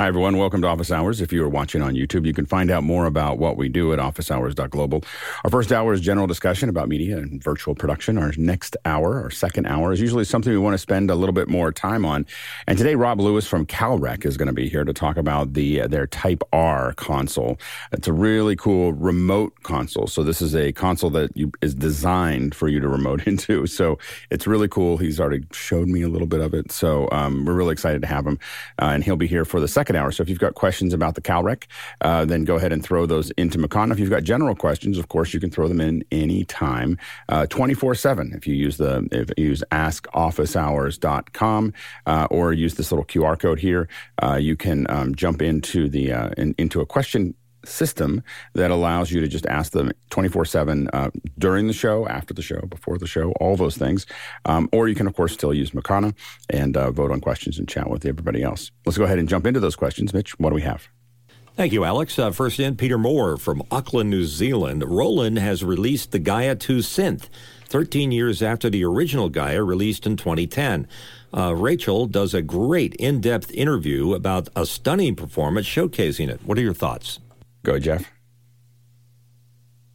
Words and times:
Hi, 0.00 0.06
everyone. 0.06 0.38
Welcome 0.38 0.62
to 0.62 0.66
Office 0.66 0.90
Hours. 0.90 1.20
If 1.20 1.30
you 1.30 1.44
are 1.44 1.48
watching 1.50 1.82
on 1.82 1.92
YouTube, 1.92 2.24
you 2.24 2.32
can 2.32 2.46
find 2.46 2.70
out 2.70 2.82
more 2.82 3.04
about 3.04 3.36
what 3.36 3.58
we 3.58 3.68
do 3.68 3.92
at 3.92 3.98
officehours.global. 3.98 5.04
Our 5.44 5.50
first 5.50 5.72
hour 5.72 5.92
is 5.92 6.00
general 6.00 6.26
discussion 6.26 6.70
about 6.70 6.88
media 6.88 7.18
and 7.18 7.44
virtual 7.44 7.74
production. 7.74 8.16
Our 8.16 8.32
next 8.38 8.78
hour, 8.86 9.20
our 9.20 9.30
second 9.30 9.66
hour, 9.66 9.92
is 9.92 10.00
usually 10.00 10.24
something 10.24 10.50
we 10.50 10.58
want 10.58 10.72
to 10.72 10.78
spend 10.78 11.10
a 11.10 11.14
little 11.14 11.34
bit 11.34 11.48
more 11.48 11.70
time 11.70 12.06
on. 12.06 12.24
And 12.66 12.78
today, 12.78 12.94
Rob 12.94 13.20
Lewis 13.20 13.46
from 13.46 13.66
Calrec 13.66 14.24
is 14.24 14.38
going 14.38 14.46
to 14.46 14.54
be 14.54 14.70
here 14.70 14.84
to 14.84 14.94
talk 14.94 15.18
about 15.18 15.52
the 15.52 15.82
uh, 15.82 15.86
their 15.86 16.06
Type 16.06 16.42
R 16.50 16.94
console. 16.94 17.58
It's 17.92 18.08
a 18.08 18.14
really 18.14 18.56
cool 18.56 18.94
remote 18.94 19.52
console. 19.64 20.06
So 20.06 20.22
this 20.22 20.40
is 20.40 20.56
a 20.56 20.72
console 20.72 21.10
that 21.10 21.36
you, 21.36 21.52
is 21.60 21.74
designed 21.74 22.54
for 22.54 22.68
you 22.68 22.80
to 22.80 22.88
remote 22.88 23.26
into. 23.26 23.66
So 23.66 23.98
it's 24.30 24.46
really 24.46 24.66
cool. 24.66 24.96
He's 24.96 25.20
already 25.20 25.44
showed 25.52 25.88
me 25.88 26.00
a 26.00 26.08
little 26.08 26.26
bit 26.26 26.40
of 26.40 26.54
it. 26.54 26.72
So 26.72 27.06
um, 27.12 27.44
we're 27.44 27.52
really 27.52 27.72
excited 27.72 28.00
to 28.00 28.08
have 28.08 28.26
him. 28.26 28.38
Uh, 28.80 28.92
and 28.94 29.04
he'll 29.04 29.16
be 29.16 29.26
here 29.26 29.44
for 29.44 29.60
the 29.60 29.68
second 29.68 29.89
hour. 29.96 30.12
So 30.12 30.22
if 30.22 30.28
you've 30.28 30.38
got 30.38 30.54
questions 30.54 30.94
about 30.94 31.14
the 31.14 31.20
Calrec, 31.20 31.64
uh, 32.00 32.24
then 32.24 32.44
go 32.44 32.56
ahead 32.56 32.72
and 32.72 32.82
throw 32.84 33.06
those 33.06 33.30
into 33.32 33.58
Makana. 33.58 33.92
If 33.92 33.98
you've 33.98 34.10
got 34.10 34.22
general 34.24 34.54
questions, 34.54 34.98
of 34.98 35.08
course, 35.08 35.34
you 35.34 35.40
can 35.40 35.50
throw 35.50 35.66
them 35.68 35.80
in 35.80 36.04
anytime, 36.10 36.98
uh, 37.28 37.46
24 37.46 37.94
7. 37.94 38.32
If 38.34 38.46
you 38.46 38.54
use 38.54 38.76
the, 38.76 39.08
if 39.12 39.30
you 39.36 39.46
use 39.46 39.64
askofficehours.com 39.70 41.72
uh, 42.06 42.26
or 42.30 42.52
use 42.52 42.74
this 42.74 42.92
little 42.92 43.04
QR 43.04 43.38
code 43.38 43.58
here, 43.58 43.88
uh, 44.22 44.38
you 44.40 44.56
can 44.56 44.86
um, 44.90 45.14
jump 45.14 45.42
into 45.42 45.88
the, 45.88 46.12
uh, 46.12 46.30
in, 46.36 46.54
into 46.58 46.80
a 46.80 46.86
question 46.86 47.34
system 47.64 48.22
that 48.54 48.70
allows 48.70 49.10
you 49.10 49.20
to 49.20 49.28
just 49.28 49.46
ask 49.46 49.72
them 49.72 49.92
24 50.10 50.42
uh, 50.42 50.44
7 50.44 50.88
during 51.38 51.66
the 51.66 51.72
show, 51.72 52.06
after 52.08 52.34
the 52.34 52.42
show, 52.42 52.60
before 52.62 52.98
the 52.98 53.06
show, 53.06 53.32
all 53.40 53.56
those 53.56 53.76
things. 53.76 54.06
Um, 54.44 54.68
or 54.72 54.88
you 54.88 54.94
can, 54.94 55.06
of 55.06 55.14
course, 55.14 55.32
still 55.32 55.54
use 55.54 55.70
Makana 55.70 56.14
and 56.48 56.76
uh, 56.76 56.90
vote 56.90 57.10
on 57.10 57.20
questions 57.20 57.58
and 57.58 57.68
chat 57.68 57.88
with 57.90 58.04
everybody 58.06 58.42
else. 58.42 58.70
Let's 58.86 58.98
go 58.98 59.04
ahead 59.04 59.18
and 59.18 59.28
jump 59.28 59.46
into 59.46 59.60
those 59.60 59.76
questions. 59.76 60.12
Mitch, 60.12 60.38
what 60.38 60.50
do 60.50 60.54
we 60.54 60.62
have? 60.62 60.88
Thank 61.56 61.72
you, 61.72 61.84
Alex. 61.84 62.18
Uh, 62.18 62.30
first 62.30 62.58
in, 62.58 62.76
Peter 62.76 62.96
Moore 62.96 63.36
from 63.36 63.62
Auckland, 63.70 64.08
New 64.08 64.24
Zealand. 64.24 64.82
Roland 64.82 65.38
has 65.38 65.62
released 65.62 66.12
the 66.12 66.18
Gaia 66.18 66.54
2 66.54 66.78
synth 66.78 67.28
13 67.66 68.12
years 68.12 68.42
after 68.42 68.70
the 68.70 68.84
original 68.84 69.28
Gaia 69.28 69.62
released 69.62 70.06
in 70.06 70.16
2010. 70.16 70.88
Uh, 71.36 71.54
Rachel 71.54 72.06
does 72.06 72.34
a 72.34 72.42
great 72.42 72.94
in 72.94 73.20
depth 73.20 73.50
interview 73.52 74.14
about 74.14 74.48
a 74.56 74.64
stunning 74.66 75.14
performance 75.14 75.66
showcasing 75.66 76.28
it. 76.28 76.40
What 76.44 76.58
are 76.58 76.62
your 76.62 76.74
thoughts? 76.74 77.20
Go, 77.62 77.78
Jeff. 77.78 78.10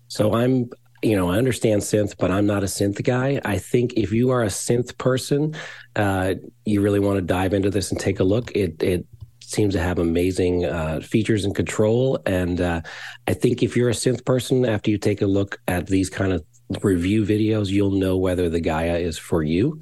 So 0.07 0.33
I'm, 0.33 0.69
you 1.01 1.15
know, 1.15 1.29
I 1.29 1.37
understand 1.37 1.81
synth, 1.81 2.15
but 2.17 2.31
I'm 2.31 2.45
not 2.45 2.63
a 2.63 2.67
synth 2.67 3.03
guy. 3.03 3.41
I 3.43 3.57
think 3.57 3.93
if 3.95 4.11
you 4.11 4.29
are 4.31 4.43
a 4.43 4.47
synth 4.47 4.97
person, 4.97 5.55
uh, 5.95 6.35
you 6.65 6.81
really 6.81 6.99
want 6.99 7.17
to 7.17 7.21
dive 7.21 7.53
into 7.53 7.69
this 7.69 7.91
and 7.91 7.99
take 7.99 8.19
a 8.19 8.23
look. 8.23 8.51
It 8.55 8.81
it 8.81 9.05
seems 9.43 9.73
to 9.75 9.79
have 9.79 9.99
amazing 9.99 10.65
uh, 10.65 10.99
features 11.01 11.45
and 11.45 11.55
control. 11.55 12.19
And 12.25 12.61
uh, 12.61 12.81
I 13.27 13.33
think 13.33 13.61
if 13.61 13.75
you're 13.75 13.89
a 13.89 13.93
synth 13.93 14.25
person, 14.25 14.65
after 14.65 14.89
you 14.89 14.97
take 14.97 15.21
a 15.21 15.27
look 15.27 15.59
at 15.67 15.87
these 15.87 16.09
kind 16.09 16.33
of 16.33 16.43
review 16.81 17.23
videos, 17.23 17.69
you'll 17.69 17.91
know 17.91 18.17
whether 18.17 18.49
the 18.49 18.59
Gaia 18.59 18.97
is 18.97 19.17
for 19.17 19.43
you. 19.43 19.79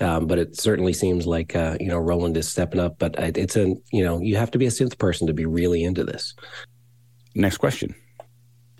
Um, 0.00 0.26
but 0.26 0.40
it 0.40 0.56
certainly 0.56 0.92
seems 0.92 1.26
like 1.26 1.54
uh, 1.54 1.76
you 1.78 1.88
know 1.88 1.98
Roland 1.98 2.36
is 2.36 2.48
stepping 2.48 2.80
up. 2.80 2.98
But 2.98 3.14
it's 3.18 3.56
a 3.56 3.74
you 3.92 4.04
know 4.04 4.20
you 4.20 4.36
have 4.36 4.50
to 4.52 4.58
be 4.58 4.66
a 4.66 4.70
synth 4.70 4.98
person 4.98 5.26
to 5.26 5.34
be 5.34 5.46
really 5.46 5.84
into 5.84 6.04
this. 6.04 6.34
Next 7.34 7.58
question. 7.58 7.94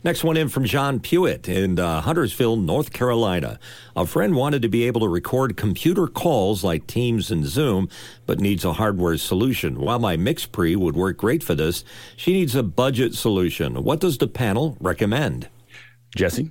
Next 0.04 0.22
one 0.22 0.36
in 0.36 0.50
from 0.50 0.66
John 0.66 1.00
Pewitt 1.00 1.48
in 1.48 1.78
uh, 1.78 2.02
Huntersville, 2.02 2.56
North 2.56 2.92
Carolina. 2.92 3.58
A 3.96 4.04
friend 4.04 4.34
wanted 4.34 4.60
to 4.60 4.68
be 4.68 4.86
able 4.86 5.00
to 5.00 5.08
record 5.08 5.56
computer 5.56 6.06
calls 6.06 6.62
like 6.62 6.86
Teams 6.86 7.30
and 7.30 7.46
Zoom, 7.46 7.88
but 8.26 8.38
needs 8.38 8.66
a 8.66 8.74
hardware 8.74 9.16
solution. 9.16 9.80
While 9.80 10.00
my 10.00 10.18
MixPre 10.18 10.76
would 10.76 10.94
work 10.94 11.16
great 11.16 11.42
for 11.42 11.54
this, 11.54 11.84
she 12.18 12.34
needs 12.34 12.54
a 12.54 12.62
budget 12.62 13.14
solution. 13.14 13.82
What 13.82 14.00
does 14.00 14.18
the 14.18 14.28
panel 14.28 14.76
recommend? 14.78 15.48
Jesse? 16.14 16.50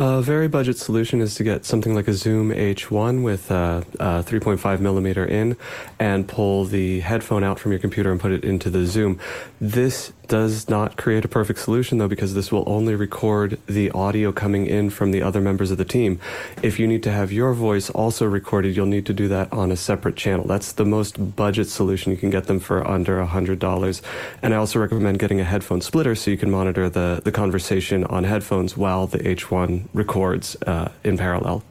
A 0.00 0.20
very 0.20 0.46
budget 0.46 0.76
solution 0.76 1.22
is 1.22 1.34
to 1.36 1.44
get 1.44 1.64
something 1.64 1.94
like 1.94 2.06
a 2.06 2.12
Zoom 2.12 2.50
H1 2.50 3.24
with 3.24 3.50
a, 3.50 3.84
a 3.98 4.22
3.5 4.22 4.78
millimeter 4.78 5.24
in 5.24 5.56
and 5.98 6.28
pull 6.28 6.66
the 6.66 7.00
headphone 7.00 7.42
out 7.42 7.58
from 7.58 7.72
your 7.72 7.80
computer 7.80 8.12
and 8.12 8.20
put 8.20 8.30
it 8.30 8.44
into 8.44 8.70
the 8.70 8.86
Zoom. 8.86 9.18
This 9.60 10.12
does 10.28 10.68
not 10.68 10.96
create 10.96 11.24
a 11.24 11.28
perfect 11.28 11.58
solution 11.58 11.98
though 11.98 12.08
because 12.08 12.34
this 12.34 12.52
will 12.52 12.64
only 12.66 12.94
record 12.94 13.58
the 13.66 13.90
audio 13.90 14.30
coming 14.30 14.66
in 14.66 14.90
from 14.90 15.10
the 15.10 15.22
other 15.22 15.40
members 15.40 15.70
of 15.70 15.78
the 15.78 15.84
team. 15.84 16.20
If 16.62 16.78
you 16.78 16.86
need 16.86 17.02
to 17.02 17.10
have 17.10 17.32
your 17.32 17.54
voice 17.54 17.90
also 17.90 18.26
recorded, 18.26 18.76
you'll 18.76 18.86
need 18.86 19.06
to 19.06 19.12
do 19.12 19.28
that 19.28 19.52
on 19.52 19.72
a 19.72 19.76
separate 19.76 20.16
channel. 20.16 20.46
That's 20.46 20.72
the 20.72 20.84
most 20.84 21.36
budget 21.36 21.68
solution. 21.68 22.12
You 22.12 22.18
can 22.18 22.30
get 22.30 22.44
them 22.44 22.60
for 22.60 22.86
under 22.86 23.24
$100. 23.24 24.02
And 24.42 24.54
I 24.54 24.56
also 24.56 24.78
recommend 24.78 25.18
getting 25.18 25.40
a 25.40 25.44
headphone 25.44 25.80
splitter 25.80 26.14
so 26.14 26.30
you 26.30 26.36
can 26.36 26.50
monitor 26.50 26.88
the, 26.88 27.20
the 27.24 27.32
conversation 27.32 28.04
on 28.04 28.24
headphones 28.24 28.76
while 28.76 29.06
the 29.06 29.18
H1 29.18 29.88
records 29.94 30.56
uh, 30.66 30.92
in 31.02 31.16
parallel. 31.16 31.64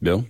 Bill? 0.00 0.24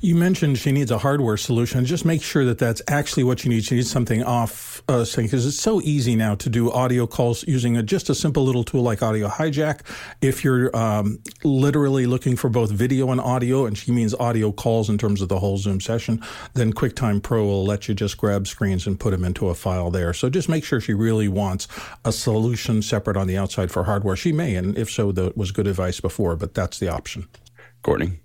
You 0.00 0.14
mentioned 0.14 0.58
she 0.58 0.72
needs 0.72 0.90
a 0.90 0.98
hardware 0.98 1.36
solution. 1.36 1.84
Just 1.84 2.04
make 2.04 2.22
sure 2.22 2.44
that 2.44 2.58
that's 2.58 2.82
actually 2.88 3.24
what 3.24 3.44
you 3.44 3.50
need. 3.50 3.64
She 3.64 3.76
needs 3.76 3.90
something 3.90 4.22
off 4.22 4.82
uh, 4.88 5.04
sync 5.04 5.30
because 5.30 5.46
it's 5.46 5.58
so 5.58 5.80
easy 5.82 6.14
now 6.14 6.34
to 6.36 6.48
do 6.48 6.70
audio 6.70 7.06
calls 7.06 7.46
using 7.48 7.76
a, 7.76 7.82
just 7.82 8.08
a 8.08 8.14
simple 8.14 8.44
little 8.44 8.64
tool 8.64 8.82
like 8.82 9.02
Audio 9.02 9.28
Hijack. 9.28 9.80
If 10.20 10.44
you're 10.44 10.74
um, 10.76 11.18
literally 11.44 12.06
looking 12.06 12.36
for 12.36 12.48
both 12.48 12.70
video 12.70 13.10
and 13.10 13.20
audio, 13.20 13.66
and 13.66 13.76
she 13.76 13.90
means 13.90 14.14
audio 14.14 14.52
calls 14.52 14.88
in 14.88 14.98
terms 14.98 15.20
of 15.20 15.28
the 15.28 15.38
whole 15.38 15.58
Zoom 15.58 15.80
session, 15.80 16.22
then 16.54 16.72
QuickTime 16.72 17.22
Pro 17.22 17.44
will 17.44 17.64
let 17.64 17.88
you 17.88 17.94
just 17.94 18.16
grab 18.16 18.46
screens 18.46 18.86
and 18.86 19.00
put 19.00 19.10
them 19.10 19.24
into 19.24 19.48
a 19.48 19.54
file 19.54 19.90
there. 19.90 20.12
So 20.12 20.30
just 20.30 20.48
make 20.48 20.64
sure 20.64 20.80
she 20.80 20.94
really 20.94 21.28
wants 21.28 21.66
a 22.04 22.12
solution 22.12 22.82
separate 22.82 23.16
on 23.16 23.26
the 23.26 23.36
outside 23.36 23.70
for 23.70 23.84
hardware. 23.84 24.16
She 24.16 24.32
may, 24.32 24.54
and 24.54 24.76
if 24.78 24.90
so, 24.90 25.12
that 25.12 25.36
was 25.36 25.50
good 25.50 25.66
advice 25.66 26.00
before, 26.00 26.36
but 26.36 26.54
that's 26.54 26.78
the 26.78 26.88
option. 26.88 27.28
Courtney. 27.82 28.20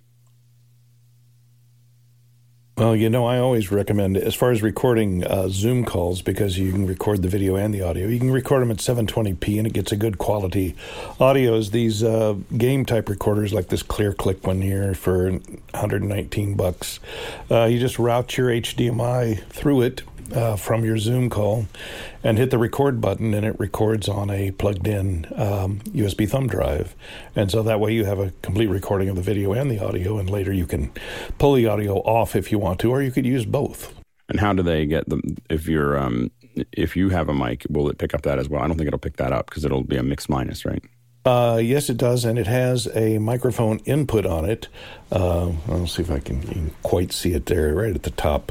Well, 2.78 2.96
you 2.96 3.10
know, 3.10 3.26
I 3.26 3.38
always 3.38 3.70
recommend, 3.70 4.16
as 4.16 4.34
far 4.34 4.50
as 4.50 4.62
recording 4.62 5.26
uh, 5.26 5.48
Zoom 5.50 5.84
calls, 5.84 6.22
because 6.22 6.56
you 6.56 6.72
can 6.72 6.86
record 6.86 7.20
the 7.20 7.28
video 7.28 7.54
and 7.54 7.74
the 7.74 7.82
audio, 7.82 8.08
you 8.08 8.18
can 8.18 8.30
record 8.30 8.62
them 8.62 8.70
at 8.70 8.78
720p 8.78 9.58
and 9.58 9.66
it 9.66 9.74
gets 9.74 9.92
a 9.92 9.96
good 9.96 10.16
quality 10.16 10.74
audio. 11.20 11.54
Is 11.56 11.72
these 11.72 12.02
uh, 12.02 12.34
game 12.56 12.86
type 12.86 13.10
recorders 13.10 13.52
like 13.52 13.68
this 13.68 13.82
ClearClick 13.82 14.46
one 14.46 14.62
here 14.62 14.94
for 14.94 15.30
119 15.30 16.54
bucks. 16.54 16.98
Uh, 17.50 17.64
you 17.64 17.78
just 17.78 17.98
route 17.98 18.38
your 18.38 18.48
HDMI 18.48 19.44
through 19.48 19.82
it 19.82 20.02
uh, 20.32 20.56
from 20.56 20.84
your 20.84 20.98
Zoom 20.98 21.30
call 21.30 21.66
and 22.22 22.38
hit 22.38 22.50
the 22.50 22.58
record 22.58 23.00
button, 23.00 23.34
and 23.34 23.44
it 23.44 23.58
records 23.58 24.08
on 24.08 24.30
a 24.30 24.50
plugged 24.52 24.86
in 24.86 25.26
um, 25.34 25.80
USB 25.90 26.28
thumb 26.28 26.46
drive. 26.46 26.94
And 27.34 27.50
so 27.50 27.62
that 27.62 27.80
way 27.80 27.92
you 27.92 28.04
have 28.04 28.18
a 28.18 28.32
complete 28.42 28.68
recording 28.68 29.08
of 29.08 29.16
the 29.16 29.22
video 29.22 29.52
and 29.52 29.70
the 29.70 29.84
audio, 29.84 30.18
and 30.18 30.28
later 30.28 30.52
you 30.52 30.66
can 30.66 30.92
pull 31.38 31.54
the 31.54 31.66
audio 31.66 31.96
off 31.98 32.36
if 32.36 32.50
you 32.50 32.58
want 32.58 32.80
to, 32.80 32.90
or 32.90 33.02
you 33.02 33.10
could 33.10 33.26
use 33.26 33.44
both. 33.44 33.94
And 34.28 34.40
how 34.40 34.52
do 34.52 34.62
they 34.62 34.86
get 34.86 35.08
them? 35.08 35.36
If 35.50 35.66
you're 35.66 35.98
um, 35.98 36.30
if 36.72 36.96
you 36.96 37.10
have 37.10 37.28
a 37.28 37.34
mic, 37.34 37.66
will 37.68 37.88
it 37.88 37.98
pick 37.98 38.14
up 38.14 38.22
that 38.22 38.38
as 38.38 38.48
well? 38.48 38.62
I 38.62 38.66
don't 38.66 38.76
think 38.76 38.86
it'll 38.86 38.98
pick 38.98 39.16
that 39.16 39.32
up 39.32 39.46
because 39.46 39.64
it'll 39.64 39.84
be 39.84 39.96
a 39.96 40.02
mix 40.02 40.28
minus, 40.28 40.64
right? 40.64 40.82
Uh, 41.24 41.60
yes, 41.62 41.88
it 41.88 41.96
does, 41.96 42.24
and 42.24 42.38
it 42.38 42.48
has 42.48 42.88
a 42.94 43.18
microphone 43.18 43.78
input 43.80 44.26
on 44.26 44.44
it. 44.44 44.68
Uh, 45.12 45.52
I'll 45.68 45.86
see 45.86 46.02
if 46.02 46.10
I 46.10 46.18
can, 46.18 46.42
can, 46.42 46.74
quite 46.82 47.12
see 47.12 47.32
it 47.32 47.46
there, 47.46 47.74
right 47.74 47.94
at 47.94 48.02
the 48.02 48.10
top 48.10 48.50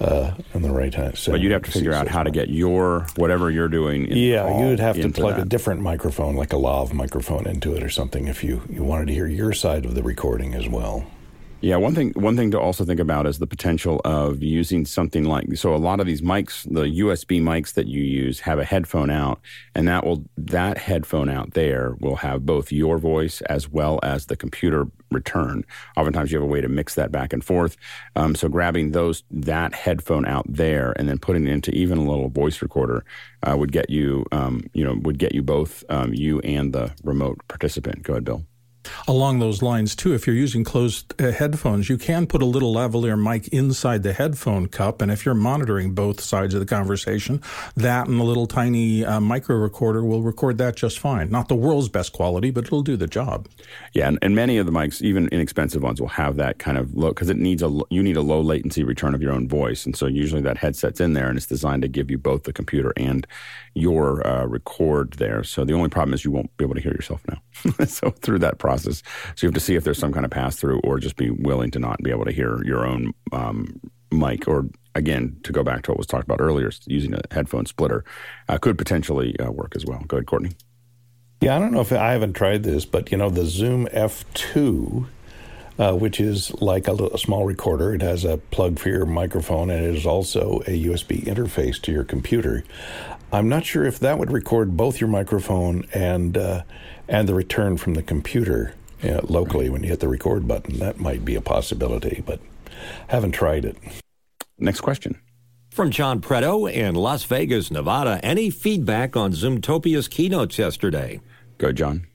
uh, 0.00 0.32
on 0.54 0.62
the 0.62 0.70
right 0.70 0.94
hand 0.94 1.16
side. 1.16 1.32
But 1.32 1.40
you'd 1.40 1.52
have 1.52 1.62
to 1.62 1.70
figure 1.70 1.92
out 1.92 2.08
how 2.08 2.22
to 2.22 2.30
get 2.30 2.48
your 2.48 3.06
whatever 3.16 3.50
you're 3.50 3.68
doing. 3.68 4.06
yeah, 4.10 4.60
you 4.60 4.68
would 4.68 4.80
have 4.80 4.96
to 5.00 5.10
plug 5.10 5.36
that. 5.36 5.42
a 5.42 5.48
different 5.48 5.80
microphone, 5.82 6.36
like 6.36 6.52
a 6.52 6.58
lav 6.58 6.92
microphone, 6.92 7.46
into 7.46 7.74
it 7.74 7.82
or 7.82 7.90
something 7.90 8.28
if 8.28 8.42
you 8.42 8.62
you 8.68 8.82
wanted 8.82 9.06
to 9.08 9.14
hear 9.14 9.26
your 9.26 9.52
side 9.52 9.84
of 9.84 9.94
the 9.94 10.02
recording 10.02 10.54
as 10.54 10.68
well. 10.68 11.06
Yeah, 11.62 11.76
one 11.76 11.94
thing 11.94 12.12
one 12.14 12.36
thing 12.36 12.50
to 12.52 12.58
also 12.58 12.86
think 12.86 13.00
about 13.00 13.26
is 13.26 13.38
the 13.38 13.46
potential 13.46 14.00
of 14.06 14.42
using 14.42 14.86
something 14.86 15.24
like 15.24 15.54
so 15.56 15.74
a 15.74 15.76
lot 15.76 16.00
of 16.00 16.06
these 16.06 16.22
mics, 16.22 16.62
the 16.64 16.84
USB 17.02 17.42
mics 17.42 17.74
that 17.74 17.86
you 17.86 18.02
use 18.02 18.40
have 18.40 18.58
a 18.58 18.64
headphone 18.64 19.10
out 19.10 19.40
and 19.74 19.86
that 19.86 20.06
will 20.06 20.24
that 20.38 20.78
headphone 20.78 21.28
out 21.28 21.52
there 21.52 21.96
will 22.00 22.16
have 22.16 22.46
both 22.46 22.72
your 22.72 22.96
voice 22.96 23.42
as 23.42 23.68
well 23.68 24.00
as 24.02 24.26
the 24.26 24.36
computer 24.36 24.86
return. 25.10 25.64
Oftentimes 25.96 26.32
you 26.32 26.38
have 26.38 26.48
a 26.48 26.50
way 26.50 26.60
to 26.60 26.68
mix 26.68 26.94
that 26.94 27.12
back 27.12 27.32
and 27.32 27.44
forth. 27.44 27.76
Um, 28.16 28.34
so 28.34 28.48
grabbing 28.48 28.92
those 28.92 29.24
that 29.30 29.74
headphone 29.74 30.26
out 30.26 30.46
there 30.48 30.92
and 30.96 31.08
then 31.08 31.18
putting 31.18 31.46
it 31.46 31.52
into 31.52 31.70
even 31.72 31.98
a 31.98 32.04
little 32.04 32.28
voice 32.28 32.62
recorder 32.62 33.04
uh, 33.42 33.56
would 33.56 33.72
get 33.72 33.90
you 33.90 34.24
um, 34.32 34.62
you 34.74 34.84
know 34.84 34.94
would 35.02 35.18
get 35.18 35.34
you 35.34 35.42
both 35.42 35.84
um, 35.88 36.12
you 36.14 36.40
and 36.40 36.72
the 36.72 36.92
remote 37.02 37.40
participant. 37.48 38.02
Go 38.02 38.14
ahead, 38.14 38.24
Bill. 38.24 38.44
Along 39.06 39.38
those 39.38 39.62
lines, 39.62 39.94
too, 39.94 40.14
if 40.14 40.26
you're 40.26 40.36
using 40.36 40.64
closed 40.64 41.20
uh, 41.20 41.32
headphones, 41.32 41.88
you 41.88 41.98
can 41.98 42.26
put 42.26 42.42
a 42.42 42.46
little 42.46 42.74
lavalier 42.74 43.20
mic 43.20 43.48
inside 43.48 44.02
the 44.02 44.12
headphone 44.12 44.68
cup. 44.68 45.02
And 45.02 45.10
if 45.10 45.24
you're 45.24 45.34
monitoring 45.34 45.92
both 45.92 46.20
sides 46.20 46.54
of 46.54 46.60
the 46.60 46.66
conversation, 46.66 47.42
that 47.76 48.08
and 48.08 48.18
the 48.18 48.24
little 48.24 48.46
tiny 48.46 49.04
uh, 49.04 49.20
micro 49.20 49.56
recorder 49.56 50.04
will 50.04 50.22
record 50.22 50.58
that 50.58 50.76
just 50.76 50.98
fine. 50.98 51.30
Not 51.30 51.48
the 51.48 51.54
world's 51.54 51.88
best 51.88 52.12
quality, 52.12 52.50
but 52.50 52.64
it'll 52.64 52.82
do 52.82 52.96
the 52.96 53.06
job. 53.06 53.48
Yeah, 53.92 54.08
and, 54.08 54.18
and 54.22 54.34
many 54.34 54.58
of 54.58 54.66
the 54.66 54.72
mics, 54.72 55.02
even 55.02 55.28
inexpensive 55.28 55.82
ones, 55.82 56.00
will 56.00 56.08
have 56.08 56.36
that 56.36 56.58
kind 56.58 56.78
of 56.78 56.94
low 56.94 57.08
because 57.10 57.30
it 57.30 57.36
needs 57.36 57.62
a 57.62 57.80
you 57.90 58.02
need 58.02 58.16
a 58.16 58.22
low 58.22 58.40
latency 58.40 58.84
return 58.84 59.14
of 59.14 59.22
your 59.22 59.32
own 59.32 59.48
voice, 59.48 59.84
and 59.86 59.96
so 59.96 60.06
usually 60.06 60.42
that 60.42 60.56
headset's 60.56 61.00
in 61.00 61.12
there 61.12 61.28
and 61.28 61.36
it's 61.36 61.46
designed 61.46 61.82
to 61.82 61.88
give 61.88 62.10
you 62.10 62.18
both 62.18 62.44
the 62.44 62.52
computer 62.52 62.92
and 62.96 63.26
your 63.74 64.26
uh, 64.26 64.46
record 64.46 65.12
there. 65.14 65.44
So 65.44 65.64
the 65.64 65.72
only 65.72 65.88
problem 65.88 66.14
is 66.14 66.24
you 66.24 66.30
won't 66.30 66.54
be 66.56 66.64
able 66.64 66.74
to 66.74 66.80
hear 66.80 66.92
yourself 66.92 67.22
now. 67.28 67.84
so 67.86 68.10
through 68.10 68.40
that 68.40 68.58
process, 68.58 69.02
so 69.36 69.46
you 69.46 69.48
have 69.48 69.54
to 69.54 69.60
see 69.60 69.74
if 69.74 69.84
there's 69.84 69.98
some 69.98 70.12
kind 70.12 70.24
of 70.24 70.30
pass 70.30 70.56
through, 70.56 70.80
or 70.80 70.98
just 70.98 71.16
be 71.16 71.30
willing 71.30 71.70
to 71.72 71.78
not 71.78 72.02
be 72.02 72.10
able 72.10 72.24
to 72.24 72.32
hear 72.32 72.62
your 72.64 72.86
own 72.86 73.12
um, 73.32 73.80
mic. 74.10 74.48
Or 74.48 74.66
again, 74.94 75.38
to 75.44 75.52
go 75.52 75.62
back 75.62 75.82
to 75.82 75.92
what 75.92 75.98
was 75.98 76.06
talked 76.06 76.24
about 76.24 76.40
earlier, 76.40 76.70
using 76.86 77.14
a 77.14 77.20
headphone 77.30 77.66
splitter 77.66 78.04
uh, 78.48 78.58
could 78.58 78.76
potentially 78.76 79.38
uh, 79.38 79.50
work 79.50 79.74
as 79.76 79.84
well. 79.84 80.02
Go 80.06 80.16
ahead, 80.16 80.26
Courtney. 80.26 80.52
Yeah, 81.40 81.56
I 81.56 81.58
don't 81.58 81.72
know 81.72 81.80
if 81.80 81.92
I 81.92 82.12
haven't 82.12 82.34
tried 82.34 82.64
this, 82.64 82.84
but 82.84 83.10
you 83.10 83.16
know 83.16 83.30
the 83.30 83.46
Zoom 83.46 83.86
F2. 83.86 85.06
Uh, 85.78 85.94
which 85.94 86.20
is 86.20 86.52
like 86.60 86.86
a, 86.88 86.92
a, 86.92 87.16
small 87.16 87.46
recorder. 87.46 87.94
It 87.94 88.02
has 88.02 88.26
a 88.26 88.36
plug 88.36 88.78
for 88.78 88.90
your 88.90 89.06
microphone 89.06 89.70
and 89.70 89.82
it 89.82 89.94
is 89.94 90.04
also 90.04 90.58
a 90.66 90.84
USB 90.84 91.24
interface 91.24 91.80
to 91.80 91.92
your 91.92 92.04
computer. 92.04 92.64
I'm 93.32 93.48
not 93.48 93.64
sure 93.64 93.84
if 93.84 94.00
that 94.00 94.18
would 94.18 94.32
record 94.32 94.76
both 94.76 95.00
your 95.00 95.08
microphone 95.08 95.86
and 95.94 96.36
uh, 96.36 96.62
and 97.08 97.28
the 97.28 97.34
return 97.34 97.76
from 97.76 97.94
the 97.94 98.02
computer 98.02 98.74
uh, 99.04 99.20
locally 99.22 99.70
when 99.70 99.82
you 99.82 99.90
hit 99.90 100.00
the 100.00 100.08
record 100.08 100.48
button. 100.48 100.78
That 100.78 100.98
might 100.98 101.24
be 101.24 101.34
a 101.34 101.40
possibility, 101.40 102.22
but 102.26 102.40
haven't 103.08 103.32
tried 103.32 103.64
it. 103.64 103.76
Next 104.58 104.80
question. 104.80 105.20
From 105.70 105.90
John 105.90 106.20
Preto 106.20 106.66
in 106.66 106.96
Las 106.96 107.22
Vegas, 107.24 107.70
Nevada. 107.70 108.18
Any 108.24 108.50
feedback 108.50 109.16
on 109.16 109.32
Zoomtopia's 109.32 110.08
keynotes 110.08 110.58
yesterday? 110.58 111.20
Go, 111.58 111.70
John. 111.70 112.06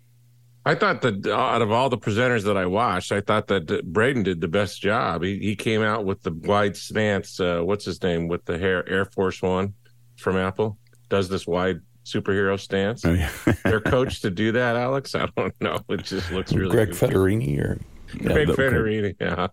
I 0.66 0.76
thought 0.76 1.02
that 1.04 1.26
out 1.28 1.62
of 1.62 1.72
all 1.72 1.90
the 1.90 1.98
presenters 1.98 2.44
that 2.44 2.58
I 2.58 2.66
watched, 2.66 3.12
I 3.12 3.22
thought 3.22 3.48
that 3.48 3.86
Braden 3.86 4.24
did 4.24 4.42
the 4.42 4.48
best 4.48 4.82
job. 4.82 5.24
He 5.24 5.38
he 5.40 5.56
came 5.56 5.82
out 5.82 6.06
with 6.06 6.24
the 6.24 6.34
wide 6.34 6.76
stance. 6.76 7.40
Uh, 7.40 7.62
what's 7.62 7.86
his 7.86 8.02
name 8.02 8.28
with 8.28 8.44
the 8.46 8.58
hair 8.58 8.88
Air 8.90 9.06
Force 9.06 9.42
One 9.42 9.76
from 10.18 10.36
Apple? 10.36 10.78
Does 11.10 11.30
this 11.30 11.46
wide 11.46 11.82
superhero 12.06 12.60
stance. 12.60 13.04
Oh, 13.04 13.14
yeah. 13.14 13.32
They're 13.64 13.82
coached 13.82 14.22
to 14.22 14.30
do 14.30 14.52
that, 14.54 14.76
Alex. 14.76 15.16
I 15.16 15.28
don't 15.36 15.54
know. 15.62 15.80
It 15.90 16.04
just 16.04 16.32
looks 16.32 16.54
really. 16.54 16.72
Greg. 16.72 16.92
Federighi 16.92 17.60
or 17.60 17.80
yeah, 18.14 18.34
Greg 18.34 18.48
Federighi. 18.50 19.16
Yeah, 19.20 19.48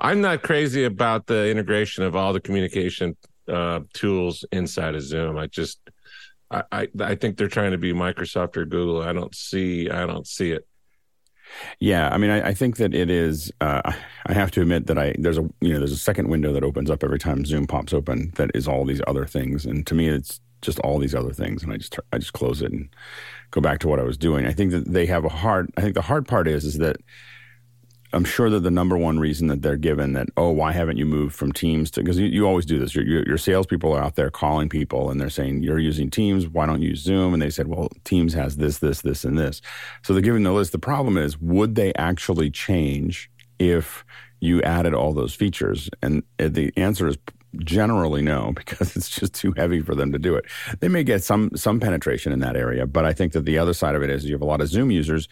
I'm 0.00 0.20
not 0.20 0.42
crazy 0.42 0.84
about 0.84 1.26
the 1.26 1.48
integration 1.50 2.02
of 2.02 2.16
all 2.16 2.32
the 2.32 2.40
communication 2.40 3.16
uh, 3.48 3.80
tools 3.92 4.44
inside 4.50 4.94
of 4.94 5.02
Zoom. 5.02 5.36
I 5.36 5.46
just, 5.46 5.78
I, 6.50 6.64
I, 6.72 6.88
I 7.00 7.14
think 7.14 7.36
they're 7.36 7.48
trying 7.48 7.72
to 7.72 7.78
be 7.78 7.92
Microsoft 7.92 8.56
or 8.56 8.64
Google. 8.64 9.02
I 9.02 9.12
don't 9.12 9.34
see, 9.34 9.90
I 9.90 10.06
don't 10.06 10.26
see 10.26 10.52
it. 10.52 10.66
Yeah, 11.80 12.08
I 12.08 12.16
mean, 12.16 12.30
I, 12.30 12.48
I 12.48 12.54
think 12.54 12.76
that 12.76 12.94
it 12.94 13.10
is. 13.10 13.50
Uh, 13.60 13.82
I 14.26 14.32
have 14.32 14.52
to 14.52 14.60
admit 14.60 14.86
that 14.86 14.96
I 14.96 15.16
there's 15.18 15.36
a 15.36 15.42
you 15.60 15.72
know 15.72 15.78
there's 15.78 15.90
a 15.90 15.96
second 15.98 16.28
window 16.28 16.52
that 16.52 16.62
opens 16.62 16.90
up 16.90 17.02
every 17.02 17.18
time 17.18 17.44
Zoom 17.44 17.66
pops 17.66 17.92
open 17.92 18.30
that 18.36 18.52
is 18.54 18.68
all 18.68 18.84
these 18.84 19.02
other 19.08 19.26
things, 19.26 19.66
and 19.66 19.84
to 19.88 19.94
me, 19.96 20.06
it's 20.06 20.40
just 20.62 20.78
all 20.80 20.98
these 20.98 21.14
other 21.14 21.32
things, 21.32 21.62
and 21.62 21.72
I 21.72 21.76
just 21.76 21.98
I 22.12 22.18
just 22.18 22.32
close 22.32 22.62
it 22.62 22.72
and 22.72 22.88
go 23.50 23.60
back 23.60 23.78
to 23.80 23.88
what 23.88 24.00
I 24.00 24.04
was 24.04 24.16
doing. 24.16 24.46
I 24.46 24.52
think 24.52 24.72
that 24.72 24.92
they 24.92 25.06
have 25.06 25.24
a 25.24 25.28
hard. 25.28 25.70
I 25.76 25.80
think 25.80 25.94
the 25.94 26.02
hard 26.02 26.26
part 26.26 26.48
is 26.48 26.64
is 26.64 26.78
that 26.78 26.96
I'm 28.12 28.24
sure 28.24 28.50
that 28.50 28.60
the 28.60 28.70
number 28.70 28.96
one 28.96 29.20
reason 29.20 29.46
that 29.48 29.62
they're 29.62 29.76
given 29.76 30.14
that 30.14 30.28
oh 30.36 30.50
why 30.50 30.72
haven't 30.72 30.96
you 30.96 31.06
moved 31.06 31.34
from 31.34 31.52
Teams 31.52 31.90
to 31.92 32.02
because 32.02 32.18
you, 32.18 32.26
you 32.26 32.46
always 32.46 32.66
do 32.66 32.78
this. 32.78 32.94
Your, 32.94 33.04
your, 33.04 33.26
your 33.26 33.38
salespeople 33.38 33.92
are 33.92 34.02
out 34.02 34.16
there 34.16 34.30
calling 34.30 34.68
people 34.68 35.10
and 35.10 35.20
they're 35.20 35.30
saying 35.30 35.62
you're 35.62 35.78
using 35.78 36.10
Teams. 36.10 36.48
Why 36.48 36.66
don't 36.66 36.82
you 36.82 36.90
use 36.90 37.02
Zoom? 37.02 37.32
And 37.32 37.42
they 37.42 37.50
said 37.50 37.68
well 37.68 37.88
Teams 38.04 38.34
has 38.34 38.56
this 38.56 38.78
this 38.78 39.02
this 39.02 39.24
and 39.24 39.38
this. 39.38 39.62
So 40.02 40.12
they're 40.12 40.22
giving 40.22 40.42
the 40.42 40.52
list. 40.52 40.72
The 40.72 40.78
problem 40.78 41.16
is 41.16 41.38
would 41.40 41.76
they 41.76 41.92
actually 41.94 42.50
change 42.50 43.30
if 43.58 44.04
you 44.40 44.60
added 44.62 44.94
all 44.94 45.12
those 45.12 45.34
features? 45.34 45.88
And 46.02 46.22
the 46.38 46.72
answer 46.76 47.06
is 47.06 47.16
generally 47.58 48.22
no 48.22 48.52
because 48.56 48.96
it's 48.96 49.08
just 49.08 49.34
too 49.34 49.52
heavy 49.56 49.80
for 49.80 49.94
them 49.94 50.12
to 50.12 50.18
do 50.18 50.34
it. 50.34 50.44
They 50.80 50.88
may 50.88 51.04
get 51.04 51.22
some 51.22 51.50
some 51.56 51.80
penetration 51.80 52.32
in 52.32 52.40
that 52.40 52.56
area, 52.56 52.86
but 52.86 53.04
I 53.04 53.12
think 53.12 53.32
that 53.32 53.44
the 53.44 53.58
other 53.58 53.72
side 53.72 53.94
of 53.94 54.02
it 54.02 54.10
is 54.10 54.24
you 54.24 54.34
have 54.34 54.42
a 54.42 54.46
lot 54.46 54.60
of 54.60 54.68
Zoom 54.68 54.90
users 54.90 55.28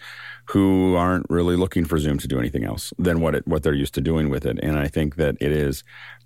who 0.47 0.95
aren't 0.97 1.27
really 1.29 1.57
looking 1.57 1.85
for 1.85 1.99
Zoom 1.99 2.19
to 2.19 2.29
do 2.29 2.39
anything 2.39 2.65
else 2.65 2.93
than 2.99 3.21
what 3.21 3.35
it 3.35 3.47
what 3.47 3.63
they're 3.63 3.75
used 3.75 3.95
to 3.95 4.01
doing 4.01 4.31
with 4.31 4.47
it. 4.47 4.59
And 4.63 4.79
I 4.79 4.89
think 4.89 5.17
that 5.17 5.37
it 5.41 5.53
is 5.53 5.85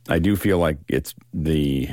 I 0.09 0.19
do 0.19 0.37
feel 0.37 0.59
like 0.59 0.79
it's 0.89 1.15
the 1.33 1.89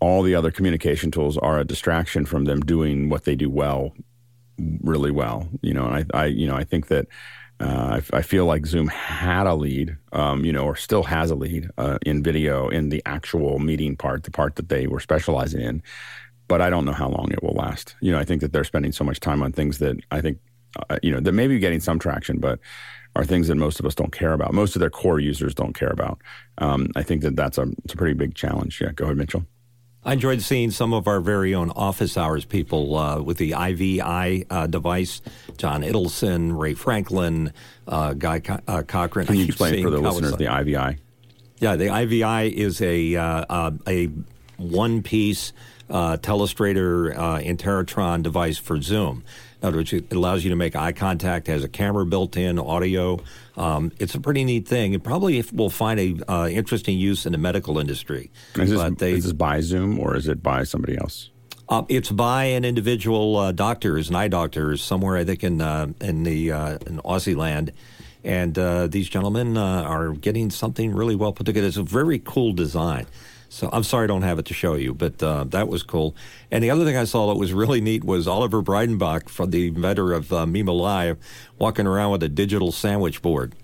all 0.00 0.22
the 0.22 0.34
other 0.34 0.50
communication 0.50 1.10
tools 1.10 1.36
are 1.38 1.58
a 1.58 1.64
distraction 1.64 2.24
from 2.24 2.44
them 2.46 2.60
doing 2.60 3.10
what 3.10 3.24
they 3.24 3.36
do 3.36 3.50
well 3.50 3.92
really 4.82 5.10
well. 5.10 5.48
You 5.62 5.74
know, 5.74 5.86
and 5.86 6.06
I, 6.14 6.22
I 6.22 6.26
you 6.26 6.46
know, 6.46 6.56
I 6.56 6.64
think 6.64 6.88
that 6.88 7.06
uh, 7.60 8.00
I, 8.12 8.18
I, 8.18 8.22
feel 8.22 8.46
like 8.46 8.64
Zoom 8.64 8.88
had 8.88 9.46
a 9.46 9.54
lead, 9.54 9.96
um, 10.12 10.44
you 10.44 10.52
know, 10.52 10.64
or 10.64 10.76
still 10.76 11.02
has 11.02 11.30
a 11.30 11.34
lead 11.34 11.68
uh, 11.76 11.98
in 12.06 12.22
video 12.22 12.68
in 12.68 12.88
the 12.88 13.02
actual 13.04 13.58
meeting 13.58 13.96
part, 13.96 14.24
the 14.24 14.30
part 14.30 14.56
that 14.56 14.70
they 14.70 14.86
were 14.86 15.00
specializing 15.00 15.60
in. 15.60 15.82
But 16.48 16.62
I 16.62 16.70
don't 16.70 16.86
know 16.86 16.92
how 16.92 17.08
long 17.08 17.30
it 17.30 17.42
will 17.42 17.54
last. 17.54 17.96
You 18.00 18.12
know, 18.12 18.18
I 18.18 18.24
think 18.24 18.40
that 18.40 18.52
they're 18.52 18.64
spending 18.64 18.92
so 18.92 19.04
much 19.04 19.20
time 19.20 19.42
on 19.42 19.52
things 19.52 19.78
that 19.78 19.96
I 20.10 20.22
think, 20.22 20.38
uh, 20.88 20.98
you 21.02 21.12
know, 21.12 21.20
that 21.20 21.32
maybe 21.32 21.58
getting 21.58 21.80
some 21.80 21.98
traction, 21.98 22.38
but 22.38 22.58
are 23.14 23.24
things 23.24 23.48
that 23.48 23.56
most 23.56 23.78
of 23.78 23.86
us 23.86 23.94
don't 23.94 24.12
care 24.12 24.32
about. 24.32 24.54
Most 24.54 24.74
of 24.76 24.80
their 24.80 24.90
core 24.90 25.20
users 25.20 25.54
don't 25.54 25.74
care 25.74 25.90
about. 25.90 26.20
Um, 26.58 26.88
I 26.96 27.02
think 27.02 27.22
that 27.22 27.36
that's 27.36 27.58
a, 27.58 27.66
it's 27.84 27.92
a 27.92 27.96
pretty 27.96 28.14
big 28.14 28.34
challenge. 28.34 28.80
Yeah, 28.80 28.92
go 28.92 29.04
ahead, 29.04 29.16
Mitchell. 29.16 29.44
I 30.04 30.14
enjoyed 30.14 30.40
seeing 30.40 30.70
some 30.70 30.94
of 30.94 31.06
our 31.06 31.20
very 31.20 31.54
own 31.54 31.70
office 31.70 32.16
hours 32.16 32.46
people 32.46 32.96
uh, 32.96 33.20
with 33.20 33.36
the 33.36 33.52
IVI 33.52 34.46
uh, 34.48 34.66
device. 34.66 35.20
John 35.58 35.82
Idelson, 35.82 36.58
Ray 36.58 36.72
Franklin, 36.72 37.52
uh, 37.86 38.14
Guy 38.14 38.40
Co- 38.40 38.60
uh, 38.66 38.82
Cochran. 38.82 39.26
Can 39.26 39.36
you 39.36 39.44
explain 39.44 39.82
for 39.82 39.90
the 39.90 39.98
listeners 40.00 40.36
the 40.36 40.46
IVI? 40.46 40.98
Yeah, 41.58 41.76
the 41.76 41.88
IVI 41.90 42.48
is 42.56 42.80
a 42.80 43.14
uh, 43.16 43.44
uh, 43.50 43.70
a 43.86 44.08
one 44.56 45.02
piece 45.02 45.52
telestrator 45.90 47.14
Interrotron 47.44 48.22
device 48.22 48.56
for 48.56 48.80
Zoom. 48.80 49.22
In 49.60 49.68
other 49.68 49.78
words, 49.78 49.92
it 49.92 50.12
allows 50.12 50.42
you 50.42 50.50
to 50.50 50.56
make 50.56 50.74
eye 50.74 50.92
contact, 50.92 51.46
has 51.48 51.64
a 51.64 51.68
camera 51.68 52.06
built 52.06 52.36
in, 52.36 52.58
audio. 52.58 53.18
Um, 53.56 53.92
it's 53.98 54.14
a 54.14 54.20
pretty 54.20 54.44
neat 54.44 54.66
thing. 54.66 54.94
It 54.94 55.02
probably 55.02 55.44
will 55.52 55.68
find 55.68 56.00
a 56.00 56.32
uh, 56.32 56.48
interesting 56.48 56.98
use 56.98 57.26
in 57.26 57.32
the 57.32 57.38
medical 57.38 57.78
industry. 57.78 58.30
Is 58.54 58.70
this, 58.70 58.92
they, 58.96 59.12
is 59.12 59.24
this 59.24 59.32
by 59.34 59.60
Zoom 59.60 59.98
or 59.98 60.16
is 60.16 60.28
it 60.28 60.42
by 60.42 60.64
somebody 60.64 60.96
else? 60.96 61.30
Uh, 61.68 61.84
it's 61.88 62.10
by 62.10 62.44
an 62.44 62.64
individual 62.64 63.36
uh, 63.36 63.52
doctors 63.52 64.08
and 64.08 64.16
eye 64.16 64.28
doctors 64.28 64.82
somewhere, 64.82 65.16
I 65.16 65.24
think, 65.24 65.44
in 65.44 65.60
uh, 65.60 65.88
in 66.00 66.24
the 66.24 66.50
uh, 66.50 66.78
in 66.86 66.98
Aussie 67.04 67.36
land. 67.36 67.72
And 68.24 68.58
uh, 68.58 68.86
these 68.86 69.08
gentlemen 69.08 69.56
uh, 69.56 69.82
are 69.82 70.10
getting 70.12 70.50
something 70.50 70.92
really 70.92 71.14
well 71.14 71.32
put 71.32 71.46
together. 71.46 71.68
It's 71.68 71.76
a 71.76 71.82
very 71.82 72.18
cool 72.18 72.52
design. 72.52 73.06
So 73.52 73.68
I'm 73.72 73.82
sorry 73.82 74.04
I 74.04 74.06
don't 74.06 74.22
have 74.22 74.38
it 74.38 74.46
to 74.46 74.54
show 74.54 74.74
you, 74.74 74.94
but 74.94 75.20
uh, 75.20 75.42
that 75.48 75.66
was 75.66 75.82
cool. 75.82 76.14
And 76.52 76.62
the 76.62 76.70
other 76.70 76.84
thing 76.84 76.96
I 76.96 77.02
saw 77.02 77.26
that 77.26 77.34
was 77.34 77.52
really 77.52 77.80
neat 77.80 78.04
was 78.04 78.28
Oliver 78.28 78.62
Breidenbach, 78.62 79.28
from 79.28 79.50
the 79.50 79.66
inventor 79.66 80.12
of 80.12 80.32
uh, 80.32 80.46
mimoLive, 80.46 81.16
walking 81.58 81.84
around 81.84 82.12
with 82.12 82.22
a 82.22 82.28
digital 82.28 82.70
sandwich 82.70 83.22
board. 83.22 83.56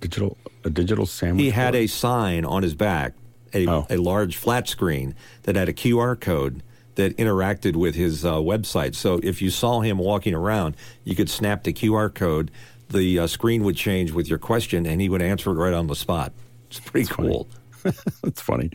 Digital, 0.00 0.36
a 0.64 0.70
digital 0.70 1.06
sandwich. 1.06 1.44
He 1.44 1.50
had 1.50 1.72
board? 1.74 1.84
a 1.84 1.86
sign 1.86 2.44
on 2.44 2.64
his 2.64 2.74
back, 2.74 3.14
a, 3.54 3.68
oh. 3.68 3.86
a 3.88 3.96
large 3.96 4.36
flat 4.36 4.66
screen 4.66 5.14
that 5.44 5.54
had 5.54 5.68
a 5.68 5.72
QR 5.72 6.20
code 6.20 6.60
that 6.96 7.16
interacted 7.16 7.76
with 7.76 7.94
his 7.94 8.24
uh, 8.24 8.34
website. 8.34 8.96
So 8.96 9.20
if 9.22 9.40
you 9.40 9.50
saw 9.50 9.82
him 9.82 9.98
walking 9.98 10.34
around, 10.34 10.76
you 11.04 11.14
could 11.14 11.30
snap 11.30 11.62
the 11.62 11.72
QR 11.72 12.12
code. 12.12 12.50
The 12.88 13.20
uh, 13.20 13.26
screen 13.28 13.62
would 13.62 13.76
change 13.76 14.10
with 14.10 14.28
your 14.28 14.40
question, 14.40 14.84
and 14.84 15.00
he 15.00 15.08
would 15.08 15.22
answer 15.22 15.52
it 15.52 15.54
right 15.54 15.72
on 15.72 15.86
the 15.86 15.94
spot. 15.94 16.32
It's 16.68 16.80
pretty 16.80 17.04
That's 17.04 17.16
cool. 17.16 17.44
Funny. 17.44 17.59
That's 18.22 18.40
funny. 18.40 18.70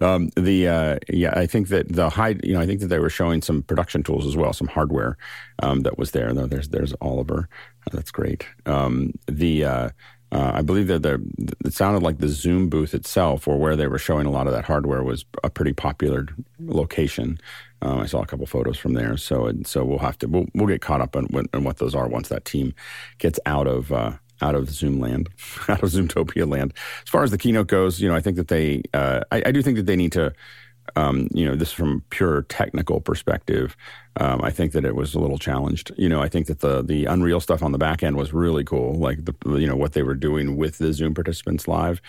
Um, 0.00 0.30
the 0.36 0.68
uh, 0.68 0.98
yeah, 1.08 1.32
I 1.36 1.46
think 1.46 1.68
that 1.68 1.92
the 1.92 2.10
high, 2.10 2.36
you 2.42 2.54
know, 2.54 2.60
I 2.60 2.66
think 2.66 2.80
that 2.80 2.88
they 2.88 2.98
were 2.98 3.10
showing 3.10 3.42
some 3.42 3.62
production 3.62 4.02
tools 4.02 4.26
as 4.26 4.36
well, 4.36 4.52
some 4.52 4.68
hardware 4.68 5.16
um, 5.62 5.80
that 5.80 5.98
was 5.98 6.10
there. 6.12 6.32
Though 6.32 6.46
There's 6.46 6.68
there's 6.68 6.94
Oliver. 7.00 7.48
Oh, 7.86 7.90
that's 7.96 8.10
great. 8.10 8.46
Um, 8.66 9.12
the 9.26 9.64
uh, 9.64 9.88
uh, 10.30 10.52
I 10.54 10.62
believe 10.62 10.88
that 10.88 11.02
the 11.02 11.22
it 11.64 11.72
sounded 11.72 12.02
like 12.02 12.18
the 12.18 12.28
Zoom 12.28 12.68
booth 12.68 12.94
itself, 12.94 13.48
or 13.48 13.58
where 13.58 13.76
they 13.76 13.86
were 13.86 13.98
showing 13.98 14.26
a 14.26 14.30
lot 14.30 14.46
of 14.46 14.52
that 14.52 14.64
hardware, 14.64 15.02
was 15.02 15.24
a 15.42 15.50
pretty 15.50 15.72
popular 15.72 16.26
location. 16.60 17.38
Um, 17.80 18.00
I 18.00 18.06
saw 18.06 18.20
a 18.22 18.26
couple 18.26 18.46
photos 18.46 18.76
from 18.76 18.92
there, 18.94 19.16
so 19.16 19.50
so 19.64 19.84
we'll 19.84 19.98
have 19.98 20.18
to 20.18 20.28
we'll, 20.28 20.46
we'll 20.54 20.66
get 20.66 20.82
caught 20.82 21.00
up 21.00 21.16
on, 21.16 21.28
on 21.54 21.64
what 21.64 21.78
those 21.78 21.94
are 21.94 22.08
once 22.08 22.28
that 22.28 22.44
team 22.44 22.74
gets 23.18 23.40
out 23.46 23.66
of 23.66 23.92
uh, 23.92 24.12
out 24.40 24.54
of 24.54 24.70
Zoom 24.70 25.00
land, 25.00 25.28
out 25.68 25.82
of 25.82 25.90
Zoomtopia 25.90 26.48
land. 26.48 26.74
As 27.04 27.08
far 27.08 27.22
as 27.22 27.30
the 27.30 27.38
keynote 27.38 27.68
goes, 27.68 28.00
you 28.00 28.08
know, 28.08 28.14
I 28.14 28.20
think 28.20 28.36
that 28.36 28.48
they, 28.48 28.82
uh, 28.94 29.20
I, 29.30 29.42
I, 29.46 29.52
do 29.52 29.62
think 29.62 29.76
that 29.76 29.86
they 29.86 29.96
need 29.96 30.12
to 30.12 30.32
um, 30.96 31.28
you 31.32 31.44
know, 31.44 31.54
this 31.54 31.72
from 31.72 32.02
pure 32.10 32.42
technical 32.42 33.00
perspective, 33.00 33.76
um, 34.16 34.42
I 34.42 34.50
think 34.50 34.72
that 34.72 34.84
it 34.84 34.96
was 34.96 35.14
a 35.14 35.20
little 35.20 35.38
challenged. 35.38 35.92
You 35.96 36.08
know, 36.08 36.20
I 36.20 36.28
think 36.28 36.46
that 36.46 36.60
the 36.60 36.82
the 36.82 37.04
Unreal 37.06 37.40
stuff 37.40 37.62
on 37.62 37.72
the 37.72 37.78
back 37.78 38.02
end 38.02 38.16
was 38.16 38.32
really 38.32 38.64
cool, 38.64 38.94
like 38.94 39.24
the 39.24 39.34
you 39.58 39.66
know 39.66 39.76
what 39.76 39.92
they 39.92 40.02
were 40.02 40.14
doing 40.14 40.56
with 40.56 40.78
the 40.78 40.92
Zoom 40.92 41.14
participants 41.14 41.68
live. 41.68 42.00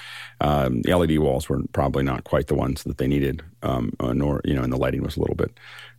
Um, 0.41 0.81
the 0.81 0.95
LED 0.95 1.19
walls 1.19 1.49
were 1.49 1.61
probably 1.73 2.03
not 2.03 2.23
quite 2.23 2.47
the 2.47 2.55
ones 2.55 2.83
that 2.83 2.97
they 2.97 3.07
needed, 3.07 3.43
um, 3.63 3.93
uh, 3.99 4.13
nor 4.13 4.41
you 4.43 4.53
know, 4.53 4.63
and 4.63 4.73
the 4.73 4.77
lighting 4.77 5.03
was 5.03 5.17
a 5.17 5.19
little 5.19 5.35
bit 5.35 5.51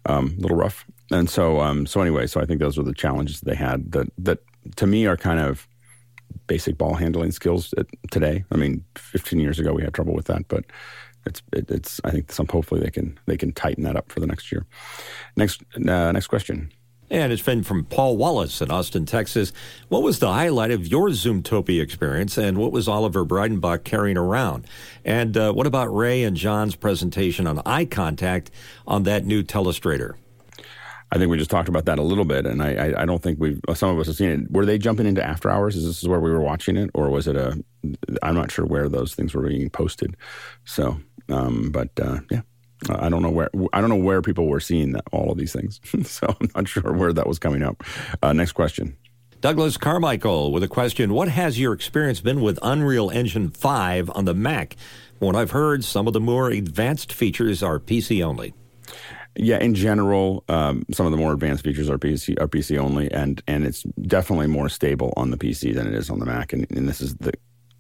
um, 0.06 0.34
a 0.38 0.40
little 0.40 0.56
rough. 0.56 0.84
And 1.10 1.28
so 1.28 1.60
um, 1.60 1.86
so 1.86 2.00
anyway, 2.00 2.26
so 2.26 2.40
I 2.40 2.46
think 2.46 2.60
those 2.60 2.78
were 2.78 2.84
the 2.84 2.94
challenges 2.94 3.40
that 3.40 3.48
they 3.48 3.56
had 3.56 3.92
that 3.92 4.08
that 4.18 4.38
to 4.76 4.86
me 4.86 5.06
are 5.06 5.16
kind 5.16 5.40
of 5.40 5.68
basic 6.50 6.76
ball 6.76 6.94
handling 6.94 7.30
skills 7.30 7.72
today. 8.10 8.44
I 8.50 8.56
mean, 8.56 8.84
15 8.96 9.38
years 9.38 9.60
ago 9.60 9.72
we 9.72 9.82
had 9.82 9.94
trouble 9.94 10.14
with 10.14 10.26
that, 10.26 10.48
but 10.48 10.64
it's 11.24 11.42
it, 11.52 11.70
it's 11.70 12.00
I 12.02 12.10
think 12.10 12.32
some 12.32 12.48
hopefully 12.48 12.80
they 12.80 12.90
can 12.90 13.16
they 13.26 13.36
can 13.36 13.52
tighten 13.52 13.84
that 13.84 13.94
up 13.94 14.10
for 14.10 14.18
the 14.18 14.26
next 14.26 14.50
year. 14.50 14.66
Next 15.36 15.62
uh, 15.76 16.10
next 16.10 16.26
question. 16.26 16.72
And 17.08 17.32
it's 17.32 17.42
been 17.42 17.62
from 17.62 17.84
Paul 17.84 18.16
Wallace 18.16 18.60
in 18.60 18.70
Austin, 18.70 19.04
Texas. 19.04 19.52
What 19.88 20.02
was 20.02 20.18
the 20.18 20.32
highlight 20.32 20.72
of 20.72 20.86
your 20.88 21.08
Zoomtopia 21.10 21.80
experience, 21.82 22.36
and 22.36 22.58
what 22.58 22.72
was 22.72 22.88
Oliver 22.88 23.24
Breidenbach 23.24 23.84
carrying 23.84 24.16
around? 24.16 24.66
And 25.04 25.36
uh, 25.36 25.52
what 25.52 25.66
about 25.66 25.94
Ray 25.94 26.24
and 26.24 26.36
John's 26.36 26.74
presentation 26.74 27.46
on 27.46 27.62
eye 27.64 27.84
contact 27.84 28.50
on 28.88 29.04
that 29.04 29.24
new 29.24 29.42
telestrator? 29.44 30.14
I 31.12 31.18
think 31.18 31.30
we 31.30 31.38
just 31.38 31.50
talked 31.50 31.68
about 31.68 31.86
that 31.86 31.98
a 31.98 32.02
little 32.02 32.24
bit, 32.24 32.46
and 32.46 32.62
I, 32.62 32.74
I, 32.74 33.02
I 33.02 33.04
don't 33.04 33.22
think 33.22 33.40
we 33.40 33.60
some 33.74 33.90
of 33.90 33.98
us 33.98 34.06
have 34.06 34.16
seen 34.16 34.30
it. 34.30 34.52
Were 34.52 34.64
they 34.64 34.78
jumping 34.78 35.06
into 35.06 35.22
after 35.22 35.50
hours? 35.50 35.76
Is 35.76 35.84
this 35.84 36.08
where 36.08 36.20
we 36.20 36.30
were 36.30 36.40
watching 36.40 36.76
it, 36.76 36.90
or 36.94 37.10
was 37.10 37.26
it 37.26 37.36
a? 37.36 37.62
I'm 38.22 38.36
not 38.36 38.52
sure 38.52 38.64
where 38.64 38.88
those 38.88 39.14
things 39.14 39.34
were 39.34 39.48
being 39.48 39.70
posted. 39.70 40.16
So, 40.64 41.00
um, 41.28 41.70
but 41.72 41.88
uh, 42.00 42.20
yeah, 42.30 42.42
I 42.88 43.08
don't 43.08 43.22
know 43.22 43.30
where 43.30 43.50
I 43.72 43.80
don't 43.80 43.90
know 43.90 43.96
where 43.96 44.22
people 44.22 44.46
were 44.46 44.60
seeing 44.60 44.92
that, 44.92 45.04
all 45.10 45.32
of 45.32 45.38
these 45.38 45.52
things. 45.52 45.80
so 46.08 46.28
I'm 46.40 46.50
not 46.54 46.68
sure 46.68 46.92
where 46.92 47.12
that 47.12 47.26
was 47.26 47.38
coming 47.38 47.62
up. 47.62 47.82
Uh, 48.22 48.32
next 48.32 48.52
question. 48.52 48.96
Douglas 49.40 49.78
Carmichael 49.78 50.52
with 50.52 50.62
a 50.62 50.68
question: 50.68 51.12
What 51.12 51.28
has 51.28 51.58
your 51.58 51.72
experience 51.72 52.20
been 52.20 52.40
with 52.40 52.58
Unreal 52.62 53.10
Engine 53.10 53.50
5 53.50 54.10
on 54.14 54.26
the 54.26 54.34
Mac? 54.34 54.76
What 55.18 55.34
I've 55.34 55.50
heard, 55.50 55.84
some 55.84 56.06
of 56.06 56.12
the 56.12 56.20
more 56.20 56.50
advanced 56.50 57.12
features 57.12 57.62
are 57.62 57.80
PC 57.80 58.24
only. 58.24 58.54
Yeah, 59.42 59.56
in 59.58 59.74
general, 59.74 60.44
um, 60.50 60.84
some 60.92 61.06
of 61.06 61.12
the 61.12 61.16
more 61.16 61.32
advanced 61.32 61.64
features 61.64 61.88
are 61.88 61.96
PC 61.96 62.38
are 62.38 62.46
PC 62.46 62.76
only, 62.76 63.10
and 63.10 63.42
and 63.46 63.64
it's 63.64 63.84
definitely 64.02 64.48
more 64.48 64.68
stable 64.68 65.14
on 65.16 65.30
the 65.30 65.38
PC 65.38 65.74
than 65.74 65.86
it 65.86 65.94
is 65.94 66.10
on 66.10 66.18
the 66.18 66.26
Mac, 66.26 66.52
and, 66.52 66.70
and 66.70 66.86
this 66.86 67.00
is 67.00 67.16
the 67.16 67.32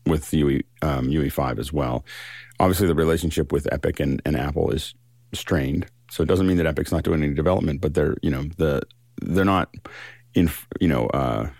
with 0.06 0.32
UE 0.32 0.62
um, 0.80 1.10
UE5 1.10 1.58
as 1.58 1.70
well. 1.70 2.02
Obviously, 2.60 2.86
the 2.86 2.94
relationship 2.94 3.52
with 3.52 3.70
Epic 3.70 4.00
and, 4.00 4.22
and 4.24 4.38
Apple 4.38 4.70
is 4.70 4.94
strained, 5.34 5.84
so 6.10 6.22
it 6.22 6.26
doesn't 6.30 6.46
mean 6.46 6.56
that 6.56 6.66
Epic's 6.66 6.92
not 6.92 7.02
doing 7.02 7.22
any 7.22 7.34
development, 7.34 7.82
but 7.82 7.92
they're 7.92 8.16
you 8.22 8.30
know 8.30 8.44
the 8.56 8.80
they're 9.20 9.44
not 9.44 9.68
in 10.32 10.50
you 10.80 10.88
know 10.88 11.08
uh, 11.08 11.50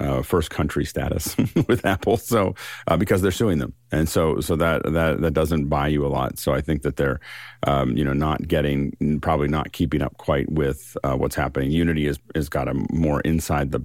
uh, 0.00 0.22
first 0.22 0.50
country 0.50 0.84
status 0.84 1.36
with 1.68 1.84
Apple, 1.84 2.16
so 2.16 2.54
uh, 2.86 2.96
because 2.96 3.22
they're 3.22 3.30
suing 3.30 3.58
them, 3.58 3.74
and 3.92 4.08
so 4.08 4.40
so 4.40 4.56
that 4.56 4.82
that 4.92 5.20
that 5.20 5.32
doesn't 5.32 5.66
buy 5.66 5.88
you 5.88 6.04
a 6.06 6.08
lot. 6.08 6.38
So 6.38 6.52
I 6.52 6.60
think 6.60 6.82
that 6.82 6.96
they're 6.96 7.20
um, 7.66 7.96
you 7.96 8.04
know 8.04 8.12
not 8.12 8.48
getting 8.48 9.20
probably 9.20 9.48
not 9.48 9.72
keeping 9.72 10.02
up 10.02 10.16
quite 10.16 10.50
with 10.50 10.96
uh, 11.04 11.14
what's 11.14 11.36
happening. 11.36 11.70
Unity 11.70 12.06
has 12.06 12.18
has 12.34 12.48
got 12.48 12.68
a 12.68 12.74
more 12.90 13.20
inside 13.20 13.72
the 13.72 13.80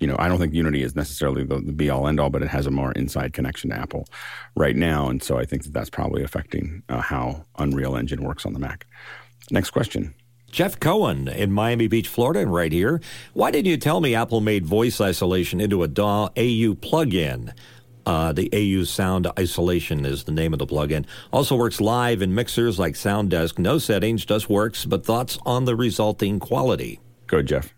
you 0.00 0.06
know 0.06 0.16
I 0.18 0.28
don't 0.28 0.38
think 0.38 0.54
Unity 0.54 0.82
is 0.82 0.94
necessarily 0.94 1.44
the, 1.44 1.58
the 1.60 1.72
be 1.72 1.90
all 1.90 2.06
end 2.06 2.20
all, 2.20 2.30
but 2.30 2.42
it 2.42 2.48
has 2.48 2.66
a 2.66 2.70
more 2.70 2.92
inside 2.92 3.32
connection 3.32 3.70
to 3.70 3.76
Apple 3.76 4.06
right 4.54 4.76
now, 4.76 5.08
and 5.08 5.22
so 5.22 5.38
I 5.38 5.44
think 5.44 5.64
that 5.64 5.72
that's 5.72 5.90
probably 5.90 6.22
affecting 6.22 6.82
uh, 6.88 7.00
how 7.00 7.44
Unreal 7.58 7.96
Engine 7.96 8.22
works 8.22 8.46
on 8.46 8.52
the 8.52 8.58
Mac. 8.58 8.86
Next 9.50 9.70
question. 9.70 10.14
Jeff 10.56 10.80
Cohen 10.80 11.28
in 11.28 11.52
Miami 11.52 11.86
Beach, 11.86 12.08
Florida, 12.08 12.40
and 12.40 12.50
right 12.50 12.72
here. 12.72 12.98
Why 13.34 13.50
didn't 13.50 13.66
you 13.66 13.76
tell 13.76 14.00
me 14.00 14.14
Apple 14.14 14.40
made 14.40 14.64
voice 14.64 15.02
isolation 15.02 15.60
into 15.60 15.82
a 15.82 15.86
DAW 15.86 16.30
AU 16.34 16.72
plugin? 16.80 17.52
Uh, 18.06 18.32
the 18.32 18.48
AU 18.54 18.84
Sound 18.84 19.26
Isolation 19.38 20.06
is 20.06 20.24
the 20.24 20.32
name 20.32 20.54
of 20.54 20.58
the 20.58 20.66
plugin. 20.66 21.04
Also 21.30 21.56
works 21.56 21.78
live 21.78 22.22
in 22.22 22.34
mixers 22.34 22.78
like 22.78 22.94
SoundDesk. 22.94 23.58
No 23.58 23.76
settings, 23.76 24.24
just 24.24 24.48
works. 24.48 24.86
But 24.86 25.04
thoughts 25.04 25.38
on 25.44 25.66
the 25.66 25.76
resulting 25.76 26.40
quality? 26.40 27.00
Go, 27.26 27.42
Jeff. 27.42 27.74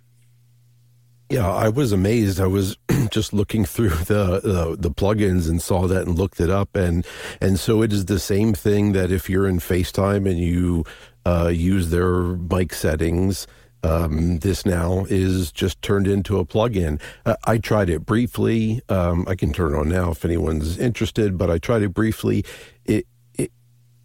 Yeah, 1.30 1.52
I 1.52 1.68
was 1.68 1.92
amazed. 1.92 2.40
I 2.40 2.47
was 2.47 2.78
just 3.11 3.32
looking 3.32 3.64
through 3.64 3.88
the, 4.06 4.40
the, 4.40 4.76
the 4.78 4.90
plugins 4.90 5.49
and 5.49 5.61
saw 5.61 5.88
that 5.88 6.06
and 6.06 6.16
looked 6.16 6.40
it 6.40 6.49
up, 6.49 6.75
and 6.75 7.04
and 7.40 7.58
so 7.58 7.82
it 7.82 7.92
is 7.92 8.06
the 8.06 8.18
same 8.18 8.54
thing 8.54 8.92
that 8.92 9.11
if 9.11 9.28
you're 9.28 9.47
in 9.47 9.58
FaceTime 9.58 10.30
and 10.30 10.38
you 10.38 10.85
uh, 11.25 11.51
use 11.53 11.91
their 11.91 12.21
mic 12.21 12.73
settings. 12.75 13.47
Um, 13.83 14.39
this 14.41 14.67
now 14.67 15.07
is 15.09 15.53
just 15.53 15.81
turned 15.83 16.09
into 16.09 16.39
a 16.39 16.45
plugin. 16.45 17.01
Uh, 17.25 17.37
I 17.45 17.59
tried 17.59 17.91
it 17.91 18.05
briefly. 18.05 18.81
Um, 18.89 19.25
I 19.29 19.37
can 19.37 19.53
turn 19.53 19.73
it 19.73 19.79
on 19.79 19.89
now 19.89 20.11
if 20.11 20.25
anyone's 20.25 20.79
interested, 20.79 21.39
but 21.39 21.49
I 21.51 21.59
tried 21.59 21.83
it 21.83 21.91
briefly. 21.95 22.45
It, 22.85 23.07
it 23.35 23.53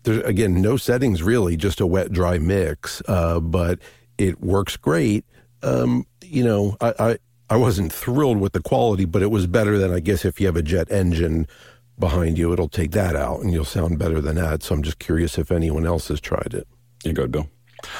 there's 0.03 0.24
again 0.24 0.62
no 0.62 0.77
settings 0.77 1.24
really, 1.24 1.58
just 1.58 1.79
a 1.82 1.88
wet 1.88 2.12
dry 2.12 2.38
mix, 2.38 3.01
uh, 3.08 3.39
but 3.39 3.79
it 4.17 4.41
works 4.41 4.77
great. 4.77 5.25
Um, 5.63 6.05
you 6.22 6.43
know, 6.43 6.77
I, 6.79 6.93
I 7.00 7.17
I 7.50 7.55
wasn't 7.58 7.91
thrilled 7.91 8.39
with 8.39 8.53
the 8.53 8.62
quality, 8.62 9.05
but 9.05 9.22
it 9.22 9.32
was 9.32 9.48
better 9.48 9.77
than 9.77 9.91
I 9.91 10.00
guess 10.00 10.25
if 10.25 10.39
you 10.39 10.48
have 10.48 10.55
a 10.55 10.62
jet 10.62 10.91
engine 10.91 11.48
behind 12.00 12.38
you, 12.38 12.53
it'll 12.53 12.70
take 12.70 12.91
that 12.91 13.15
out 13.15 13.41
and 13.41 13.51
you'll 13.53 13.65
sound 13.65 14.00
better 14.00 14.22
than 14.22 14.36
that. 14.38 14.63
So 14.63 14.75
I'm 14.75 14.84
just 14.84 15.00
curious 15.00 15.38
if 15.38 15.51
anyone 15.51 15.86
else 15.86 16.08
has 16.08 16.22
tried 16.22 16.53
it. 16.53 16.67
Yeah, 17.03 17.12
go 17.13 17.27
Bill. 17.27 17.48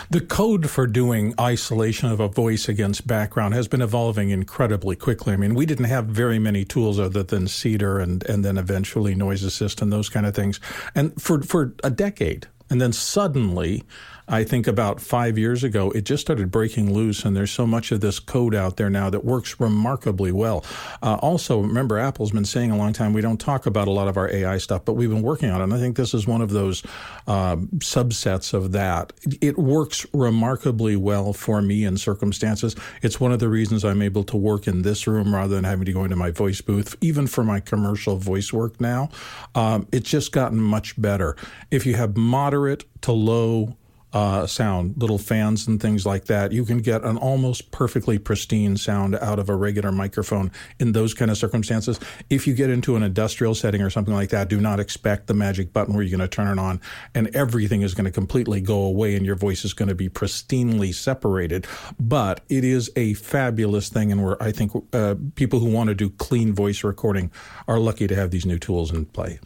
The 0.10 0.22
code 0.22 0.70
for 0.70 0.88
doing 0.88 1.34
isolation 1.40 2.10
of 2.10 2.20
a 2.20 2.28
voice 2.30 2.70
against 2.70 3.06
background 3.06 3.54
has 3.54 3.68
been 3.68 3.82
evolving 3.82 4.30
incredibly 4.30 4.96
quickly. 4.96 5.34
I 5.34 5.38
mean, 5.38 5.56
we 5.56 5.66
didn't 5.66 5.86
have 5.86 6.06
very 6.06 6.40
many 6.40 6.64
tools 6.64 7.00
other 7.00 7.24
than 7.24 7.48
Cedar 7.48 8.00
and, 8.00 8.24
and 8.24 8.46
then 8.46 8.58
eventually 8.58 9.14
Noise 9.14 9.44
Assist 9.44 9.82
and 9.82 9.92
those 9.92 10.10
kind 10.10 10.26
of 10.26 10.34
things. 10.34 10.60
And 10.96 11.22
for, 11.22 11.42
for 11.42 11.76
a 11.84 11.90
decade. 11.90 12.48
And 12.70 12.82
then 12.82 12.94
suddenly, 12.94 13.84
I 14.28 14.44
think 14.44 14.68
about 14.68 15.02
five 15.02 15.38
years 15.38 15.64
ago, 15.64 15.92
it 15.92 16.06
just 16.06 16.22
started 16.22 16.52
breaking 16.52 16.94
loose, 16.94 17.26
and 17.26 17.36
there's 17.36 17.52
so 17.52 17.68
much 17.68 17.92
of 17.92 18.02
this 18.02 18.20
code 18.20 18.56
out 18.56 18.78
there 18.78 18.90
now 18.90 19.10
that 19.10 19.26
works 19.26 19.60
remarkably 19.60 20.32
well. 20.32 20.64
Uh, 21.02 21.16
also, 21.22 21.60
remember, 21.60 22.00
Apple's 22.00 22.32
been 22.32 22.46
saying 22.46 22.72
a 22.72 22.78
long 22.78 22.94
time 22.94 23.14
we 23.14 23.22
don't 23.22 23.40
talk 23.40 23.66
about 23.66 23.88
a 23.88 23.92
lot 23.92 24.08
of 24.08 24.18
our 24.18 24.30
AI 24.30 24.58
stuff, 24.58 24.86
but 24.86 24.94
we've 24.94 25.10
been 25.10 25.22
working 25.22 25.50
on 25.50 25.62
it. 25.62 25.66
And 25.66 25.74
I 25.74 25.78
think 25.78 25.98
this 25.98 26.14
is 26.14 26.26
one 26.26 26.42
of 26.42 26.52
those 26.52 26.84
uh, 27.28 27.58
subsets 27.78 28.54
of 28.54 28.72
that. 28.72 29.14
It 29.42 29.58
works 29.58 30.06
remarkably 30.14 30.96
well 30.96 31.34
for 31.34 31.62
me 31.62 31.84
in 31.84 31.98
circumstances. 31.98 32.76
It's 33.02 33.20
one 33.20 33.32
of 33.32 33.40
the 33.40 33.50
reasons 33.50 33.84
I'm 33.84 34.02
able 34.02 34.24
to 34.26 34.38
work 34.38 34.68
in 34.68 34.84
this 34.84 35.06
room 35.08 35.34
rather 35.34 35.56
than 35.56 35.64
having 35.64 35.86
to 35.86 35.94
go 35.94 36.04
into 36.04 36.16
my 36.16 36.32
voice 36.32 36.62
booth, 36.62 36.96
even 37.02 37.28
for 37.28 37.44
my 37.44 37.60
commercial 37.60 38.18
voice 38.18 38.54
work 38.54 38.80
now. 38.80 39.10
Um, 39.56 39.88
it's 39.92 40.10
just 40.10 40.32
gotten 40.32 40.60
much 40.60 41.00
better. 41.02 41.36
If 41.72 41.86
you 41.86 41.96
have 41.96 42.16
moderate 42.16 42.86
to 43.02 43.12
low 43.12 43.76
uh, 44.14 44.46
sound, 44.46 44.96
little 44.98 45.18
fans 45.18 45.68
and 45.68 45.82
things 45.82 46.06
like 46.06 46.26
that. 46.26 46.52
You 46.52 46.66
can 46.66 46.80
get 46.80 47.04
an 47.04 47.18
almost 47.18 47.72
perfectly 47.72 48.18
pristine 48.20 48.78
sound 48.78 49.16
out 49.16 49.40
of 49.40 49.50
a 49.50 49.56
regular 49.56 49.92
microphone 49.92 50.52
in 50.80 50.92
those 50.92 51.14
kind 51.14 51.32
of 51.32 51.38
circumstances. 51.38 52.00
If 52.30 52.46
you 52.48 52.54
get 52.54 52.70
into 52.70 52.96
an 52.96 53.04
industrial 53.04 53.56
setting 53.56 53.82
or 53.82 53.90
something 53.90 54.14
like 54.14 54.30
that, 54.30 54.50
do 54.50 54.62
not 54.62 54.80
expect 54.80 55.28
the 55.28 55.34
magic 55.34 55.74
button 55.74 55.94
where 55.94 56.04
you're 56.04 56.16
going 56.16 56.28
to 56.30 56.34
turn 56.34 56.48
it 56.48 56.62
on 56.62 56.80
and 57.16 57.36
everything 57.36 57.82
is 57.82 57.94
going 57.94 58.06
to 58.06 58.12
completely 58.12 58.62
go 58.62 58.82
away 58.84 59.16
and 59.16 59.26
your 59.26 59.36
voice 59.36 59.66
is 59.66 59.74
going 59.74 59.90
to 59.90 59.96
be 59.96 60.10
pristinely 60.10 60.94
separated. 60.94 61.66
But 62.00 62.42
it 62.50 62.64
is 62.64 62.92
a 62.96 63.14
fabulous 63.16 63.90
thing, 63.90 64.12
and 64.12 64.24
where 64.24 64.42
I 64.42 64.52
think 64.52 64.72
uh, 64.94 65.16
people 65.36 65.60
who 65.60 65.72
want 65.72 65.88
to 65.88 65.96
do 65.96 66.10
clean 66.10 66.54
voice 66.54 66.84
recording 66.84 67.32
are 67.68 67.80
lucky 67.80 68.08
to 68.08 68.16
have 68.16 68.32
these 68.32 68.46
new 68.46 68.60
tools 68.60 68.92
in 68.92 69.06
play. 69.06 69.40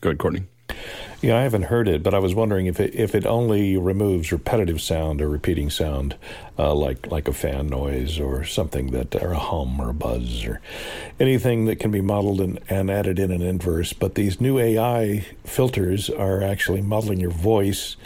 Go 0.00 0.10
ahead, 0.10 0.18
Courtney. 0.18 0.46
Yeah, 1.22 1.38
I 1.38 1.42
haven't 1.42 1.64
heard 1.64 1.88
it, 1.88 2.02
but 2.02 2.12
I 2.12 2.18
was 2.18 2.34
wondering 2.34 2.66
if 2.66 2.78
it 2.78 2.94
if 2.94 3.14
it 3.14 3.26
only 3.26 3.76
removes 3.76 4.30
repetitive 4.30 4.82
sound 4.82 5.22
or 5.22 5.28
repeating 5.28 5.70
sound, 5.70 6.14
uh, 6.58 6.74
like 6.74 7.10
like 7.10 7.26
a 7.26 7.32
fan 7.32 7.68
noise 7.68 8.20
or 8.20 8.44
something 8.44 8.90
that, 8.90 9.14
or 9.16 9.32
a 9.32 9.38
hum 9.38 9.80
or 9.80 9.88
a 9.88 9.94
buzz 9.94 10.44
or 10.44 10.60
anything 11.18 11.64
that 11.66 11.80
can 11.80 11.90
be 11.90 12.02
modeled 12.02 12.40
and, 12.40 12.60
and 12.68 12.90
added 12.90 13.18
in 13.18 13.30
an 13.30 13.40
inverse. 13.40 13.94
But 13.94 14.14
these 14.14 14.40
new 14.40 14.58
AI 14.58 15.26
filters 15.44 16.10
are 16.10 16.42
actually 16.42 16.82
modeling 16.82 17.18
your 17.18 17.30
voice 17.30 17.96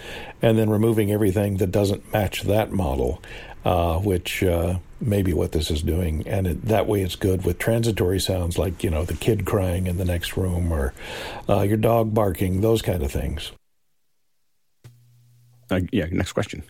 and 0.41 0.57
then 0.57 0.71
removing 0.71 1.11
everything 1.11 1.57
that 1.57 1.73
doesn't 1.73 2.13
match 2.13 2.43
that 2.43 2.71
model 2.71 3.21
uh, 3.65 3.99
which 3.99 4.43
uh, 4.43 4.79
may 5.01 5.23
be 5.23 5.33
what 5.33 5.53
this 5.53 5.71
is 5.71 5.83
doing. 5.83 6.27
And 6.27 6.47
it, 6.47 6.65
that 6.67 6.87
way 6.87 7.03
it's 7.03 7.17
good 7.17 7.45
with 7.45 7.59
transitory 7.59 8.21
sounds 8.21 8.59
like, 8.59 8.85
you 8.85 8.91
know, 8.91 9.05
the 9.05 9.15
kid 9.15 9.45
crying 9.47 9.87
in 9.87 9.97
the 9.97 10.05
next 10.05 10.37
room 10.37 10.73
or 10.73 10.93
uh, 11.49 11.63
your 11.63 11.77
dog 11.77 12.15
barking, 12.15 12.61
those 12.61 12.83
kind 12.83 13.03
of 13.03 13.11
things. 13.11 13.53
Uh, 15.71 15.81
yeah, 15.93 16.07
next 16.11 16.33
question. 16.33 16.65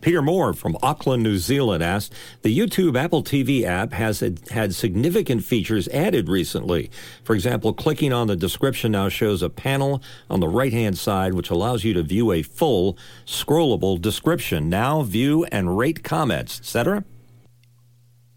Peter 0.00 0.22
Moore 0.22 0.52
from 0.52 0.76
Auckland, 0.80 1.24
New 1.24 1.38
Zealand 1.38 1.82
asked 1.82 2.14
The 2.42 2.56
YouTube 2.56 2.96
Apple 2.96 3.24
TV 3.24 3.64
app 3.64 3.92
has 3.92 4.22
had 4.50 4.74
significant 4.74 5.42
features 5.42 5.88
added 5.88 6.28
recently. 6.28 6.88
For 7.24 7.34
example, 7.34 7.72
clicking 7.72 8.12
on 8.12 8.28
the 8.28 8.36
description 8.36 8.92
now 8.92 9.08
shows 9.08 9.42
a 9.42 9.50
panel 9.50 10.00
on 10.30 10.38
the 10.38 10.48
right 10.48 10.72
hand 10.72 10.96
side 10.98 11.34
which 11.34 11.50
allows 11.50 11.82
you 11.82 11.94
to 11.94 12.04
view 12.04 12.30
a 12.30 12.42
full 12.42 12.96
scrollable 13.26 14.00
description. 14.00 14.68
Now 14.68 15.02
view 15.02 15.44
and 15.46 15.76
rate 15.76 16.04
comments, 16.04 16.60
etc. 16.60 17.04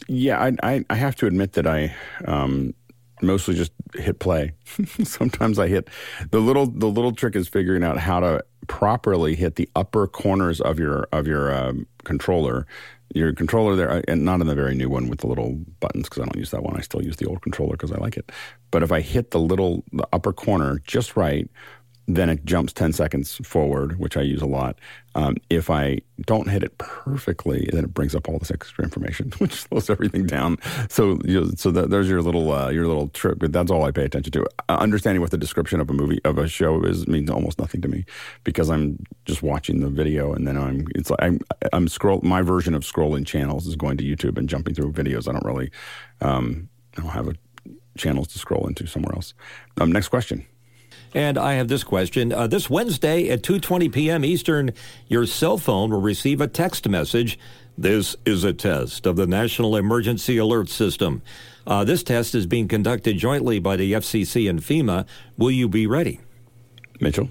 Yeah, 0.08 0.40
I, 0.40 0.52
I, 0.64 0.86
I 0.90 0.96
have 0.96 1.16
to 1.18 1.28
admit 1.28 1.54
that 1.54 1.68
I 1.68 1.94
um, 2.26 2.74
mostly 3.22 3.56
just 3.56 3.72
hit 3.96 4.20
play. 4.20 4.54
Sometimes 5.04 5.60
I 5.60 5.68
hit 5.68 5.90
the 6.32 6.40
little 6.40 6.68
the 6.68 6.88
little 6.88 7.14
trick 7.14 7.36
is 7.36 7.48
figuring 7.48 7.84
out 7.84 7.98
how 7.98 8.20
to 8.20 8.44
properly 8.68 9.36
hit 9.36 9.56
the 9.56 9.70
upper 9.76 10.08
corners 10.08 10.60
of 10.62 10.80
your 10.80 11.08
of 11.12 11.28
your 11.28 11.54
um, 11.54 11.88
controller. 12.04 12.66
Your 13.14 13.34
controller 13.34 13.76
there, 13.76 14.02
and 14.08 14.24
not 14.24 14.40
in 14.40 14.48
the 14.48 14.56
very 14.56 14.74
new 14.74 14.88
one 14.88 15.10
with 15.10 15.20
the 15.20 15.28
little 15.28 15.60
buttons 15.82 16.08
because 16.08 16.22
I 16.22 16.26
don't 16.26 16.38
use 16.38 16.52
that 16.52 16.64
one. 16.64 16.78
I 16.78 16.82
still 16.82 17.04
use 17.04 17.18
the 17.18 17.26
old 17.26 17.42
controller 17.42 17.74
because 17.74 17.92
I 17.92 17.98
like 17.98 18.16
it. 18.16 18.32
But 18.72 18.84
if 18.84 18.92
I 18.94 19.02
hit 19.02 19.32
the 19.32 19.40
little 19.40 19.84
the 19.92 20.08
upper 20.14 20.32
corner 20.32 20.80
just 20.86 21.18
right, 21.18 21.50
then 22.08 22.30
it 22.30 22.44
jumps 22.46 22.74
10 22.74 22.94
seconds 22.94 23.36
forward, 23.44 24.00
which 24.00 24.18
I 24.18 24.22
use 24.22 24.42
a 24.42 24.48
lot. 24.48 24.78
Um, 25.14 25.38
if 25.50 25.70
I 25.70 26.00
don't 26.26 26.50
hit 26.50 26.64
it 26.64 26.78
perfectly, 26.78 27.70
then 27.72 27.84
it 27.84 27.94
brings 27.94 28.16
up 28.16 28.28
all 28.28 28.40
this 28.40 28.52
extra 28.52 28.84
information, 28.84 29.32
which 29.38 29.54
slows 29.54 29.90
everything 29.90 30.26
down. 30.26 30.58
So, 30.90 31.20
you 31.26 31.42
know, 31.42 31.52
so 31.56 31.72
there's 31.72 32.10
your 32.10 32.22
little 32.22 32.52
uh, 32.52 32.70
your 32.70 32.88
little 32.88 33.10
trick. 33.10 33.40
But 33.40 33.54
that's 33.54 33.72
all 33.72 33.84
I 33.84 33.92
pay 33.92 34.04
attention 34.04 34.32
to. 34.34 34.46
Uh, 34.70 34.78
understanding 34.80 35.22
what 35.22 35.32
the 35.32 35.38
description 35.38 35.80
of 35.80 35.90
a 35.90 35.94
movie 35.94 36.20
of 36.26 36.38
a 36.38 36.48
show 36.48 36.82
is 36.84 37.08
means 37.08 37.30
almost 37.30 37.60
nothing 37.60 37.82
to 37.82 37.88
me 37.88 38.06
because 38.44 38.70
I'm 38.70 39.04
just 39.26 39.44
watching 39.44 39.82
the 39.82 39.90
video 39.90 40.34
and 40.34 40.48
then 40.48 40.58
I'm 40.58 40.88
it's 40.96 41.10
like 41.10 41.22
I'm 41.22 41.40
I'm 41.74 41.88
scroll. 41.88 42.22
My 42.24 42.42
version 42.42 42.74
of 42.74 42.84
scrolling 42.84 43.26
channels 43.26 43.68
is 43.68 43.76
going 43.76 43.98
to 43.98 44.04
YouTube 44.04 44.38
and 44.38 44.50
jumping 44.50 44.76
through 44.76 44.94
videos. 44.94 45.28
I 45.28 45.34
don't 45.34 45.46
really 45.46 45.72
um, 46.22 46.70
I 46.98 47.02
don't 47.02 47.12
have 47.12 47.28
a 47.28 47.36
channels 47.98 48.28
to 48.30 48.40
scroll 48.40 48.68
into 48.68 48.88
somewhere 48.88 49.14
else. 49.14 49.34
Um, 49.80 49.92
next 49.92 50.08
question. 50.08 50.46
And 51.14 51.38
I 51.38 51.54
have 51.54 51.68
this 51.68 51.84
question. 51.84 52.32
Uh, 52.32 52.48
this 52.48 52.70
Wednesday 52.70 53.30
at 53.30 53.42
2:20 53.42 53.92
p.m. 53.92 54.24
Eastern, 54.24 54.72
your 55.08 55.26
cell 55.26 55.58
phone 55.58 55.92
will 55.92 56.02
receive 56.02 56.40
a 56.40 56.48
text 56.48 56.88
message. 56.88 57.38
This 57.78 58.16
is 58.26 58.44
a 58.44 58.54
test 58.54 59.06
of 59.06 59.16
the 59.16 59.28
National 59.28 59.76
Emergency 59.76 60.38
Alert 60.38 60.70
System. 60.70 61.22
Uh, 61.66 61.84
this 61.84 62.04
test 62.04 62.34
is 62.34 62.46
being 62.46 62.68
conducted 62.68 63.18
jointly 63.18 63.60
by 63.60 63.76
the 63.76 63.94
FCC 63.94 64.50
and 64.50 64.62
FEMA. 64.62 65.06
Will 65.38 65.52
you 65.52 65.68
be 65.68 65.86
ready? 65.86 66.20
Mitchell. 67.00 67.30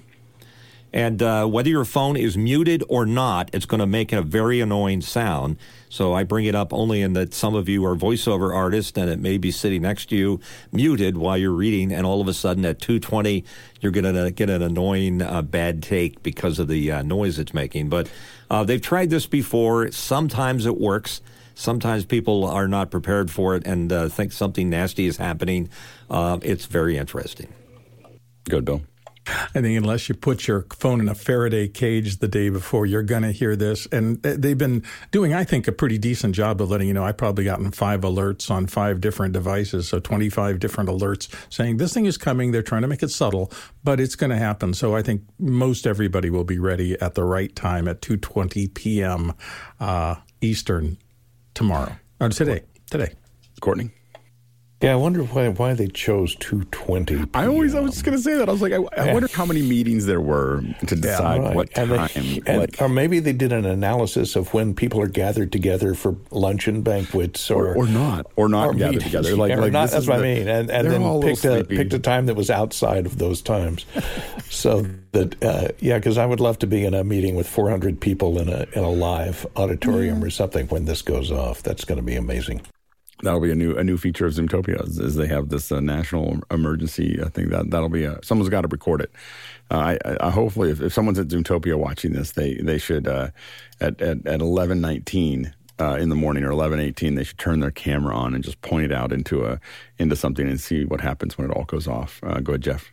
And 0.93 1.23
uh, 1.23 1.47
whether 1.47 1.71
your 1.71 1.85
phone 1.85 2.17
is 2.17 2.37
muted 2.37 2.83
or 2.89 3.07
not, 3.07 3.51
it's 3.53 3.67
going 3.67 3.81
to 3.81 3.87
make 3.87 4.13
a 4.13 4.23
very 4.23 4.61
annoying 4.61 5.01
sound. 5.01 5.57
So 5.91 6.15
I 6.15 6.23
bring 6.23 6.47
it 6.47 6.55
up 6.55 6.73
only 6.73 7.03
in 7.03 7.15
that 7.15 7.35
some 7.35 7.57
of 7.57 7.69
you 7.69 7.85
are 7.85 7.97
voiceover 7.97 8.55
artists 8.55 8.97
and 8.97 9.11
it 9.11 9.19
may 9.19 9.39
be 9.39 9.51
sitting 9.51 9.83
next 9.83 10.07
to 10.11 10.17
you 10.17 10.41
muted 10.71 11.19
while 11.19 11.37
you're 11.37 11.51
reading, 11.51 11.93
and 11.93 12.07
all 12.07 12.21
of 12.21 12.29
a 12.29 12.33
sudden 12.33 12.65
at 12.65 12.81
220, 12.81 13.45
you're 13.81 13.91
going 13.91 14.15
to 14.15 14.31
get 14.31 14.49
an 14.49 14.63
annoying 14.63 15.21
uh, 15.21 15.43
bad 15.43 15.83
take 15.83 16.23
because 16.23 16.61
of 16.61 16.69
the 16.69 16.93
uh, 16.93 17.03
noise 17.03 17.41
it's 17.41 17.53
making. 17.53 17.89
But 17.89 18.09
uh, 18.49 18.63
they've 18.63 18.81
tried 18.81 19.11
this 19.11 19.27
before. 19.27 19.91
Sometimes 19.91 20.65
it 20.65 20.79
works. 20.79 21.21
Sometimes 21.57 22.05
people 22.05 22.45
are 22.45 22.69
not 22.69 22.93
prepared 22.93 23.29
for 23.29 23.57
it 23.57 23.67
and 23.67 23.93
uh, 23.93 24.09
think 24.09 24.31
something 24.33 24.71
nasty 24.71 25.07
is 25.07 25.17
happening. 25.17 25.69
Uh, 26.09 26.39
it's 26.43 26.67
very 26.67 26.97
interesting. 26.97 27.53
Good, 28.49 28.65
Bill. 28.65 28.83
I 29.27 29.61
think 29.61 29.77
unless 29.77 30.09
you 30.09 30.15
put 30.15 30.47
your 30.47 30.67
phone 30.73 31.01
in 31.01 31.09
a 31.09 31.15
Faraday 31.15 31.69
cage 31.69 32.19
the 32.19 32.29
day 32.29 32.49
before, 32.49 32.87
you're 32.87 33.03
going 33.03 33.23
to 33.23 33.33
hear 33.33 33.55
this. 33.55 33.87
And 33.93 34.23
they've 34.23 34.57
been 34.57 34.83
doing, 35.11 35.35
I 35.35 35.45
think, 35.45 35.69
a 35.69 35.73
pretty 35.73 35.99
decent 35.99 36.35
job 36.35 36.61
of 36.61 36.71
letting 36.71 36.89
you 36.89 36.95
know. 36.95 37.05
I've 37.05 37.17
probably 37.17 37.45
gotten 37.45 37.71
five 37.71 38.01
alerts 38.01 38.51
on 38.51 38.67
five 38.67 39.01
different 39.01 39.35
devices, 39.35 39.89
so 39.89 40.01
25 40.01 40.59
different 40.59 40.89
alerts 40.89 41.29
saying 41.53 41.77
this 41.77 41.93
thing 41.93 42.07
is 42.07 42.17
coming. 42.17 42.51
They're 42.51 42.63
trying 42.63 42.83
to 42.83 42.89
make 42.89 43.03
it 43.03 43.11
subtle, 43.11 43.53
but 43.85 44.01
it's 44.01 44.17
going 44.17 44.31
to 44.31 44.39
happen. 44.39 44.75
So 44.75 44.97
I 44.97 45.03
think 45.03 45.23
most 45.39 45.87
everybody 45.87 46.31
will 46.31 46.45
be 46.45 46.59
ready 46.59 46.99
at 47.01 47.15
the 47.15 47.25
right 47.25 47.55
time 47.55 47.89
at 47.89 48.01
2:20 48.01 48.73
p.m. 48.75 49.35
Uh, 49.79 50.17
Eastern 50.41 50.97
tomorrow 51.55 51.95
or 52.21 52.31
today. 52.31 52.63
Today, 52.91 53.13
Courtney. 53.61 53.91
Yeah, 54.81 54.95
I 54.95 54.97
wonder 54.97 55.23
why 55.25 55.47
why 55.49 55.75
they 55.75 55.89
chose 55.89 56.35
220. 56.37 57.27
I 57.35 57.47
always 57.47 57.75
I 57.75 57.81
was 57.81 57.93
just 57.93 58.05
going 58.05 58.17
to 58.17 58.23
say 58.23 58.37
that. 58.37 58.49
I 58.49 58.53
was 58.53 58.63
like, 58.63 58.73
I, 58.73 58.79
I 58.97 59.13
wonder 59.13 59.29
how 59.31 59.45
many 59.45 59.61
meetings 59.61 60.07
there 60.07 60.23
were 60.23 60.63
to 60.87 60.97
decide 60.97 61.43
yeah, 61.43 61.49
right. 61.49 61.55
what 61.55 61.75
time. 61.75 61.93
And 61.93 62.49
and, 62.49 62.81
or 62.81 62.89
maybe 62.89 63.19
they 63.21 63.35
did 63.35 63.53
an 63.53 63.67
analysis 63.67 64.37
of 64.37 64.55
when 64.55 64.75
people 64.75 64.99
are 65.03 65.07
gathered 65.07 65.53
together 65.53 65.95
for 65.95 66.17
luncheon 66.31 66.81
banquets, 66.81 67.51
or 67.51 67.75
or, 67.75 67.77
or 67.77 67.87
not, 67.89 68.27
or 68.37 68.49
not 68.49 68.69
or 68.69 68.73
gathered 68.73 68.93
meetings. 68.93 69.05
together. 69.05 69.37
Like, 69.37 69.59
like 69.59 69.71
not, 69.71 69.91
that's 69.91 70.07
what 70.07 70.21
the, 70.21 70.25
I 70.25 70.35
mean. 70.35 70.49
And 70.49 70.71
and 70.71 70.91
then 70.91 71.21
picked 71.21 71.45
a 71.45 71.63
picked 71.63 71.93
a 71.93 71.99
time 71.99 72.25
that 72.25 72.35
was 72.35 72.49
outside 72.49 73.05
of 73.05 73.19
those 73.19 73.43
times, 73.43 73.85
so 74.49 74.87
that 75.13 75.45
uh, 75.45 75.69
yeah, 75.81 75.99
because 75.99 76.17
I 76.17 76.25
would 76.25 76.41
love 76.41 76.59
to 76.61 76.67
be 76.67 76.87
in 76.87 76.95
a 76.95 77.05
meeting 77.05 77.35
with 77.35 77.47
400 77.47 78.01
people 78.01 78.39
in 78.39 78.49
a 78.49 78.67
in 78.73 78.83
a 78.83 78.91
live 78.91 79.47
auditorium 79.57 80.25
or 80.25 80.31
something 80.31 80.69
when 80.69 80.87
this 80.87 81.03
goes 81.03 81.31
off. 81.31 81.63
That's 81.63 81.85
going 81.85 81.99
to 81.99 82.03
be 82.03 82.17
amazing 82.17 82.63
that'll 83.23 83.41
be 83.41 83.51
a 83.51 83.55
new 83.55 83.77
a 83.77 83.85
new 83.85 83.97
feature 83.97 84.27
of 84.27 84.33
Zoomtopia 84.33 84.87
is, 84.87 85.15
they 85.15 85.27
have 85.27 85.49
this 85.49 85.71
uh, 85.73 85.81
national 85.81 86.41
emergency. 86.51 87.21
I 87.23 87.29
think 87.29 87.51
that 87.51 87.71
that'll 87.71 87.89
be 87.89 88.05
a 88.05 88.19
someone's 88.23 88.49
got 88.49 88.63
to 88.63 88.69
record 88.69 89.01
it. 89.01 89.11
Uh, 89.71 89.97
I, 90.05 90.27
I, 90.27 90.31
hopefully 90.31 90.71
if, 90.71 90.81
if, 90.81 90.93
someone's 90.93 91.19
at 91.19 91.29
Zoomtopia 91.29 91.77
watching 91.77 92.13
this, 92.13 92.33
they 92.33 92.55
they 92.55 92.79
should 92.79 93.07
uh, 93.07 93.31
at 93.81 94.01
at 94.01 94.27
at 94.27 94.41
eleven 94.41 94.81
nineteen. 94.81 95.55
Uh, 95.79 95.97
in 95.97 96.11
the 96.11 96.15
morning 96.15 96.45
or 96.45 96.51
eleven 96.51 96.79
eighteen, 96.79 97.15
they 97.15 97.25
should 97.25 97.39
turn 97.39 97.61
their 97.61 97.71
camera 97.71 98.15
on 98.15 98.35
and 98.35 98.45
just 98.45 98.61
point 98.61 98.85
it 98.85 98.93
out 98.93 99.13
into 99.13 99.47
a 99.47 99.59
into 99.99 100.15
something 100.15 100.47
and 100.47 100.61
see 100.61 100.85
what 100.85 101.01
happens 101.01 101.39
when 101.39 101.51
it 101.51 101.57
all 101.57 101.65
goes 101.65 101.89
off. 101.89 102.21
Uh, 102.23 102.39
go 102.41 102.53
ahead, 102.53 102.61
Jeff. 102.61 102.91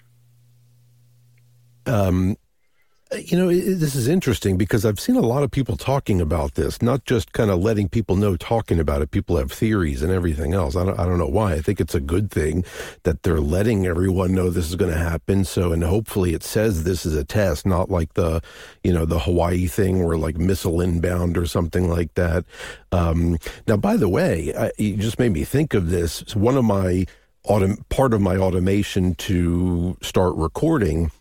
Um, 1.86 2.38
you 3.16 3.38
know, 3.38 3.48
this 3.48 3.96
is 3.96 4.08
interesting 4.08 4.58
because 4.58 4.86
I've 4.86 5.00
seen 5.00 5.16
a 5.16 5.22
lot 5.22 5.44
of 5.44 5.52
people 5.52 5.78
talking 5.78 6.20
about 6.20 6.56
this, 6.56 6.82
not 6.82 7.06
just 7.06 7.32
kind 7.32 7.50
of 7.50 7.60
letting 7.60 7.88
people 7.88 8.16
know 8.18 8.36
talking 8.36 8.80
about 8.80 9.02
it. 9.02 9.12
People 9.12 9.38
have 9.38 9.52
theories 9.52 10.02
and 10.02 10.12
everything 10.12 10.54
else. 10.54 10.76
I 10.76 10.84
don't, 10.84 11.00
I 11.00 11.06
don't 11.06 11.18
know 11.18 11.28
why. 11.28 11.54
I 11.54 11.62
think 11.62 11.80
it's 11.80 11.96
a 11.96 12.02
good 12.02 12.30
thing 12.30 12.66
that 13.04 13.24
they're 13.24 13.40
letting 13.40 13.86
everyone 13.86 14.34
know 14.34 14.50
this 14.50 14.68
is 14.68 14.76
going 14.76 14.92
to 14.92 14.98
happen. 14.98 15.46
So, 15.46 15.72
and 15.72 15.84
hopefully 15.84 16.34
it 16.34 16.44
says 16.44 16.84
this 16.84 17.06
is 17.06 17.16
a 17.16 17.24
test, 17.24 17.66
not 17.66 17.90
like 17.90 18.14
the, 18.16 18.42
you 18.84 18.92
know, 18.92 19.06
the 19.06 19.20
Hawaii 19.20 19.68
thing 19.68 20.04
where 20.04 20.18
like 20.18 20.38
missile 20.38 20.82
inbound 20.82 21.38
or 21.38 21.46
something 21.46 21.90
like 21.90 22.14
that. 22.16 22.44
Um, 22.92 23.38
now, 23.68 23.78
by 23.78 23.96
the 23.96 24.10
way, 24.10 24.54
I, 24.58 24.72
you 24.78 24.98
just 24.98 25.20
made 25.20 25.32
me 25.32 25.46
think 25.46 25.74
of 25.74 25.90
this. 25.90 26.36
One 26.36 26.58
of 26.58 26.66
my 26.66 27.06
autom- 27.46 27.88
part 27.90 28.14
of 28.14 28.22
my 28.22 28.36
automation 28.36 29.16
to 29.16 29.98
start 30.02 30.36
recording 30.36 31.12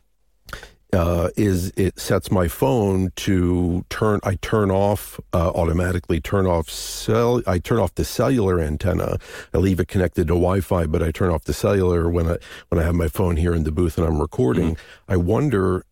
uh, 0.96 1.28
is 1.36 1.72
it 1.76 2.00
sets 2.00 2.30
my 2.30 2.48
phone 2.48 3.12
to 3.16 3.84
turn. 3.90 4.18
I 4.22 4.36
turn 4.36 4.70
off 4.70 5.20
uh, 5.34 5.50
automatically. 5.50 6.20
Turn 6.20 6.46
off 6.46 6.70
cell. 6.70 7.42
I 7.46 7.58
turn 7.58 7.78
off 7.78 7.94
the 7.96 8.04
cellular 8.04 8.58
antenna. 8.60 9.18
I 9.52 9.58
leave 9.58 9.78
it 9.78 9.88
connected 9.88 10.28
to 10.28 10.34
Wi-Fi, 10.34 10.86
but 10.86 11.02
I 11.02 11.10
turn 11.10 11.30
off 11.30 11.44
the 11.44 11.52
cellular 11.52 12.08
when 12.08 12.26
I 12.26 12.38
when 12.70 12.80
I 12.80 12.84
have 12.84 12.94
my 12.94 13.08
phone 13.08 13.36
here 13.36 13.54
in 13.54 13.64
the 13.64 13.72
booth 13.72 13.98
and 13.98 14.06
I'm 14.06 14.20
recording. 14.20 14.76
Mm-hmm. 14.76 15.12
I 15.12 15.16
wonder 15.18 15.84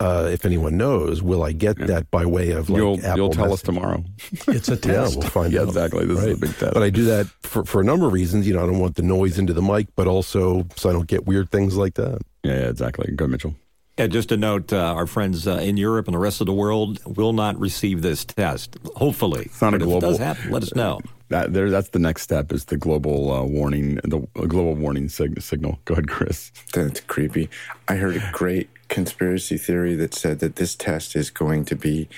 uh, 0.00 0.28
if 0.32 0.44
anyone 0.44 0.76
knows, 0.76 1.22
will 1.22 1.44
I 1.44 1.52
get 1.52 1.78
yeah. 1.78 1.86
that 1.86 2.10
by 2.10 2.26
way 2.26 2.50
of 2.50 2.68
like 2.68 2.78
you'll, 2.78 2.98
Apple 3.06 3.16
you'll 3.16 3.30
tell 3.30 3.44
message? 3.44 3.54
us 3.54 3.62
tomorrow. 3.62 4.04
it's 4.48 4.68
a 4.68 4.76
test. 4.76 5.14
yeah, 5.14 5.20
we'll 5.20 5.30
find 5.30 5.52
yeah, 5.52 5.60
out. 5.60 5.68
Exactly. 5.68 6.06
This 6.06 6.18
right. 6.18 6.28
is 6.30 6.36
a 6.36 6.40
big 6.40 6.56
test. 6.56 6.74
But 6.74 6.82
I 6.82 6.90
do 6.90 7.04
that 7.04 7.26
for, 7.42 7.64
for 7.64 7.80
a 7.80 7.84
number 7.84 8.06
of 8.06 8.12
reasons. 8.12 8.48
You 8.48 8.54
know, 8.54 8.64
I 8.64 8.66
don't 8.66 8.80
want 8.80 8.96
the 8.96 9.02
noise 9.02 9.38
into 9.38 9.52
the 9.52 9.62
mic, 9.62 9.86
but 9.94 10.08
also 10.08 10.66
so 10.74 10.90
I 10.90 10.92
don't 10.92 11.06
get 11.06 11.24
weird 11.24 11.52
things 11.52 11.76
like 11.76 11.94
that. 11.94 12.20
Yeah, 12.42 12.54
yeah 12.54 12.68
exactly. 12.70 13.12
Go, 13.12 13.28
Mitchell. 13.28 13.54
Yeah, 13.98 14.08
just 14.08 14.32
a 14.32 14.36
note: 14.36 14.72
uh, 14.72 14.76
our 14.78 15.06
friends 15.06 15.46
uh, 15.46 15.56
in 15.56 15.76
Europe 15.76 16.08
and 16.08 16.14
the 16.14 16.18
rest 16.18 16.40
of 16.40 16.46
the 16.46 16.52
world 16.52 16.98
will 17.16 17.32
not 17.32 17.58
receive 17.58 18.02
this 18.02 18.24
test. 18.24 18.76
Hopefully, 18.96 19.44
it's 19.44 19.62
not 19.62 19.70
but 19.70 19.82
a 19.82 19.84
global. 19.84 20.08
If 20.08 20.14
it 20.14 20.18
does 20.18 20.18
happen, 20.18 20.50
let 20.50 20.62
us 20.62 20.74
know. 20.74 21.00
That 21.30 21.54
there, 21.54 21.70
that's 21.70 21.88
the 21.88 21.98
next 21.98 22.20
step 22.20 22.52
is 22.52 22.66
the 22.66 22.76
global 22.76 23.32
uh, 23.32 23.42
warning, 23.44 23.94
the 24.04 24.20
global 24.46 24.74
warning 24.74 25.08
sig- 25.08 25.40
signal. 25.40 25.78
Go 25.86 25.94
ahead, 25.94 26.06
Chris. 26.06 26.52
That's 26.74 27.00
creepy. 27.00 27.48
I 27.88 27.94
heard 27.94 28.16
a 28.16 28.30
great 28.30 28.68
conspiracy 28.88 29.56
theory 29.56 29.94
that 29.96 30.12
said 30.12 30.40
that 30.40 30.56
this 30.56 30.74
test 30.74 31.16
is 31.16 31.30
going 31.30 31.64
to 31.64 31.76
be 31.76 32.10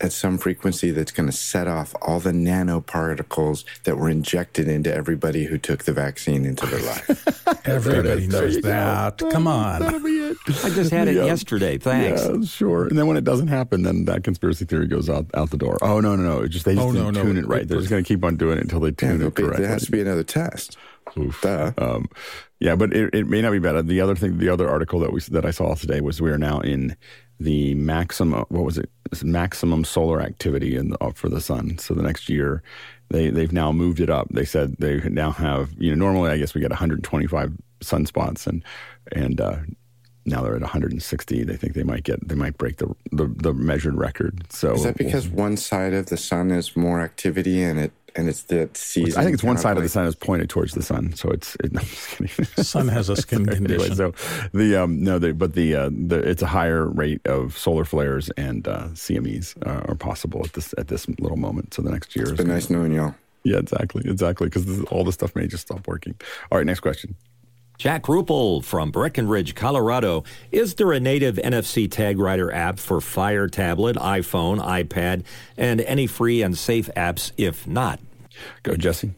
at 0.00 0.12
some 0.12 0.36
frequency 0.38 0.90
that's 0.90 1.12
going 1.12 1.28
to 1.28 1.34
set 1.34 1.66
off 1.66 1.94
all 2.02 2.20
the 2.20 2.32
nanoparticles 2.32 3.64
that 3.84 3.96
were 3.96 4.08
injected 4.08 4.68
into 4.68 4.94
everybody 4.94 5.44
who 5.44 5.58
took 5.58 5.84
the 5.84 5.92
vaccine 5.92 6.44
into 6.44 6.66
their 6.66 6.82
life. 6.82 7.66
everybody 7.66 8.26
knows 8.26 8.60
that. 8.60 9.18
Come 9.30 9.46
on. 9.46 9.80
That'll 9.80 10.00
be 10.00 10.10
it. 10.10 10.36
I 10.64 10.70
just 10.70 10.90
had 10.90 11.08
it 11.08 11.16
yeah. 11.16 11.24
yesterday. 11.24 11.78
Thanks. 11.78 12.26
Yeah, 12.26 12.42
sure. 12.42 12.86
And 12.88 12.98
then 12.98 13.06
when 13.06 13.16
it 13.16 13.24
doesn't 13.24 13.48
happen, 13.48 13.82
then 13.82 14.04
that 14.04 14.22
conspiracy 14.24 14.64
theory 14.64 14.86
goes 14.86 15.08
out, 15.08 15.26
out 15.34 15.50
the 15.50 15.56
door. 15.56 15.78
Oh, 15.80 16.00
no, 16.00 16.14
no, 16.14 16.22
no. 16.22 16.40
It 16.42 16.48
just 16.48 16.64
They 16.64 16.74
just 16.74 16.86
oh, 16.86 16.92
no, 16.92 17.10
tune 17.10 17.34
no. 17.34 17.40
it 17.40 17.46
right. 17.46 17.66
They're 17.66 17.78
just 17.78 17.90
going 17.90 18.04
to 18.04 18.08
keep 18.08 18.24
on 18.24 18.36
doing 18.36 18.58
it 18.58 18.62
until 18.62 18.80
they 18.80 18.92
tune 18.92 19.20
yeah, 19.20 19.28
it 19.28 19.34
correctly. 19.34 19.64
There 19.64 19.72
has 19.72 19.86
to 19.86 19.90
be 19.90 20.00
another 20.00 20.24
test. 20.24 20.76
Oof. 21.18 21.44
Um, 21.44 22.08
yeah, 22.60 22.76
but 22.76 22.92
it, 22.92 23.14
it 23.14 23.26
may 23.26 23.42
not 23.42 23.52
be 23.52 23.58
bad. 23.58 23.86
The 23.86 24.00
other 24.00 24.14
thing, 24.14 24.38
the 24.38 24.48
other 24.48 24.68
article 24.68 25.00
that 25.00 25.12
we 25.12 25.20
that 25.30 25.44
I 25.44 25.50
saw 25.50 25.74
today 25.74 26.00
was 26.00 26.20
we 26.20 26.30
are 26.30 26.38
now 26.38 26.60
in 26.60 26.96
the 27.40 27.74
maximum. 27.74 28.44
What 28.48 28.64
was 28.64 28.78
it? 28.78 28.90
maximum 29.24 29.84
solar 29.84 30.22
activity 30.22 30.76
in 30.76 30.90
the, 30.90 31.12
for 31.14 31.28
the 31.28 31.40
sun. 31.40 31.78
So 31.78 31.94
the 31.94 32.02
next 32.02 32.28
year, 32.28 32.62
they 33.08 33.30
they've 33.30 33.52
now 33.52 33.72
moved 33.72 34.00
it 34.00 34.10
up. 34.10 34.28
They 34.30 34.44
said 34.44 34.76
they 34.78 35.00
now 35.08 35.32
have 35.32 35.72
you 35.78 35.90
know 35.90 36.04
normally 36.04 36.30
I 36.30 36.38
guess 36.38 36.54
we 36.54 36.60
get 36.60 36.70
125 36.70 37.52
sunspots 37.80 38.46
and 38.46 38.62
and 39.12 39.40
uh, 39.40 39.56
now 40.26 40.42
they're 40.42 40.54
at 40.54 40.60
160. 40.60 41.42
They 41.42 41.56
think 41.56 41.74
they 41.74 41.82
might 41.82 42.04
get 42.04 42.26
they 42.26 42.34
might 42.34 42.56
break 42.56 42.76
the 42.76 42.94
the, 43.10 43.26
the 43.26 43.52
measured 43.52 43.96
record. 43.96 44.44
So 44.52 44.74
is 44.74 44.84
that 44.84 44.96
because 44.96 45.28
one 45.28 45.56
side 45.56 45.92
of 45.92 46.06
the 46.06 46.16
sun 46.16 46.50
is 46.50 46.76
more 46.76 47.00
activity 47.00 47.62
and 47.62 47.80
it 47.80 47.92
and 48.16 48.28
it's 48.28 48.44
the 48.44 48.68
season? 48.74 49.20
I 49.20 49.24
think 49.24 49.34
it's 49.34 49.42
one 49.42 49.56
side 49.56 49.70
like, 49.70 49.78
of 49.78 49.82
the 49.82 49.88
sun 49.88 50.06
is 50.06 50.14
pointed 50.14 50.48
towards 50.48 50.74
the 50.74 50.82
sun, 50.82 51.14
so 51.14 51.30
it's. 51.30 51.56
It, 51.56 51.72
no, 51.72 51.80
sun 52.62 52.88
has 52.88 53.08
a 53.08 53.16
skin 53.16 53.46
condition. 53.46 53.82
anyway, 53.82 53.94
so 53.94 54.12
the 54.52 54.76
um, 54.76 55.02
no, 55.02 55.18
the, 55.18 55.32
but 55.32 55.54
the, 55.54 55.74
uh, 55.74 55.90
the 55.92 56.18
it's 56.18 56.42
a 56.42 56.46
higher 56.46 56.86
rate 56.86 57.26
of 57.26 57.56
solar 57.56 57.84
flares 57.84 58.30
and 58.36 58.66
uh, 58.66 58.88
CMEs 58.88 59.56
uh, 59.66 59.84
are 59.88 59.94
possible 59.94 60.42
at 60.44 60.52
this 60.54 60.74
at 60.78 60.88
this 60.88 61.08
little 61.08 61.38
moment. 61.38 61.74
So 61.74 61.82
the 61.82 61.90
next 61.90 62.14
year. 62.16 62.28
It's 62.28 62.36
been 62.36 62.48
nice 62.48 62.70
knowing 62.70 62.92
y'all. 62.92 63.14
Yeah, 63.42 63.58
exactly, 63.58 64.02
exactly, 64.04 64.48
because 64.48 64.84
all 64.84 65.04
the 65.04 65.12
stuff 65.12 65.34
may 65.34 65.46
just 65.46 65.62
stop 65.62 65.86
working. 65.86 66.14
All 66.50 66.58
right, 66.58 66.66
next 66.66 66.80
question. 66.80 67.16
Jack 67.80 68.02
Rupel 68.02 68.62
from 68.62 68.90
Breckenridge, 68.90 69.54
Colorado. 69.54 70.22
Is 70.52 70.74
there 70.74 70.92
a 70.92 71.00
native 71.00 71.36
NFC 71.36 71.90
tag 71.90 72.18
writer 72.18 72.52
app 72.52 72.78
for 72.78 73.00
Fire 73.00 73.48
tablet, 73.48 73.96
iPhone, 73.96 74.58
iPad, 74.58 75.24
and 75.56 75.80
any 75.80 76.06
free 76.06 76.42
and 76.42 76.58
safe 76.58 76.90
apps 76.94 77.32
if 77.38 77.66
not? 77.66 77.98
Go, 78.64 78.76
Jesse. 78.76 79.14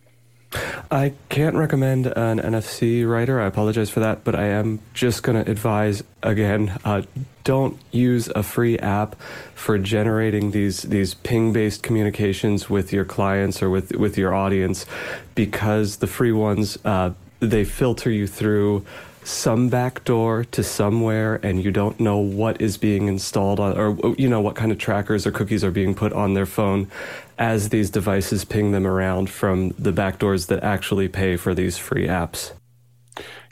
I 0.93 1.15
can't 1.29 1.57
recommend 1.57 2.07
an 2.07 2.39
NFC 2.39 3.05
writer. 3.05 3.41
I 3.41 3.47
apologize 3.47 3.91
for 3.91 3.99
that, 3.99 4.23
but 4.23 4.37
I 4.37 4.45
am 4.45 4.79
just 4.95 5.25
going 5.25 5.45
to 5.45 5.51
advise 5.51 6.05
again: 6.23 6.79
uh, 6.85 7.03
don't 7.43 7.81
use 7.91 8.29
a 8.29 8.45
free 8.45 8.79
app 8.79 9.21
for 9.57 9.77
generating 9.77 10.53
these 10.53 10.83
these 10.83 11.15
ping-based 11.15 11.83
communications 11.83 12.71
with 12.71 12.93
your 12.93 13.07
clients 13.07 13.61
or 13.61 13.71
with 13.71 13.97
with 13.97 14.17
your 14.17 14.33
audience, 14.33 14.87
because 15.35 15.97
the 15.97 16.07
free 16.07 16.31
ones 16.31 16.79
uh, 16.85 17.11
they 17.43 17.65
filter 17.65 18.11
you 18.11 18.27
through 18.27 18.85
some 19.25 19.69
back 19.69 20.05
door 20.05 20.45
to 20.45 20.63
somewhere 20.63 21.39
and 21.43 21.63
you 21.63 21.71
don't 21.71 22.01
know 22.01 22.19
what 22.19 22.61
is 22.61 22.77
being 22.77 23.07
installed 23.07 23.61
on 23.61 23.77
or 23.79 23.97
oh, 24.03 24.15
you 24.19 24.29
know 24.29 24.41
what 24.41 24.57
kind 24.57 24.73
of 24.73 24.79
trackers 24.79 25.27
or 25.27 25.31
cookies 25.31 25.63
are 25.63 25.71
being 25.71 25.95
put 25.95 26.13
on 26.13 26.35
their 26.35 26.47
phone 26.47 26.91
as 27.39 27.69
these 27.69 27.91
devices 27.91 28.45
ping 28.45 28.73
them 28.73 28.87
around 28.87 29.31
from 29.31 29.71
the 29.79 29.93
back 29.93 30.19
doors 30.19 30.47
that 30.47 30.63
actually 30.63 31.09
pay 31.09 31.37
for 31.37 31.55
these 31.55 31.79
free 31.79 32.07
apps. 32.07 32.53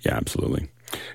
Yeah, 0.03 0.15
absolutely. 0.15 0.71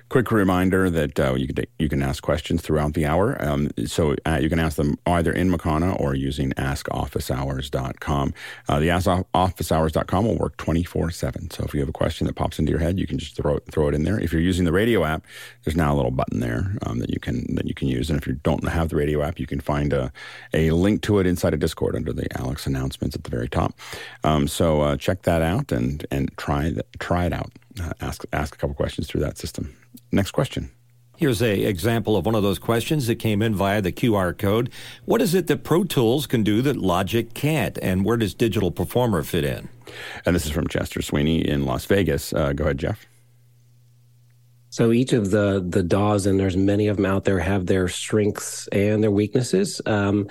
Quick 0.10 0.32
reminder 0.32 0.90
that 0.90 1.20
uh, 1.20 1.34
you, 1.36 1.48
can, 1.48 1.66
you 1.80 1.90
can 1.90 2.02
ask 2.02 2.24
questions 2.24 2.62
throughout 2.62 2.94
the 2.94 3.06
hour. 3.06 3.38
Um, 3.44 3.70
so 3.86 4.16
uh, 4.26 4.40
you 4.42 4.50
can 4.50 4.60
ask 4.60 4.78
them 4.78 4.98
either 5.06 5.32
in 5.32 5.50
Makana 5.50 6.00
or 6.00 6.16
using 6.16 6.52
askofficehours.com. 6.52 8.34
Uh, 8.70 8.80
the 8.80 8.88
askofficehours.com 8.88 10.26
will 10.26 10.38
work 10.38 10.58
24 10.58 11.12
7. 11.12 11.52
So 11.52 11.64
if 11.64 11.74
you 11.74 11.80
have 11.80 11.90
a 11.90 11.94
question 11.94 12.28
that 12.28 12.36
pops 12.36 12.60
into 12.60 12.72
your 12.72 12.80
head, 12.80 13.00
you 13.00 13.08
can 13.08 13.18
just 13.18 13.36
throw, 13.36 13.60
throw 13.72 13.88
it 13.88 13.96
in 13.96 14.04
there. 14.04 14.20
If 14.20 14.32
you're 14.32 14.42
using 14.42 14.66
the 14.66 14.72
radio 14.72 15.04
app, 15.04 15.26
there's 15.64 15.76
now 15.76 15.94
a 15.94 15.98
little 15.98 16.12
button 16.12 16.40
there 16.40 16.78
um, 16.86 17.00
that 17.00 17.10
you 17.10 17.20
can 17.20 17.56
that 17.56 17.66
you 17.66 17.74
can 17.74 17.88
use. 17.88 18.10
And 18.10 18.20
if 18.20 18.28
you 18.28 18.34
don't 18.34 18.68
have 18.68 18.90
the 18.90 18.96
radio 18.96 19.22
app, 19.22 19.40
you 19.40 19.48
can 19.48 19.60
find 19.60 19.94
a, 19.94 20.12
a 20.54 20.72
link 20.72 21.02
to 21.04 21.20
it 21.20 21.28
inside 21.28 21.54
of 21.54 21.60
Discord 21.60 21.96
under 21.96 22.14
the 22.14 22.28
Alex 22.38 22.68
announcements 22.68 23.16
at 23.16 23.24
the 23.24 23.30
very 23.30 23.50
top. 23.50 23.78
Um, 24.24 24.48
so 24.48 24.82
uh, 24.82 24.98
check 24.98 25.24
that 25.24 25.42
out 25.42 25.72
and, 25.72 26.06
and 26.12 26.36
try, 26.38 26.74
try 27.00 27.26
it 27.26 27.34
out 27.34 27.52
uh, 27.82 27.94
ask 28.02 28.24
ask 28.34 28.56
a 28.56 28.58
couple 28.58 28.76
questions 28.76 29.08
through 29.08 29.22
that 29.22 29.38
system. 29.38 29.76
Next 30.12 30.32
question. 30.32 30.72
Here's 31.18 31.42
a 31.42 31.62
example 31.64 32.18
of 32.18 32.26
one 32.26 32.36
of 32.36 32.44
those 32.44 32.60
questions 32.60 33.08
that 33.08 33.16
came 33.16 33.42
in 33.42 33.56
via 33.56 33.82
the 33.82 33.92
QR 33.92 34.38
code. 34.38 34.70
What 35.06 35.22
is 35.22 35.34
it 35.34 35.48
that 35.48 35.64
Pro 35.64 35.86
Tools 35.86 36.28
can 36.28 36.44
do 36.44 36.62
that 36.62 36.76
Logic 36.76 37.34
can't, 37.34 37.78
and 37.82 38.04
where 38.04 38.18
does 38.18 38.34
Digital 38.34 38.70
Performer 38.70 39.24
fit 39.24 39.46
in? 39.46 39.70
And 40.26 40.36
this 40.36 40.46
is 40.46 40.52
from 40.52 40.68
Chester 40.68 41.02
Sweeney 41.02 41.48
in 41.48 41.66
Las 41.66 41.86
Vegas. 41.86 42.34
Uh, 42.34 42.52
go 42.52 42.66
ahead, 42.66 42.80
Jeff. 42.80 43.06
So 44.70 44.92
each 44.92 45.14
of 45.14 45.32
the 45.32 45.66
the 45.66 45.84
DAWs, 45.84 46.26
and 46.26 46.38
there's 46.38 46.58
many 46.58 46.88
of 46.88 46.98
them 46.98 47.06
out 47.06 47.24
there, 47.24 47.40
have 47.40 47.66
their 47.66 47.88
strengths 47.88 48.68
and 48.68 49.02
their 49.02 49.12
weaknesses. 49.12 49.82
Um, 49.86 50.28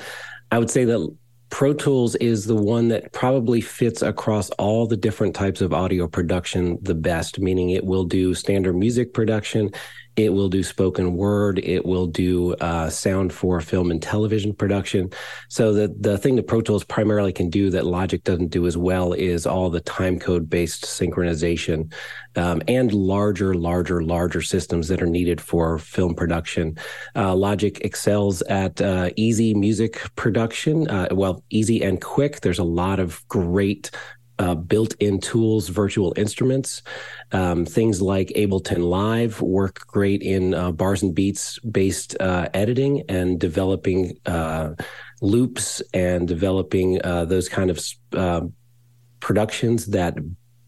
I 0.50 0.58
would 0.58 0.70
say 0.70 0.84
that 0.84 1.16
Pro 1.54 1.72
Tools 1.72 2.16
is 2.16 2.46
the 2.46 2.56
one 2.56 2.88
that 2.88 3.12
probably 3.12 3.60
fits 3.60 4.02
across 4.02 4.50
all 4.58 4.88
the 4.88 4.96
different 4.96 5.36
types 5.36 5.60
of 5.60 5.72
audio 5.72 6.08
production 6.08 6.80
the 6.82 6.96
best, 6.96 7.38
meaning 7.38 7.70
it 7.70 7.84
will 7.84 8.02
do 8.02 8.34
standard 8.34 8.74
music 8.74 9.14
production. 9.14 9.70
It 10.16 10.32
will 10.32 10.48
do 10.48 10.62
spoken 10.62 11.16
word. 11.16 11.58
It 11.58 11.84
will 11.84 12.06
do 12.06 12.54
uh, 12.54 12.90
sound 12.90 13.32
for 13.32 13.60
film 13.60 13.90
and 13.90 14.02
television 14.02 14.54
production. 14.54 15.10
So 15.48 15.72
the 15.72 15.94
the 15.98 16.18
thing 16.18 16.36
that 16.36 16.46
Pro 16.46 16.60
Tools 16.60 16.84
primarily 16.84 17.32
can 17.32 17.50
do 17.50 17.70
that 17.70 17.86
Logic 17.86 18.22
doesn't 18.22 18.48
do 18.48 18.66
as 18.66 18.76
well 18.76 19.12
is 19.12 19.46
all 19.46 19.70
the 19.70 19.80
time 19.80 20.18
code 20.18 20.48
based 20.48 20.84
synchronization 20.84 21.92
um, 22.36 22.62
and 22.68 22.92
larger, 22.92 23.54
larger, 23.54 24.02
larger 24.02 24.42
systems 24.42 24.88
that 24.88 25.02
are 25.02 25.06
needed 25.06 25.40
for 25.40 25.78
film 25.78 26.14
production. 26.14 26.76
Uh, 27.14 27.34
Logic 27.34 27.80
excels 27.80 28.42
at 28.42 28.80
uh, 28.80 29.10
easy 29.16 29.54
music 29.54 30.02
production. 30.16 30.88
Uh, 30.88 31.08
well, 31.12 31.42
easy 31.50 31.82
and 31.82 32.00
quick. 32.00 32.40
There's 32.40 32.58
a 32.58 32.64
lot 32.64 33.00
of 33.00 33.26
great 33.28 33.90
uh, 34.38 34.54
built-in 34.54 35.20
tools, 35.20 35.68
virtual 35.68 36.12
instruments, 36.16 36.82
um, 37.32 37.64
things 37.64 38.02
like 38.02 38.28
Ableton 38.28 38.88
Live 38.88 39.40
work 39.40 39.86
great 39.86 40.22
in 40.22 40.54
uh, 40.54 40.72
bars 40.72 41.02
and 41.02 41.14
beats 41.14 41.58
based 41.60 42.16
uh, 42.20 42.48
editing 42.54 43.02
and 43.08 43.38
developing 43.38 44.16
uh, 44.26 44.74
loops 45.20 45.82
and 45.92 46.28
developing 46.28 47.00
uh, 47.04 47.24
those 47.24 47.48
kind 47.48 47.70
of 47.70 47.80
uh, 48.12 48.42
productions 49.20 49.86
that 49.86 50.16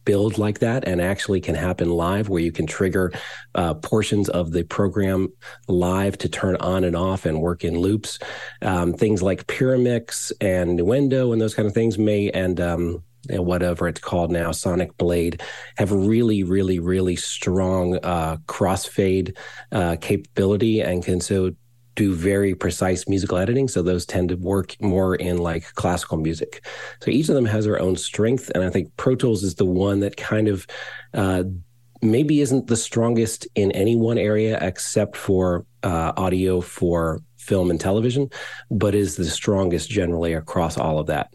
build 0.07 0.39
like 0.39 0.61
that 0.61 0.89
and 0.89 1.03
actually 1.03 1.41
can 1.41 1.55
happen 1.55 1.91
live 1.91 2.31
where 2.31 2.41
you 2.41 2.53
can 2.53 2.67
trigger 2.67 3.13
uh, 3.55 3.75
portions 3.75 4.31
of 4.31 4.53
the 4.53 4.63
program 4.63 5.29
live 5.69 6.17
to 6.17 6.29
turn 6.29 6.57
on 6.57 6.85
and 6.85 6.97
off 6.97 7.27
and 7.27 7.43
work 7.43 7.65
in 7.65 7.79
loops. 7.79 8.19
Um, 8.63 8.95
things 8.95 9.23
like 9.23 9.47
Pyramix 9.49 10.33
and 10.41 10.79
Nuendo 10.79 11.33
and 11.33 11.41
those 11.43 11.55
kind 11.55 11.67
of 11.67 11.75
things 11.75 11.99
may 11.99 12.31
and 12.31 12.59
um, 12.61 13.03
whatever 13.31 13.89
it's 13.89 14.01
called 14.01 14.31
now, 14.31 14.53
Sonic 14.53 14.97
Blade, 14.97 15.43
have 15.77 15.93
really, 15.93 16.43
really, 16.43 16.79
really 16.79 17.17
strong 17.17 17.97
uh, 18.03 18.37
crossfade 18.47 19.37
uh, 19.73 19.97
capability 20.01 20.81
and 20.81 21.05
can 21.05 21.21
so 21.21 21.53
do 21.97 22.15
very 22.15 22.55
precise 22.55 23.09
musical 23.09 23.39
editing. 23.39 23.69
So 23.69 23.83
those 23.83 24.07
tend 24.07 24.29
to 24.29 24.37
work 24.37 24.81
more 24.81 25.17
in 25.17 25.39
like 25.39 25.65
classical 25.75 26.19
music. 26.19 26.65
So 27.01 27.11
each 27.11 27.29
of 27.29 27.35
them 27.35 27.47
has 27.47 27.65
their 27.65 27.81
own 27.81 27.97
strength, 27.97 28.51
and 28.55 28.63
I 28.63 28.71
think 28.71 28.95
Pro 28.97 29.17
Tools 29.17 29.43
is 29.43 29.57
the 29.57 29.65
one 29.65 30.01
that 30.01 30.17
kind 30.17 30.47
of 30.47 30.67
uh, 31.15 31.45
maybe 32.03 32.41
isn't 32.41 32.67
the 32.67 32.77
strongest 32.77 33.49
in 33.55 33.73
any 33.73 33.97
one 33.97 34.19
area 34.19 34.59
except 34.61 35.17
for 35.17 35.67
uh, 35.83 36.13
audio 36.17 36.61
for 36.61 37.23
film 37.39 37.71
and 37.71 37.81
television, 37.81 38.29
but 38.71 38.95
is 38.95 39.17
the 39.17 39.25
strongest 39.25 39.89
generally 39.89 40.33
across 40.33 40.77
all 40.77 40.99
of 40.99 41.07
that. 41.07 41.33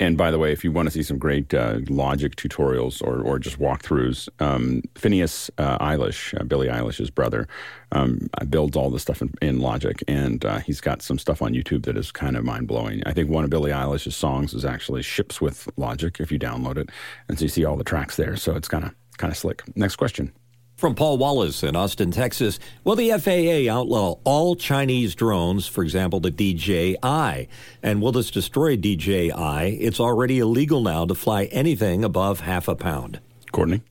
And 0.00 0.16
by 0.16 0.30
the 0.30 0.38
way, 0.38 0.50
if 0.50 0.64
you 0.64 0.72
want 0.72 0.86
to 0.86 0.90
see 0.90 1.02
some 1.02 1.18
great 1.18 1.52
uh, 1.52 1.80
logic 1.90 2.36
tutorials 2.36 3.02
or, 3.02 3.20
or 3.20 3.38
just 3.38 3.58
walkthroughs, 3.58 4.30
um, 4.40 4.80
Finneas 4.94 5.50
uh, 5.58 5.78
Eilish, 5.78 6.34
uh, 6.40 6.44
Eilish's 6.44 7.10
brother, 7.10 7.46
um, 7.92 8.30
builds 8.48 8.76
all 8.76 8.88
this 8.88 9.02
stuff 9.02 9.20
in, 9.20 9.34
in 9.42 9.60
Logic, 9.60 10.02
and 10.08 10.44
uh, 10.44 10.60
he's 10.60 10.80
got 10.80 11.02
some 11.02 11.18
stuff 11.18 11.42
on 11.42 11.52
YouTube 11.52 11.84
that 11.84 11.98
is 11.98 12.10
kind 12.10 12.36
of 12.36 12.44
mind 12.44 12.66
blowing. 12.66 13.02
I 13.04 13.12
think 13.12 13.28
one 13.28 13.44
of 13.44 13.50
Billie 13.50 13.72
Eilish's 13.72 14.16
songs 14.16 14.54
is 14.54 14.64
actually 14.64 15.02
ships 15.02 15.38
with 15.38 15.68
Logic 15.76 16.18
if 16.18 16.32
you 16.32 16.38
download 16.38 16.78
it, 16.78 16.88
and 17.28 17.38
so 17.38 17.44
you 17.44 17.48
see 17.50 17.66
all 17.66 17.76
the 17.76 17.84
tracks 17.84 18.16
there. 18.16 18.36
So 18.36 18.54
it's 18.56 18.68
kind 18.68 18.84
of 18.84 18.94
kind 19.18 19.30
of 19.30 19.36
slick. 19.36 19.62
Next 19.76 19.96
question. 19.96 20.32
From 20.80 20.94
Paul 20.94 21.18
Wallace 21.18 21.62
in 21.62 21.76
Austin, 21.76 22.10
Texas, 22.10 22.58
will 22.84 22.96
the 22.96 23.10
FAA 23.10 23.70
outlaw 23.70 24.16
all 24.24 24.56
Chinese 24.56 25.14
drones, 25.14 25.66
for 25.66 25.82
example, 25.82 26.20
the 26.20 26.30
DJI? 26.30 27.48
And 27.82 28.00
will 28.00 28.12
this 28.12 28.30
destroy 28.30 28.78
DJI? 28.78 29.76
It's 29.78 30.00
already 30.00 30.38
illegal 30.38 30.80
now 30.80 31.04
to 31.04 31.14
fly 31.14 31.44
anything 31.52 32.02
above 32.02 32.40
half 32.40 32.66
a 32.66 32.74
pound. 32.74 33.20
Courtney? 33.52 33.82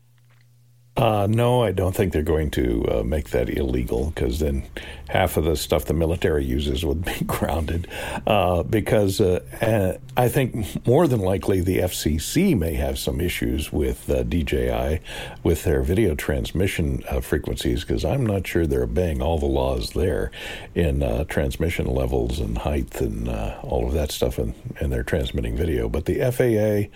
Uh, 0.97 1.27
no, 1.29 1.63
I 1.63 1.71
don't 1.71 1.95
think 1.95 2.11
they're 2.11 2.23
going 2.23 2.51
to 2.51 2.85
uh, 2.89 3.03
make 3.03 3.29
that 3.29 3.49
illegal 3.49 4.11
because 4.13 4.39
then 4.39 4.63
half 5.07 5.37
of 5.37 5.45
the 5.45 5.55
stuff 5.55 5.85
the 5.85 5.93
military 5.93 6.43
uses 6.43 6.83
would 6.83 7.05
be 7.05 7.21
grounded. 7.25 7.87
Uh, 8.27 8.63
because 8.63 9.21
uh, 9.21 9.97
I 10.17 10.27
think 10.27 10.85
more 10.85 11.07
than 11.07 11.21
likely 11.21 11.61
the 11.61 11.77
FCC 11.77 12.57
may 12.57 12.73
have 12.73 12.99
some 12.99 13.21
issues 13.21 13.71
with 13.71 14.09
uh, 14.09 14.23
DJI 14.23 14.99
with 15.41 15.63
their 15.63 15.81
video 15.83 16.15
transmission 16.15 17.01
uh, 17.07 17.21
frequencies 17.21 17.85
because 17.85 18.03
I'm 18.03 18.25
not 18.25 18.45
sure 18.45 18.67
they're 18.67 18.83
obeying 18.83 19.21
all 19.21 19.39
the 19.39 19.45
laws 19.45 19.91
there 19.91 20.31
in 20.75 21.25
transmission 21.27 21.85
levels 21.85 22.39
and 22.41 22.57
height 22.57 22.99
and 22.99 23.29
all 23.29 23.87
of 23.87 23.93
that 23.93 24.11
stuff, 24.11 24.37
and, 24.37 24.53
and 24.81 24.91
they're 24.91 25.03
transmitting 25.03 25.55
video. 25.55 25.87
But 25.87 26.05
the 26.05 26.19
FAA, 26.29 26.91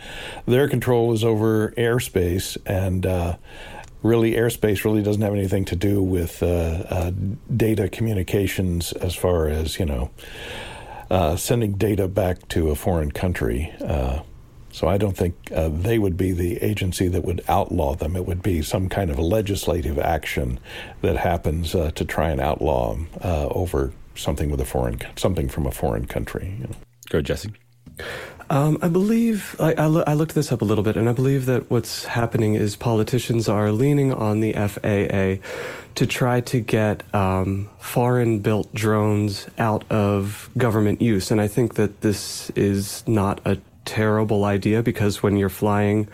their 0.52 0.68
control 0.68 1.14
is 1.14 1.24
over 1.24 1.72
airspace 1.78 2.58
and 2.66 3.06
really 4.04 4.34
airspace 4.34 4.84
really 4.84 5.02
doesn't 5.02 5.22
have 5.22 5.34
anything 5.34 5.66
to 5.66 5.76
do 5.76 6.04
with 6.04 6.44
uh, 6.44 6.46
uh, 6.46 7.12
data 7.56 7.90
communications 7.90 8.92
as 8.94 9.16
far 9.16 9.48
as 9.48 9.80
you 9.80 9.86
know 9.86 10.12
uh, 11.10 11.36
sending 11.36 11.74
data 11.74 12.08
back 12.08 12.48
to 12.50 12.70
a 12.70 12.76
foreign 12.76 13.12
country. 13.12 13.74
Uh, 13.82 14.22
so 14.72 14.88
I 14.88 14.98
don't 14.98 15.16
think 15.16 15.36
uh, 15.56 15.70
they 15.70 16.00
would 16.00 16.18
be 16.18 16.32
the 16.32 16.58
agency 16.58 17.08
that 17.08 17.24
would 17.24 17.42
outlaw 17.48 17.94
them. 17.94 18.16
It 18.16 18.26
would 18.26 18.42
be 18.42 18.64
some 18.64 18.90
kind 18.90 19.12
of 19.12 19.20
legislative 19.20 20.00
action 20.00 20.60
that 21.02 21.16
happens 21.16 21.76
uh, 21.76 21.92
to 21.92 22.04
try 22.04 22.32
and 22.32 22.42
outlaw 22.42 22.96
them 22.96 23.08
over 23.22 23.94
something 24.16 24.50
with 24.50 24.60
a 24.62 24.66
foreign 24.66 25.00
something 25.16 25.48
from 25.48 25.68
a 25.68 25.72
foreign 25.72 26.06
country. 26.06 26.56
You 26.60 26.68
know. 26.68 26.76
Go, 27.10 27.22
Jesse. 27.22 27.52
Um, 28.50 28.78
I 28.82 28.88
believe 28.88 29.56
I, 29.60 29.74
I, 29.74 29.86
lo- 29.86 30.04
I, 30.06 30.14
looked 30.14 30.36
this 30.36 30.52
up 30.52 30.62
a 30.62 30.66
little 30.66 30.84
bit, 30.84 30.98
and 30.98 31.10
I 31.10 31.14
believe 31.14 31.46
that 31.46 31.70
what's 31.70 32.06
happening 32.06 32.56
is 32.56 32.76
politicians 32.76 33.48
are 33.48 33.72
leaning 33.72 34.14
on 34.14 34.42
the 34.42 34.54
FAA 34.54 35.42
to 35.96 36.06
try 36.06 36.42
to 36.42 36.60
get 36.60 37.04
um, 37.16 37.70
foreign-built 37.80 38.74
drones 38.74 39.48
out 39.58 39.90
of 39.92 40.50
government 40.58 41.02
use, 41.02 41.32
and 41.32 41.40
I 41.40 41.48
think 41.48 41.76
that 41.76 42.02
this 42.02 42.50
is 42.52 43.04
not 43.08 43.40
a 43.46 43.58
terrible 43.86 44.46
idea 44.46 44.82
because 44.82 45.24
when 45.24 45.38
you're 45.38 45.50
flying 45.50 46.08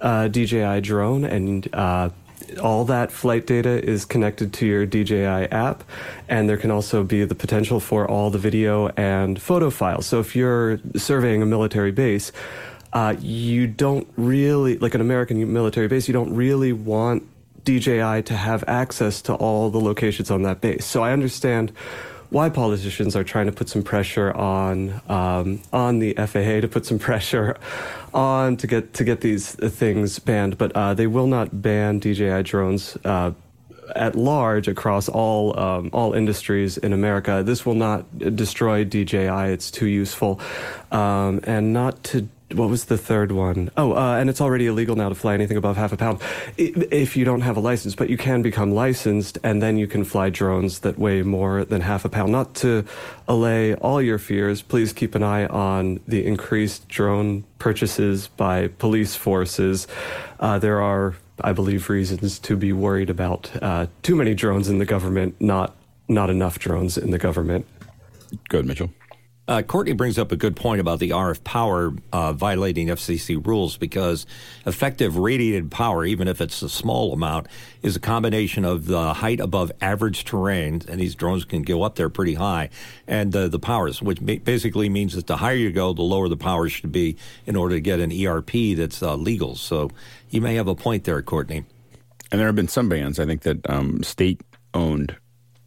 a 0.00 0.28
DJI 0.28 0.80
drone 0.80 1.24
and 1.24 1.68
uh, 1.74 2.10
all 2.58 2.84
that 2.86 3.12
flight 3.12 3.46
data 3.46 3.82
is 3.82 4.04
connected 4.04 4.52
to 4.54 4.66
your 4.66 4.86
DJI 4.86 5.50
app, 5.50 5.84
and 6.28 6.48
there 6.48 6.56
can 6.56 6.70
also 6.70 7.04
be 7.04 7.24
the 7.24 7.34
potential 7.34 7.80
for 7.80 8.10
all 8.10 8.30
the 8.30 8.38
video 8.38 8.88
and 8.96 9.40
photo 9.40 9.70
files. 9.70 10.06
So 10.06 10.20
if 10.20 10.34
you're 10.34 10.80
surveying 10.96 11.42
a 11.42 11.46
military 11.46 11.92
base, 11.92 12.32
uh, 12.92 13.14
you 13.20 13.66
don't 13.66 14.08
really, 14.16 14.78
like 14.78 14.94
an 14.94 15.00
American 15.00 15.52
military 15.52 15.88
base, 15.88 16.08
you 16.08 16.14
don't 16.14 16.34
really 16.34 16.72
want 16.72 17.22
DJI 17.64 18.22
to 18.22 18.34
have 18.34 18.64
access 18.66 19.22
to 19.22 19.34
all 19.34 19.70
the 19.70 19.80
locations 19.80 20.30
on 20.30 20.42
that 20.42 20.60
base. 20.60 20.84
So 20.86 21.02
I 21.02 21.12
understand 21.12 21.72
why 22.30 22.48
politicians 22.48 23.14
are 23.16 23.24
trying 23.24 23.46
to 23.46 23.52
put 23.52 23.68
some 23.68 23.82
pressure 23.82 24.32
on 24.32 25.00
um, 25.08 25.60
on 25.72 25.98
the 25.98 26.14
FAA 26.14 26.60
to 26.60 26.68
put 26.68 26.86
some 26.86 26.98
pressure 27.10 27.56
on 28.14 28.56
to 28.56 28.66
get 28.66 28.94
to 28.94 29.04
get 29.04 29.20
these 29.20 29.54
things 29.54 30.18
banned, 30.18 30.56
but 30.56 30.72
uh, 30.72 30.94
they 30.94 31.06
will 31.06 31.26
not 31.26 31.62
ban 31.62 31.98
DJI 31.98 32.42
drones. 32.44 32.96
Uh, 33.04 33.32
at 33.96 34.14
large 34.14 34.68
across 34.68 35.08
all 35.08 35.58
um, 35.58 35.90
all 35.92 36.12
industries 36.12 36.78
in 36.78 36.92
America, 36.92 37.42
this 37.44 37.66
will 37.66 37.74
not 37.74 38.06
destroy 38.36 38.84
DJI. 38.84 39.50
It's 39.50 39.68
too 39.70 39.86
useful, 39.86 40.40
um, 40.92 41.40
and 41.42 41.72
not 41.72 42.02
to 42.04 42.28
what 42.54 42.68
was 42.68 42.86
the 42.86 42.98
third 42.98 43.32
one? 43.32 43.70
Oh, 43.76 43.92
uh, 43.92 44.16
and 44.16 44.28
it's 44.28 44.40
already 44.40 44.66
illegal 44.66 44.96
now 44.96 45.08
to 45.08 45.14
fly 45.14 45.34
anything 45.34 45.56
above 45.56 45.76
half 45.76 45.92
a 45.92 45.96
pound 45.96 46.20
if 46.56 47.16
you 47.16 47.24
don't 47.24 47.42
have 47.42 47.56
a 47.56 47.60
license, 47.60 47.94
but 47.94 48.10
you 48.10 48.16
can 48.16 48.42
become 48.42 48.72
licensed 48.72 49.38
and 49.42 49.62
then 49.62 49.76
you 49.76 49.86
can 49.86 50.04
fly 50.04 50.30
drones 50.30 50.80
that 50.80 50.98
weigh 50.98 51.22
more 51.22 51.64
than 51.64 51.80
half 51.80 52.04
a 52.04 52.08
pound. 52.08 52.32
Not 52.32 52.54
to 52.56 52.84
allay 53.28 53.74
all 53.74 54.02
your 54.02 54.18
fears, 54.18 54.62
please 54.62 54.92
keep 54.92 55.14
an 55.14 55.22
eye 55.22 55.46
on 55.46 56.00
the 56.08 56.26
increased 56.26 56.88
drone 56.88 57.44
purchases 57.58 58.28
by 58.28 58.68
police 58.68 59.14
forces. 59.14 59.86
Uh, 60.40 60.58
there 60.58 60.80
are, 60.80 61.14
I 61.40 61.52
believe, 61.52 61.88
reasons 61.88 62.38
to 62.40 62.56
be 62.56 62.72
worried 62.72 63.10
about 63.10 63.50
uh, 63.62 63.86
too 64.02 64.16
many 64.16 64.34
drones 64.34 64.68
in 64.68 64.78
the 64.78 64.86
government, 64.86 65.36
not 65.40 65.76
not 66.08 66.28
enough 66.28 66.58
drones 66.58 66.98
in 66.98 67.12
the 67.12 67.18
government. 67.18 67.66
Good, 68.48 68.66
Mitchell. 68.66 68.90
Uh, 69.50 69.62
Courtney 69.62 69.94
brings 69.94 70.16
up 70.16 70.30
a 70.30 70.36
good 70.36 70.54
point 70.54 70.80
about 70.80 71.00
the 71.00 71.10
RF 71.10 71.42
power 71.42 71.92
uh, 72.12 72.32
violating 72.32 72.86
FCC 72.86 73.44
rules 73.44 73.76
because 73.76 74.24
effective 74.64 75.16
radiated 75.16 75.72
power, 75.72 76.04
even 76.04 76.28
if 76.28 76.40
it's 76.40 76.62
a 76.62 76.68
small 76.68 77.12
amount, 77.12 77.48
is 77.82 77.96
a 77.96 78.00
combination 78.00 78.64
of 78.64 78.86
the 78.86 79.12
height 79.12 79.40
above 79.40 79.72
average 79.80 80.24
terrain, 80.24 80.82
and 80.86 81.00
these 81.00 81.16
drones 81.16 81.44
can 81.44 81.62
go 81.62 81.82
up 81.82 81.96
there 81.96 82.08
pretty 82.08 82.34
high, 82.34 82.70
and 83.08 83.34
uh, 83.34 83.48
the 83.48 83.58
powers, 83.58 84.00
which 84.00 84.24
basically 84.24 84.88
means 84.88 85.14
that 85.14 85.26
the 85.26 85.38
higher 85.38 85.56
you 85.56 85.72
go, 85.72 85.92
the 85.92 86.02
lower 86.02 86.28
the 86.28 86.36
power 86.36 86.68
should 86.68 86.92
be 86.92 87.16
in 87.44 87.56
order 87.56 87.74
to 87.74 87.80
get 87.80 87.98
an 87.98 88.12
ERP 88.12 88.76
that's 88.76 89.02
uh, 89.02 89.16
legal. 89.16 89.56
So 89.56 89.90
you 90.28 90.40
may 90.40 90.54
have 90.54 90.68
a 90.68 90.76
point 90.76 91.02
there, 91.02 91.20
Courtney. 91.22 91.64
And 92.30 92.38
there 92.38 92.46
have 92.46 92.54
been 92.54 92.68
some 92.68 92.88
bans, 92.88 93.18
I 93.18 93.26
think, 93.26 93.42
that 93.42 93.68
um, 93.68 94.04
state 94.04 94.42
owned 94.74 95.16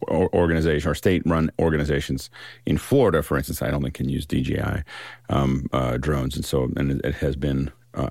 organization 0.08 0.90
or 0.90 0.94
state-run 0.94 1.50
organizations 1.58 2.30
in 2.66 2.78
Florida, 2.78 3.22
for 3.22 3.36
instance, 3.36 3.62
I 3.62 3.70
don't 3.70 3.82
think 3.82 3.94
can 3.94 4.08
use 4.08 4.26
DJI 4.26 4.82
um, 5.28 5.66
uh, 5.72 5.96
drones, 5.96 6.36
and 6.36 6.44
so 6.44 6.70
and 6.76 7.00
it 7.04 7.14
has 7.16 7.36
been 7.36 7.70
uh, 7.94 8.10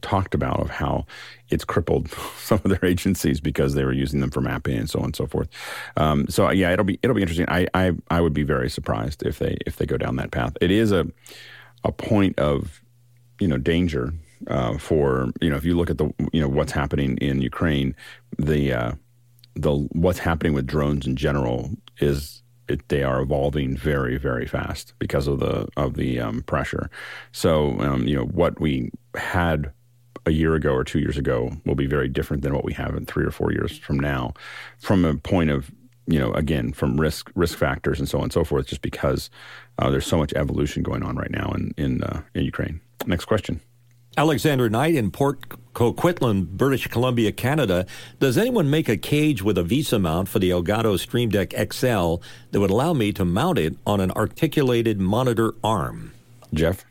talked 0.00 0.34
about 0.34 0.60
of 0.60 0.70
how 0.70 1.06
it's 1.48 1.64
crippled 1.64 2.08
some 2.36 2.60
of 2.64 2.70
their 2.70 2.84
agencies 2.84 3.40
because 3.40 3.74
they 3.74 3.84
were 3.84 3.92
using 3.92 4.20
them 4.20 4.30
for 4.30 4.40
mapping 4.40 4.78
and 4.78 4.90
so 4.90 5.00
on 5.00 5.06
and 5.06 5.16
so 5.16 5.26
forth. 5.26 5.48
Um, 5.96 6.28
so 6.28 6.50
yeah, 6.50 6.72
it'll 6.72 6.84
be 6.84 6.98
it'll 7.02 7.16
be 7.16 7.22
interesting. 7.22 7.48
I, 7.48 7.66
I 7.74 7.92
I 8.10 8.20
would 8.20 8.34
be 8.34 8.44
very 8.44 8.70
surprised 8.70 9.22
if 9.24 9.38
they 9.38 9.56
if 9.66 9.76
they 9.76 9.86
go 9.86 9.96
down 9.96 10.16
that 10.16 10.30
path. 10.30 10.56
It 10.60 10.70
is 10.70 10.92
a 10.92 11.06
a 11.82 11.92
point 11.92 12.38
of 12.38 12.80
you 13.40 13.48
know 13.48 13.58
danger 13.58 14.12
uh, 14.48 14.78
for 14.78 15.30
you 15.40 15.50
know 15.50 15.56
if 15.56 15.64
you 15.64 15.76
look 15.76 15.90
at 15.90 15.98
the 15.98 16.12
you 16.32 16.40
know 16.40 16.48
what's 16.48 16.72
happening 16.72 17.16
in 17.18 17.40
Ukraine, 17.40 17.96
the 18.38 18.72
uh, 18.72 18.92
the 19.54 19.72
what's 19.92 20.18
happening 20.18 20.52
with 20.52 20.66
drones 20.66 21.06
in 21.06 21.16
general 21.16 21.70
is 21.98 22.42
it, 22.68 22.88
they 22.88 23.02
are 23.02 23.20
evolving 23.20 23.76
very 23.76 24.16
very 24.16 24.46
fast 24.46 24.94
because 24.98 25.26
of 25.26 25.40
the 25.40 25.68
of 25.76 25.94
the 25.94 26.20
um, 26.20 26.42
pressure. 26.42 26.90
So 27.32 27.78
um, 27.80 28.06
you 28.06 28.16
know 28.16 28.24
what 28.24 28.60
we 28.60 28.90
had 29.14 29.72
a 30.26 30.30
year 30.30 30.54
ago 30.54 30.72
or 30.72 30.84
two 30.84 31.00
years 31.00 31.18
ago 31.18 31.52
will 31.66 31.74
be 31.74 31.86
very 31.86 32.08
different 32.08 32.42
than 32.42 32.54
what 32.54 32.64
we 32.64 32.72
have 32.72 32.94
in 32.94 33.04
three 33.04 33.24
or 33.24 33.30
four 33.30 33.52
years 33.52 33.76
from 33.76 33.98
now, 33.98 34.32
from 34.78 35.04
a 35.04 35.14
point 35.16 35.50
of 35.50 35.70
you 36.06 36.18
know 36.18 36.32
again 36.32 36.72
from 36.72 37.00
risk 37.00 37.30
risk 37.34 37.58
factors 37.58 37.98
and 37.98 38.08
so 38.08 38.18
on 38.18 38.24
and 38.24 38.32
so 38.32 38.44
forth. 38.44 38.66
Just 38.66 38.82
because 38.82 39.30
uh, 39.78 39.90
there's 39.90 40.06
so 40.06 40.18
much 40.18 40.32
evolution 40.34 40.82
going 40.82 41.02
on 41.02 41.16
right 41.16 41.30
now 41.30 41.52
in 41.52 41.74
in 41.76 42.02
uh, 42.02 42.22
in 42.34 42.44
Ukraine. 42.44 42.80
Next 43.06 43.26
question. 43.26 43.60
Alexander 44.16 44.70
Knight 44.70 44.94
in 44.94 45.10
Port 45.10 45.40
Coquitlam, 45.74 46.46
British 46.46 46.86
Columbia, 46.86 47.32
Canada. 47.32 47.86
Does 48.20 48.38
anyone 48.38 48.70
make 48.70 48.88
a 48.88 48.96
cage 48.96 49.42
with 49.42 49.58
a 49.58 49.62
VESA 49.62 50.00
mount 50.00 50.28
for 50.28 50.38
the 50.38 50.50
Elgato 50.50 50.98
Stream 50.98 51.28
Deck 51.28 51.52
XL 51.52 52.16
that 52.52 52.60
would 52.60 52.70
allow 52.70 52.92
me 52.92 53.12
to 53.12 53.24
mount 53.24 53.58
it 53.58 53.76
on 53.86 54.00
an 54.00 54.10
articulated 54.12 55.00
monitor 55.00 55.54
arm? 55.62 56.12
Jeff? 56.52 56.84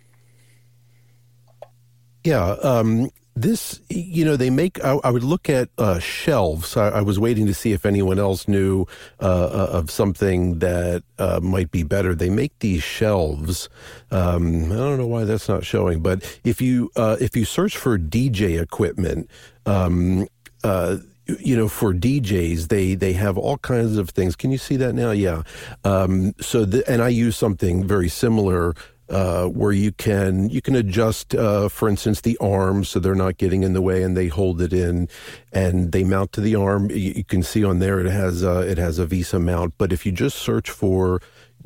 Yeah, 2.23 2.51
um, 2.61 3.09
this, 3.35 3.79
you 3.89 4.23
know, 4.23 4.35
they 4.35 4.49
make. 4.49 4.83
I, 4.83 4.99
I 5.03 5.09
would 5.09 5.23
look 5.23 5.49
at 5.49 5.69
uh, 5.77 5.99
shelves. 5.99 6.77
I, 6.77 6.89
I, 6.89 7.01
was 7.01 7.17
waiting 7.17 7.47
to 7.47 7.53
see 7.53 7.71
if 7.71 7.85
anyone 7.85 8.19
else 8.19 8.47
knew 8.47 8.85
uh, 9.19 9.25
uh, 9.25 9.69
of 9.71 9.89
something 9.89 10.59
that 10.59 11.03
uh, 11.17 11.39
might 11.41 11.71
be 11.71 11.83
better. 11.83 12.13
They 12.13 12.29
make 12.29 12.57
these 12.59 12.83
shelves. 12.83 13.69
Um, 14.11 14.71
I 14.71 14.75
don't 14.75 14.99
know 14.99 15.07
why 15.07 15.23
that's 15.23 15.49
not 15.49 15.65
showing, 15.65 16.01
but 16.01 16.39
if 16.43 16.61
you 16.61 16.91
uh, 16.95 17.17
if 17.19 17.35
you 17.35 17.45
search 17.45 17.77
for 17.77 17.97
DJ 17.97 18.61
equipment. 18.61 19.29
Um, 19.65 20.27
uh, 20.63 20.97
you 21.39 21.55
know, 21.55 21.69
for 21.69 21.93
DJs, 21.93 22.67
they 22.67 22.95
they 22.95 23.13
have 23.13 23.37
all 23.37 23.57
kinds 23.57 23.97
of 23.97 24.09
things. 24.09 24.35
Can 24.35 24.51
you 24.51 24.57
see 24.57 24.75
that 24.77 24.93
now? 24.93 25.11
Yeah. 25.11 25.43
Um, 25.85 26.33
so, 26.41 26.65
the, 26.65 26.89
and 26.89 27.01
I 27.01 27.09
use 27.09 27.37
something 27.37 27.87
very 27.87 28.09
similar 28.09 28.75
uh, 29.13 29.45
where 29.45 29.71
you 29.71 29.91
can 29.91 30.49
you 30.49 30.61
can 30.61 30.75
adjust, 30.75 31.35
uh, 31.35 31.69
for 31.69 31.87
instance, 31.87 32.21
the 32.21 32.37
arms 32.39 32.89
so 32.89 32.99
they're 32.99 33.13
not 33.13 33.37
getting 33.37 33.61
in 33.61 33.73
the 33.73 33.81
way, 33.81 34.01
and 34.01 34.17
they 34.17 34.27
hold 34.27 34.59
it 34.59 34.73
in, 34.73 35.07
and 35.51 35.91
they 35.91 36.03
mount 36.03 36.31
to 36.33 36.41
the 36.41 36.55
arm. 36.55 36.89
You, 36.89 37.13
you 37.17 37.23
can 37.23 37.43
see 37.43 37.63
on 37.63 37.77
there 37.77 37.99
it 37.99 38.11
has 38.11 38.41
a, 38.41 38.61
it 38.61 38.79
has 38.79 38.97
a 38.97 39.05
VESA 39.05 39.39
mount. 39.39 39.75
But 39.77 39.93
if 39.93 40.05
you 40.05 40.11
just 40.11 40.37
search 40.37 40.69
for 40.69 41.21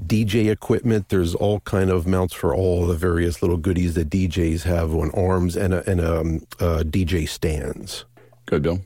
DJ 0.05 0.51
equipment, 0.51 1.07
there's 1.07 1.33
all 1.33 1.61
kind 1.61 1.89
of 1.89 2.05
mounts 2.05 2.33
for 2.33 2.53
all 2.53 2.85
the 2.85 2.95
various 2.95 3.41
little 3.41 3.57
goodies 3.57 3.93
that 3.95 4.09
DJs 4.09 4.63
have 4.63 4.93
on 4.93 5.09
arms 5.11 5.55
and 5.55 5.73
a, 5.73 5.89
and 5.89 6.01
a, 6.01 6.19
um, 6.19 6.41
uh, 6.59 6.83
DJ 6.85 7.27
stands. 7.29 8.03
Good, 8.45 8.61
Bill. 8.61 8.81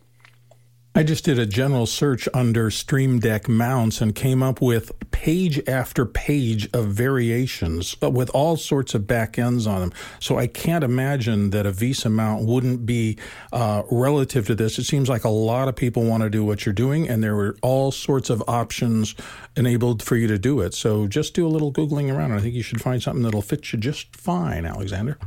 I 0.94 1.04
just 1.04 1.24
did 1.24 1.40
a 1.40 1.46
general 1.46 1.86
search 1.86 2.28
under 2.34 2.70
Stream 2.70 3.20
Deck 3.20 3.48
mounts 3.48 4.02
and 4.02 4.14
came 4.14 4.44
up 4.44 4.62
with 4.62 4.92
page 5.12 5.62
after 5.66 6.06
page 6.06 6.70
of 6.74 6.88
variations 6.88 7.96
with 8.02 8.30
all 8.32 8.58
sorts 8.58 8.94
of 8.94 9.08
back 9.08 9.40
ends 9.40 9.66
on 9.66 9.80
them. 9.80 9.94
So 10.20 10.38
I 10.38 10.48
can't 10.48 10.84
imagine 10.84 11.52
that 11.52 11.66
a 11.66 11.72
VESA 11.72 12.12
mount 12.12 12.46
wouldn't 12.46 12.86
be 12.86 13.18
uh, 13.54 13.84
relative 13.90 14.46
to 14.48 14.56
this. 14.56 14.78
It 14.80 14.84
seems 14.84 15.08
like 15.08 15.24
a 15.24 15.30
lot 15.30 15.70
of 15.70 15.78
people 15.78 16.04
want 16.04 16.24
to 16.24 16.30
do 16.30 16.44
what 16.44 16.66
you're 16.66 16.74
doing, 16.74 17.08
and 17.08 17.24
there 17.24 17.38
were 17.38 17.56
all 17.62 17.94
sorts 17.94 18.30
of 18.30 18.44
options 18.50 19.16
enabled 19.56 20.04
for 20.04 20.18
you 20.18 20.28
to 20.28 20.38
do 20.38 20.60
it. 20.60 20.74
So 20.74 21.08
just 21.08 21.34
do 21.34 21.48
a 21.48 21.50
little 21.50 21.72
Googling 21.72 22.14
around. 22.14 22.34
I 22.34 22.40
think 22.40 22.54
you 22.54 22.64
should 22.64 22.82
find 22.82 23.02
something 23.02 23.24
that'll 23.24 23.42
fit 23.42 23.72
you 23.72 23.80
just 23.80 24.14
fine, 24.18 24.66
Alexander. 24.66 25.18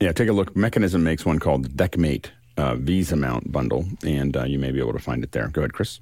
Yeah, 0.00 0.10
take 0.10 0.28
a 0.28 0.32
look. 0.32 0.56
Mechanism 0.56 1.04
makes 1.04 1.24
one 1.24 1.38
called 1.38 1.76
DeckMate 1.76 2.30
uh, 2.56 2.74
VESA 2.74 3.18
mount 3.18 3.50
bundle, 3.50 3.86
and 4.04 4.36
uh, 4.36 4.44
you 4.44 4.58
may 4.58 4.70
be 4.70 4.78
able 4.78 4.92
to 4.92 4.98
find 4.98 5.24
it 5.24 5.32
there. 5.32 5.48
Go 5.48 5.62
ahead, 5.62 5.72
Chris. 5.72 6.00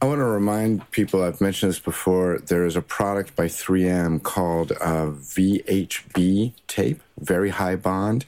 I 0.00 0.06
want 0.06 0.20
to 0.20 0.24
remind 0.24 0.88
people, 0.92 1.24
I've 1.24 1.40
mentioned 1.40 1.70
this 1.70 1.80
before, 1.80 2.38
there 2.38 2.64
is 2.64 2.76
a 2.76 2.82
product 2.82 3.34
by 3.34 3.46
3M 3.46 4.22
called 4.22 4.70
uh, 4.72 5.06
VHB 5.06 6.52
tape, 6.68 7.02
very 7.18 7.50
high 7.50 7.74
bond, 7.74 8.24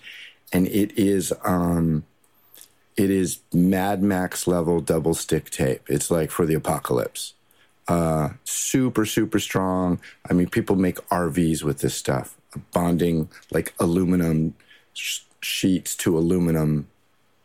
and 0.52 0.66
it 0.66 0.98
is 0.98 1.32
um, 1.44 2.04
it 2.96 3.08
is 3.08 3.38
Mad 3.54 4.02
Max 4.02 4.48
level 4.48 4.80
double 4.80 5.14
stick 5.14 5.48
tape. 5.50 5.82
It's 5.88 6.10
like 6.10 6.32
for 6.32 6.44
the 6.44 6.54
apocalypse. 6.54 7.34
Uh, 7.86 8.30
super, 8.44 9.06
super 9.06 9.38
strong. 9.38 10.00
I 10.28 10.32
mean, 10.32 10.48
people 10.48 10.76
make 10.76 10.96
RVs 11.08 11.62
with 11.62 11.78
this 11.78 11.94
stuff, 11.94 12.36
bonding 12.72 13.28
like 13.52 13.74
aluminum 13.78 14.54
sheets 15.40 15.94
to 15.96 16.16
aluminum 16.16 16.88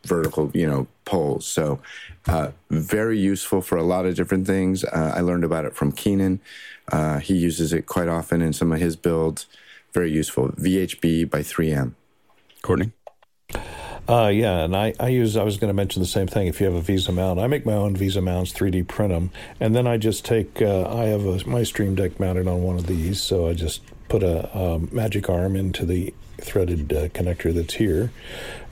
vertical, 0.04 0.50
you 0.54 0.66
know, 0.66 0.86
poles. 1.04 1.46
So, 1.46 1.80
uh, 2.26 2.50
very 2.70 3.18
useful 3.18 3.60
for 3.60 3.76
a 3.76 3.82
lot 3.82 4.06
of 4.06 4.14
different 4.14 4.46
things. 4.46 4.84
Uh, 4.84 5.12
I 5.14 5.20
learned 5.20 5.44
about 5.44 5.64
it 5.64 5.74
from 5.74 5.92
Keenan. 5.92 6.40
Uh, 6.90 7.18
he 7.18 7.36
uses 7.36 7.72
it 7.72 7.86
quite 7.86 8.08
often 8.08 8.40
in 8.40 8.52
some 8.52 8.72
of 8.72 8.80
his 8.80 8.96
builds. 8.96 9.46
Very 9.92 10.10
useful. 10.10 10.48
VHB 10.48 11.28
by 11.28 11.40
3M. 11.40 11.94
Courtney? 12.62 12.92
Uh, 14.08 14.28
yeah, 14.28 14.64
and 14.64 14.76
I, 14.76 14.94
I 15.00 15.08
use, 15.08 15.36
I 15.36 15.42
was 15.42 15.56
going 15.56 15.68
to 15.68 15.74
mention 15.74 16.00
the 16.00 16.06
same 16.06 16.28
thing. 16.28 16.46
If 16.46 16.60
you 16.60 16.66
have 16.66 16.74
a 16.76 16.92
VESA 16.92 17.12
mount, 17.12 17.40
I 17.40 17.48
make 17.48 17.66
my 17.66 17.72
own 17.72 17.96
VESA 17.96 18.22
mounts, 18.22 18.52
3D 18.52 18.86
print 18.86 19.12
them, 19.12 19.30
and 19.58 19.74
then 19.74 19.88
I 19.88 19.96
just 19.96 20.24
take, 20.24 20.62
uh, 20.62 20.88
I 20.88 21.06
have 21.06 21.26
a, 21.26 21.48
my 21.48 21.64
Stream 21.64 21.96
Deck 21.96 22.20
mounted 22.20 22.46
on 22.46 22.62
one 22.62 22.76
of 22.76 22.86
these, 22.86 23.20
so 23.20 23.48
I 23.48 23.54
just 23.54 23.82
put 24.08 24.22
a, 24.22 24.48
a 24.56 24.78
magic 24.94 25.28
arm 25.28 25.56
into 25.56 25.84
the 25.84 26.14
threaded 26.38 26.92
uh, 26.92 27.08
connector 27.08 27.54
that's 27.54 27.74
here. 27.74 28.10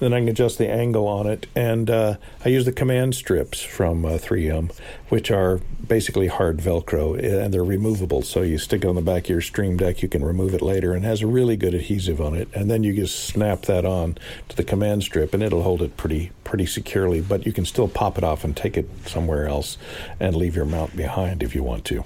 Then 0.01 0.13
I 0.13 0.21
can 0.21 0.29
adjust 0.29 0.59
the 0.59 0.69
angle 0.69 1.07
on 1.07 1.27
it, 1.27 1.47
and 1.55 1.89
uh, 1.89 2.17
I 2.45 2.49
use 2.49 2.65
the 2.65 2.73
command 2.73 3.15
strips 3.15 3.63
from 3.63 4.05
uh, 4.05 4.11
3M, 4.11 4.73
which 5.09 5.31
are 5.31 5.61
basically 5.87 6.27
hard 6.27 6.59
Velcro, 6.59 7.19
and 7.19 7.53
they're 7.55 7.65
removable. 7.65 8.23
So 8.23 8.43
you 8.43 8.59
stick 8.59 8.85
it 8.85 8.89
on 8.89 8.97
the 8.97 9.03
back 9.03 9.25
of 9.25 9.31
your 9.31 9.41
Stream 9.41 9.77
Deck, 9.77 10.03
you 10.03 10.09
can 10.09 10.25
remove 10.25 10.55
it 10.55 10.63
later, 10.63 10.93
and 10.93 11.05
has 11.05 11.23
a 11.23 11.27
really 11.27 11.57
good 11.57 11.75
adhesive 11.75 12.21
on 12.21 12.35
it. 12.35 12.49
And 12.55 12.71
then 12.71 12.85
you 12.85 12.95
just 12.95 13.25
snap 13.25 13.63
that 13.63 13.85
on 13.85 14.19
to 14.49 14.57
the 14.57 14.65
command 14.65 15.03
strip, 15.03 15.33
and 15.35 15.43
it'll 15.43 15.63
hold 15.63 15.83
it 15.83 15.97
pretty 15.97 16.33
pretty 16.43 16.67
securely. 16.67 17.21
But 17.21 17.47
you 17.47 17.53
can 17.53 17.65
still 17.65 17.89
pop 17.89 18.19
it 18.19 18.25
off 18.25 18.45
and 18.45 18.57
take 18.57 18.77
it 18.77 18.89
somewhere 19.07 19.47
else, 19.47 19.79
and 20.21 20.37
leave 20.37 20.57
your 20.57 20.67
mount 20.67 20.97
behind 20.97 21.43
if 21.43 21.55
you 21.55 21.63
want 21.63 21.85
to. 21.87 22.05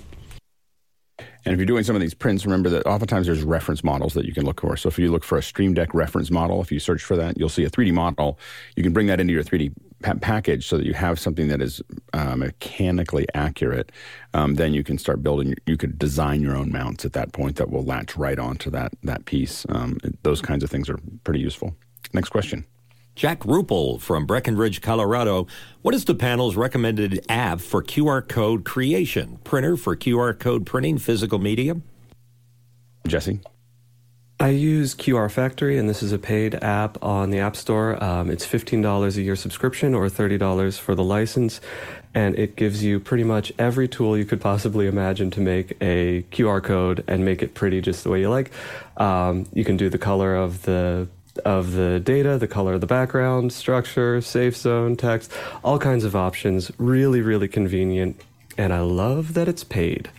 And 1.44 1.52
if 1.52 1.58
you're 1.58 1.66
doing 1.66 1.84
some 1.84 1.96
of 1.96 2.02
these 2.02 2.14
prints, 2.14 2.44
remember 2.44 2.68
that 2.70 2.86
oftentimes 2.86 3.26
there's 3.26 3.42
reference 3.42 3.82
models 3.84 4.14
that 4.14 4.24
you 4.24 4.32
can 4.32 4.44
look 4.44 4.60
for. 4.60 4.76
So 4.76 4.88
if 4.88 4.98
you 4.98 5.10
look 5.10 5.24
for 5.24 5.38
a 5.38 5.42
Stream 5.42 5.74
Deck 5.74 5.94
reference 5.94 6.30
model, 6.30 6.60
if 6.60 6.70
you 6.70 6.80
search 6.80 7.02
for 7.02 7.16
that, 7.16 7.38
you'll 7.38 7.48
see 7.48 7.64
a 7.64 7.70
3D 7.70 7.92
model. 7.92 8.38
You 8.76 8.82
can 8.82 8.92
bring 8.92 9.06
that 9.06 9.20
into 9.20 9.32
your 9.32 9.42
3D 9.42 9.72
pa- 10.02 10.14
package 10.20 10.66
so 10.66 10.76
that 10.76 10.86
you 10.86 10.94
have 10.94 11.18
something 11.18 11.48
that 11.48 11.62
is 11.62 11.80
uh, 12.12 12.36
mechanically 12.36 13.26
accurate. 13.34 13.92
Um, 14.34 14.56
then 14.56 14.74
you 14.74 14.84
can 14.84 14.98
start 14.98 15.22
building. 15.22 15.54
You 15.66 15.76
could 15.76 15.98
design 15.98 16.42
your 16.42 16.56
own 16.56 16.70
mounts 16.70 17.04
at 17.04 17.12
that 17.14 17.32
point 17.32 17.56
that 17.56 17.70
will 17.70 17.84
latch 17.84 18.16
right 18.16 18.38
onto 18.38 18.70
that 18.70 18.92
that 19.02 19.24
piece. 19.24 19.64
Um, 19.68 19.98
those 20.22 20.42
kinds 20.42 20.64
of 20.64 20.70
things 20.70 20.88
are 20.88 20.98
pretty 21.24 21.40
useful. 21.40 21.74
Next 22.12 22.30
question. 22.30 22.64
Jack 23.18 23.40
Rupel 23.40 24.00
from 24.00 24.26
Breckenridge, 24.26 24.80
Colorado. 24.80 25.48
What 25.82 25.92
is 25.92 26.04
the 26.04 26.14
panel's 26.14 26.54
recommended 26.54 27.26
app 27.28 27.60
for 27.60 27.82
QR 27.82 28.26
code 28.26 28.64
creation? 28.64 29.40
Printer 29.42 29.76
for 29.76 29.96
QR 29.96 30.38
code 30.38 30.64
printing 30.64 30.98
physical 30.98 31.40
media? 31.40 31.80
Jesse? 33.08 33.40
I 34.38 34.50
use 34.50 34.94
QR 34.94 35.28
Factory, 35.28 35.78
and 35.78 35.88
this 35.88 36.00
is 36.00 36.12
a 36.12 36.18
paid 36.18 36.62
app 36.62 37.02
on 37.02 37.30
the 37.30 37.40
App 37.40 37.56
Store. 37.56 38.00
Um, 38.02 38.30
it's 38.30 38.46
$15 38.46 39.16
a 39.16 39.20
year 39.20 39.34
subscription 39.34 39.96
or 39.96 40.06
$30 40.06 40.78
for 40.78 40.94
the 40.94 41.02
license, 41.02 41.60
and 42.14 42.38
it 42.38 42.54
gives 42.54 42.84
you 42.84 43.00
pretty 43.00 43.24
much 43.24 43.52
every 43.58 43.88
tool 43.88 44.16
you 44.16 44.26
could 44.26 44.40
possibly 44.40 44.86
imagine 44.86 45.32
to 45.32 45.40
make 45.40 45.76
a 45.80 46.22
QR 46.30 46.62
code 46.62 47.02
and 47.08 47.24
make 47.24 47.42
it 47.42 47.54
pretty 47.54 47.80
just 47.80 48.04
the 48.04 48.10
way 48.10 48.20
you 48.20 48.30
like. 48.30 48.52
Um, 48.96 49.46
you 49.54 49.64
can 49.64 49.76
do 49.76 49.88
the 49.88 49.98
color 49.98 50.36
of 50.36 50.62
the 50.62 51.08
of 51.40 51.72
the 51.72 52.00
data, 52.00 52.38
the 52.38 52.48
color 52.48 52.74
of 52.74 52.80
the 52.80 52.86
background, 52.86 53.52
structure, 53.52 54.20
safe 54.20 54.56
zone, 54.56 54.96
text, 54.96 55.32
all 55.62 55.78
kinds 55.78 56.04
of 56.04 56.16
options. 56.16 56.70
Really, 56.78 57.20
really 57.20 57.48
convenient, 57.48 58.20
and 58.56 58.72
I 58.72 58.80
love 58.80 59.34
that 59.34 59.48
it's 59.48 59.64
paid. 59.64 60.10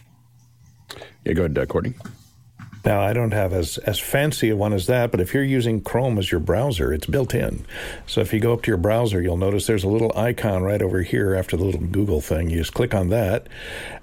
Yeah, 1.26 1.34
go 1.34 1.44
ahead, 1.44 1.58
uh, 1.58 1.66
Courtney. 1.66 1.94
Now, 2.86 3.02
I 3.02 3.14
don't 3.14 3.32
have 3.32 3.54
as, 3.54 3.78
as 3.80 4.00
fancy 4.00 4.50
a 4.50 4.56
one 4.56 4.74
as 4.74 4.88
that, 4.88 5.12
but 5.12 5.20
if 5.20 5.34
you're 5.34 5.44
using 5.44 5.82
Chrome 5.82 6.18
as 6.18 6.32
your 6.32 6.40
browser, 6.40 6.94
it's 6.94 7.06
built 7.06 7.34
in. 7.34 7.66
So 8.08 8.22
if 8.22 8.34
you 8.34 8.40
go 8.40 8.54
up 8.54 8.62
to 8.64 8.68
your 8.68 8.78
browser, 8.78 9.22
you'll 9.22 9.38
notice 9.38 9.68
there's 9.68 9.84
a 9.84 9.90
little 9.90 10.12
icon 10.16 10.64
right 10.64 10.82
over 10.82 11.02
here 11.02 11.36
after 11.36 11.58
the 11.58 11.66
little 11.66 11.82
Google 11.82 12.22
thing. 12.22 12.50
You 12.50 12.58
just 12.58 12.74
click 12.74 12.94
on 12.94 13.10
that. 13.10 13.48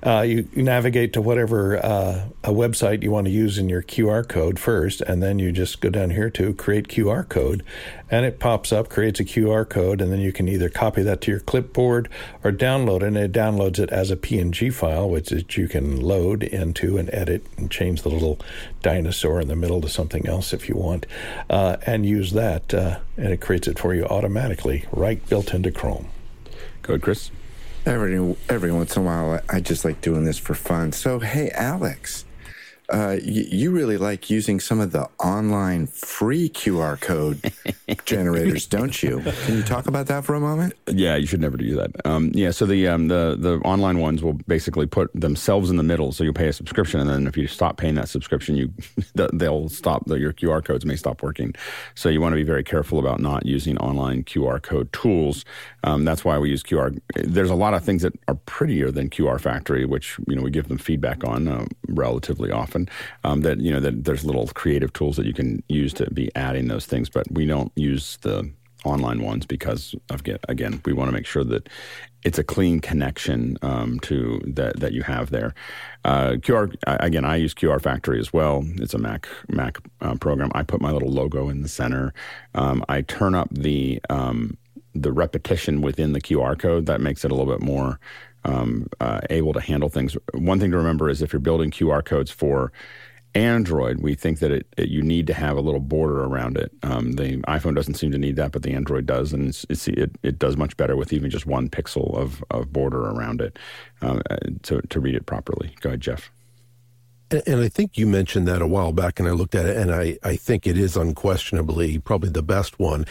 Uh, 0.03 0.21
you, 0.21 0.49
navigate 0.55 1.12
to 1.15 1.23
whatever 1.23 1.85
uh, 1.85 2.27
a 2.45 2.51
website 2.51 3.03
you 3.03 3.11
want 3.11 3.27
to 3.27 3.31
use 3.31 3.57
in 3.57 3.69
your 3.69 3.83
QR 3.83 4.27
code 4.27 4.59
first, 4.59 5.01
and 5.01 5.23
then 5.23 5.39
you 5.39 5.53
just 5.53 5.81
go 5.81 5.89
down 5.89 6.11
here 6.11 6.29
to 6.31 6.53
create 6.55 6.89
QR 6.89 7.27
code, 7.29 7.62
and 8.11 8.25
it 8.25 8.38
pops 8.38 8.73
up, 8.73 8.88
creates 8.88 9.21
a 9.21 9.25
QR 9.25 9.69
code, 9.69 10.01
and 10.01 10.12
then 10.12 10.21
you 10.21 10.33
can 10.33 10.49
either 10.49 10.69
copy 10.69 11.03
that 11.03 11.21
to 11.23 11.31
your 11.31 11.40
clipboard 11.40 12.09
or 12.45 12.53
download 12.53 12.99
it, 12.99 13.05
and 13.05 13.16
it 13.16 13.33
downloads 13.33 13.79
it 13.79 13.90
as 13.90 14.11
a 14.11 14.16
PNG 14.16 14.73
file, 14.73 15.09
which 15.09 15.33
is, 15.33 15.45
you 15.57 15.69
can 15.69 16.01
load 16.01 16.42
into 16.42 16.99
and 16.99 17.12
edit 17.12 17.45
and 17.57 17.71
change 17.71 18.03
the 18.03 18.09
little 18.09 18.38
dinosaur 18.83 19.40
in 19.40 19.49
the 19.49 19.57
middle 19.57 19.81
to 19.81 19.88
something 19.88 20.27
else 20.29 20.53
if 20.53 20.69
you 20.69 20.77
want, 20.77 21.07
uh, 21.51 21.77
and 21.87 22.07
use 22.07 22.33
that, 22.33 22.73
uh, 22.73 22.99
and 23.16 23.33
it 23.33 23.40
creates 23.40 23.66
it 23.66 23.79
for 23.79 23.95
you 23.95 24.05
automatically, 24.07 24.85
right 24.92 25.27
built 25.29 25.53
into 25.53 25.71
Chrome. 25.71 26.09
Go 26.83 26.95
ahead, 26.95 27.03
Chris. 27.03 27.31
Every 27.85 28.37
every 28.49 28.73
once 28.73 28.97
in 28.97 29.03
a 29.03 29.05
while, 29.05 29.40
I 29.49 29.61
just 29.61 29.85
like 29.85 30.01
doing 30.01 30.25
this 30.25 30.38
for 30.38 30.55
fun. 30.55 30.90
So, 30.90 31.21
hey, 31.21 31.51
Alex, 31.51 32.25
uh, 32.88 33.16
y- 33.18 33.49
you 33.51 33.70
really 33.70 33.96
like 33.96 34.31
using 34.31 34.61
some 34.61 34.81
of 34.81 34.92
the 34.92 35.09
online 35.18 35.87
free 35.87 36.49
QR 36.49 37.01
code 37.01 37.53
generators, 38.05 38.66
don't 38.66 39.03
you? 39.03 39.20
Can 39.44 39.57
you 39.57 39.62
talk 39.62 39.87
about 39.87 40.07
that 40.07 40.25
for 40.25 40.35
a 40.35 40.40
moment? 40.40 40.75
Yeah, 40.87 41.16
you 41.16 41.27
should 41.27 41.40
never 41.40 41.57
do 41.57 41.75
that. 41.77 41.90
Um, 42.05 42.31
yeah, 42.35 42.51
so 42.51 42.66
the 42.66 42.87
um, 42.88 43.09
the 43.09 43.37
the 43.38 43.59
online 43.59 43.99
ones 43.99 44.22
will 44.22 44.35
basically 44.35 44.87
put 44.87 45.11
themselves 45.14 45.70
in 45.70 45.77
the 45.77 45.83
middle, 45.83 46.12
so 46.12 46.25
you 46.25 46.33
pay 46.33 46.49
a 46.49 46.53
subscription, 46.53 47.01
and 47.01 47.09
then 47.09 47.27
if 47.27 47.37
you 47.37 47.46
stop 47.46 47.77
paying 47.77 47.94
that 47.96 48.09
subscription, 48.09 48.57
you 48.57 48.72
they'll 49.33 49.68
stop 49.68 50.05
your 50.07 50.33
QR 50.33 50.64
codes 50.64 50.85
may 50.85 50.96
stop 50.96 51.22
working. 51.22 51.55
So 51.94 52.09
you 52.09 52.20
want 52.20 52.33
to 52.33 52.37
be 52.37 52.42
very 52.44 52.64
careful 52.64 52.99
about 52.99 53.20
not 53.20 53.46
using 53.46 53.77
online 53.79 54.25
QR 54.25 54.62
code 54.62 54.92
tools. 54.92 55.44
Um, 55.85 56.05
that's 56.05 56.25
why 56.25 56.38
we 56.38 56.51
use 56.51 56.62
QR. 56.62 56.99
There's 57.14 57.51
a 57.51 57.55
lot 57.55 57.75
of 57.75 57.85
things 57.85 58.03
that 58.03 58.12
are 58.29 58.35
prettier 58.46 58.90
than 58.90 59.11
QR 59.11 59.40
Factory, 59.40 59.85
which 59.85 60.18
you 60.27 60.37
know 60.37 60.42
we 60.42 60.51
give 60.51 60.68
them 60.68 60.79
feedback 60.79 61.25
on 61.25 61.49
uh, 61.49 61.66
relatively 61.88 62.51
often. 62.51 62.76
Um, 63.25 63.41
that 63.43 63.61
you 63.61 63.73
know 63.73 63.81
that 63.81 64.05
there's 64.05 64.25
little 64.25 64.47
creative 64.49 64.93
tools 64.93 65.17
that 65.17 65.27
you 65.27 65.35
can 65.35 65.62
use 65.69 65.93
to 65.95 66.11
be 66.11 66.31
adding 66.35 66.69
those 66.69 66.87
things, 66.87 67.09
but 67.09 67.31
we 67.31 67.47
don't 67.47 67.73
use 67.77 68.19
the 68.23 68.51
online 68.85 69.23
ones 69.23 69.47
because 69.47 69.95
of, 70.11 70.23
again 70.49 70.81
we 70.85 70.93
want 70.93 71.09
to 71.09 71.12
make 71.12 71.27
sure 71.27 71.43
that 71.43 71.69
it's 72.27 72.39
a 72.39 72.45
clean 72.45 72.81
connection 72.81 73.57
um, 73.62 74.01
to 74.01 74.41
that 74.47 74.81
that 74.81 74.93
you 74.93 75.03
have 75.03 75.31
there. 75.31 75.55
Uh, 76.05 76.33
QR 76.33 76.75
again, 76.85 77.25
I 77.25 77.37
use 77.37 77.55
QR 77.55 77.81
Factory 77.81 78.19
as 78.19 78.33
well. 78.33 78.65
It's 78.77 78.95
a 78.95 78.99
Mac 78.99 79.29
Mac 79.49 79.79
uh, 80.01 80.17
program. 80.17 80.51
I 80.55 80.65
put 80.65 80.81
my 80.81 80.91
little 80.91 81.11
logo 81.11 81.49
in 81.49 81.62
the 81.62 81.69
center. 81.69 82.12
Um, 82.55 82.85
I 82.89 83.03
turn 83.03 83.37
up 83.37 83.49
the 83.53 84.01
um, 84.11 84.57
the 84.93 85.12
repetition 85.12 85.83
within 85.83 86.15
the 86.15 86.21
QR 86.21 86.59
code. 86.59 86.87
That 86.87 87.01
makes 87.01 87.25
it 87.25 87.31
a 87.31 87.35
little 87.35 87.53
bit 87.53 87.62
more 87.62 88.01
um, 88.46 88.87
uh, 89.00 89.20
able 89.28 89.52
to 89.52 89.61
handle 89.61 89.88
things. 89.88 90.16
One 90.32 90.59
thing 90.59 90.70
to 90.70 90.76
remember 90.76 91.11
is 91.11 91.20
if 91.20 91.32
you're 91.32 91.40
building 91.40 91.70
QR 91.70 92.04
codes 92.04 92.30
for 92.30 92.72
Android, 93.35 94.00
we 94.00 94.14
think 94.14 94.38
that 94.38 94.50
it, 94.50 94.66
it, 94.78 94.88
you 94.88 95.02
need 95.02 95.26
to 95.26 95.35
have 95.35 95.59
a 95.59 95.61
little 95.61 95.80
border 95.80 96.24
around 96.24 96.56
it. 96.56 96.72
Um, 96.82 97.12
the 97.12 97.38
iPhone 97.42 97.74
doesn't 97.74 97.94
seem 97.94 98.12
to 98.12 98.18
need 98.18 98.37
that, 98.37 98.52
but 98.52 98.62
the 98.62 98.72
Android 98.72 99.04
does, 99.04 99.32
and 99.32 99.48
it's, 99.48 99.66
it's, 99.68 99.88
it, 99.88 100.16
it 100.22 100.38
does 100.38 100.56
much 100.56 100.76
better 100.76 100.96
with 100.96 101.12
even 101.12 101.28
just 101.28 101.44
one 101.44 101.68
pixel 101.68 102.16
of, 102.16 102.42
of 102.50 102.72
border 102.72 103.02
around 103.02 103.42
it 103.42 103.59
uh, 104.00 104.20
to, 104.62 104.80
to 104.80 105.00
read 105.00 105.14
it 105.14 105.26
properly. 105.26 105.74
Go 105.80 105.90
ahead, 105.90 106.00
Jeff. 106.00 106.30
And, 107.30 107.42
and 107.46 107.61
I 107.61 107.68
think 107.68 107.98
you 107.98 108.06
mentioned 108.06 108.48
that 108.48 108.62
a 108.62 108.66
while 108.66 108.92
back, 108.92 109.18
and 109.18 109.28
I 109.28 109.32
looked 109.32 109.54
at 109.54 109.66
it, 109.66 109.76
and 109.76 109.92
I, 109.92 110.18
I 110.22 110.37
think 110.37 110.66
it 110.66 110.78
is 110.78 110.96
unquestionably 110.96 111.98
probably 111.98 112.30
the 112.30 112.42
best 112.42 112.78
one. 112.78 113.04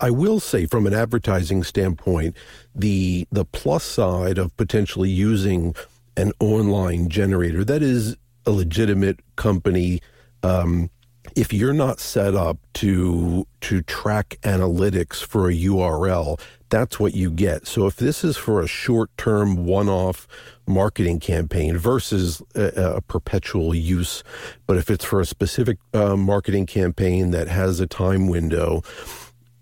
I 0.00 0.10
will 0.10 0.40
say, 0.40 0.66
from 0.66 0.86
an 0.86 0.94
advertising 0.94 1.62
standpoint, 1.62 2.36
the 2.74 3.26
the 3.30 3.44
plus 3.44 3.84
side 3.84 4.38
of 4.38 4.56
potentially 4.56 5.10
using 5.10 5.74
an 6.16 6.32
online 6.40 7.08
generator 7.08 7.64
that 7.64 7.82
is 7.82 8.16
a 8.46 8.50
legitimate 8.50 9.20
company. 9.36 10.00
Um, 10.42 10.90
if 11.34 11.52
you're 11.52 11.74
not 11.74 12.00
set 12.00 12.34
up 12.34 12.58
to 12.74 13.46
to 13.62 13.82
track 13.82 14.38
analytics 14.42 15.22
for 15.22 15.50
a 15.50 15.54
URL, 15.54 16.40
that's 16.68 16.98
what 16.98 17.14
you 17.14 17.30
get. 17.30 17.66
So 17.66 17.86
if 17.86 17.96
this 17.96 18.24
is 18.24 18.36
for 18.36 18.60
a 18.60 18.66
short-term 18.66 19.66
one-off 19.66 20.26
marketing 20.66 21.20
campaign 21.20 21.76
versus 21.76 22.42
a, 22.54 22.96
a 22.96 23.00
perpetual 23.00 23.74
use, 23.74 24.22
but 24.66 24.76
if 24.76 24.90
it's 24.90 25.04
for 25.04 25.20
a 25.20 25.26
specific 25.26 25.78
uh, 25.92 26.16
marketing 26.16 26.66
campaign 26.66 27.30
that 27.32 27.48
has 27.48 27.80
a 27.80 27.86
time 27.86 28.28
window, 28.28 28.82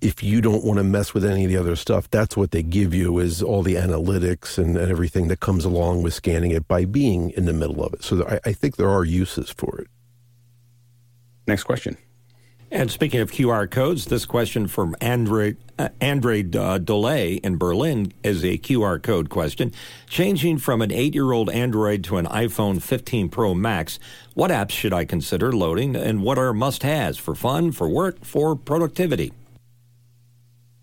if 0.05 0.23
you 0.23 0.43
don't 0.43 0.63
want 0.63 0.77
to 0.77 0.85
mess 0.85 1.15
with 1.15 1.25
any 1.25 1.45
of 1.45 1.51
the 1.51 1.57
other 1.57 1.75
stuff, 1.75 2.11
that's 2.11 2.37
what 2.37 2.51
they 2.51 2.63
give 2.63 2.93
you 2.93 3.19
is 3.19 3.43
all 3.43 3.63
the 3.63 3.77
analytics 3.77 4.59
and, 4.59 4.77
and 4.77 4.91
everything 4.91 5.29
that 5.29 5.41
comes 5.41 5.65
along 5.65 6.03
with 6.03 6.13
scanning 6.13 6.51
it 6.51 6.69
by 6.69 6.85
being 6.85 7.31
in 7.31 7.47
the 7.47 7.55
middle 7.55 7.83
of 7.83 7.95
it. 7.95 8.05
So 8.05 8.23
I, 8.29 8.51
I 8.51 8.53
think 8.53 8.77
there 8.77 8.91
are 8.91 9.05
uses 9.05 9.51
for 9.51 9.81
it. 9.81 9.89
Next 11.47 11.65
question. 11.65 11.97
And 12.71 12.91
speaking 12.91 13.21
of 13.21 13.31
QR 13.31 13.71
codes, 13.71 14.07
this 14.07 14.27
question 14.27 14.67
from 14.67 14.97
Andre, 15.01 15.57
uh, 15.79 15.91
Andre 16.03 16.45
uh, 16.55 16.79
Delay 16.79 17.35
in 17.35 17.57
Berlin 17.57 18.13
is 18.23 18.45
a 18.45 18.59
QR 18.59 19.03
code 19.03 19.31
question. 19.31 19.73
Changing 20.09 20.59
from 20.59 20.83
an 20.83 20.91
eight 20.91 21.15
year 21.15 21.33
old 21.33 21.49
Android 21.51 22.05
to 22.05 22.17
an 22.17 22.27
iPhone 22.27 22.83
15 22.83 23.29
Pro 23.29 23.55
Max, 23.55 23.99
what 24.35 24.51
apps 24.51 24.73
should 24.73 24.93
I 24.93 25.05
consider 25.05 25.53
loading 25.53 25.95
and 25.95 26.23
what 26.23 26.37
are 26.37 26.53
must 26.53 26.83
haves 26.83 27.17
for 27.17 27.35
fun, 27.35 27.71
for 27.73 27.89
work, 27.89 28.25
for 28.25 28.57
productivity? 28.57 29.33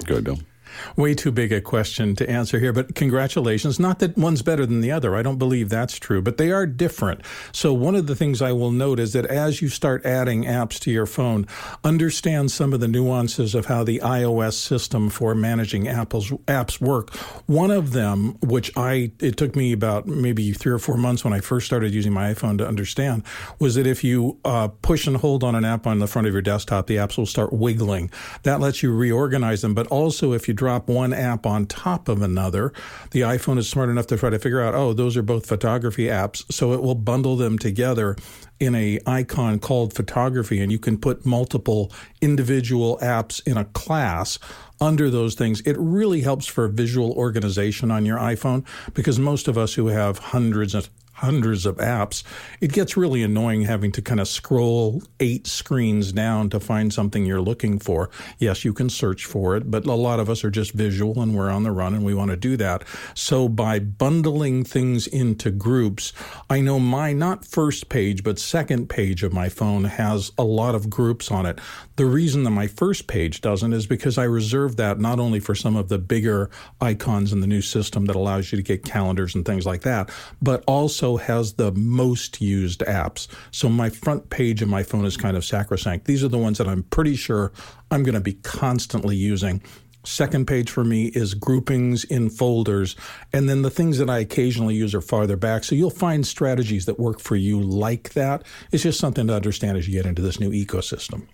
Good, 0.06 0.24
Bill 0.24 0.51
way 0.96 1.14
too 1.14 1.32
big 1.32 1.52
a 1.52 1.62
question 1.62 2.16
to 2.16 2.30
answer 2.30 2.60
here, 2.60 2.74
but 2.74 2.96
congratulations. 2.96 3.80
Not 3.80 4.00
that 4.00 4.18
one's 4.18 4.42
better 4.42 4.66
than 4.66 4.82
the 4.82 4.92
other. 4.92 5.16
I 5.16 5.22
don't 5.22 5.38
believe 5.38 5.70
that's 5.70 5.98
true, 5.98 6.22
but 6.22 6.38
they 6.38 6.52
are 6.52 6.66
different. 6.66 7.22
So, 7.52 7.74
one 7.74 7.96
of 7.96 8.08
the 8.08 8.16
things 8.16 8.42
I 8.42 8.52
will 8.52 8.72
note 8.72 9.00
is 9.00 9.14
that 9.14 9.26
as 9.26 9.62
you 9.62 9.70
start 9.70 10.06
adding 10.06 10.44
apps 10.44 10.80
to 10.82 10.92
your 10.92 11.06
phone, 11.06 11.48
understand 11.84 12.52
some 12.52 12.74
of 12.74 12.80
the 12.80 12.88
nuances 12.88 13.56
of 13.56 13.66
how 13.66 13.84
the 13.84 14.00
iOS 14.00 14.54
system 14.54 15.10
for 15.10 15.36
managing 15.36 15.88
Apple's 15.88 16.30
apps 16.48 16.80
work. 16.80 17.14
One 17.48 17.72
of 17.72 17.92
them, 17.92 18.38
which 18.42 18.72
I, 18.78 19.12
it 19.20 19.38
took 19.38 19.56
me 19.56 19.72
about 19.72 20.08
maybe 20.08 20.52
three 20.54 20.72
or 20.72 20.80
four 20.80 20.98
months 20.98 21.24
when 21.24 21.34
I 21.34 21.40
first 21.40 21.66
started 21.66 21.94
using 21.94 22.14
my 22.14 22.34
iPhone 22.34 22.58
to 22.60 22.68
understand, 22.68 23.24
was 23.60 23.76
that 23.76 23.88
if 23.88 24.04
you 24.04 24.40
uh, 24.46 24.68
push 24.68 25.08
and 25.08 25.18
hold 25.18 25.44
on 25.44 25.56
an 25.56 25.66
app 25.66 25.88
on 25.88 26.00
the 26.00 26.08
front 26.08 26.28
of 26.28 26.34
your 26.34 26.42
desktop, 26.42 26.88
the 26.88 26.96
apps 26.96 27.18
will 27.18 27.26
start 27.26 27.54
wiggling. 27.54 28.10
That 28.44 28.60
lets 28.60 28.84
you 28.84 28.94
reorganize 28.94 29.62
them, 29.62 29.74
but 29.74 29.88
also 29.88 30.34
if 30.34 30.48
you 30.48 30.54
drop 30.62 30.88
one 30.88 31.12
app 31.12 31.48
on 31.48 31.66
top 31.66 32.08
of 32.08 32.22
another. 32.22 32.72
The 33.10 33.22
iPhone 33.22 33.58
is 33.58 33.68
smart 33.68 33.90
enough 33.90 34.06
to 34.08 34.18
try 34.18 34.30
to 34.30 34.38
figure 34.38 34.62
out, 34.62 34.76
oh, 34.76 34.94
those 34.94 35.18
are 35.18 35.24
both 35.24 35.48
photography 35.48 36.06
apps, 36.06 36.44
so 36.54 36.72
it 36.74 36.84
will 36.84 36.94
bundle 36.94 37.36
them 37.36 37.58
together 37.58 38.16
in 38.60 38.76
a 38.76 39.00
icon 39.08 39.58
called 39.58 39.92
photography 39.92 40.62
and 40.62 40.72
you 40.72 40.78
can 40.78 41.00
put 41.00 41.26
multiple 41.26 41.92
individual 42.22 43.00
apps 43.02 43.42
in 43.48 43.58
a 43.58 43.66
class 43.66 44.38
under 44.80 45.10
those 45.10 45.34
things. 45.34 45.62
It 45.62 45.76
really 45.80 46.22
helps 46.22 46.46
for 46.46 46.68
visual 46.68 47.12
organization 47.14 47.90
on 47.90 48.06
your 48.06 48.20
iPhone 48.20 48.64
because 48.94 49.18
most 49.18 49.48
of 49.48 49.58
us 49.58 49.74
who 49.74 49.88
have 49.88 50.20
hundreds 50.20 50.76
of 50.76 50.92
hundreds 51.22 51.66
of 51.66 51.78
apps, 51.78 52.24
it 52.60 52.74
gets 52.74 52.98
really 52.98 53.24
annoying 53.24 53.62
having 53.62 53.92
to 53.92 54.02
kind 54.02 54.20
of 54.20 54.28
scroll 54.28 55.02
eight 55.20 55.48
screens 55.48 56.12
down 56.12 56.50
to 56.50 56.60
find 56.60 56.92
something 56.92 57.26
you're 57.26 57.42
looking 57.42 57.78
for. 57.80 58.10
Yes, 58.40 58.66
you 58.66 58.74
can 58.74 58.90
search 58.90 59.26
for 59.26 59.56
it, 59.56 59.70
but 59.70 59.86
a 59.86 59.94
lot 59.94 60.20
of 60.20 60.30
us 60.30 60.44
are 60.44 60.50
just 60.50 60.74
visual 60.74 61.22
and 61.22 61.36
we're 61.36 61.50
on 61.50 61.64
the 61.64 61.72
run 61.72 61.94
and 61.94 62.04
we 62.04 62.14
want 62.14 62.32
to 62.32 62.38
do 62.38 62.58
that. 62.58 62.84
So 63.14 63.48
by 63.48 63.80
bundling 63.80 64.64
things 64.64 65.08
into 65.08 65.52
groups, 65.52 66.12
I 66.50 66.60
know 66.62 66.80
my 66.80 67.14
not 67.14 67.46
first 67.46 67.90
page, 67.90 68.24
but 68.24 68.40
second 68.40 68.90
page 68.90 69.24
of 69.24 69.32
my 69.32 69.50
phone 69.50 69.84
has 69.84 70.32
a 70.38 70.44
lot 70.44 70.76
of 70.76 70.90
groups 70.90 71.32
on 71.32 71.46
it. 71.46 71.60
The 72.02 72.08
reason 72.08 72.46
that 72.46 72.50
my 72.50 72.66
first 72.66 73.06
page 73.06 73.42
doesn't 73.42 73.74
is 73.74 73.86
because 73.86 74.18
I 74.18 74.24
reserve 74.24 74.78
that 74.78 75.00
not 75.00 75.20
only 75.20 75.40
for 75.40 75.54
some 75.54 75.76
of 75.76 75.88
the 75.88 76.00
bigger 76.00 76.50
icons 76.82 77.32
in 77.32 77.42
the 77.42 77.46
new 77.46 77.62
system 77.62 78.06
that 78.06 78.16
allows 78.16 78.52
you 78.52 78.56
to 78.56 78.64
get 78.64 78.84
calendars 78.84 79.36
and 79.36 79.46
things 79.46 79.68
like 79.68 79.82
that, 79.82 80.10
but 80.42 80.64
also 80.66 81.18
has 81.18 81.54
the 81.54 81.72
most 81.74 82.42
used 82.42 82.80
apps. 82.88 83.28
So 83.52 83.70
my 83.70 83.92
front 83.92 84.32
page 84.32 84.64
of 84.64 84.68
my 84.68 84.82
phone 84.82 85.06
is 85.06 85.16
kind 85.16 85.38
of 85.38 85.46
sacrosanct. 85.46 86.06
These 86.06 86.24
are 86.24 86.28
the 86.28 86.40
ones 86.40 86.58
that 86.58 86.68
I'm 86.68 86.82
pretty 86.82 87.16
sure 87.16 87.52
I'm 87.92 88.02
going 88.02 88.16
to 88.16 88.20
be 88.20 88.34
constantly 88.34 89.16
using. 89.16 89.62
Second 90.04 90.48
page 90.48 90.72
for 90.72 90.84
me 90.84 91.12
is 91.14 91.36
groupings 91.36 92.04
in 92.06 92.32
folders. 92.32 92.96
And 93.32 93.48
then 93.48 93.62
the 93.62 93.70
things 93.70 94.00
that 94.00 94.10
I 94.10 94.18
occasionally 94.18 94.74
use 94.74 94.96
are 94.96 95.02
farther 95.02 95.38
back. 95.38 95.64
So 95.64 95.76
you'll 95.76 95.92
find 95.92 96.26
strategies 96.26 96.88
that 96.88 97.00
work 97.00 97.20
for 97.20 97.36
you 97.36 97.62
like 97.62 98.14
that. 98.14 98.44
It's 98.72 98.82
just 98.82 99.00
something 99.00 99.28
to 99.28 99.36
understand 99.36 99.78
as 99.78 99.88
you 99.88 99.94
get 99.94 100.08
into 100.08 100.24
this 100.24 100.40
new 100.40 100.50
ecosystem. 100.50 101.28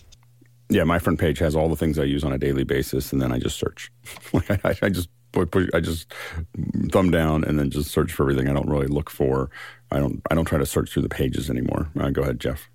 Yeah, 0.70 0.84
my 0.84 1.00
front 1.00 1.20
page 1.20 1.40
has 1.40 1.56
all 1.56 1.70
the 1.70 1.76
things 1.76 1.98
I 1.98 2.04
use 2.04 2.24
on 2.24 2.34
a 2.34 2.38
daily 2.38 2.64
basis, 2.64 3.14
and 3.14 3.22
then 3.22 3.32
I 3.32 3.40
just 3.40 3.58
search. 3.58 3.92
I, 4.34 4.76
I 4.82 4.90
just 4.90 5.10
push, 5.32 5.70
I 5.74 5.80
just 5.80 6.14
thumb 6.92 7.12
down 7.12 7.44
and 7.44 7.60
then 7.60 7.70
just 7.70 7.92
search 7.92 8.12
for 8.12 8.24
everything. 8.24 8.50
I 8.50 8.54
don't 8.54 8.70
really 8.70 8.88
look 8.88 9.10
for. 9.10 9.50
I 9.92 10.00
don't. 10.00 10.22
I 10.30 10.36
don't 10.36 10.46
try 10.46 10.58
to 10.58 10.66
search 10.66 10.92
through 10.92 11.04
the 11.04 11.10
pages 11.10 11.50
anymore. 11.50 11.90
Uh, 12.00 12.10
go 12.10 12.22
ahead, 12.22 12.40
Jeff. 12.40 12.70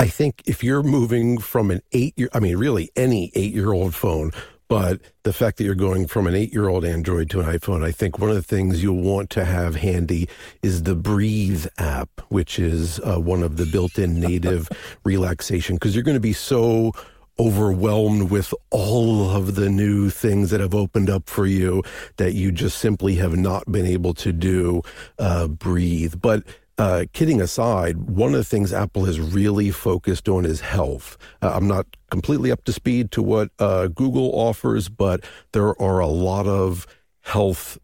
I 0.00 0.06
think 0.06 0.42
if 0.46 0.62
you're 0.62 0.82
moving 0.82 1.38
from 1.38 1.70
an 1.70 1.82
eight 1.92 2.16
year, 2.16 2.28
I 2.32 2.40
mean, 2.40 2.56
really 2.56 2.90
any 2.96 3.32
eight 3.34 3.52
year 3.52 3.72
old 3.72 3.94
phone, 3.94 4.30
but 4.68 5.00
the 5.22 5.32
fact 5.32 5.56
that 5.56 5.64
you're 5.64 5.74
going 5.74 6.06
from 6.06 6.26
an 6.26 6.34
eight 6.34 6.52
year 6.52 6.68
old 6.68 6.84
Android 6.84 7.30
to 7.30 7.40
an 7.40 7.46
iPhone, 7.46 7.84
I 7.84 7.90
think 7.90 8.18
one 8.18 8.28
of 8.30 8.36
the 8.36 8.42
things 8.42 8.82
you'll 8.82 9.02
want 9.02 9.30
to 9.30 9.44
have 9.44 9.76
handy 9.76 10.28
is 10.62 10.82
the 10.82 10.94
Breathe 10.94 11.66
app, 11.78 12.20
which 12.28 12.58
is 12.58 13.00
uh, 13.00 13.18
one 13.18 13.42
of 13.42 13.56
the 13.56 13.66
built 13.66 13.98
in 13.98 14.20
native 14.20 14.68
relaxation, 15.04 15.76
because 15.76 15.94
you're 15.94 16.04
going 16.04 16.16
to 16.16 16.20
be 16.20 16.34
so 16.34 16.92
overwhelmed 17.40 18.30
with 18.30 18.52
all 18.70 19.30
of 19.30 19.54
the 19.54 19.68
new 19.68 20.10
things 20.10 20.50
that 20.50 20.60
have 20.60 20.74
opened 20.74 21.08
up 21.08 21.30
for 21.30 21.46
you 21.46 21.82
that 22.16 22.34
you 22.34 22.50
just 22.50 22.78
simply 22.78 23.14
have 23.14 23.36
not 23.36 23.70
been 23.70 23.86
able 23.86 24.12
to 24.12 24.32
do 24.32 24.82
uh, 25.18 25.46
breathe. 25.46 26.14
But 26.20 26.44
uh, 26.78 27.04
kidding 27.12 27.40
aside, 27.40 27.96
one 27.96 28.30
of 28.30 28.38
the 28.38 28.44
things 28.44 28.72
Apple 28.72 29.04
has 29.04 29.18
really 29.18 29.70
focused 29.70 30.28
on 30.28 30.44
is 30.44 30.60
health. 30.60 31.18
Uh, 31.42 31.52
I'm 31.54 31.66
not 31.66 31.86
completely 32.10 32.50
up 32.50 32.64
to 32.64 32.72
speed 32.72 33.10
to 33.12 33.22
what 33.22 33.50
uh, 33.58 33.88
Google 33.88 34.30
offers, 34.32 34.88
but 34.88 35.24
there 35.52 35.80
are 35.80 35.98
a 35.98 36.06
lot 36.06 36.46
of 36.46 36.86
health 37.22 37.78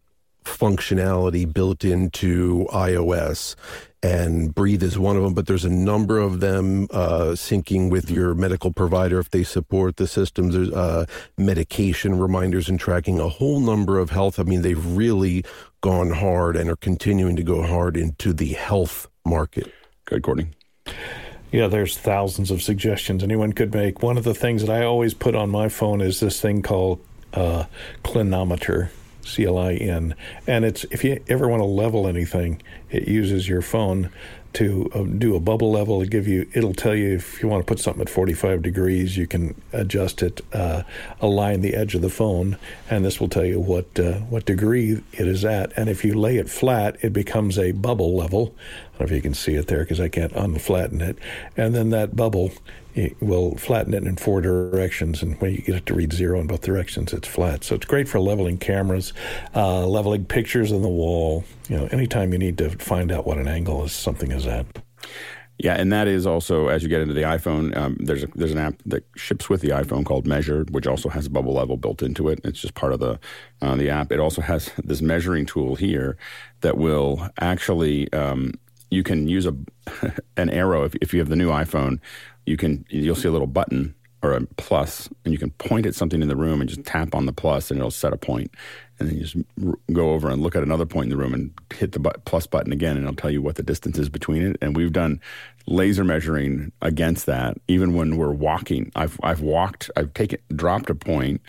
functionality 0.45 1.51
built 1.51 1.83
into 1.83 2.67
iOS 2.71 3.55
and 4.05 4.53
Breathe 4.53 4.83
is 4.83 4.99
one 4.99 5.17
of 5.17 5.23
them, 5.23 5.33
but 5.33 5.47
there's 5.47 5.65
a 5.65 5.69
number 5.69 6.19
of 6.19 6.39
them 6.39 6.87
uh, 6.91 7.31
syncing 7.31 7.89
with 7.89 8.11
your 8.11 8.35
medical 8.35 8.71
provider 8.71 9.17
if 9.17 9.31
they 9.31 9.43
support 9.43 9.97
the 9.97 10.05
systems. 10.05 10.53
There's 10.53 10.71
uh, 10.71 11.05
medication 11.39 12.19
reminders 12.19 12.69
and 12.69 12.79
tracking, 12.79 13.19
a 13.19 13.27
whole 13.27 13.59
number 13.59 13.97
of 13.97 14.11
health. 14.11 14.39
I 14.39 14.43
mean, 14.43 14.61
they've 14.61 14.85
really 14.95 15.43
gone 15.85 16.09
hard 16.09 16.55
and 16.55 16.67
are 16.67 16.75
continuing 16.75 17.35
to 17.35 17.43
go 17.43 17.61
hard 17.61 17.95
into 17.95 18.33
the 18.33 18.53
health 18.53 19.07
market. 19.23 19.71
Good, 20.05 20.23
Courtney. 20.23 20.47
Yeah, 21.51 21.67
there's 21.67 21.95
thousands 21.95 22.49
of 22.49 22.63
suggestions 22.63 23.21
anyone 23.21 23.53
could 23.53 23.71
make. 23.71 24.01
One 24.01 24.17
of 24.17 24.23
the 24.23 24.33
things 24.33 24.65
that 24.65 24.71
I 24.71 24.83
always 24.83 25.13
put 25.13 25.35
on 25.35 25.51
my 25.51 25.69
phone 25.69 26.01
is 26.01 26.19
this 26.19 26.41
thing 26.41 26.63
called 26.63 27.05
uh, 27.33 27.65
Clinometer. 28.03 28.89
C 29.21 29.45
L 29.45 29.59
I 29.59 29.73
N. 29.73 30.15
And 30.47 30.65
it's 30.65 30.85
if 30.89 31.03
you 31.03 31.23
ever 31.27 31.47
want 31.47 31.61
to 31.61 31.65
level 31.65 32.07
anything, 32.07 32.61
it 32.89 33.07
uses 33.07 33.47
your 33.47 33.61
phone 33.61 34.09
to 34.55 34.89
uh, 34.93 35.03
do 35.03 35.35
a 35.35 35.39
bubble 35.39 35.71
level. 35.71 36.01
It 36.01 36.09
give 36.09 36.27
you 36.27 36.49
it'll 36.53 36.73
tell 36.73 36.95
you 36.95 37.15
if 37.15 37.41
you 37.41 37.47
want 37.47 37.65
to 37.65 37.71
put 37.71 37.79
something 37.79 38.01
at 38.01 38.09
45 38.09 38.61
degrees, 38.61 39.17
you 39.17 39.27
can 39.27 39.59
adjust 39.73 40.21
it, 40.23 40.41
uh, 40.53 40.83
align 41.21 41.61
the 41.61 41.75
edge 41.75 41.95
of 41.95 42.01
the 42.01 42.09
phone, 42.09 42.57
and 42.89 43.05
this 43.05 43.19
will 43.19 43.29
tell 43.29 43.45
you 43.45 43.59
what 43.59 43.99
uh, 43.99 44.19
what 44.31 44.45
degree 44.45 45.01
it 45.13 45.27
is 45.27 45.45
at. 45.45 45.71
And 45.77 45.89
if 45.89 46.03
you 46.03 46.13
lay 46.13 46.37
it 46.37 46.49
flat, 46.49 46.97
it 47.01 47.13
becomes 47.13 47.59
a 47.59 47.71
bubble 47.73 48.15
level. 48.15 48.55
I 48.95 48.99
don't 48.99 49.09
know 49.09 49.15
if 49.15 49.17
you 49.17 49.21
can 49.21 49.33
see 49.33 49.55
it 49.55 49.67
there 49.67 49.79
because 49.79 49.99
I 49.99 50.07
can't 50.07 50.31
unflatten 50.33 51.01
it. 51.01 51.17
And 51.57 51.75
then 51.75 51.89
that 51.89 52.15
bubble 52.15 52.51
will 53.19 53.55
flatten 53.57 53.93
it 53.93 54.03
in 54.03 54.15
four 54.15 54.39
directions, 54.39 55.21
and 55.21 55.39
when 55.41 55.51
you 55.51 55.57
get 55.61 55.75
it 55.75 55.85
to 55.87 55.93
read 55.93 56.13
zero 56.13 56.39
in 56.39 56.47
both 56.47 56.61
directions, 56.61 57.11
it's 57.11 57.27
flat. 57.27 57.63
So 57.63 57.75
it's 57.75 57.85
great 57.85 58.07
for 58.07 58.21
leveling 58.21 58.57
cameras, 58.57 59.11
uh, 59.53 59.85
leveling 59.85 60.25
pictures 60.25 60.71
on 60.71 60.81
the 60.81 60.89
wall. 60.89 61.43
You 61.67 61.77
know, 61.77 61.87
anytime 61.87 62.31
you 62.31 62.39
need 62.39 62.57
to 62.59 62.69
find 62.69 63.11
out 63.11 63.27
what 63.27 63.37
an 63.37 63.49
angle 63.49 63.83
is, 63.83 63.91
something 63.91 64.31
is 64.31 64.47
at. 64.47 64.65
Yeah, 65.57 65.75
and 65.75 65.91
that 65.93 66.07
is 66.07 66.27
also 66.27 66.67
as 66.67 66.83
you 66.83 66.89
get 66.89 67.01
into 67.01 67.13
the 67.13 67.21
iPhone. 67.21 67.75
Um, 67.77 67.97
there's 67.99 68.23
a, 68.23 68.27
there's 68.35 68.51
an 68.51 68.57
app 68.57 68.75
that 68.85 69.05
ships 69.15 69.49
with 69.49 69.61
the 69.61 69.69
iPhone 69.69 70.05
called 70.05 70.27
Measure, 70.27 70.65
which 70.69 70.85
also 70.85 71.07
has 71.07 71.27
a 71.27 71.29
bubble 71.29 71.53
level 71.53 71.77
built 71.77 72.01
into 72.01 72.27
it. 72.27 72.41
It's 72.43 72.59
just 72.59 72.73
part 72.73 72.91
of 72.91 72.99
the 72.99 73.19
uh, 73.61 73.75
the 73.75 73.89
app. 73.89 74.11
It 74.11 74.19
also 74.19 74.41
has 74.41 74.71
this 74.83 75.01
measuring 75.01 75.45
tool 75.45 75.75
here 75.75 76.17
that 76.59 76.77
will 76.77 77.29
actually 77.39 78.11
um, 78.11 78.53
you 78.89 79.03
can 79.03 79.27
use 79.27 79.45
a 79.45 79.55
an 80.37 80.49
arrow 80.49 80.83
if, 80.83 80.95
if 81.01 81.13
you 81.13 81.19
have 81.19 81.29
the 81.29 81.35
new 81.35 81.49
iPhone 81.49 81.99
you 82.45 82.57
can 82.57 82.85
you'll 82.89 83.15
see 83.15 83.27
a 83.27 83.31
little 83.31 83.47
button 83.47 83.95
or 84.25 84.33
a 84.33 84.41
plus, 84.57 85.07
and 85.23 85.31
you 85.31 85.37
can 85.37 85.51
point 85.51 85.85
at 85.85 85.93
something 85.93 86.21
in 86.21 86.27
the 86.27 86.35
room 86.35 86.59
and 86.59 86.69
just 86.69 86.83
tap 86.83 87.13
on 87.13 87.27
the 87.27 87.33
plus, 87.33 87.69
and 87.69 87.79
it'll 87.79 87.91
set 87.91 88.11
a 88.11 88.17
point. 88.17 88.51
And 88.97 89.07
then 89.07 89.17
you 89.17 89.23
just 89.23 89.37
go 89.93 90.11
over 90.11 90.29
and 90.29 90.41
look 90.41 90.55
at 90.55 90.63
another 90.63 90.85
point 90.85 91.05
in 91.05 91.09
the 91.11 91.17
room 91.17 91.33
and 91.33 91.51
hit 91.73 91.91
the 91.91 91.99
plus 92.25 92.47
button 92.47 92.73
again, 92.73 92.97
and 92.97 93.05
it'll 93.05 93.15
tell 93.15 93.29
you 93.29 93.41
what 93.41 93.55
the 93.55 93.63
distance 93.63 93.99
is 93.99 94.09
between 94.09 94.41
it. 94.41 94.57
And 94.61 94.75
we've 94.75 94.91
done 94.91 95.21
laser 95.67 96.03
measuring 96.03 96.71
against 96.81 97.27
that, 97.27 97.57
even 97.67 97.93
when 97.93 98.17
we're 98.17 98.33
walking. 98.33 98.91
I've 98.95 99.19
I've 99.21 99.41
walked, 99.41 99.91
I've 99.95 100.13
taken 100.13 100.39
dropped 100.55 100.89
a 100.89 100.95
point, 100.95 101.41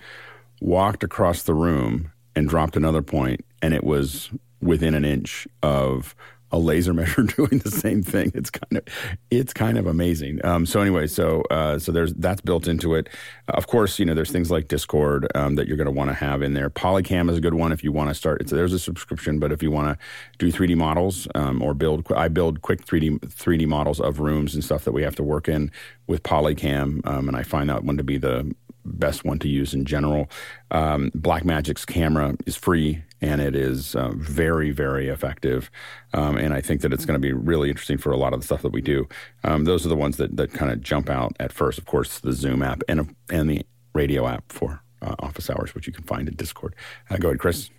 walked 0.60 1.02
across 1.02 1.44
the 1.44 1.54
room, 1.54 2.12
and 2.34 2.48
dropped 2.48 2.76
another 2.76 3.02
point, 3.02 3.44
and 3.62 3.72
it 3.72 3.84
was 3.84 4.30
within 4.60 4.94
an 4.94 5.04
inch 5.04 5.48
of 5.62 6.14
a 6.52 6.58
laser 6.58 6.94
measure 6.94 7.22
doing 7.36 7.58
the 7.58 7.70
same 7.70 8.02
thing. 8.02 8.30
It's 8.34 8.50
kind 8.50 8.78
of 8.78 8.84
it's 9.30 9.52
kind 9.52 9.78
of 9.78 9.86
amazing. 9.86 10.44
Um, 10.44 10.66
so 10.66 10.80
anyway, 10.80 11.06
so 11.06 11.42
uh, 11.50 11.78
so 11.78 11.92
there's 11.92 12.14
that's 12.14 12.40
built 12.40 12.68
into 12.68 12.94
it. 12.94 13.08
of 13.48 13.66
course, 13.66 13.98
you 13.98 14.04
know 14.04 14.14
there's 14.14 14.30
things 14.30 14.50
like 14.50 14.68
Discord 14.68 15.26
um, 15.34 15.56
that 15.56 15.66
you're 15.66 15.76
going 15.76 15.86
to 15.86 15.92
want 15.92 16.10
to 16.10 16.14
have 16.14 16.42
in 16.42 16.54
there. 16.54 16.70
Polycam 16.70 17.30
is 17.30 17.38
a 17.38 17.40
good 17.40 17.54
one 17.54 17.72
if 17.72 17.82
you 17.82 17.92
want 17.92 18.10
to 18.10 18.14
start. 18.14 18.40
It's, 18.40 18.52
there's 18.52 18.72
a 18.72 18.78
subscription, 18.78 19.38
but 19.38 19.52
if 19.52 19.62
you 19.62 19.70
want 19.70 19.98
to 19.98 20.06
do 20.38 20.52
3D 20.52 20.76
models 20.76 21.26
um, 21.34 21.62
or 21.62 21.74
build, 21.74 22.10
I 22.12 22.28
build 22.28 22.62
quick 22.62 22.84
3D 22.84 23.18
3D 23.20 23.66
models 23.66 24.00
of 24.00 24.20
rooms 24.20 24.54
and 24.54 24.62
stuff 24.62 24.84
that 24.84 24.92
we 24.92 25.02
have 25.02 25.16
to 25.16 25.22
work 25.22 25.48
in 25.48 25.70
with 26.06 26.22
Polycam, 26.22 27.06
um, 27.06 27.28
and 27.28 27.36
I 27.36 27.42
find 27.42 27.68
that 27.70 27.84
one 27.84 27.96
to 27.96 28.04
be 28.04 28.18
the 28.18 28.54
best 28.84 29.24
one 29.24 29.38
to 29.40 29.48
use 29.48 29.74
in 29.74 29.84
general. 29.84 30.30
Um, 30.70 31.10
Blackmagic's 31.10 31.84
camera 31.84 32.36
is 32.46 32.56
free 32.56 33.02
and 33.20 33.40
it 33.40 33.56
is 33.56 33.94
uh, 33.94 34.12
very, 34.14 34.70
very 34.70 35.08
effective. 35.08 35.70
Um, 36.12 36.36
and 36.36 36.52
I 36.52 36.60
think 36.60 36.82
that 36.82 36.92
it's 36.92 37.04
going 37.04 37.20
to 37.20 37.26
be 37.26 37.32
really 37.32 37.70
interesting 37.70 37.98
for 37.98 38.12
a 38.12 38.16
lot 38.16 38.32
of 38.32 38.40
the 38.40 38.46
stuff 38.46 38.62
that 38.62 38.72
we 38.72 38.80
do. 38.80 39.08
Um, 39.44 39.64
those 39.64 39.86
are 39.86 39.88
the 39.88 39.96
ones 39.96 40.16
that, 40.18 40.36
that 40.36 40.52
kind 40.52 40.70
of 40.70 40.82
jump 40.82 41.08
out 41.08 41.34
at 41.40 41.52
first. 41.52 41.78
Of 41.78 41.86
course, 41.86 42.20
the 42.20 42.32
Zoom 42.32 42.62
app 42.62 42.82
and 42.88 43.14
and 43.30 43.48
the 43.48 43.64
radio 43.94 44.26
app 44.26 44.44
for 44.52 44.82
uh, 45.02 45.14
office 45.20 45.50
hours, 45.50 45.74
which 45.74 45.86
you 45.86 45.92
can 45.92 46.04
find 46.04 46.28
in 46.28 46.34
Discord. 46.34 46.74
Uh, 47.10 47.16
go 47.16 47.28
ahead, 47.28 47.40
Chris. 47.40 47.70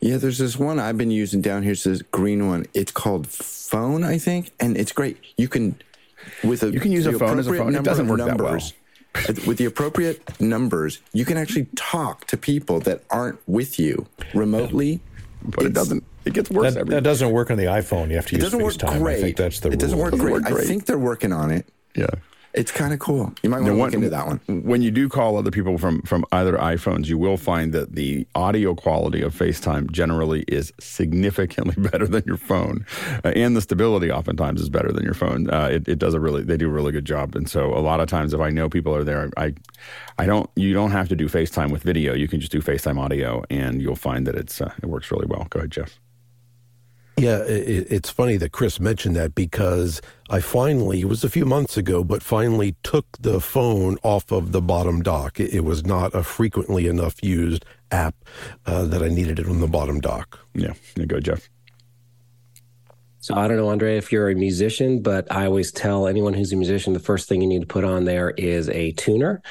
Yeah, 0.00 0.16
there's 0.16 0.38
this 0.38 0.56
one 0.56 0.80
I've 0.80 0.98
been 0.98 1.10
using 1.12 1.40
down 1.40 1.62
here. 1.62 1.72
It's 1.72 1.84
this 1.84 2.02
green 2.02 2.48
one. 2.48 2.66
It's 2.74 2.90
called 2.90 3.28
Phone, 3.28 4.02
I 4.02 4.18
think, 4.18 4.50
and 4.58 4.76
it's 4.76 4.92
great. 4.92 5.18
You 5.36 5.48
can 5.48 5.80
with 6.42 6.62
a 6.62 6.70
you 6.70 6.80
can 6.80 6.92
use 6.92 7.06
a 7.06 7.12
phone 7.12 7.38
as 7.38 7.46
a 7.46 7.54
phone. 7.54 7.74
It 7.74 7.84
doesn't 7.84 8.08
work 8.08 8.18
numbers, 8.18 8.38
that 8.38 8.42
well 8.42 8.81
with 9.46 9.58
the 9.58 9.64
appropriate 9.64 10.40
numbers, 10.40 11.00
you 11.12 11.24
can 11.24 11.36
actually 11.36 11.66
talk 11.76 12.26
to 12.26 12.36
people 12.36 12.80
that 12.80 13.02
aren't 13.10 13.38
with 13.46 13.78
you 13.78 14.06
remotely. 14.34 15.00
But 15.42 15.66
it 15.66 15.72
doesn't. 15.72 16.04
It 16.24 16.34
gets 16.34 16.50
worse. 16.50 16.74
That, 16.74 16.86
that, 16.86 17.02
doesn't 17.02 17.30
work 17.32 17.50
on 17.50 17.56
the 17.56 17.64
iPhone. 17.64 18.08
You 18.08 18.16
have 18.16 18.26
to 18.26 18.36
use 18.36 18.52
FaceTime. 18.52 18.62
Work 18.62 18.98
great. 19.02 19.18
I 19.18 19.20
think 19.20 19.36
that's 19.36 19.60
the. 19.60 19.70
It 19.70 19.80
doesn't 19.80 19.98
work, 19.98 20.14
great. 20.14 20.32
work 20.32 20.44
great. 20.44 20.64
I 20.64 20.66
think 20.66 20.86
they're 20.86 20.98
working 20.98 21.32
on 21.32 21.50
it. 21.50 21.66
Yeah. 21.96 22.06
It's 22.54 22.70
kind 22.70 22.92
of 22.92 22.98
cool. 22.98 23.32
You 23.42 23.48
might 23.48 23.60
want 23.60 23.68
to 23.68 23.74
look 23.74 23.94
into 23.94 24.10
that 24.10 24.26
one. 24.26 24.40
When 24.46 24.82
you 24.82 24.90
do 24.90 25.08
call 25.08 25.38
other 25.38 25.50
people 25.50 25.78
from 25.78 26.02
from 26.02 26.24
either 26.32 26.52
iPhones, 26.58 27.06
you 27.06 27.16
will 27.16 27.38
find 27.38 27.72
that 27.72 27.94
the 27.94 28.26
audio 28.34 28.74
quality 28.74 29.22
of 29.22 29.34
FaceTime 29.34 29.90
generally 29.90 30.44
is 30.48 30.70
significantly 30.78 31.74
better 31.90 32.06
than 32.06 32.22
your 32.26 32.36
phone, 32.36 32.84
uh, 33.24 33.28
and 33.28 33.56
the 33.56 33.62
stability 33.62 34.10
oftentimes 34.10 34.60
is 34.60 34.68
better 34.68 34.92
than 34.92 35.02
your 35.02 35.14
phone. 35.14 35.48
Uh, 35.48 35.68
it, 35.72 35.88
it, 35.88 35.98
does 35.98 36.12
a 36.12 36.20
really 36.20 36.42
they 36.42 36.58
do 36.58 36.68
a 36.68 36.72
really 36.72 36.92
good 36.92 37.06
job, 37.06 37.34
and 37.34 37.48
so 37.48 37.72
a 37.72 37.80
lot 37.80 38.00
of 38.00 38.08
times 38.08 38.34
if 38.34 38.40
I 38.40 38.50
know 38.50 38.68
people 38.68 38.94
are 38.94 39.04
there, 39.04 39.30
I 39.38 39.54
I 40.18 40.26
don't 40.26 40.50
you 40.54 40.74
don't 40.74 40.90
have 40.90 41.08
to 41.08 41.16
do 41.16 41.28
FaceTime 41.28 41.70
with 41.70 41.82
video. 41.82 42.12
You 42.12 42.28
can 42.28 42.38
just 42.38 42.52
do 42.52 42.60
FaceTime 42.60 42.98
audio, 42.98 43.44
and 43.48 43.80
you'll 43.80 43.96
find 43.96 44.26
that 44.26 44.34
it's 44.34 44.60
uh, 44.60 44.72
it 44.82 44.86
works 44.86 45.10
really 45.10 45.26
well. 45.26 45.46
Go 45.48 45.60
ahead, 45.60 45.70
Jeff. 45.70 45.98
Yeah, 47.22 47.44
it, 47.44 47.86
it's 47.88 48.10
funny 48.10 48.36
that 48.38 48.50
Chris 48.50 48.80
mentioned 48.80 49.14
that 49.14 49.36
because 49.36 50.00
I 50.28 50.40
finally, 50.40 51.02
it 51.02 51.04
was 51.04 51.22
a 51.22 51.30
few 51.30 51.44
months 51.44 51.76
ago, 51.76 52.02
but 52.02 52.20
finally 52.20 52.74
took 52.82 53.06
the 53.20 53.40
phone 53.40 53.96
off 54.02 54.32
of 54.32 54.50
the 54.50 54.60
bottom 54.60 55.04
dock. 55.04 55.38
It, 55.38 55.54
it 55.54 55.60
was 55.60 55.86
not 55.86 56.12
a 56.16 56.24
frequently 56.24 56.88
enough 56.88 57.22
used 57.22 57.64
app 57.92 58.16
uh, 58.66 58.86
that 58.86 59.04
I 59.04 59.08
needed 59.08 59.38
it 59.38 59.46
on 59.46 59.60
the 59.60 59.68
bottom 59.68 60.00
dock. 60.00 60.40
Yeah, 60.52 60.72
you 60.96 61.06
go, 61.06 61.20
Jeff. 61.20 61.48
So 63.22 63.36
I 63.36 63.46
don't 63.46 63.56
know, 63.56 63.68
Andre, 63.68 63.98
if 63.98 64.10
you're 64.10 64.30
a 64.30 64.34
musician, 64.34 65.00
but 65.00 65.30
I 65.30 65.46
always 65.46 65.70
tell 65.70 66.08
anyone 66.08 66.34
who's 66.34 66.52
a 66.52 66.56
musician 66.56 66.92
the 66.92 66.98
first 66.98 67.28
thing 67.28 67.40
you 67.40 67.46
need 67.46 67.60
to 67.60 67.68
put 67.68 67.84
on 67.84 68.04
there 68.04 68.30
is 68.30 68.68
a 68.68 68.90
tuner. 68.92 69.42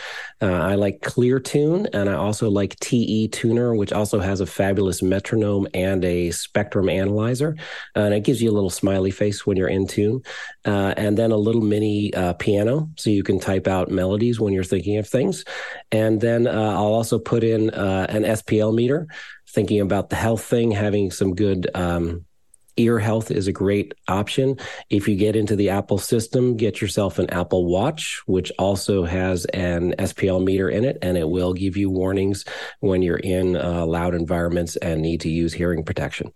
Uh, 0.42 0.52
I 0.52 0.76
like 0.76 1.00
ClearTune, 1.00 1.88
and 1.94 2.10
I 2.10 2.16
also 2.16 2.50
like 2.50 2.78
TE 2.80 3.30
Tuner, 3.30 3.74
which 3.74 3.94
also 3.94 4.20
has 4.20 4.42
a 4.42 4.46
fabulous 4.46 5.02
metronome 5.02 5.70
and 5.74 6.04
a 6.04 6.32
spectrum 6.32 6.90
analyzer, 6.90 7.56
and 7.96 8.14
it 8.14 8.26
gives 8.26 8.42
you 8.42 8.52
a 8.52 8.52
little 8.52 8.70
smiley 8.70 9.10
face 9.10 9.46
when 9.46 9.56
you're 9.56 9.70
in 9.70 9.88
tune, 9.88 10.22
uh, 10.66 10.94
and 10.98 11.18
then 11.18 11.32
a 11.32 11.38
little 11.38 11.62
mini 11.62 12.14
uh, 12.14 12.34
piano 12.34 12.90
so 12.98 13.10
you 13.10 13.24
can 13.24 13.40
type 13.40 13.68
out 13.70 13.90
melodies 13.90 14.38
when 14.38 14.52
you're 14.52 14.66
thinking 14.66 14.98
of 14.98 15.08
things, 15.08 15.46
and 15.94 16.20
then 16.20 16.46
uh, 16.46 16.52
I'll 16.52 16.94
also 16.94 17.20
put 17.20 17.42
in 17.42 17.70
uh, 17.70 18.08
an 18.10 18.24
SPL 18.24 18.76
meter, 18.76 19.08
thinking 19.48 19.80
about 19.80 20.10
the 20.10 20.18
health 20.18 20.44
thing, 20.44 20.72
having 20.72 21.10
some 21.10 21.36
good. 21.36 21.70
Um, 21.74 22.26
ear 22.78 23.00
health 23.00 23.32
is 23.32 23.48
a 23.48 23.52
great 23.52 23.94
option. 24.08 24.58
If 24.90 25.08
you 25.08 25.16
get 25.16 25.36
into 25.36 25.56
the 25.56 25.70
Apple 25.70 25.98
system, 25.98 26.58
get 26.58 26.82
yourself 26.82 27.20
an 27.20 27.30
Apple 27.30 27.66
Watch, 27.66 28.22
which 28.26 28.52
also 28.58 29.04
has 29.04 29.46
an 29.46 29.94
SPL 30.00 30.44
meter 30.44 30.70
in 30.70 30.86
it, 30.86 30.98
and 31.02 31.18
it 31.18 31.30
will 31.30 31.54
give 31.54 31.78
you 31.78 31.90
warnings 31.90 32.46
when 32.80 33.02
you're 33.02 33.18
in 33.18 33.56
uh, 33.56 33.86
loud 33.86 34.16
environments 34.16 34.76
and 34.78 35.02
need 35.02 35.22
to 35.22 35.30
use 35.30 35.54
hearing 35.54 35.84
protection. 35.84 36.32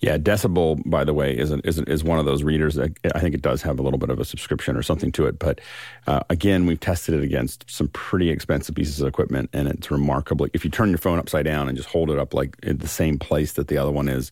Yeah, 0.00 0.18
Decibel, 0.18 0.82
by 0.88 1.04
the 1.04 1.14
way, 1.14 1.36
is, 1.36 1.50
is 1.50 1.78
is 1.80 2.04
one 2.04 2.18
of 2.18 2.26
those 2.26 2.42
readers 2.42 2.74
that 2.74 2.92
I 3.14 3.20
think 3.20 3.34
it 3.34 3.42
does 3.42 3.62
have 3.62 3.78
a 3.78 3.82
little 3.82 3.98
bit 3.98 4.10
of 4.10 4.20
a 4.20 4.24
subscription 4.24 4.76
or 4.76 4.82
something 4.82 5.10
to 5.12 5.26
it. 5.26 5.38
But 5.38 5.60
uh, 6.06 6.20
again, 6.28 6.66
we've 6.66 6.80
tested 6.80 7.14
it 7.14 7.22
against 7.22 7.68
some 7.68 7.88
pretty 7.88 8.30
expensive 8.30 8.74
pieces 8.74 9.00
of 9.00 9.08
equipment, 9.08 9.50
and 9.52 9.66
it's 9.66 9.90
remarkably. 9.90 10.50
If 10.52 10.64
you 10.64 10.70
turn 10.70 10.90
your 10.90 10.98
phone 10.98 11.18
upside 11.18 11.46
down 11.46 11.68
and 11.68 11.76
just 11.76 11.88
hold 11.88 12.10
it 12.10 12.18
up 12.18 12.34
like 12.34 12.56
in 12.62 12.78
the 12.78 12.88
same 12.88 13.18
place 13.18 13.52
that 13.52 13.68
the 13.68 13.78
other 13.78 13.90
one 13.90 14.08
is, 14.08 14.30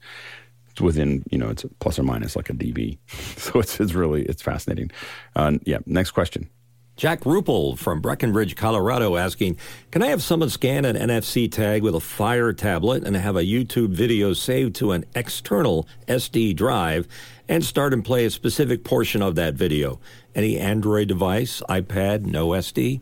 it's 0.75 0.81
within 0.81 1.23
you 1.31 1.39
know 1.39 1.51
it's 1.51 1.65
plus 1.79 2.01
or 2.01 2.03
minus 2.03 2.35
like 2.35 2.51
a 2.51 2.53
dB. 2.53 2.99
So 3.39 3.61
it's 3.61 3.79
it's 3.79 3.95
really 3.95 4.23
it's 4.25 4.43
fascinating. 4.43 4.91
Uh, 5.37 5.59
yeah. 5.65 5.79
Next 5.87 6.11
question. 6.11 6.51
Jack 6.97 7.21
Ruppel 7.21 7.77
from 7.77 8.01
Breckenridge, 8.01 8.57
Colorado, 8.57 9.17
asking, 9.17 9.57
"Can 9.93 10.03
I 10.03 10.09
have 10.09 10.23
someone 10.23 10.49
scan 10.49 10.85
an 10.85 10.97
NFC 10.97 11.51
tag 11.51 11.83
with 11.83 11.95
a 11.95 12.01
Fire 12.01 12.53
tablet 12.53 13.05
and 13.05 13.17
have 13.17 13.37
a 13.37 13.43
YouTube 13.43 13.91
video 13.91 14.33
saved 14.33 14.75
to 14.77 14.93
an 14.93 15.05
external 15.15 15.89
SD 16.09 16.55
drive 16.57 17.07
and 17.49 17.65
start 17.65 17.93
and 17.93 18.05
play 18.05 18.25
a 18.25 18.31
specific 18.31 18.83
portion 18.85 19.23
of 19.23 19.35
that 19.37 19.55
video? 19.55 20.01
Any 20.35 20.59
Android 20.59 21.09
device, 21.09 21.63
iPad, 21.69 22.27
no 22.27 22.49
SD?" 22.49 23.01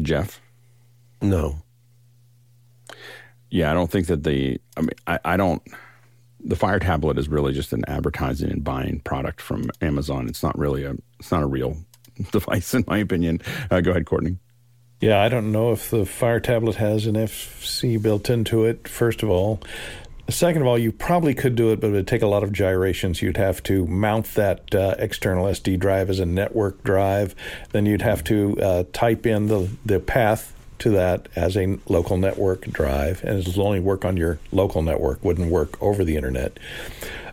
Jeff, 0.00 0.40
no. 1.20 1.62
Yeah, 3.50 3.70
I 3.70 3.74
don't 3.74 3.90
think 3.90 4.06
that 4.06 4.22
the. 4.22 4.60
I 4.76 4.80
mean, 4.80 4.90
I, 5.06 5.18
I 5.24 5.36
don't 5.36 5.62
the 6.44 6.56
Fire 6.56 6.78
tablet 6.78 7.18
is 7.18 7.28
really 7.28 7.52
just 7.52 7.72
an 7.72 7.84
advertising 7.86 8.50
and 8.50 8.64
buying 8.64 9.00
product 9.00 9.40
from 9.40 9.70
Amazon. 9.80 10.28
It's 10.28 10.42
not 10.42 10.58
really 10.58 10.84
a 10.84 10.94
it's 11.18 11.30
not 11.30 11.42
a 11.42 11.46
real 11.46 11.76
device, 12.32 12.74
in 12.74 12.84
my 12.86 12.98
opinion. 12.98 13.40
Uh, 13.70 13.80
go 13.80 13.90
ahead, 13.90 14.06
Courtney. 14.06 14.36
Yeah, 15.00 15.20
I 15.20 15.28
don't 15.28 15.50
know 15.50 15.72
if 15.72 15.90
the 15.90 16.06
Fire 16.06 16.38
tablet 16.40 16.76
has 16.76 17.06
an 17.06 17.14
FC 17.14 18.00
built 18.00 18.30
into 18.30 18.64
it. 18.64 18.86
First 18.86 19.22
of 19.22 19.30
all, 19.30 19.60
Second 20.28 20.62
of 20.62 20.68
all, 20.68 20.78
you 20.78 20.92
probably 20.92 21.34
could 21.34 21.56
do 21.56 21.72
it, 21.72 21.80
but 21.80 21.88
it 21.88 21.92
would 21.92 22.06
take 22.06 22.22
a 22.22 22.26
lot 22.26 22.42
of 22.42 22.52
gyrations. 22.52 23.20
You'd 23.20 23.36
have 23.36 23.62
to 23.64 23.86
mount 23.86 24.26
that 24.34 24.72
uh, 24.74 24.94
external 24.98 25.46
SD 25.46 25.78
drive 25.78 26.10
as 26.10 26.20
a 26.20 26.26
network 26.26 26.82
drive. 26.84 27.34
Then 27.72 27.86
you'd 27.86 28.02
have 28.02 28.22
to 28.24 28.58
uh, 28.60 28.84
type 28.92 29.26
in 29.26 29.48
the, 29.48 29.68
the 29.84 29.98
path 29.98 30.51
to 30.82 30.90
that 30.90 31.28
as 31.36 31.56
a 31.56 31.78
local 31.88 32.16
network 32.16 32.66
drive, 32.66 33.22
and 33.22 33.38
it'll 33.38 33.66
only 33.66 33.80
work 33.80 34.04
on 34.04 34.16
your 34.16 34.40
local 34.50 34.82
network, 34.82 35.24
wouldn't 35.24 35.50
work 35.50 35.80
over 35.80 36.04
the 36.04 36.16
internet. 36.16 36.58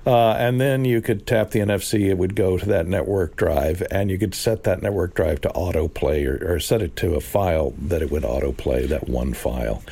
Uh, 0.06 0.32
and 0.34 0.62
then 0.62 0.86
you 0.86 1.02
could 1.02 1.26
tap 1.28 1.52
the 1.52 1.60
NFC, 1.60 2.10
it 2.10 2.18
would 2.18 2.36
go 2.36 2.58
to 2.58 2.66
that 2.68 2.88
network 2.88 3.36
drive, 3.36 3.84
and 3.91 4.10
you 4.10 4.18
could 4.18 4.36
set 4.36 4.64
that 4.64 4.82
network 4.82 5.16
drive 5.16 5.41
to 5.41 5.50
autoplay 5.50 6.26
or, 6.26 6.56
or 6.56 6.60
set 6.60 6.82
it 6.82 6.95
to 6.95 7.16
a 7.16 7.22
file 7.22 7.74
that 7.80 8.02
it 8.02 8.12
would 8.12 8.24
autoplay, 8.24 8.88
that 8.88 9.10
one 9.10 9.34
file. 9.34 9.84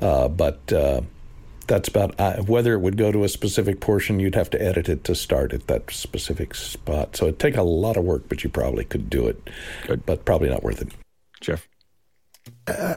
Uh, 0.00 0.28
but 0.28 0.72
uh, 0.72 1.00
that's 1.66 1.88
about 1.88 2.14
uh, 2.20 2.36
whether 2.42 2.74
it 2.74 2.80
would 2.80 2.96
go 2.96 3.10
to 3.10 3.24
a 3.24 3.28
specific 3.28 3.80
portion, 3.80 4.20
you'd 4.20 4.34
have 4.34 4.50
to 4.50 4.62
edit 4.62 4.88
it 4.88 5.04
to 5.04 5.14
start 5.14 5.52
at 5.52 5.66
that 5.66 5.90
specific 5.90 6.54
spot. 6.54 7.16
So 7.16 7.26
it'd 7.26 7.40
take 7.40 7.56
a 7.56 7.62
lot 7.62 7.96
of 7.96 8.04
work, 8.04 8.28
but 8.28 8.44
you 8.44 8.50
probably 8.50 8.84
could 8.84 9.08
do 9.08 9.26
it, 9.26 9.50
Good. 9.86 10.04
but 10.04 10.24
probably 10.24 10.50
not 10.50 10.62
worth 10.62 10.82
it. 10.82 10.88
Jeff? 11.40 11.66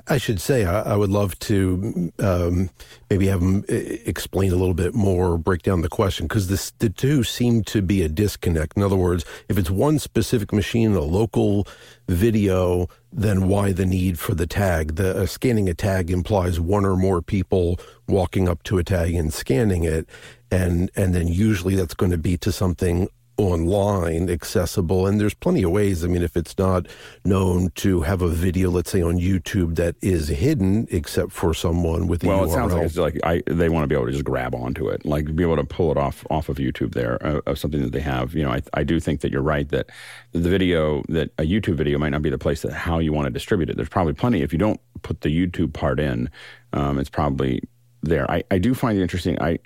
I 0.08 0.18
should 0.18 0.42
say 0.42 0.66
I, 0.66 0.96
would 0.96 1.12
love 1.12 1.38
to 1.40 2.12
um, 2.20 2.70
maybe 3.10 3.28
have 3.28 3.44
uh, 3.44 3.64
explain 3.70 4.52
a 4.52 4.56
little 4.56 4.74
bit 4.74 4.96
more, 4.96 5.38
break 5.38 5.62
down 5.62 5.82
the 5.82 5.90
question, 5.90 6.26
because 6.26 6.48
the 6.48 6.90
two 6.90 7.24
seem 7.24 7.64
to 7.66 7.82
be 7.82 8.02
a 8.02 8.10
disconnect. 8.10 8.78
In 8.78 8.84
other 8.84 8.96
words, 8.96 9.26
if 9.48 9.58
it's 9.58 9.70
one 9.70 10.00
specific 10.00 10.52
machine, 10.52 10.96
a 10.96 11.02
local 11.02 11.68
video, 12.08 12.88
then 13.14 13.48
why 13.48 13.72
the 13.72 13.86
need 13.86 14.18
for 14.18 14.34
the 14.34 14.48
tag? 14.48 14.96
The 14.96 15.22
uh, 15.22 15.26
scanning 15.28 15.70
a 15.70 15.76
tag 15.76 16.10
implies 16.10 16.60
one 16.60 16.86
or 16.86 16.96
more 16.96 17.22
people 17.22 17.80
walking 18.08 18.50
up 18.50 18.64
to 18.64 18.80
a 18.80 18.84
tag 18.84 19.14
and 19.14 19.32
scanning 19.32 19.84
it, 19.84 20.10
and 20.52 20.90
and 20.96 21.14
then 21.14 21.28
usually 21.28 21.76
that's 21.76 21.94
going 21.94 22.12
to 22.12 22.18
be 22.18 22.38
to 22.38 22.52
something 22.52 23.08
online 23.40 24.30
accessible 24.30 25.08
and 25.08 25.20
there's 25.20 25.34
plenty 25.34 25.64
of 25.64 25.72
ways. 25.72 26.04
I 26.04 26.08
mean 26.08 26.22
if 26.22 26.36
it's 26.36 26.58
not 26.58 26.88
known 27.24 27.72
to 27.76 28.02
have 28.02 28.22
a 28.22 28.28
video 28.28 28.70
let's 28.70 28.92
say 28.92 29.02
on 29.02 29.18
youtube 29.18 29.76
that 29.76 29.96
is 30.02 30.28
hidden 30.28 30.88
except 30.92 31.32
for 31.32 31.54
someone 31.54 32.08
with 32.08 32.24
a 32.24 32.28
well 32.28 32.42
URL. 32.42 32.48
it 32.48 32.52
sounds 32.52 32.74
like 32.74 32.86
it's 32.86 32.98
like 32.98 33.20
I, 33.24 33.42
they 33.48 33.70
want 33.70 33.84
to 33.84 33.88
be 33.88 33.96
able 33.96 34.08
to 34.08 34.12
just 34.12 34.26
grab 34.26 34.54
onto 34.54 34.90
it 34.90 35.06
like 35.06 35.36
be 35.36 35.44
able 35.44 35.56
to 35.56 35.64
pull 35.64 35.92
it 35.92 35.98
off 35.98 36.26
off 36.30 36.50
of 36.50 36.58
youtube 36.58 36.94
there 36.94 37.26
uh, 37.26 37.42
of 37.48 37.58
something 37.58 37.82
that 37.82 37.92
they 37.92 38.02
have. 38.02 38.34
You 38.34 38.44
know 38.44 38.52
I, 38.52 38.62
I 38.74 38.84
do 38.84 39.00
think 39.00 39.22
that 39.22 39.32
you're 39.32 39.42
right 39.42 39.68
that 39.70 39.90
the 40.34 40.50
video 40.50 41.04
that 41.10 41.32
a 41.38 41.44
youtube 41.44 41.76
video 41.76 41.98
might 41.98 42.10
not 42.10 42.22
be 42.22 42.30
the 42.30 42.38
place 42.38 42.62
that 42.62 42.74
how 42.74 43.00
you 43.00 43.14
want 43.14 43.26
to 43.26 43.32
distribute 43.32 43.70
it. 43.70 43.76
There's 43.78 43.90
probably 43.90 44.14
plenty. 44.14 44.42
If 44.42 44.52
you 44.54 44.60
don't 44.60 44.80
put 45.02 45.22
the 45.22 45.30
youtube 45.30 45.74
part 45.74 46.00
in 46.00 46.30
um, 46.74 47.00
it's 47.00 47.10
probably 47.10 47.62
there. 48.02 48.30
I, 48.30 48.44
I 48.52 48.58
do 48.58 48.74
find 48.74 48.98
it 48.98 49.02
interesting. 49.02 49.42
I 49.42 49.60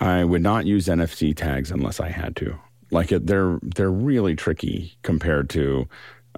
I 0.00 0.24
would 0.24 0.42
not 0.42 0.66
use 0.66 0.86
NFC 0.86 1.34
tags 1.36 1.70
unless 1.70 2.00
I 2.00 2.08
had 2.08 2.36
to. 2.36 2.58
Like 2.90 3.12
it, 3.12 3.26
they're 3.26 3.58
they're 3.62 3.90
really 3.90 4.36
tricky 4.36 4.96
compared 5.02 5.48
to 5.50 5.88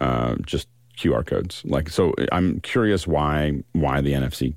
uh, 0.01 0.37
just 0.45 0.69
QR 0.97 1.25
codes. 1.25 1.63
Like 1.65 1.89
so, 1.89 2.15
I'm 2.33 2.61
curious 2.61 3.07
why 3.07 3.63
why 3.73 4.01
the 4.01 4.13
NFC 4.13 4.55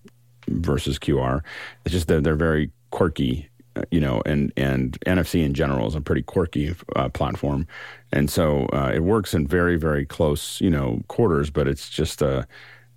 versus 0.48 0.98
QR. 0.98 1.42
It's 1.86 1.94
just 1.94 2.08
they're 2.08 2.22
they're 2.22 2.36
very 2.36 2.72
quirky, 2.92 3.50
uh, 3.76 3.84
you 3.92 4.00
know, 4.00 4.22
and 4.26 4.52
and 4.58 5.00
NFC 5.02 5.44
in 5.44 5.54
general 5.54 5.88
is 5.88 5.96
a 5.96 6.02
pretty 6.02 6.24
quirky 6.24 6.76
uh, 6.96 7.10
platform, 7.10 7.68
and 8.12 8.30
so 8.30 8.66
uh, 8.74 8.92
it 8.94 9.04
works 9.04 9.34
in 9.34 9.48
very 9.48 9.78
very 9.78 10.06
close 10.06 10.60
you 10.62 10.70
know 10.70 11.02
quarters, 11.08 11.50
but 11.50 11.68
it's 11.68 11.90
just 11.90 12.22
a 12.22 12.48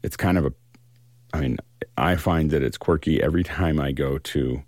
it's 0.03 0.17
kind 0.17 0.39
of 0.39 0.47
a 0.47 0.53
I 1.35 1.41
mean 1.41 1.59
I 1.97 2.17
find 2.17 2.51
that 2.51 2.63
it's 2.63 2.79
quirky 2.79 3.23
every 3.23 3.43
time 3.59 3.81
I 3.81 3.93
go 3.93 4.19
to 4.19 4.63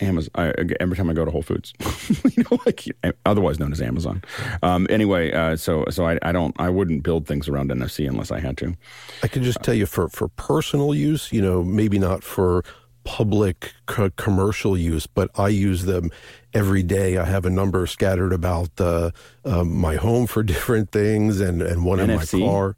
Amazon. 0.00 0.30
I, 0.34 0.52
every 0.80 0.96
time 0.96 1.10
I 1.10 1.12
go 1.12 1.24
to 1.24 1.30
Whole 1.30 1.42
Foods, 1.42 1.72
you 2.36 2.44
know, 2.50 2.58
like 2.66 2.84
otherwise 3.26 3.58
known 3.58 3.72
as 3.72 3.80
Amazon. 3.80 4.22
Um, 4.62 4.86
anyway, 4.90 5.32
uh, 5.32 5.56
so 5.56 5.84
so 5.90 6.06
I, 6.06 6.18
I, 6.22 6.32
don't 6.32 6.54
I 6.58 6.68
wouldn't 6.68 7.02
build 7.02 7.26
things 7.26 7.48
around 7.48 7.70
NFC 7.70 8.08
unless 8.08 8.30
I 8.30 8.40
had 8.40 8.56
to. 8.58 8.74
I 9.22 9.28
can 9.28 9.42
just 9.42 9.62
tell 9.62 9.74
you 9.74 9.86
for 9.86 10.08
for 10.08 10.28
personal 10.28 10.94
use, 10.94 11.32
you 11.32 11.42
know, 11.42 11.62
maybe 11.62 11.98
not 11.98 12.22
for 12.22 12.64
public 13.04 13.72
co- 13.86 14.10
commercial 14.10 14.76
use, 14.76 15.06
but 15.06 15.30
I 15.38 15.48
use 15.48 15.84
them 15.84 16.10
every 16.52 16.82
day. 16.82 17.18
I 17.18 17.24
have 17.24 17.44
a 17.44 17.50
number 17.50 17.86
scattered 17.86 18.32
about 18.32 18.80
uh, 18.80 19.10
my 19.44 19.96
home 19.96 20.26
for 20.26 20.42
different 20.54 20.90
things, 20.90 21.40
and 21.40 21.62
and 21.62 21.84
one 21.84 21.98
NFC? 21.98 22.34
in 22.34 22.40
my 22.40 22.46
car. 22.46 22.76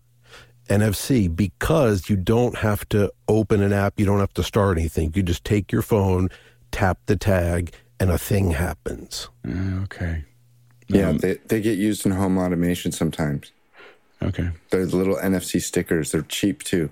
NFC 0.68 1.34
because 1.34 2.10
you 2.10 2.16
don't 2.16 2.58
have 2.58 2.88
to 2.88 3.12
open 3.28 3.62
an 3.62 3.72
app, 3.72 4.00
you 4.00 4.04
don't 4.04 4.18
have 4.18 4.34
to 4.34 4.42
start 4.42 4.78
anything. 4.78 5.12
You 5.14 5.22
just 5.22 5.44
take 5.44 5.70
your 5.70 5.82
phone 5.82 6.28
tap 6.70 6.98
the 7.06 7.16
tag, 7.16 7.72
and 7.98 8.10
a 8.10 8.18
thing 8.18 8.52
happens. 8.52 9.28
Uh, 9.46 9.82
okay. 9.84 10.24
Yeah, 10.88 11.08
um, 11.08 11.18
they, 11.18 11.34
they 11.46 11.60
get 11.60 11.78
used 11.78 12.06
in 12.06 12.12
home 12.12 12.38
automation 12.38 12.92
sometimes. 12.92 13.52
Okay. 14.22 14.50
They're 14.70 14.86
the 14.86 14.96
little 14.96 15.16
NFC 15.16 15.60
stickers. 15.60 16.12
They're 16.12 16.22
cheap 16.22 16.62
too. 16.62 16.90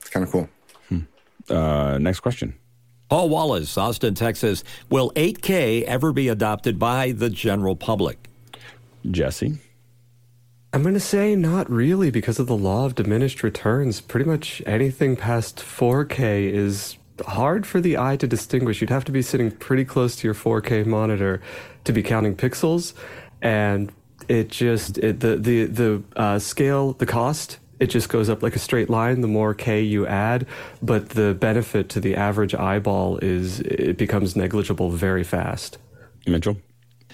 It's 0.00 0.10
kind 0.10 0.24
of 0.24 0.30
cool. 0.30 0.48
Hmm. 0.88 1.00
Uh, 1.48 1.98
next 1.98 2.20
question. 2.20 2.54
Paul 3.08 3.30
Wallace, 3.30 3.78
Austin, 3.78 4.14
Texas. 4.14 4.62
Will 4.90 5.10
8K 5.12 5.84
ever 5.84 6.12
be 6.12 6.28
adopted 6.28 6.78
by 6.78 7.12
the 7.12 7.30
general 7.30 7.74
public? 7.74 8.28
Jesse? 9.10 9.58
I'm 10.74 10.82
going 10.82 10.94
to 10.94 11.00
say 11.00 11.34
not 11.34 11.70
really 11.70 12.10
because 12.10 12.38
of 12.38 12.46
the 12.46 12.56
law 12.56 12.84
of 12.84 12.94
diminished 12.94 13.42
returns. 13.42 14.02
Pretty 14.02 14.28
much 14.28 14.62
anything 14.66 15.16
past 15.16 15.56
4K 15.56 16.52
is 16.52 16.97
hard 17.20 17.66
for 17.66 17.80
the 17.80 17.98
eye 17.98 18.16
to 18.16 18.26
distinguish. 18.26 18.80
You'd 18.80 18.90
have 18.90 19.04
to 19.04 19.12
be 19.12 19.22
sitting 19.22 19.50
pretty 19.50 19.84
close 19.84 20.16
to 20.16 20.26
your 20.26 20.34
4K 20.34 20.86
monitor 20.86 21.40
to 21.84 21.92
be 21.92 22.02
counting 22.02 22.36
pixels, 22.36 22.94
and 23.42 23.92
it 24.28 24.48
just 24.48 24.98
it, 24.98 25.20
the 25.20 25.36
the 25.36 25.64
the 25.64 26.02
uh, 26.16 26.38
scale, 26.38 26.92
the 26.94 27.06
cost. 27.06 27.58
It 27.80 27.86
just 27.86 28.08
goes 28.08 28.28
up 28.28 28.42
like 28.42 28.56
a 28.56 28.58
straight 28.58 28.90
line 28.90 29.20
the 29.20 29.28
more 29.28 29.54
K 29.54 29.82
you 29.82 30.04
add, 30.06 30.46
but 30.82 31.10
the 31.10 31.34
benefit 31.34 31.88
to 31.90 32.00
the 32.00 32.16
average 32.16 32.54
eyeball 32.54 33.18
is 33.18 33.60
it 33.60 33.96
becomes 33.96 34.34
negligible 34.34 34.90
very 34.90 35.22
fast. 35.22 35.78
Mitchell? 36.26 36.56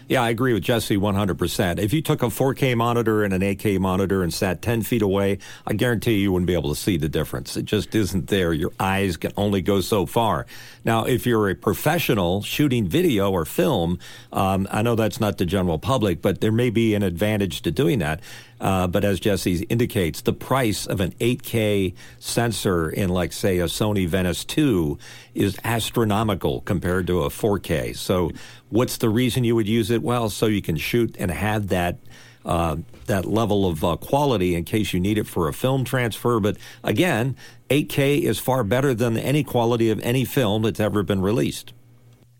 Yeah, 0.06 0.22
I 0.22 0.28
agree 0.28 0.52
with 0.52 0.62
Jesse 0.62 0.98
100%. 0.98 1.78
If 1.78 1.94
you 1.94 2.02
took 2.02 2.22
a 2.22 2.26
4K 2.26 2.76
monitor 2.76 3.24
and 3.24 3.32
an 3.32 3.40
8K 3.40 3.78
monitor 3.78 4.22
and 4.22 4.32
sat 4.32 4.60
10 4.60 4.82
feet 4.82 5.00
away, 5.00 5.38
I 5.66 5.72
guarantee 5.72 6.18
you, 6.18 6.30
wouldn't 6.30 6.46
be 6.46 6.52
able 6.52 6.68
to 6.68 6.78
see 6.78 6.98
the 6.98 7.08
difference. 7.08 7.56
It 7.56 7.64
just 7.64 7.94
isn't 7.94 8.28
there. 8.28 8.52
Your 8.52 8.72
eyes 8.78 9.16
can 9.16 9.32
only 9.38 9.62
go 9.62 9.80
so 9.80 10.04
far. 10.04 10.44
Now, 10.84 11.04
if 11.04 11.26
you're 11.26 11.48
a 11.48 11.54
professional 11.54 12.42
shooting 12.42 12.86
video 12.86 13.30
or 13.30 13.46
film, 13.46 13.98
um, 14.30 14.68
I 14.70 14.82
know 14.82 14.94
that's 14.94 15.20
not 15.20 15.38
the 15.38 15.46
general 15.46 15.78
public, 15.78 16.20
but 16.20 16.42
there 16.42 16.52
may 16.52 16.68
be 16.68 16.94
an 16.94 17.02
advantage 17.02 17.62
to 17.62 17.70
doing 17.70 18.00
that. 18.00 18.20
Uh, 18.60 18.86
but 18.86 19.04
as 19.04 19.20
Jesse 19.20 19.62
indicates, 19.64 20.22
the 20.22 20.32
price 20.32 20.86
of 20.86 21.00
an 21.00 21.12
8K 21.20 21.94
sensor 22.18 22.88
in, 22.88 23.10
like, 23.10 23.32
say, 23.32 23.58
a 23.58 23.64
Sony 23.64 24.06
Venice 24.06 24.44
2 24.44 24.98
is 25.34 25.58
astronomical 25.64 26.60
compared 26.62 27.06
to 27.08 27.22
a 27.22 27.28
4K. 27.28 27.96
So, 27.96 28.30
what's 28.68 28.96
the 28.96 29.08
reason 29.08 29.44
you 29.44 29.54
would 29.54 29.68
use 29.68 29.90
it? 29.90 30.02
Well, 30.02 30.30
so 30.30 30.46
you 30.46 30.62
can 30.62 30.76
shoot 30.76 31.16
and 31.18 31.30
have 31.30 31.68
that. 31.68 31.98
Uh, 32.44 32.76
that 33.06 33.24
level 33.24 33.66
of 33.66 33.82
uh, 33.82 33.96
quality 33.96 34.54
in 34.54 34.64
case 34.64 34.92
you 34.92 35.00
need 35.00 35.16
it 35.16 35.26
for 35.26 35.48
a 35.48 35.52
film 35.54 35.82
transfer. 35.82 36.38
But 36.40 36.58
again, 36.82 37.36
8K 37.70 38.20
is 38.20 38.38
far 38.38 38.62
better 38.64 38.92
than 38.92 39.16
any 39.16 39.42
quality 39.42 39.88
of 39.88 39.98
any 40.00 40.26
film 40.26 40.62
that's 40.62 40.78
ever 40.78 41.02
been 41.02 41.22
released. 41.22 41.72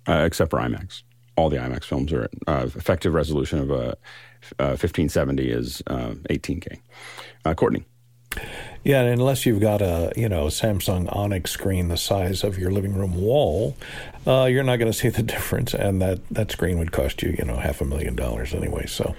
Uh, 0.07 0.25
except 0.27 0.51
for 0.51 0.59
IMAX. 0.59 1.03
All 1.37 1.49
the 1.49 1.57
IMAX 1.57 1.85
films 1.85 2.13
are 2.13 2.29
uh, 2.47 2.69
effective 2.75 3.15
resolution 3.15 3.59
of 3.59 3.71
a 3.71 3.97
1570 4.59 5.53
uh, 5.53 5.59
is 5.59 5.83
18K. 5.87 6.73
Uh, 6.73 7.51
uh, 7.51 7.55
Courtney. 7.55 7.85
Yeah, 8.83 9.03
unless 9.03 9.47
you've 9.47 9.61
got 9.61 9.81
a 9.81 10.13
you 10.17 10.29
know 10.29 10.47
Samsung 10.47 11.15
Onyx 11.15 11.51
screen 11.51 11.89
the 11.89 11.97
size 11.97 12.45
of 12.45 12.59
your 12.59 12.71
living 12.71 12.95
room 12.95 13.15
wall, 13.15 13.77
uh, 14.27 14.45
you're 14.45 14.65
not 14.65 14.77
going 14.77 14.91
to 14.91 14.97
see 14.97 15.09
the 15.09 15.23
difference, 15.35 15.73
and 15.73 16.03
that 16.03 16.21
that 16.31 16.51
screen 16.51 16.79
would 16.79 16.93
cost 16.93 17.23
you 17.23 17.35
you 17.39 17.45
know 17.45 17.57
half 17.57 17.81
a 17.81 17.85
million 17.85 18.15
dollars 18.15 18.53
anyway. 18.53 18.87
So, 18.87 19.15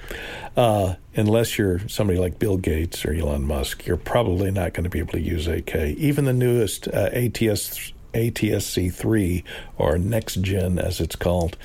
uh, 0.55 0.95
unless 1.15 1.57
you're 1.57 1.87
somebody 1.87 2.19
like 2.19 2.37
Bill 2.37 2.57
Gates 2.57 3.05
or 3.05 3.13
Elon 3.13 3.45
Musk, 3.45 3.87
you're 3.87 3.97
probably 3.97 4.51
not 4.51 4.73
going 4.73 4.83
to 4.83 4.89
be 4.89 4.99
able 4.99 5.13
to 5.13 5.21
use 5.21 5.47
8K. 5.47 5.95
Even 5.95 6.25
the 6.25 6.33
newest 6.33 6.87
uh, 6.87 7.09
ATS 7.13 7.93
ATSC3 8.13 9.43
or 9.77 9.97
next 9.97 10.41
gen 10.41 10.79
as 10.79 11.01
it's 11.01 11.15
called 11.15 11.57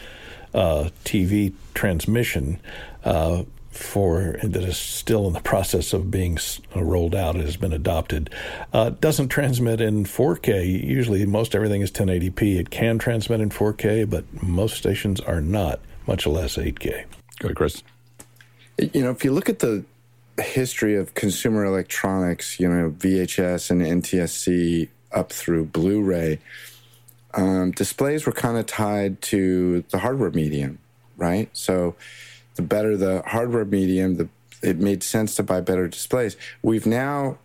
uh, 0.55 0.91
TV 1.05 1.53
transmission 1.75 2.59
uh, 3.05 3.45
for 3.71 4.37
that 4.43 4.63
is 4.63 4.77
still 4.77 5.27
in 5.27 5.33
the 5.33 5.41
process 5.53 5.93
of 5.93 6.11
being 6.11 6.39
uh, 6.75 6.83
rolled 6.83 7.15
out. 7.15 7.37
It 7.37 7.45
has 7.45 7.57
been 7.57 7.73
adopted. 7.73 8.31
Uh, 8.73 8.91
doesn't 8.91 9.29
transmit 9.29 9.81
in 9.81 10.05
4K. 10.05 10.85
Usually, 10.85 11.25
most 11.27 11.55
everything 11.55 11.81
is 11.81 11.91
1080p. 11.93 12.59
It 12.59 12.71
can 12.71 12.99
transmit 12.99 13.41
in 13.41 13.51
4K, 13.51 14.09
but 14.09 14.25
most 14.43 14.77
stations 14.77 15.21
are 15.21 15.41
not, 15.41 15.81
much 16.07 16.27
less 16.27 16.57
8K. 16.57 17.05
Go 17.39 17.47
ahead, 17.47 17.57
Chris. 17.57 17.83
You 18.79 19.03
know, 19.03 19.11
if 19.11 19.25
you 19.25 19.33
look 19.33 19.49
at 19.49 19.61
the 19.61 19.85
history 20.39 20.97
of 20.97 21.15
consumer 21.15 21.65
electronics, 21.65 22.59
you 22.59 22.69
know, 22.69 22.91
VHS 22.91 23.71
and 23.71 23.83
NTSC 23.83 24.89
up 25.13 25.33
through 25.33 25.67
Blu-ray, 25.67 26.39
um, 27.35 27.71
displays 27.73 28.27
were 28.27 28.33
kind 28.33 28.57
of 28.57 28.67
tied 28.67 29.21
to 29.23 29.85
the 29.91 29.99
hardware 29.99 30.31
medium, 30.31 30.79
right? 31.17 31.49
So 31.53 31.95
the 32.61 32.67
better 32.67 32.97
the 32.97 33.23
hardware 33.27 33.65
medium, 33.65 34.17
the 34.17 34.29
it 34.63 34.79
made 34.79 35.03
sense 35.03 35.35
to 35.37 35.43
buy 35.43 35.61
better 35.61 35.89
displays. 35.89 36.37
We've 36.63 36.87
now 36.87 37.39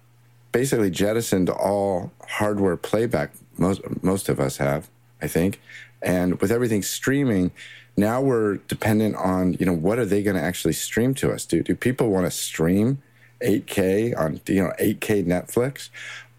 basically 0.52 0.90
jettisoned 0.90 1.50
all 1.50 2.12
hardware 2.28 2.76
playback. 2.76 3.32
Most 3.58 3.82
most 4.04 4.28
of 4.28 4.40
us 4.40 4.58
have, 4.58 4.90
I 5.22 5.28
think, 5.28 5.62
and 6.02 6.40
with 6.42 6.52
everything 6.52 6.84
streaming, 6.84 7.52
now 7.96 8.22
we're 8.22 8.58
dependent 8.68 9.16
on 9.16 9.54
you 9.54 9.66
know 9.66 9.74
what 9.74 9.98
are 9.98 10.06
they 10.06 10.22
going 10.22 10.36
to 10.36 10.44
actually 10.44 10.74
stream 10.74 11.14
to 11.16 11.32
us? 11.32 11.46
Do 11.46 11.64
do 11.64 11.76
people 11.76 12.10
want 12.10 12.26
to 12.26 12.32
stream 12.32 13.02
8K 13.42 14.18
on 14.18 14.42
you 14.48 14.64
know 14.64 14.74
8K 14.80 15.26
Netflix? 15.26 15.90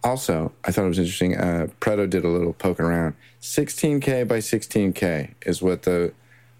Also, 0.04 0.52
I 0.64 0.70
thought 0.70 0.84
it 0.84 0.88
was 0.88 0.98
interesting. 0.98 1.36
Uh, 1.36 1.68
Preto 1.80 2.06
did 2.06 2.24
a 2.24 2.28
little 2.28 2.52
poke 2.52 2.78
around. 2.78 3.14
16K 3.40 4.28
by 4.28 4.38
16K 4.38 5.34
is 5.44 5.62
what 5.62 5.82
the 5.82 6.12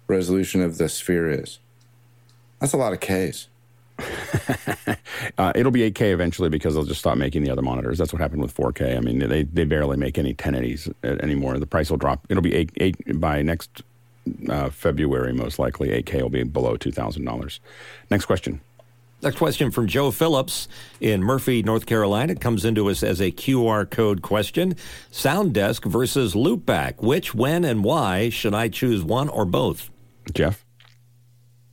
resolution 0.07 0.61
of 0.61 0.77
the 0.77 0.89
sphere 0.89 1.29
is. 1.29 1.59
That's 2.59 2.73
a 2.73 2.77
lot 2.77 2.93
of 2.93 2.99
Ks. 2.99 3.49
uh, 5.37 5.51
it'll 5.55 5.71
be 5.71 5.89
8K 5.91 6.13
eventually 6.13 6.49
because 6.49 6.75
they'll 6.75 6.85
just 6.85 6.99
stop 6.99 7.17
making 7.17 7.43
the 7.43 7.49
other 7.49 7.61
monitors. 7.61 7.97
That's 7.97 8.13
what 8.13 8.21
happened 8.21 8.41
with 8.41 8.55
4K. 8.55 8.95
I 8.95 8.99
mean, 8.99 9.19
they, 9.19 9.43
they 9.43 9.63
barely 9.63 9.97
make 9.97 10.17
any 10.17 10.33
1080s 10.33 10.93
anymore. 11.21 11.57
The 11.57 11.67
price 11.67 11.89
will 11.89 11.97
drop. 11.97 12.25
It'll 12.29 12.43
be 12.43 12.53
8, 12.53 12.71
8 12.77 13.19
by 13.19 13.41
next 13.41 13.83
uh, 14.49 14.69
February, 14.69 15.33
most 15.33 15.59
likely. 15.59 15.89
8K 15.89 16.21
will 16.21 16.29
be 16.29 16.43
below 16.43 16.77
$2,000. 16.77 17.59
Next 18.09 18.25
question. 18.25 18.61
Next 19.23 19.37
question 19.37 19.71
from 19.71 19.87
Joe 19.87 20.11
Phillips 20.11 20.67
in 21.01 21.23
Murphy, 21.23 21.63
North 21.63 21.87
Carolina. 21.87 22.33
It 22.33 22.39
comes 22.39 22.63
into 22.63 22.87
us 22.87 23.01
as 23.01 23.19
a 23.19 23.31
QR 23.31 23.89
code 23.89 24.21
question. 24.21 24.75
Sound 25.09 25.55
Desk 25.55 25.83
versus 25.83 26.35
Loopback. 26.35 27.01
Which, 27.01 27.33
when, 27.33 27.65
and 27.65 27.83
why 27.83 28.29
should 28.29 28.53
I 28.53 28.69
choose 28.69 29.03
one 29.03 29.27
or 29.27 29.43
both? 29.43 29.89
Jeff? 30.33 30.66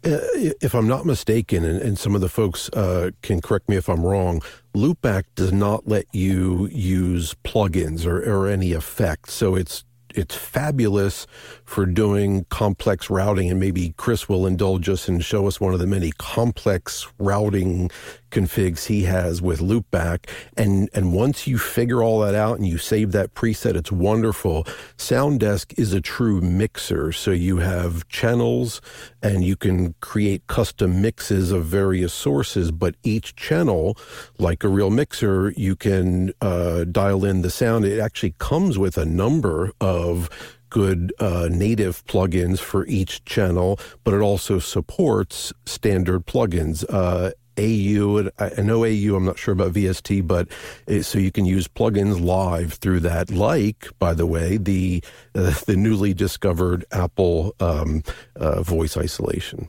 Uh, 0.05 0.21
if 0.61 0.75
I'm 0.75 0.87
not 0.87 1.07
mistaken, 1.07 1.65
and, 1.65 1.81
and 1.81 1.99
some 1.99 2.15
of 2.15 2.21
the 2.21 2.29
folks 2.29 2.69
uh, 2.71 3.11
can 3.23 3.41
correct 3.41 3.71
me 3.71 3.77
if 3.77 3.89
I'm 3.89 4.05
wrong, 4.05 4.43
Loopback 4.75 5.25
does 5.35 5.53
not 5.53 5.89
let 5.89 6.05
you 6.13 6.69
use 6.71 7.35
plugins 7.43 8.05
or, 8.05 8.23
or 8.23 8.47
any 8.49 8.73
effects. 8.73 9.33
So 9.33 9.55
it's 9.55 9.85
it's 10.15 10.37
fabulous 10.37 11.27
for 11.65 11.87
doing 11.87 12.47
complex 12.49 13.11
routing, 13.11 13.51
and 13.51 13.59
maybe 13.59 13.95
Chris 13.97 14.29
will 14.29 14.47
indulge 14.47 14.89
us 14.89 15.09
and 15.09 15.25
show 15.25 15.47
us 15.47 15.61
one 15.61 15.75
of 15.75 15.81
the 15.81 15.87
many 15.87 16.13
complex 16.19 17.09
routing 17.19 17.91
configs 18.35 18.87
he 18.87 19.05
has 19.05 19.41
with 19.41 19.61
loopback. 19.61 20.29
And 20.57 20.91
and 20.93 21.15
once 21.15 21.47
you 21.47 21.57
figure 21.59 22.03
all 22.03 22.21
that 22.21 22.35
out 22.35 22.59
and 22.59 22.67
you 22.67 22.79
save 22.79 23.13
that 23.13 23.35
preset 23.35 23.77
it's 23.77 23.93
wonderful. 23.93 24.65
Sounddesk 24.99 25.79
is 25.79 25.93
a 25.93 26.01
true 26.01 26.41
mixer. 26.41 27.13
So 27.13 27.31
you 27.31 27.59
have 27.59 28.07
channels 28.09 28.81
and 29.23 29.45
you 29.45 29.57
can 29.57 29.95
create 30.01 30.47
custom 30.49 31.01
mixes 31.01 31.53
of 31.53 31.65
various 31.65 32.13
sources 32.13 32.73
but 32.73 32.97
each 33.03 33.37
channel 33.37 33.97
like 34.39 34.65
a 34.65 34.69
real 34.69 34.91
mixer 34.91 35.53
you 35.57 35.77
can 35.77 36.33
uh, 36.41 36.85
dial 36.85 37.25
in 37.25 37.43
the 37.43 37.51
sound. 37.51 37.85
It 37.85 38.01
actually 38.01 38.35
comes 38.39 38.79
with 38.79 38.99
a 38.99 39.05
number 39.05 39.71
of 39.81 40.29
good 40.75 41.13
uh, 41.21 41.49
native 41.53 42.05
plugins 42.07 42.59
for 42.59 42.85
each 42.89 43.25
channel, 43.25 43.79
but 44.03 44.13
it 44.13 44.21
also 44.21 44.59
supports 44.59 45.53
standard 45.67 46.27
plugins. 46.27 46.85
Uh, 46.89 47.31
AU, 47.59 48.31
I 48.39 48.63
know 48.63 48.85
AU, 48.85 49.15
I'm 49.15 49.25
not 49.25 49.39
sure 49.39 49.53
about 49.53 49.73
VST, 49.73 50.27
but 50.27 50.49
it, 50.87 51.05
so 51.05 51.19
you 51.19 51.31
can 51.31 51.45
use 51.45 51.69
plugins 51.69 52.21
live 52.21 52.75
through 52.75 53.01
that. 53.01 53.31
Like, 53.31 53.89
by 53.99 54.15
the 54.15 54.27
way, 54.27 54.57
the 54.57 55.03
uh, 55.35 55.55
the 55.67 55.77
newly 55.77 56.15
discovered 56.15 56.85
Apple 56.93 57.55
um, 57.61 58.03
uh, 58.37 58.63
voice 58.63 58.97
isolation 58.97 59.69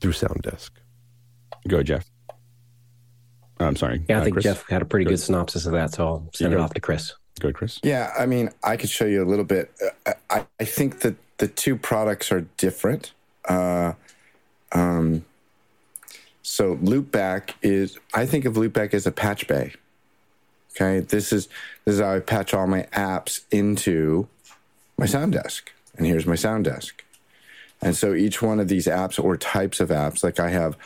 through 0.00 0.12
SoundDesk. 0.12 0.70
Go, 1.68 1.82
Jeff. 1.82 2.08
I'm 3.58 3.76
sorry. 3.76 4.04
Yeah, 4.08 4.18
I 4.18 4.20
uh, 4.20 4.24
think 4.24 4.34
Chris? 4.34 4.44
Jeff 4.44 4.68
had 4.68 4.82
a 4.82 4.84
pretty 4.84 5.06
good 5.06 5.18
synopsis 5.18 5.66
of 5.66 5.72
that, 5.72 5.94
so 5.94 6.06
I'll 6.06 6.30
send 6.34 6.52
it 6.52 6.60
off 6.60 6.74
to 6.74 6.80
Chris. 6.80 7.14
Go, 7.40 7.52
Chris. 7.52 7.80
Yeah, 7.82 8.12
I 8.18 8.26
mean, 8.26 8.50
I 8.62 8.76
could 8.76 8.90
show 8.90 9.04
you 9.04 9.22
a 9.22 9.26
little 9.26 9.44
bit. 9.44 9.70
Uh, 10.06 10.12
I, 10.30 10.46
I 10.60 10.64
think 10.64 11.00
that 11.00 11.16
the 11.38 11.48
two 11.48 11.76
products 11.76 12.32
are 12.32 12.42
different. 12.56 13.12
Uh, 13.46 13.92
um, 14.72 15.24
so 16.48 16.76
Loopback 16.76 17.54
is, 17.60 17.98
I 18.14 18.24
think 18.24 18.44
of 18.44 18.54
Loopback 18.54 18.94
as 18.94 19.04
a 19.04 19.10
patch 19.10 19.48
bay. 19.48 19.74
Okay, 20.70 21.00
this 21.00 21.32
is 21.32 21.48
this 21.84 21.96
is 21.96 22.00
how 22.00 22.14
I 22.14 22.20
patch 22.20 22.54
all 22.54 22.68
my 22.68 22.82
apps 22.92 23.40
into 23.50 24.28
my 24.96 25.06
sound 25.06 25.32
desk, 25.32 25.72
and 25.96 26.06
here's 26.06 26.24
my 26.24 26.36
sound 26.36 26.66
desk. 26.66 27.02
And 27.82 27.96
so 27.96 28.14
each 28.14 28.42
one 28.42 28.60
of 28.60 28.68
these 28.68 28.86
apps 28.86 29.22
or 29.22 29.36
types 29.36 29.80
of 29.80 29.88
apps, 29.88 30.22
like 30.22 30.38
I 30.38 30.50
have, 30.50 30.76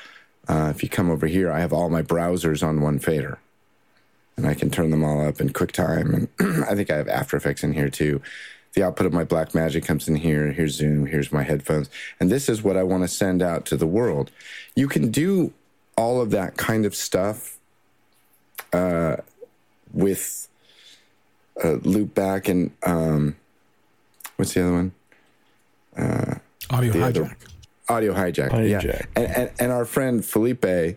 uh, 0.49 0.73
if 0.75 0.83
you 0.83 0.89
come 0.89 1.11
over 1.11 1.27
here, 1.27 1.53
I 1.53 1.61
have 1.61 1.75
all 1.75 1.91
my 1.91 2.03
browsers 2.03 2.67
on 2.67 2.81
one 2.81 2.99
fader 2.99 3.39
and 4.39 4.47
I 4.47 4.55
can 4.55 4.71
turn 4.71 4.91
them 4.91 5.05
all 5.05 5.21
up 5.27 5.41
in 5.43 5.51
QuickTime. 5.51 6.29
And 6.41 6.65
I 6.65 6.75
think 6.75 6.91
I 6.91 6.97
have 6.97 7.09
After 7.09 7.37
Effects 7.37 7.63
in 7.63 7.75
here 7.75 7.91
too. 7.91 8.23
The 8.75 8.83
output 8.85 9.07
of 9.07 9.12
my 9.12 9.25
Blackmagic 9.25 9.85
comes 9.85 10.09
in 10.09 10.14
here. 10.16 10.53
Here's 10.53 10.75
Zoom. 10.75 11.07
Here's 11.07 11.33
my 11.33 11.43
headphones. 11.43 11.91
And 12.21 12.31
this 12.31 12.49
is 12.49 12.62
what 12.62 12.77
I 12.77 12.83
want 12.85 13.03
to 13.03 13.09
send 13.09 13.43
out 13.43 13.66
to 13.66 13.77
the 13.77 13.87
world. 13.87 14.31
You 14.77 14.87
can 14.89 15.11
do 15.11 15.53
all 15.97 16.21
of 16.21 16.31
that 16.31 16.57
kind 16.57 16.87
of 16.87 16.95
stuff 16.95 17.59
uh, 18.73 19.16
with 19.93 20.49
uh, 21.62 21.77
Loopback 21.83 22.49
and 22.49 22.71
um, 22.85 23.37
what's 24.37 24.55
the 24.55 24.62
other 24.62 24.73
one? 24.73 26.41
Audio 26.71 26.93
hijack. 26.93 27.03
other- 27.03 27.37
Audio 27.89 28.14
hijack. 28.14 28.51
Hijack. 28.51 28.85
Yeah. 28.85 29.03
And, 29.16 29.27
and, 29.37 29.51
and 29.59 29.73
our 29.73 29.85
friend 29.85 30.25
Felipe 30.25 30.97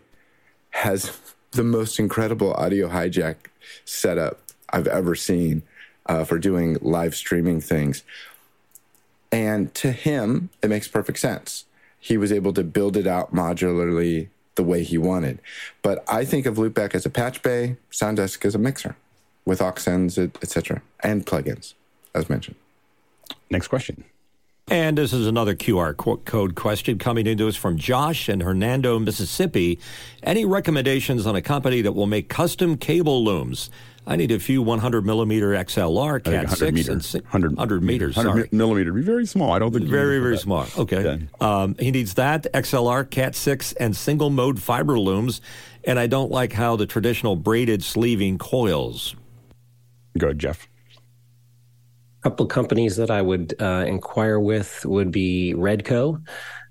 has 0.70 1.12
the 1.52 1.64
most 1.64 2.00
incredible 2.00 2.54
audio 2.54 2.88
hijack 2.88 3.36
setup 3.84 4.40
I've 4.70 4.88
ever 4.88 5.16
seen 5.16 5.64
uh, 6.06 6.24
for 6.24 6.38
doing 6.38 6.78
live 6.82 7.16
streaming 7.16 7.62
things. 7.62 8.04
And 9.32 9.74
to 9.76 9.92
him, 9.92 10.50
it 10.62 10.70
makes 10.70 10.88
perfect 10.88 11.20
sense. 11.20 11.66
He 12.00 12.18
was 12.18 12.32
able 12.32 12.54
to 12.54 12.64
build 12.64 12.98
it 12.98 13.08
out 13.08 13.34
modularly 13.34 14.28
the 14.56 14.64
way 14.64 14.84
he 14.84 14.98
wanted. 14.98 15.40
But 15.82 16.04
I 16.08 16.26
think 16.26 16.46
of 16.46 16.58
Loopback 16.58 16.94
as 16.94 17.06
a 17.06 17.10
patch 17.10 17.42
bay, 17.42 17.78
SoundDesk 17.92 18.46
as 18.46 18.56
a 18.56 18.60
mixer 18.60 18.96
with 19.46 19.62
aux 19.62 19.74
ends, 19.88 20.18
etc., 20.18 20.82
and 21.02 21.26
plugins, 21.26 21.74
as 22.14 22.30
mentioned. 22.30 22.56
Next 23.50 23.68
question. 23.68 24.04
And 24.70 24.98
this 24.98 25.12
is 25.12 25.28
another 25.28 25.56
QR 25.56 25.96
code 26.24 26.56
question 26.56 26.98
coming 26.98 27.28
into 27.28 27.50
us 27.50 27.56
from 27.56 27.78
Josh 27.78 28.30
in 28.30 28.40
Hernando, 28.40 28.98
Mississippi. 28.98 29.80
Any 30.24 30.46
recommendations 30.46 31.26
on 31.26 31.36
a 31.36 31.42
company 31.42 31.82
that 31.82 31.92
will 31.92 32.08
make 32.08 32.30
custom 32.30 32.78
cable 32.78 33.24
looms? 33.24 33.70
I 34.06 34.16
need 34.18 34.32
a 34.32 34.40
few 34.40 34.62
100 34.62 35.06
millimeter 35.06 35.50
XLR 35.52 36.22
Cat 36.24 36.34
100 36.50 36.56
6 36.58 36.72
meter. 36.74 36.92
and 36.92 37.06
si- 37.06 37.20
100, 37.20 37.52
100 37.52 37.84
meters. 37.84 38.16
100 38.18 38.32
sorry. 38.38 38.50
millimeter. 38.52 38.92
Be 38.92 39.02
very 39.02 39.26
small. 39.26 39.52
I 39.54 39.60
don't 39.60 39.72
think 39.74 39.86
Very, 39.90 40.20
very 40.20 40.34
that. 40.36 40.40
small. 40.42 40.66
Okay. 40.78 41.22
Um, 41.40 41.76
he 41.80 41.90
needs 41.92 42.16
that, 42.16 42.46
XLR, 42.54 43.10
Cat 43.10 43.34
6, 43.36 43.72
and 43.74 43.96
single 43.96 44.30
mode 44.30 44.62
fiber 44.62 45.00
looms. 45.00 45.40
And 45.86 45.98
I 46.00 46.08
don't 46.08 46.32
like 46.32 46.52
how 46.54 46.76
the 46.76 46.86
traditional 46.86 47.36
braided 47.38 47.82
sleeving 47.84 48.38
coils. 48.38 49.16
Go, 50.18 50.28
ahead, 50.28 50.40
Jeff. 50.40 50.68
couple 52.24 52.46
companies 52.46 52.96
that 52.98 53.10
I 53.12 53.22
would 53.22 53.54
uh, 53.62 53.84
inquire 53.88 54.40
with 54.40 54.86
would 54.86 55.12
be 55.12 55.54
Redco, 55.56 56.22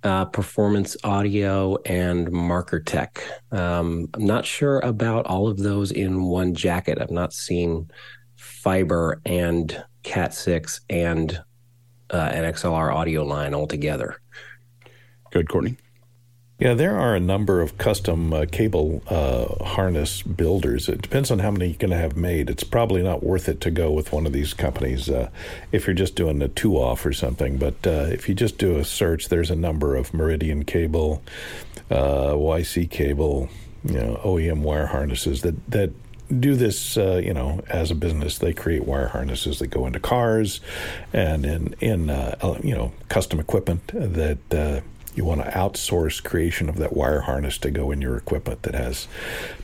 uh, 0.02 0.24
Performance 0.26 0.96
Audio, 1.04 1.76
and 1.86 2.30
Marker 2.30 2.80
Tech. 2.80 3.22
Um, 3.50 4.08
I'm 4.14 4.26
not 4.26 4.44
sure 4.44 4.80
about 4.80 5.26
all 5.26 5.48
of 5.48 5.58
those 5.58 5.92
in 5.92 6.24
one 6.24 6.54
jacket. 6.54 6.98
I've 7.00 7.10
not 7.10 7.32
seen 7.32 7.90
Fiber 8.36 9.20
and 9.24 9.84
Cat 10.02 10.34
6 10.34 10.80
and 10.90 11.40
uh, 12.10 12.30
an 12.32 12.52
XLR 12.52 12.94
audio 12.94 13.24
line 13.24 13.54
altogether. 13.54 14.20
Good, 15.30 15.48
Courtney. 15.48 15.76
Yeah, 16.62 16.74
there 16.74 16.96
are 16.96 17.16
a 17.16 17.18
number 17.18 17.60
of 17.60 17.76
custom 17.76 18.32
uh, 18.32 18.46
cable 18.48 19.02
uh, 19.08 19.64
harness 19.64 20.22
builders. 20.22 20.88
It 20.88 21.02
depends 21.02 21.32
on 21.32 21.40
how 21.40 21.50
many 21.50 21.66
you're 21.66 21.76
going 21.76 21.90
to 21.90 21.96
have 21.96 22.16
made. 22.16 22.48
It's 22.48 22.62
probably 22.62 23.02
not 23.02 23.20
worth 23.20 23.48
it 23.48 23.60
to 23.62 23.72
go 23.72 23.90
with 23.90 24.12
one 24.12 24.26
of 24.26 24.32
these 24.32 24.54
companies 24.54 25.10
uh, 25.10 25.30
if 25.72 25.88
you're 25.88 25.94
just 25.94 26.14
doing 26.14 26.40
a 26.40 26.46
two 26.46 26.76
off 26.76 27.04
or 27.04 27.12
something. 27.12 27.56
But 27.58 27.84
uh, 27.84 28.06
if 28.12 28.28
you 28.28 28.36
just 28.36 28.58
do 28.58 28.78
a 28.78 28.84
search, 28.84 29.28
there's 29.28 29.50
a 29.50 29.56
number 29.56 29.96
of 29.96 30.14
Meridian 30.14 30.64
cable, 30.64 31.20
uh, 31.90 32.34
YC 32.34 32.88
cable, 32.90 33.48
you 33.84 33.94
know, 33.94 34.20
OEM 34.22 34.60
wire 34.60 34.86
harnesses 34.86 35.42
that 35.42 35.68
that 35.68 35.90
do 36.38 36.54
this, 36.54 36.96
uh, 36.96 37.20
you 37.24 37.34
know, 37.34 37.60
as 37.70 37.90
a 37.90 37.96
business. 37.96 38.38
They 38.38 38.52
create 38.52 38.84
wire 38.84 39.08
harnesses 39.08 39.58
that 39.58 39.66
go 39.66 39.84
into 39.84 39.98
cars 39.98 40.60
and 41.12 41.44
in 41.44 41.74
in 41.80 42.08
uh, 42.08 42.60
you 42.62 42.76
know 42.76 42.92
custom 43.08 43.40
equipment 43.40 43.84
that. 43.88 44.38
Uh, 44.54 44.80
you 45.14 45.24
want 45.24 45.42
to 45.42 45.50
outsource 45.50 46.22
creation 46.22 46.68
of 46.68 46.76
that 46.76 46.96
wire 46.96 47.20
harness 47.20 47.58
to 47.58 47.70
go 47.70 47.90
in 47.90 48.00
your 48.00 48.16
equipment 48.16 48.62
that 48.62 48.74
has 48.74 49.06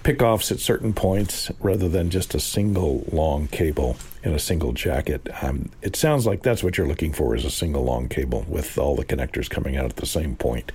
pickoffs 0.03 0.53
at 0.53 0.61
certain 0.61 0.93
points 0.93 1.51
rather 1.61 1.89
than 1.89 2.11
just 2.11 2.35
a 2.35 2.41
single 2.41 3.05
long 3.11 3.49
cable 3.49 3.97
in 4.23 4.35
a 4.35 4.39
single 4.39 4.73
jacket. 4.73 5.27
Um, 5.43 5.71
it 5.81 5.97
sounds 5.97 6.27
like 6.27 6.43
that's 6.43 6.63
what 6.63 6.77
you're 6.77 6.87
looking 6.87 7.13
for 7.13 7.35
is 7.35 7.45
a 7.45 7.51
single 7.51 7.85
long 7.85 8.09
cable 8.09 8.45
with 8.49 8.77
all 8.79 8.97
the 8.97 9.05
connectors 9.05 9.49
coming 9.49 9.77
out 9.77 9.87
at 9.87 9.97
the 9.97 10.07
same 10.07 10.37
point. 10.37 10.73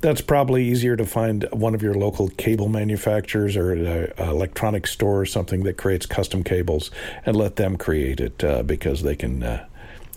That's 0.00 0.22
probably 0.22 0.64
easier 0.64 0.96
to 0.96 1.04
find 1.04 1.46
one 1.52 1.74
of 1.74 1.82
your 1.82 1.94
local 1.94 2.28
cable 2.28 2.68
manufacturers 2.68 3.54
or 3.54 3.72
an 3.72 4.12
electronic 4.18 4.86
store 4.86 5.20
or 5.20 5.26
something 5.26 5.62
that 5.64 5.76
creates 5.76 6.06
custom 6.06 6.42
cables 6.42 6.90
and 7.26 7.36
let 7.36 7.56
them 7.56 7.76
create 7.76 8.18
it 8.18 8.42
uh, 8.42 8.62
because 8.62 9.02
they 9.02 9.14
can 9.14 9.42
uh, 9.42 9.66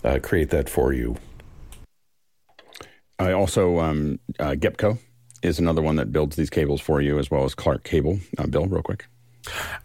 uh, 0.02 0.18
create 0.22 0.50
that 0.50 0.70
for 0.70 0.92
you. 0.92 1.16
I 3.18 3.32
also 3.32 3.80
um, 3.80 4.18
uh, 4.38 4.52
Gepco 4.52 4.98
is 5.42 5.58
another 5.58 5.82
one 5.82 5.96
that 5.96 6.12
builds 6.12 6.36
these 6.36 6.50
cables 6.50 6.80
for 6.80 7.00
you, 7.00 7.18
as 7.18 7.30
well 7.30 7.44
as 7.44 7.54
Clark 7.54 7.84
Cable. 7.84 8.18
Uh, 8.38 8.46
Bill, 8.46 8.66
real 8.66 8.82
quick. 8.82 9.06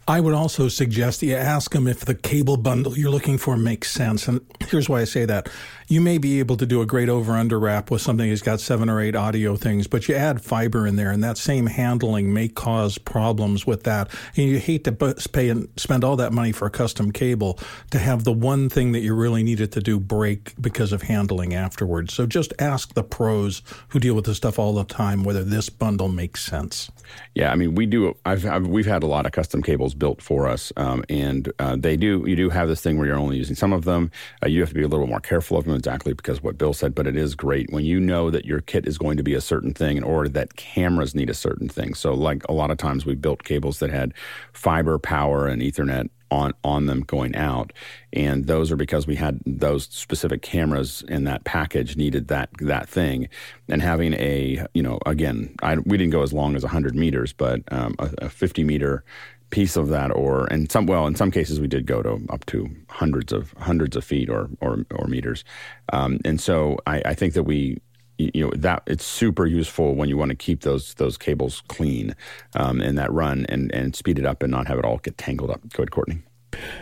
I 0.08 0.20
would 0.20 0.32
also 0.32 0.68
suggest 0.68 1.20
that 1.20 1.26
you 1.26 1.36
ask 1.36 1.72
them 1.72 1.86
if 1.86 2.04
the 2.04 2.14
cable 2.14 2.56
bundle 2.56 2.96
you're 2.96 3.10
looking 3.10 3.36
for 3.36 3.56
makes 3.56 3.90
sense. 3.90 4.26
And 4.26 4.40
here's 4.68 4.88
why 4.88 5.02
I 5.02 5.04
say 5.04 5.26
that. 5.26 5.50
You 5.90 6.00
may 6.00 6.18
be 6.18 6.38
able 6.38 6.56
to 6.58 6.66
do 6.66 6.82
a 6.82 6.86
great 6.86 7.08
over 7.08 7.32
under 7.32 7.58
wrap 7.58 7.90
with 7.90 8.00
something 8.00 8.28
that's 8.28 8.42
got 8.42 8.60
seven 8.60 8.88
or 8.88 9.00
eight 9.00 9.16
audio 9.16 9.56
things, 9.56 9.88
but 9.88 10.08
you 10.08 10.14
add 10.14 10.40
fiber 10.40 10.86
in 10.86 10.94
there, 10.94 11.10
and 11.10 11.24
that 11.24 11.36
same 11.36 11.66
handling 11.66 12.32
may 12.32 12.46
cause 12.46 12.96
problems 12.96 13.66
with 13.66 13.82
that. 13.82 14.08
And 14.36 14.46
you 14.46 14.60
hate 14.60 14.84
to 14.84 14.92
pay 14.92 15.48
and 15.48 15.68
spend 15.76 16.04
all 16.04 16.14
that 16.14 16.32
money 16.32 16.52
for 16.52 16.66
a 16.66 16.70
custom 16.70 17.10
cable 17.10 17.58
to 17.90 17.98
have 17.98 18.22
the 18.22 18.32
one 18.32 18.68
thing 18.68 18.92
that 18.92 19.00
you 19.00 19.16
really 19.16 19.42
needed 19.42 19.72
to 19.72 19.80
do 19.80 19.98
break 19.98 20.54
because 20.62 20.92
of 20.92 21.02
handling 21.02 21.54
afterwards. 21.54 22.14
So 22.14 22.24
just 22.24 22.52
ask 22.60 22.94
the 22.94 23.02
pros 23.02 23.60
who 23.88 23.98
deal 23.98 24.14
with 24.14 24.26
this 24.26 24.36
stuff 24.36 24.60
all 24.60 24.74
the 24.74 24.84
time 24.84 25.24
whether 25.24 25.42
this 25.42 25.70
bundle 25.70 26.06
makes 26.06 26.44
sense. 26.44 26.88
Yeah, 27.34 27.50
I 27.50 27.56
mean, 27.56 27.74
we 27.74 27.86
do. 27.86 28.16
I've, 28.24 28.46
I've 28.46 28.68
we've 28.68 28.86
had 28.86 29.02
a 29.02 29.08
lot 29.08 29.26
of 29.26 29.32
custom 29.32 29.60
cables 29.60 29.94
built 29.94 30.22
for 30.22 30.46
us, 30.46 30.72
um, 30.76 31.04
and 31.08 31.52
uh, 31.58 31.74
they 31.76 31.96
do. 31.96 32.22
You 32.28 32.36
do 32.36 32.48
have 32.50 32.68
this 32.68 32.80
thing 32.80 32.96
where 32.96 33.08
you're 33.08 33.18
only 33.18 33.36
using 33.36 33.56
some 33.56 33.72
of 33.72 33.84
them. 33.84 34.12
Uh, 34.40 34.46
you 34.46 34.60
have 34.60 34.68
to 34.68 34.74
be 34.76 34.82
a 34.82 34.88
little 34.88 35.08
more 35.08 35.18
careful 35.18 35.56
of 35.56 35.64
them, 35.64 35.79
exactly 35.80 36.12
because 36.12 36.42
what 36.42 36.58
Bill 36.58 36.72
said. 36.72 36.94
But 36.94 37.06
it 37.06 37.16
is 37.16 37.34
great 37.34 37.72
when 37.72 37.84
you 37.84 37.98
know 37.98 38.30
that 38.30 38.44
your 38.44 38.60
kit 38.60 38.86
is 38.86 38.98
going 38.98 39.16
to 39.16 39.22
be 39.22 39.34
a 39.34 39.40
certain 39.40 39.74
thing, 39.74 40.02
or 40.02 40.28
that 40.28 40.56
cameras 40.56 41.14
need 41.14 41.30
a 41.30 41.34
certain 41.34 41.68
thing. 41.68 41.94
So, 41.94 42.14
like 42.14 42.46
a 42.48 42.52
lot 42.52 42.70
of 42.70 42.78
times, 42.78 43.06
we 43.06 43.14
built 43.14 43.44
cables 43.44 43.78
that 43.80 43.90
had 43.90 44.14
fiber, 44.52 44.98
power, 44.98 45.46
and 45.46 45.62
Ethernet 45.62 46.10
on 46.30 46.52
on 46.62 46.86
them 46.86 47.00
going 47.00 47.34
out, 47.34 47.72
and 48.12 48.46
those 48.46 48.70
are 48.70 48.76
because 48.76 49.06
we 49.06 49.16
had 49.16 49.40
those 49.46 49.84
specific 49.84 50.42
cameras 50.42 51.02
in 51.08 51.24
that 51.24 51.44
package 51.44 51.96
needed 51.96 52.28
that 52.28 52.50
that 52.60 52.88
thing, 52.88 53.28
and 53.68 53.82
having 53.82 54.14
a 54.14 54.64
you 54.74 54.82
know 54.82 54.98
again 55.06 55.54
I, 55.62 55.78
we 55.78 55.96
didn't 55.96 56.12
go 56.12 56.22
as 56.22 56.32
long 56.32 56.54
as 56.56 56.62
hundred 56.62 56.94
meters, 56.94 57.32
but 57.32 57.62
um, 57.72 57.96
a, 57.98 58.10
a 58.18 58.28
fifty 58.28 58.62
meter 58.62 59.02
piece 59.50 59.76
of 59.76 59.88
that 59.88 60.10
or 60.12 60.46
in 60.48 60.68
some 60.70 60.86
well 60.86 61.06
in 61.06 61.14
some 61.14 61.30
cases 61.30 61.60
we 61.60 61.66
did 61.66 61.86
go 61.86 62.02
to 62.02 62.20
up 62.30 62.44
to 62.46 62.68
hundreds 62.88 63.32
of 63.32 63.52
hundreds 63.58 63.96
of 63.96 64.04
feet 64.04 64.30
or 64.30 64.48
or, 64.60 64.84
or 64.94 65.06
meters 65.06 65.44
um, 65.92 66.18
and 66.24 66.40
so 66.40 66.78
I, 66.86 67.02
I 67.04 67.14
think 67.14 67.34
that 67.34 67.44
we 67.44 67.78
you 68.18 68.44
know 68.44 68.52
that 68.56 68.82
it's 68.86 69.04
super 69.04 69.46
useful 69.46 69.94
when 69.94 70.08
you 70.08 70.16
want 70.16 70.30
to 70.30 70.36
keep 70.36 70.60
those 70.62 70.94
those 70.94 71.16
cables 71.16 71.62
clean 71.68 72.14
um, 72.54 72.80
in 72.80 72.96
that 72.96 73.12
run 73.12 73.46
and 73.48 73.72
and 73.72 73.96
speed 73.96 74.18
it 74.18 74.26
up 74.26 74.42
and 74.42 74.50
not 74.50 74.66
have 74.66 74.78
it 74.78 74.84
all 74.84 74.98
get 74.98 75.16
tangled 75.16 75.50
up. 75.50 75.60
Go 75.72 75.82
ahead, 75.82 75.90
Courtney. 75.90 76.18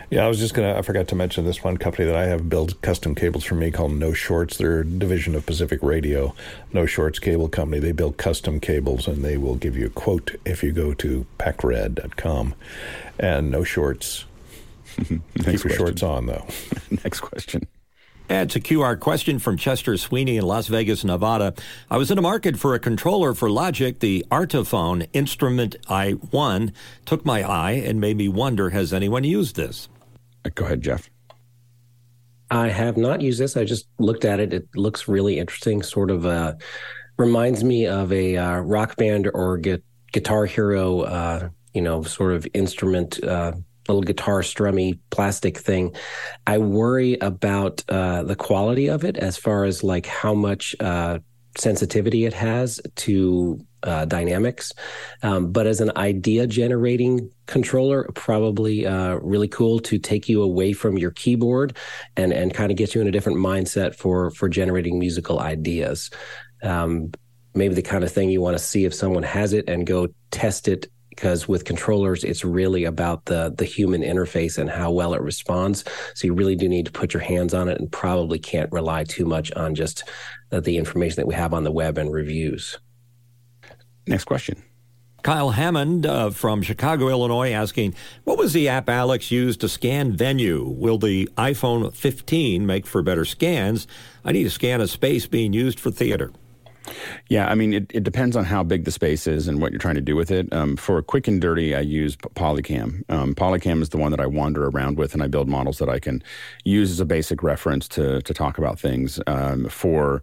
Yeah, 0.09 0.25
I 0.25 0.27
was 0.27 0.39
just 0.39 0.53
gonna. 0.53 0.73
I 0.75 0.81
forgot 0.81 1.07
to 1.09 1.15
mention 1.15 1.45
this 1.45 1.63
one 1.63 1.77
company 1.77 2.05
that 2.05 2.15
I 2.15 2.25
have 2.25 2.49
builds 2.49 2.73
custom 2.81 3.13
cables 3.13 3.43
for 3.43 3.55
me 3.55 3.69
called 3.71 3.93
No 3.93 4.13
Shorts. 4.13 4.57
They're 4.57 4.79
a 4.79 4.85
division 4.85 5.35
of 5.35 5.45
Pacific 5.45 5.79
Radio. 5.83 6.33
No 6.73 6.85
Shorts 6.85 7.19
Cable 7.19 7.49
Company. 7.49 7.79
They 7.79 7.91
build 7.91 8.17
custom 8.17 8.59
cables, 8.59 9.07
and 9.07 9.23
they 9.23 9.37
will 9.37 9.55
give 9.55 9.77
you 9.77 9.85
a 9.87 9.91
quote 9.91 10.35
if 10.45 10.63
you 10.63 10.71
go 10.71 10.93
to 10.95 11.25
pacrad.com. 11.37 12.55
And 13.19 13.51
No 13.51 13.63
Shorts. 13.63 14.25
Keep 15.07 15.63
your 15.63 15.73
shorts 15.73 16.03
on, 16.03 16.25
though. 16.25 16.45
Next 17.03 17.19
question. 17.21 17.67
It's 18.31 18.55
a 18.55 18.59
QR 18.59 18.99
question 18.99 19.39
from 19.39 19.57
Chester 19.57 19.97
Sweeney 19.97 20.37
in 20.37 20.45
Las 20.45 20.67
Vegas, 20.67 21.03
Nevada. 21.03 21.55
I 21.89 21.97
was 21.97 22.11
in 22.11 22.15
the 22.15 22.21
market 22.21 22.59
for 22.59 22.75
a 22.75 22.79
controller 22.79 23.33
for 23.33 23.49
Logic. 23.49 23.99
The 23.99 24.23
Artophone 24.29 25.07
instrument 25.13 25.75
I 25.87 26.15
won 26.31 26.71
took 27.05 27.25
my 27.25 27.41
eye 27.41 27.71
and 27.71 27.99
made 27.99 28.17
me 28.17 28.27
wonder 28.27 28.69
has 28.69 28.93
anyone 28.93 29.23
used 29.23 29.55
this? 29.55 29.89
Uh, 30.45 30.51
go 30.53 30.65
ahead, 30.65 30.83
Jeff. 30.83 31.09
I 32.51 32.69
have 32.69 32.97
not 32.97 33.21
used 33.21 33.39
this. 33.39 33.57
I 33.57 33.63
just 33.63 33.87
looked 33.97 34.25
at 34.25 34.39
it. 34.39 34.53
It 34.53 34.67
looks 34.75 35.07
really 35.07 35.39
interesting. 35.39 35.81
Sort 35.81 36.11
of 36.11 36.27
uh, 36.27 36.53
reminds 37.17 37.63
me 37.63 37.87
of 37.87 38.13
a 38.13 38.37
uh, 38.37 38.59
rock 38.59 38.95
band 38.95 39.27
or 39.33 39.57
gu- 39.57 39.81
guitar 40.11 40.45
hero, 40.45 41.01
uh, 41.01 41.49
you 41.73 41.81
know, 41.81 42.03
sort 42.03 42.33
of 42.33 42.47
instrument 42.53 43.23
uh, 43.23 43.53
little 43.93 44.03
guitar 44.03 44.41
strummy 44.41 44.99
plastic 45.09 45.57
thing. 45.57 45.95
I 46.47 46.57
worry 46.57 47.17
about 47.19 47.83
uh, 47.89 48.23
the 48.23 48.35
quality 48.35 48.87
of 48.87 49.03
it 49.03 49.17
as 49.17 49.37
far 49.37 49.65
as 49.65 49.83
like 49.83 50.05
how 50.05 50.33
much 50.33 50.75
uh, 50.79 51.19
sensitivity 51.57 52.25
it 52.25 52.33
has 52.33 52.79
to 52.95 53.59
uh, 53.83 54.05
dynamics. 54.05 54.73
Um, 55.23 55.51
but 55.51 55.67
as 55.67 55.81
an 55.81 55.91
idea 55.95 56.47
generating 56.47 57.31
controller, 57.45 58.09
probably 58.13 58.85
uh, 58.85 59.15
really 59.15 59.47
cool 59.47 59.79
to 59.81 59.97
take 59.97 60.27
you 60.27 60.41
away 60.41 60.73
from 60.73 60.97
your 60.97 61.11
keyboard 61.11 61.77
and 62.15 62.33
and 62.33 62.53
kind 62.53 62.71
of 62.71 62.77
get 62.77 62.93
you 62.93 63.01
in 63.01 63.07
a 63.07 63.11
different 63.11 63.39
mindset 63.39 63.95
for 63.95 64.31
for 64.31 64.49
generating 64.49 64.99
musical 64.99 65.39
ideas. 65.39 66.09
Um, 66.61 67.11
maybe 67.53 67.73
the 67.73 67.81
kind 67.81 68.03
of 68.03 68.11
thing 68.11 68.29
you 68.29 68.41
want 68.41 68.57
to 68.57 68.63
see 68.63 68.85
if 68.85 68.93
someone 68.93 69.23
has 69.23 69.53
it 69.53 69.69
and 69.69 69.87
go 69.87 70.07
test 70.31 70.67
it 70.67 70.87
because 71.19 71.49
with 71.49 71.65
controllers 71.65 72.23
it's 72.23 72.45
really 72.45 72.85
about 72.85 73.25
the 73.25 73.53
the 73.57 73.65
human 73.65 74.01
interface 74.01 74.57
and 74.57 74.69
how 74.69 74.89
well 74.89 75.13
it 75.13 75.21
responds 75.21 75.83
so 76.15 76.25
you 76.25 76.33
really 76.33 76.55
do 76.55 76.69
need 76.69 76.85
to 76.85 76.91
put 76.91 77.13
your 77.13 77.21
hands 77.21 77.53
on 77.53 77.67
it 77.67 77.77
and 77.77 77.91
probably 77.91 78.39
can't 78.39 78.71
rely 78.71 79.03
too 79.03 79.25
much 79.25 79.51
on 79.53 79.75
just 79.75 80.03
uh, 80.53 80.61
the 80.61 80.77
information 80.77 81.17
that 81.17 81.27
we 81.27 81.33
have 81.35 81.53
on 81.53 81.65
the 81.65 81.71
web 81.71 81.97
and 81.97 82.13
reviews 82.13 82.79
next 84.07 84.23
question 84.23 84.63
Kyle 85.21 85.49
Hammond 85.49 86.05
uh, 86.05 86.29
from 86.29 86.61
Chicago, 86.61 87.09
Illinois, 87.09 87.51
asking, 87.51 87.93
What 88.23 88.37
was 88.37 88.53
the 88.53 88.69
app 88.69 88.89
Alex 88.89 89.31
used 89.31 89.59
to 89.59 89.67
scan 89.67 90.13
venue? 90.13 90.65
Will 90.65 90.97
the 90.97 91.29
iPhone 91.37 91.93
15 91.93 92.65
make 92.65 92.87
for 92.87 93.01
better 93.01 93.25
scans? 93.25 93.85
I 94.23 94.31
need 94.31 94.45
to 94.45 94.49
scan 94.49 94.79
a 94.79 94.87
space 94.87 95.27
being 95.27 95.51
used 95.51 95.77
for 95.77 95.91
theater. 95.91 96.31
Yeah, 97.27 97.47
I 97.49 97.55
mean, 97.55 97.73
it, 97.73 97.91
it 97.93 98.03
depends 98.03 98.35
on 98.35 98.45
how 98.45 98.63
big 98.63 98.85
the 98.85 98.91
space 98.91 99.27
is 99.27 99.47
and 99.47 99.61
what 99.61 99.71
you're 99.71 99.79
trying 99.79 99.95
to 99.95 100.01
do 100.01 100.15
with 100.15 100.31
it. 100.31 100.51
Um, 100.53 100.75
for 100.75 101.01
quick 101.01 101.27
and 101.27 101.41
dirty, 101.41 101.75
I 101.75 101.81
use 101.81 102.15
Polycam. 102.15 103.03
Um, 103.09 103.35
Polycam 103.35 103.81
is 103.81 103.89
the 103.89 103.97
one 103.97 104.11
that 104.11 104.19
I 104.19 104.25
wander 104.25 104.67
around 104.67 104.97
with, 104.97 105.13
and 105.13 105.23
I 105.23 105.27
build 105.27 105.47
models 105.47 105.77
that 105.79 105.89
I 105.89 105.99
can 105.99 106.23
use 106.63 106.91
as 106.91 106.99
a 106.99 107.05
basic 107.05 107.43
reference 107.43 107.87
to 107.89 108.21
to 108.21 108.33
talk 108.33 108.57
about 108.57 108.79
things. 108.79 109.19
Um, 109.27 109.67
for 109.69 110.21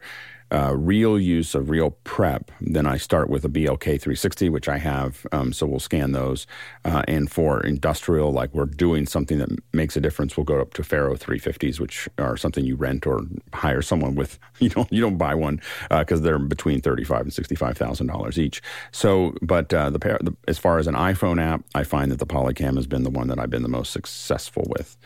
uh, 0.53 0.75
real 0.77 1.19
use 1.19 1.55
of 1.55 1.71
real 1.71 1.91
prep, 2.05 2.51
then 2.61 2.87
I 2.87 2.97
start 2.97 3.29
with 3.29 3.45
a 3.45 3.49
BLK 3.49 3.81
360, 3.81 4.49
which 4.49 4.69
I 4.69 4.79
have. 4.79 5.27
Um, 5.33 5.53
so 5.53 5.67
we'll 5.67 5.81
scan 5.81 6.13
those. 6.13 6.47
Uh, 6.85 7.03
and 7.09 7.31
for 7.31 7.61
industrial, 7.61 8.33
like 8.33 8.55
we're 8.55 8.67
doing 8.67 9.07
something 9.07 9.39
that 9.39 9.51
makes 9.73 9.97
a 9.97 10.01
difference, 10.01 10.37
we'll 10.37 10.45
go 10.45 10.61
up 10.61 10.75
to 10.75 10.85
Faro 10.85 11.17
350s, 11.17 11.81
which 11.81 12.09
are 12.19 12.37
something 12.37 12.65
you 12.65 12.77
rent 12.77 13.07
or 13.07 13.23
hire 13.53 13.83
someone 13.83 14.15
with. 14.15 14.39
You 14.59 14.71
don't 14.71 14.91
you 14.91 15.03
don't 15.03 15.19
buy 15.19 15.35
one 15.35 15.61
because 15.91 16.21
uh, 16.21 16.25
they're 16.25 16.39
between 16.39 16.81
thirty 16.81 17.05
five 17.05 17.21
and 17.21 17.33
sixty 17.33 17.55
five 17.55 17.77
thousand 17.77 18.07
dollars 18.07 18.39
each. 18.39 18.63
So, 18.91 19.35
but 19.43 19.73
uh, 19.75 19.91
the, 19.91 19.99
the 19.99 20.35
as 20.49 20.57
far 20.57 20.79
as 20.79 20.87
an 20.87 20.95
iPhone 20.95 21.39
app, 21.39 21.63
I 21.75 21.85
find 21.85 22.11
that 22.11 22.19
the 22.19 22.27
Polycam 22.27 22.77
has 22.77 22.87
been 22.87 23.03
the 23.03 23.11
one 23.11 23.29
that 23.29 23.39
I've 23.39 23.51
been 23.51 23.63
the 23.63 23.69
most 23.69 23.93
successful 23.93 24.65
with. 24.69 24.97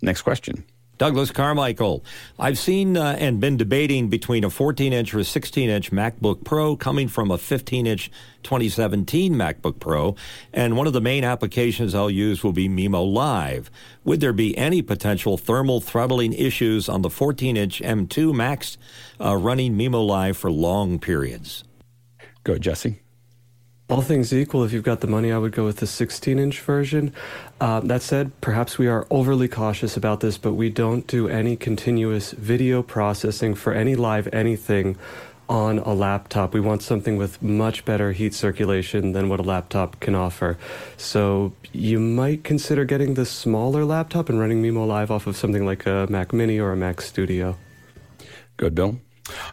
Next 0.00 0.22
question. 0.22 0.64
Douglas 0.96 1.30
Carmichael. 1.30 2.04
I've 2.38 2.58
seen 2.58 2.96
uh, 2.96 3.16
and 3.18 3.40
been 3.40 3.56
debating 3.56 4.08
between 4.08 4.44
a 4.44 4.50
14 4.50 4.92
inch 4.92 5.12
or 5.14 5.18
a 5.18 5.24
16 5.24 5.68
inch 5.68 5.90
MacBook 5.90 6.44
Pro 6.44 6.76
coming 6.76 7.08
from 7.08 7.30
a 7.30 7.38
15 7.38 7.86
inch 7.86 8.10
2017 8.42 9.34
MacBook 9.34 9.80
Pro, 9.80 10.14
and 10.52 10.76
one 10.76 10.86
of 10.86 10.92
the 10.92 11.00
main 11.00 11.24
applications 11.24 11.94
I'll 11.94 12.10
use 12.10 12.44
will 12.44 12.52
be 12.52 12.68
mimoLive. 12.68 13.68
Would 14.04 14.20
there 14.20 14.32
be 14.32 14.56
any 14.56 14.82
potential 14.82 15.36
thermal 15.36 15.80
throttling 15.80 16.32
issues 16.32 16.88
on 16.88 17.02
the 17.02 17.10
14 17.10 17.56
inch 17.56 17.80
M2 17.80 18.34
Max 18.34 18.76
uh, 19.20 19.36
running 19.36 19.76
mimoLive 19.76 20.36
for 20.36 20.50
long 20.50 20.98
periods? 20.98 21.64
Go, 22.44 22.58
Jesse. 22.58 23.03
All 23.90 24.00
things 24.00 24.32
equal, 24.32 24.64
if 24.64 24.72
you've 24.72 24.82
got 24.82 25.00
the 25.00 25.06
money, 25.06 25.30
I 25.30 25.36
would 25.36 25.52
go 25.52 25.66
with 25.66 25.76
the 25.76 25.86
16 25.86 26.38
inch 26.38 26.60
version. 26.60 27.12
Uh, 27.60 27.80
that 27.80 28.00
said, 28.00 28.32
perhaps 28.40 28.78
we 28.78 28.88
are 28.88 29.06
overly 29.10 29.46
cautious 29.46 29.94
about 29.94 30.20
this, 30.20 30.38
but 30.38 30.54
we 30.54 30.70
don't 30.70 31.06
do 31.06 31.28
any 31.28 31.54
continuous 31.54 32.32
video 32.32 32.82
processing 32.82 33.54
for 33.54 33.74
any 33.74 33.94
live 33.94 34.26
anything 34.32 34.96
on 35.50 35.80
a 35.80 35.92
laptop. 35.92 36.54
We 36.54 36.60
want 36.60 36.82
something 36.82 37.18
with 37.18 37.42
much 37.42 37.84
better 37.84 38.12
heat 38.12 38.32
circulation 38.32 39.12
than 39.12 39.28
what 39.28 39.38
a 39.38 39.42
laptop 39.42 40.00
can 40.00 40.14
offer. 40.14 40.56
So 40.96 41.52
you 41.72 42.00
might 42.00 42.42
consider 42.42 42.86
getting 42.86 43.12
the 43.12 43.26
smaller 43.26 43.84
laptop 43.84 44.30
and 44.30 44.40
running 44.40 44.62
mimoLive 44.62 45.10
off 45.10 45.26
of 45.26 45.36
something 45.36 45.66
like 45.66 45.84
a 45.84 46.06
Mac 46.08 46.32
Mini 46.32 46.58
or 46.58 46.72
a 46.72 46.76
Mac 46.76 47.02
Studio. 47.02 47.58
Good, 48.56 48.74
Bill. 48.74 48.98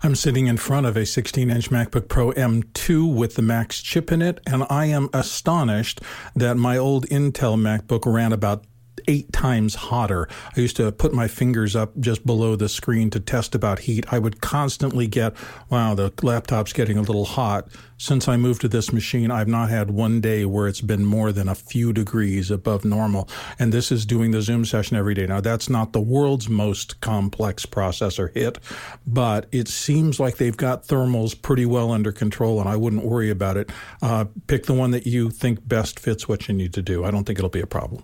I'm 0.04 0.16
sitting 0.16 0.48
in 0.48 0.58
front 0.58 0.86
of 0.86 0.98
a 0.98 1.06
16 1.06 1.50
inch 1.50 1.70
MacBook 1.70 2.08
Pro 2.08 2.32
M2 2.32 3.14
with 3.14 3.36
the 3.36 3.42
Max 3.42 3.82
chip 3.82 4.12
in 4.12 4.22
it, 4.22 4.40
and 4.46 4.66
I 4.70 4.86
am 4.88 5.10
astonished 5.14 6.02
that 6.36 6.58
my 6.58 6.78
old 6.78 7.08
Intel 7.08 7.58
MacBook 7.58 8.12
ran 8.12 8.34
about 8.34 8.66
eight 9.08 9.32
times 9.34 9.76
hotter. 9.76 10.28
I 10.56 10.60
used 10.60 10.78
to 10.78 10.92
put 10.92 11.14
my 11.14 11.28
fingers 11.28 11.76
up 11.76 11.98
just 12.00 12.26
below 12.26 12.56
the 12.56 12.70
screen 12.70 13.10
to 13.12 13.20
test 13.20 13.56
about 13.56 13.80
heat. 13.80 14.06
I 14.12 14.20
would 14.20 14.42
constantly 14.42 15.08
get, 15.08 15.34
wow, 15.70 15.96
the 15.96 16.14
laptop's 16.22 16.74
getting 16.74 16.98
a 16.98 17.02
little 17.02 17.26
hot. 17.26 17.68
Since 17.98 18.28
I 18.28 18.36
moved 18.36 18.62
to 18.62 18.68
this 18.68 18.92
machine, 18.92 19.30
I've 19.30 19.48
not 19.48 19.70
had 19.70 19.92
one 19.92 20.22
day 20.22 20.44
where 20.46 20.68
it's 20.68 20.82
been 20.82 21.06
more 21.06 21.32
than 21.32 21.48
a 21.48 21.56
few 21.56 21.94
degrees 21.94 22.50
above 22.50 22.84
normal. 22.84 23.30
And 23.60 23.72
this 23.72 23.92
is 23.92 24.06
doing 24.06 24.32
the 24.32 24.42
Zoom 24.42 24.66
session 24.66 24.98
every 24.98 25.14
day. 25.14 25.28
Now, 25.28 25.40
that's 25.40 25.70
not 25.70 25.94
the 25.94 26.02
world's 26.02 26.50
most 26.50 27.00
complex 27.02 27.66
processor 27.66 28.34
hit, 28.34 28.58
but 29.06 29.48
it 29.52 29.68
seems 29.68 30.20
like 30.20 30.38
they've 30.38 30.58
got 30.58 30.88
thermals 30.88 31.40
pretty 31.40 31.66
well 31.66 31.92
under 31.92 32.12
control, 32.12 32.60
and 32.60 32.68
I 32.68 32.76
wouldn't 32.76 33.06
worry 33.06 33.30
about 33.30 33.58
it. 33.58 33.70
Uh, 34.02 34.26
pick 34.48 34.66
the 34.66 34.74
one 34.74 34.92
that 34.92 35.06
you 35.06 35.30
think 35.30 35.68
best 35.68 36.00
fits 36.00 36.28
what 36.28 36.48
you 36.48 36.56
need 36.56 36.74
to 36.74 36.82
do. 36.82 37.06
I 37.06 37.12
don't 37.12 37.24
think 37.24 37.38
it'll 37.38 37.50
be 37.50 37.62
a 37.62 37.68
problem. 37.68 38.04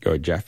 Go 0.00 0.10
ahead, 0.10 0.22
Jeff. 0.22 0.46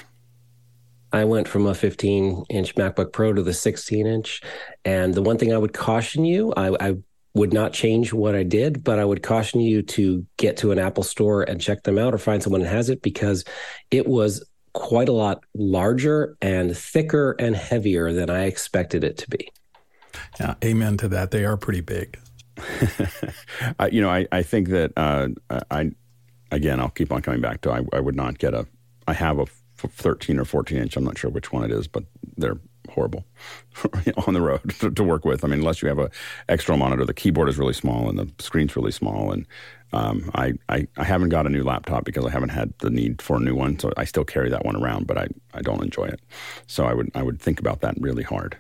I 1.13 1.25
went 1.25 1.47
from 1.47 1.67
a 1.67 1.75
15 1.75 2.47
inch 2.49 2.75
MacBook 2.75 3.13
Pro 3.13 3.33
to 3.33 3.43
the 3.43 3.53
16 3.53 4.07
inch. 4.07 4.41
And 4.85 5.15
the 5.15 5.23
one 5.23 5.39
thing 5.39 5.53
I 5.53 5.59
would 5.59 5.75
caution 5.75 6.25
you, 6.25 6.53
I, 6.57 6.77
I, 6.81 6.97
would 7.35 7.53
not 7.53 7.73
change 7.73 8.13
what 8.13 8.35
I 8.35 8.43
did, 8.43 8.85
but 8.85 8.99
I 8.99 9.07
would 9.07 9.23
caution 9.23 9.61
you 9.61 9.81
to 9.83 10.27
get 10.37 10.59
to 10.59 10.71
an 10.71 10.79
Apple 10.79 11.03
store 11.03 11.43
and 11.43 11.59
check 11.59 11.83
them 11.83 11.97
out 11.97 12.13
or 12.13 12.19
find 12.19 12.43
someone 12.43 12.61
that 12.61 12.69
has 12.69 12.91
it 12.91 13.01
because 13.01 13.43
it 13.91 14.07
was 14.07 14.45
quite 14.75 15.09
a 15.09 15.13
lot 15.13 15.43
larger 15.55 16.37
and 16.43 16.77
thicker 16.77 17.35
and 17.39 17.57
heavier 17.57 18.13
than 18.13 18.29
I 18.29 18.45
expected 18.45 19.03
it 19.03 19.17
to 19.17 19.31
be. 19.31 19.51
Yeah, 20.41 20.55
amen 20.63 20.99
to 20.99 21.09
that. 21.09 21.31
They 21.31 21.47
are 21.47 21.57
pretty 21.57 21.81
big. 21.81 22.19
uh, 23.79 23.89
you 23.91 24.03
know, 24.03 24.11
I, 24.11 24.27
I 24.31 24.43
think 24.43 24.69
that 24.69 24.93
uh, 24.97 25.29
I, 25.71 25.91
again, 26.51 26.81
I'll 26.81 26.91
keep 26.91 27.11
on 27.13 27.23
coming 27.23 27.41
back 27.41 27.63
to 27.63 27.73
I, 27.73 27.81
I 27.95 28.01
would 28.01 28.15
not 28.15 28.39
get 28.39 28.53
a 28.53 28.67
I 29.07 29.13
have 29.13 29.39
a 29.39 29.47
13 29.77 30.39
or 30.39 30.45
14 30.45 30.79
inch. 30.79 30.97
I'm 30.97 31.05
not 31.05 31.19
sure 31.19 31.31
which 31.31 31.53
one 31.53 31.65
it 31.65 31.71
is, 31.71 31.89
but 31.89 32.05
they're 32.37 32.59
horrible 32.91 33.25
on 34.27 34.35
the 34.35 34.41
road 34.41 34.61
to, 34.97 35.05
work 35.05 35.25
with. 35.25 35.45
I 35.45 35.49
mean, 35.49 35.61
unless 35.61 35.83
you 35.83 35.89
have 35.89 35.99
a 35.99 36.11
external 36.49 36.79
monitor, 36.79 37.05
the 37.05 37.15
keyboard 37.15 37.49
is 37.49 37.59
really 37.59 37.73
small 37.73 38.09
and 38.09 38.19
the 38.19 38.31
screen's 38.39 38.77
really 38.77 38.93
small. 38.93 39.33
And 39.33 39.47
um, 39.93 40.31
I, 40.35 40.55
I, 40.69 40.87
I 40.97 41.05
haven't 41.05 41.29
got 41.29 41.47
a 41.47 41.51
new 41.51 41.63
laptop 41.63 42.05
because 42.05 42.25
I 42.25 42.31
haven't 42.31 42.51
had 42.51 42.73
the 42.79 42.91
need 42.91 43.21
for 43.21 43.37
a 43.37 43.41
new 43.41 43.55
one, 43.55 43.79
so 43.79 43.93
I 43.97 44.05
still 44.05 44.25
carry 44.25 44.49
that 44.51 44.65
one 44.65 44.77
around, 44.77 45.07
but 45.07 45.19
I, 45.19 45.29
I 45.53 45.61
don't 45.61 45.83
enjoy 45.83 46.07
it. 46.07 46.21
So 46.67 46.85
I 46.85 46.95
would 46.95 47.11
I 47.15 47.23
would 47.23 47.41
think 47.41 47.61
about 47.61 47.81
that 47.81 47.95
really 48.01 48.23
hard. 48.23 48.57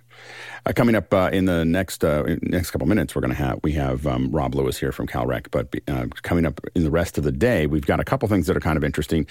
Uh, 0.64 0.72
coming 0.72 0.94
up 0.94 1.12
uh, 1.12 1.28
in 1.32 1.46
the 1.46 1.64
next 1.64 2.04
uh, 2.04 2.22
next 2.42 2.70
couple 2.70 2.86
minutes, 2.86 3.16
we're 3.16 3.20
going 3.20 3.34
to 3.34 3.36
have 3.36 3.58
we 3.64 3.72
have 3.72 4.06
um, 4.06 4.30
Rob 4.30 4.54
Lewis 4.54 4.78
here 4.78 4.92
from 4.92 5.08
Calrec. 5.08 5.50
But 5.50 5.74
uh, 5.88 6.06
coming 6.22 6.46
up 6.46 6.60
in 6.76 6.84
the 6.84 6.90
rest 6.90 7.18
of 7.18 7.24
the 7.24 7.32
day, 7.32 7.66
we've 7.66 7.86
got 7.86 7.98
a 7.98 8.04
couple 8.04 8.28
things 8.28 8.46
that 8.46 8.56
are 8.56 8.60
kind 8.60 8.76
of 8.76 8.84
interesting. 8.84 9.26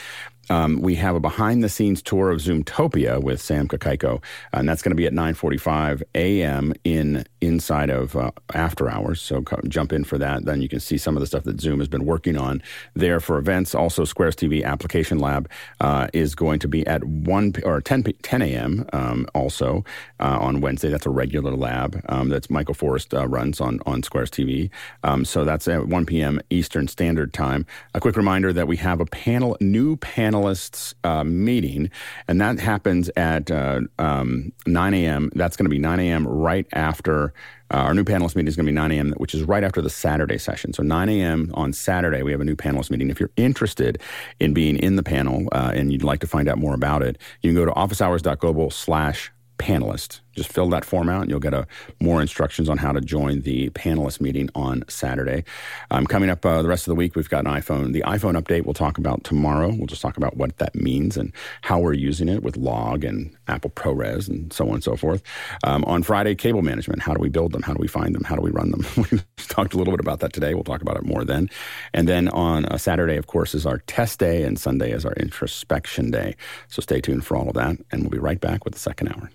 Um, 0.50 0.82
we 0.82 0.96
have 0.96 1.16
a 1.16 1.22
behind 1.22 1.64
the 1.64 1.70
scenes 1.70 2.02
tour 2.02 2.32
of 2.32 2.40
Zoomtopia 2.40 3.24
with 3.24 3.40
Sam 3.40 3.70
Kakaiko, 3.70 4.22
and 4.52 4.68
that's 4.68 4.82
going 4.82 4.92
to 4.92 4.96
be 4.96 5.06
at 5.06 5.14
9:45 5.14 6.04
a.m. 6.16 6.74
in 6.84 7.26
inside 7.40 7.90
of 7.90 8.18
uh, 8.18 8.32
after 8.54 8.90
hours. 8.90 9.22
So 9.22 9.42
jump 9.70 9.94
in 9.94 10.04
for 10.04 10.18
that. 10.18 10.44
Then 10.44 10.62
you 10.62 10.68
can 10.68 10.82
see 10.82 10.98
some 10.98 11.16
of 11.16 11.22
the 11.22 11.28
stuff 11.28 11.46
that 11.46 11.62
Zoom 11.62 11.80
has 11.80 11.88
been 11.88 12.06
working 12.06 12.36
on 12.36 12.62
there 12.94 13.22
for 13.22 13.38
events. 13.38 13.74
Also, 13.74 14.04
Squares 14.04 14.36
TV 14.36 14.66
Application 14.66 15.18
Lab 15.20 15.50
uh, 15.80 16.08
is 16.12 16.36
going 16.36 16.60
to 16.60 16.68
be 16.68 16.86
at 16.88 17.06
1 17.06 17.54
or 17.64 17.80
10 17.80 18.04
10 18.22 18.42
a.m. 18.42 18.86
Um, 18.92 19.28
also 19.34 19.86
on 20.20 20.60
Wednesday. 20.60 20.90
That's 20.90 21.06
a 21.06 21.21
regular 21.22 21.56
lab 21.56 22.04
um, 22.10 22.30
that's 22.30 22.50
Michael 22.50 22.74
Forrest 22.74 23.14
uh, 23.14 23.28
runs 23.28 23.62
on, 23.62 23.80
on 23.86 24.02
Squares 24.02 24.32
TV. 24.32 24.72
Um, 25.04 25.24
so 25.24 25.46
that's 25.46 25.68
at 25.68 25.88
1 25.88 26.06
p.m. 26.08 26.42
Eastern 26.50 26.88
Standard 26.88 27.32
Time. 27.32 27.64
A 27.94 28.00
quick 28.00 28.18
reminder 28.18 28.52
that 28.52 28.68
we 28.68 28.76
have 28.78 29.00
a 29.00 29.06
panel, 29.06 29.56
new 29.62 29.98
panelists 29.98 30.96
uh, 31.04 31.24
meeting, 31.24 31.92
and 32.28 32.42
that 32.42 32.60
happens 32.60 33.12
at 33.16 33.52
uh, 33.52 33.82
um, 34.00 34.52
9 34.66 34.94
a.m. 34.96 35.30
That's 35.36 35.56
going 35.56 35.66
to 35.66 35.70
be 35.70 35.78
9 35.78 36.00
a.m. 36.00 36.28
right 36.28 36.66
after. 36.74 37.34
Uh, 37.74 37.78
our 37.78 37.94
new 37.94 38.04
panelist 38.04 38.36
meeting 38.36 38.48
is 38.48 38.56
going 38.56 38.66
to 38.66 38.72
be 38.72 38.76
9 38.76 38.92
a.m., 38.92 39.14
which 39.18 39.34
is 39.36 39.44
right 39.44 39.64
after 39.64 39.82
the 39.82 39.90
Saturday 39.90 40.40
session. 40.40 40.74
So 40.74 40.84
9 40.84 41.08
a.m. 41.08 41.52
on 41.54 41.72
Saturday, 41.72 42.24
we 42.24 42.32
have 42.32 42.42
a 42.42 42.46
new 42.46 42.56
panelist 42.56 42.90
meeting. 42.90 43.10
If 43.12 43.20
you're 43.20 43.38
interested 43.38 44.02
in 44.40 44.54
being 44.54 44.76
in 44.76 44.98
the 44.98 45.04
panel 45.04 45.48
uh, 45.52 45.72
and 45.74 45.94
you'd 45.94 46.04
like 46.04 46.20
to 46.22 46.28
find 46.28 46.50
out 46.50 46.58
more 46.58 46.74
about 46.74 47.02
it, 47.04 47.18
you 47.42 47.50
can 47.52 47.56
go 47.56 47.66
to 47.66 47.72
officehours.global 47.72 48.72
slash 48.72 49.32
panelist. 49.62 50.22
Just 50.36 50.52
fill 50.52 50.70
that 50.70 50.86
form 50.86 51.10
out 51.10 51.22
and 51.22 51.30
you'll 51.30 51.40
get 51.40 51.54
a, 51.54 51.68
more 52.00 52.22
instructions 52.22 52.70
on 52.70 52.78
how 52.78 52.92
to 52.92 53.02
join 53.02 53.42
the 53.42 53.70
panelist 53.72 54.22
meeting 54.22 54.50
on 54.56 54.84
Saturday. 54.88 55.44
Um, 55.90 56.06
coming 56.06 56.30
up 56.30 56.46
uh, 56.46 56.62
the 56.62 56.68
rest 56.68 56.88
of 56.88 56.92
the 56.92 56.96
week, 56.96 57.16
we've 57.16 57.30
got 57.30 57.46
an 57.46 57.52
iPhone. 57.52 57.94
The 57.94 58.02
iPhone 58.02 58.40
update 58.42 58.66
we'll 58.66 58.74
talk 58.74 58.98
about 58.98 59.24
tomorrow. 59.24 59.70
We'll 59.70 59.88
just 59.88 60.02
talk 60.02 60.18
about 60.18 60.38
what 60.38 60.58
that 60.58 60.76
means 60.76 61.18
and 61.18 61.34
how 61.62 61.80
we're 61.80 61.94
using 61.94 62.30
it 62.30 62.44
with 62.44 62.58
Log 62.58 63.04
and 63.04 63.36
Apple 63.48 63.72
ProRes 63.72 64.30
and 64.30 64.52
so 64.54 64.68
on 64.68 64.76
and 64.76 64.84
so 64.84 64.96
forth. 64.96 65.22
Um, 65.64 65.84
on 65.86 66.04
Friday, 66.04 66.36
cable 66.36 66.62
management. 66.62 67.02
How 67.02 67.14
do 67.14 67.22
we 67.22 67.30
build 67.30 67.52
them? 67.52 67.62
How 67.62 67.74
do 67.74 67.80
we 67.80 67.88
find 67.88 68.16
them? 68.16 68.24
How 68.24 68.36
do 68.36 68.42
we 68.42 68.52
run 68.52 68.72
them? 68.72 68.86
we 69.12 69.20
talked 69.38 69.74
a 69.74 69.78
little 69.78 69.94
bit 69.94 70.00
about 70.00 70.20
that 70.22 70.34
today. 70.34 70.54
We'll 70.54 70.64
talk 70.64 70.82
about 70.82 70.98
it 70.98 71.04
more 71.04 71.24
then. 71.26 71.50
And 71.94 72.08
then 72.08 72.30
on 72.30 72.66
uh, 72.66 72.78
Saturday, 72.78 73.18
of 73.18 73.28
course, 73.28 73.54
is 73.54 73.66
our 73.66 73.80
test 73.80 74.20
day, 74.20 74.44
and 74.44 74.60
Sunday 74.60 74.92
is 74.92 75.06
our 75.06 75.14
introspection 75.14 76.12
day. 76.12 76.36
So 76.68 76.82
stay 76.82 77.02
tuned 77.02 77.26
for 77.26 77.36
all 77.38 77.50
of 77.50 77.56
that, 77.56 77.78
and 77.92 78.02
we'll 78.02 78.10
be 78.10 78.18
right 78.18 78.40
back 78.40 78.64
with 78.66 78.74
the 78.74 78.80
second 78.80 79.10
hour. 79.10 79.30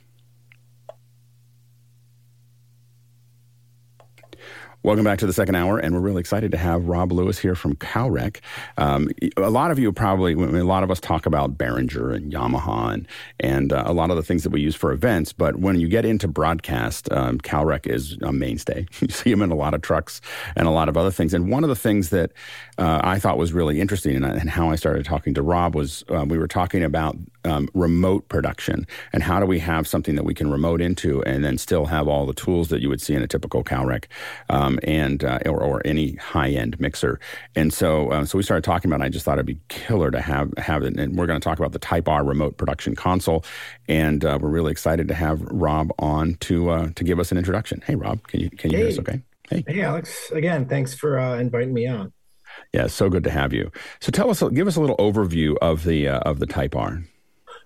Welcome 4.83 5.05
back 5.05 5.19
to 5.19 5.27
the 5.27 5.33
second 5.33 5.57
hour, 5.57 5.79
and 5.79 5.95
we're 5.95 6.01
really 6.01 6.21
excited 6.21 6.53
to 6.53 6.59
have 6.59 6.85
Rob 6.87 7.11
Lewis 7.11 7.39
here 7.39 7.57
from 7.57 7.75
Calrec. 7.75 8.39
Um, 8.77 9.11
a 9.37 9.51
lot 9.51 9.73
of 9.73 9.81
you 9.81 9.91
probably, 9.91 10.35
a 10.35 10.65
lot 10.65 10.85
of 10.85 10.93
us 10.93 11.01
talk 11.01 11.27
about 11.27 11.59
Behringer 11.59 12.15
and 12.15 12.33
Yamaha 12.33 12.93
and, 12.93 13.09
and 13.41 13.73
uh, 13.73 13.83
a 13.85 13.93
lot 13.93 14.11
of 14.11 14.17
the 14.17 14.23
things 14.23 14.45
that 14.45 14.51
we 14.51 14.61
use 14.61 14.77
for 14.77 14.93
events, 14.93 15.33
but 15.33 15.57
when 15.57 15.81
you 15.81 15.89
get 15.89 16.05
into 16.05 16.29
broadcast, 16.29 17.11
um, 17.11 17.39
Calrec 17.39 17.87
is 17.87 18.17
a 18.23 18.33
mainstay. 18.33 18.87
you 19.01 19.09
see 19.09 19.31
them 19.31 19.43
in 19.43 19.51
a 19.51 19.57
lot 19.57 19.75
of 19.75 19.83
trucks 19.83 20.21
and 20.55 20.69
a 20.69 20.71
lot 20.71 20.89
of 20.89 20.97
other 20.97 21.11
things. 21.11 21.35
And 21.35 21.51
one 21.51 21.65
of 21.65 21.69
the 21.69 21.75
things 21.75 22.11
that 22.11 22.31
uh, 22.79 23.01
I 23.03 23.19
thought 23.19 23.39
was 23.39 23.53
really 23.53 23.81
interesting 23.81 24.17
and, 24.17 24.25
and, 24.25 24.51
how 24.51 24.71
I 24.71 24.77
started 24.77 25.05
talking 25.05 25.35
to 25.35 25.43
Rob 25.43 25.75
was 25.75 26.05
uh, 26.09 26.25
we 26.27 26.39
were 26.39 26.49
talking 26.49 26.83
about 26.83 27.17
um, 27.45 27.69
remote 27.75 28.29
production 28.29 28.87
and 29.13 29.23
how 29.23 29.41
do 29.41 29.47
we 29.47 29.59
have 29.59 29.87
something 29.87 30.15
that 30.15 30.25
we 30.25 30.35
can 30.35 30.51
remote 30.51 30.81
into 30.81 31.23
and 31.25 31.45
then 31.45 31.59
still 31.59 31.87
have 31.87 32.09
all 32.09 32.27
the 32.27 32.35
tools 32.35 32.69
that 32.69 32.81
you 32.81 32.89
would 32.89 33.01
see 33.01 33.15
in 33.15 33.23
a 33.23 33.27
typical 33.27 33.65
Calrec. 33.65 34.05
Um, 34.51 34.79
and 34.83 35.25
uh, 35.25 35.39
or, 35.47 35.63
or, 35.63 35.83
any 35.85 36.15
high 36.15 36.51
end 36.51 36.79
mixer. 36.81 37.21
And 37.55 37.73
so 37.73 38.11
uh, 38.11 38.25
so 38.25 38.39
we 38.39 38.43
started 38.43 38.65
talking 38.65 38.91
about. 38.91 39.03
it. 39.03 39.07
I 39.07 39.09
just 39.09 39.25
thought 39.25 39.35
it'd 39.35 39.47
be 39.47 39.59
killer 39.69 40.11
to 40.11 40.21
have 40.21 40.53
have 40.59 40.83
it. 40.83 40.99
And 40.99 41.17
we're 41.17 41.27
going 41.27 41.41
to 41.41 41.45
talk 41.45 41.59
about 41.59 41.73
the 41.73 41.79
Type 41.79 42.09
R 42.09 42.25
remote 42.25 42.57
production 42.57 42.97
console. 42.97 43.45
And 43.89 44.25
uh, 44.25 44.39
we're 44.41 44.49
really 44.49 44.73
excited 44.73 45.09
to 45.09 45.15
have 45.15 45.43
Rob 45.43 45.93
on 45.99 46.35
to 46.41 46.71
uh, 46.71 46.89
to 46.95 47.05
give 47.05 47.21
us 47.21 47.31
an 47.31 47.39
introduction. 47.39 47.83
Hey, 47.87 47.95
Rob, 47.95 48.27
can 48.27 48.41
you 48.41 48.51
can 48.51 48.71
you 48.71 48.79
hey. 48.79 48.83
hear 48.85 48.93
us? 48.93 48.99
Okay. 48.99 49.21
Hey. 49.49 49.65
Hey, 49.67 49.83
Alex. 49.83 50.31
Again, 50.33 50.67
thanks 50.67 50.95
for 50.95 51.19
uh, 51.19 51.39
inviting 51.39 51.73
me 51.73 51.87
on. 51.87 52.13
Yeah, 52.73 52.87
so 52.87 53.09
good 53.09 53.25
to 53.25 53.31
have 53.31 53.53
you. 53.53 53.71
So 54.01 54.11
tell 54.11 54.31
us, 54.31 54.43
give 54.53 54.67
us 54.67 54.77
a 54.77 54.81
little 54.81 54.97
overview 54.97 55.57
of 55.63 55.85
the 55.85 56.09
uh, 56.09 56.19
of 56.21 56.39
the 56.39 56.47
Type 56.47 56.77
R. 56.77 57.03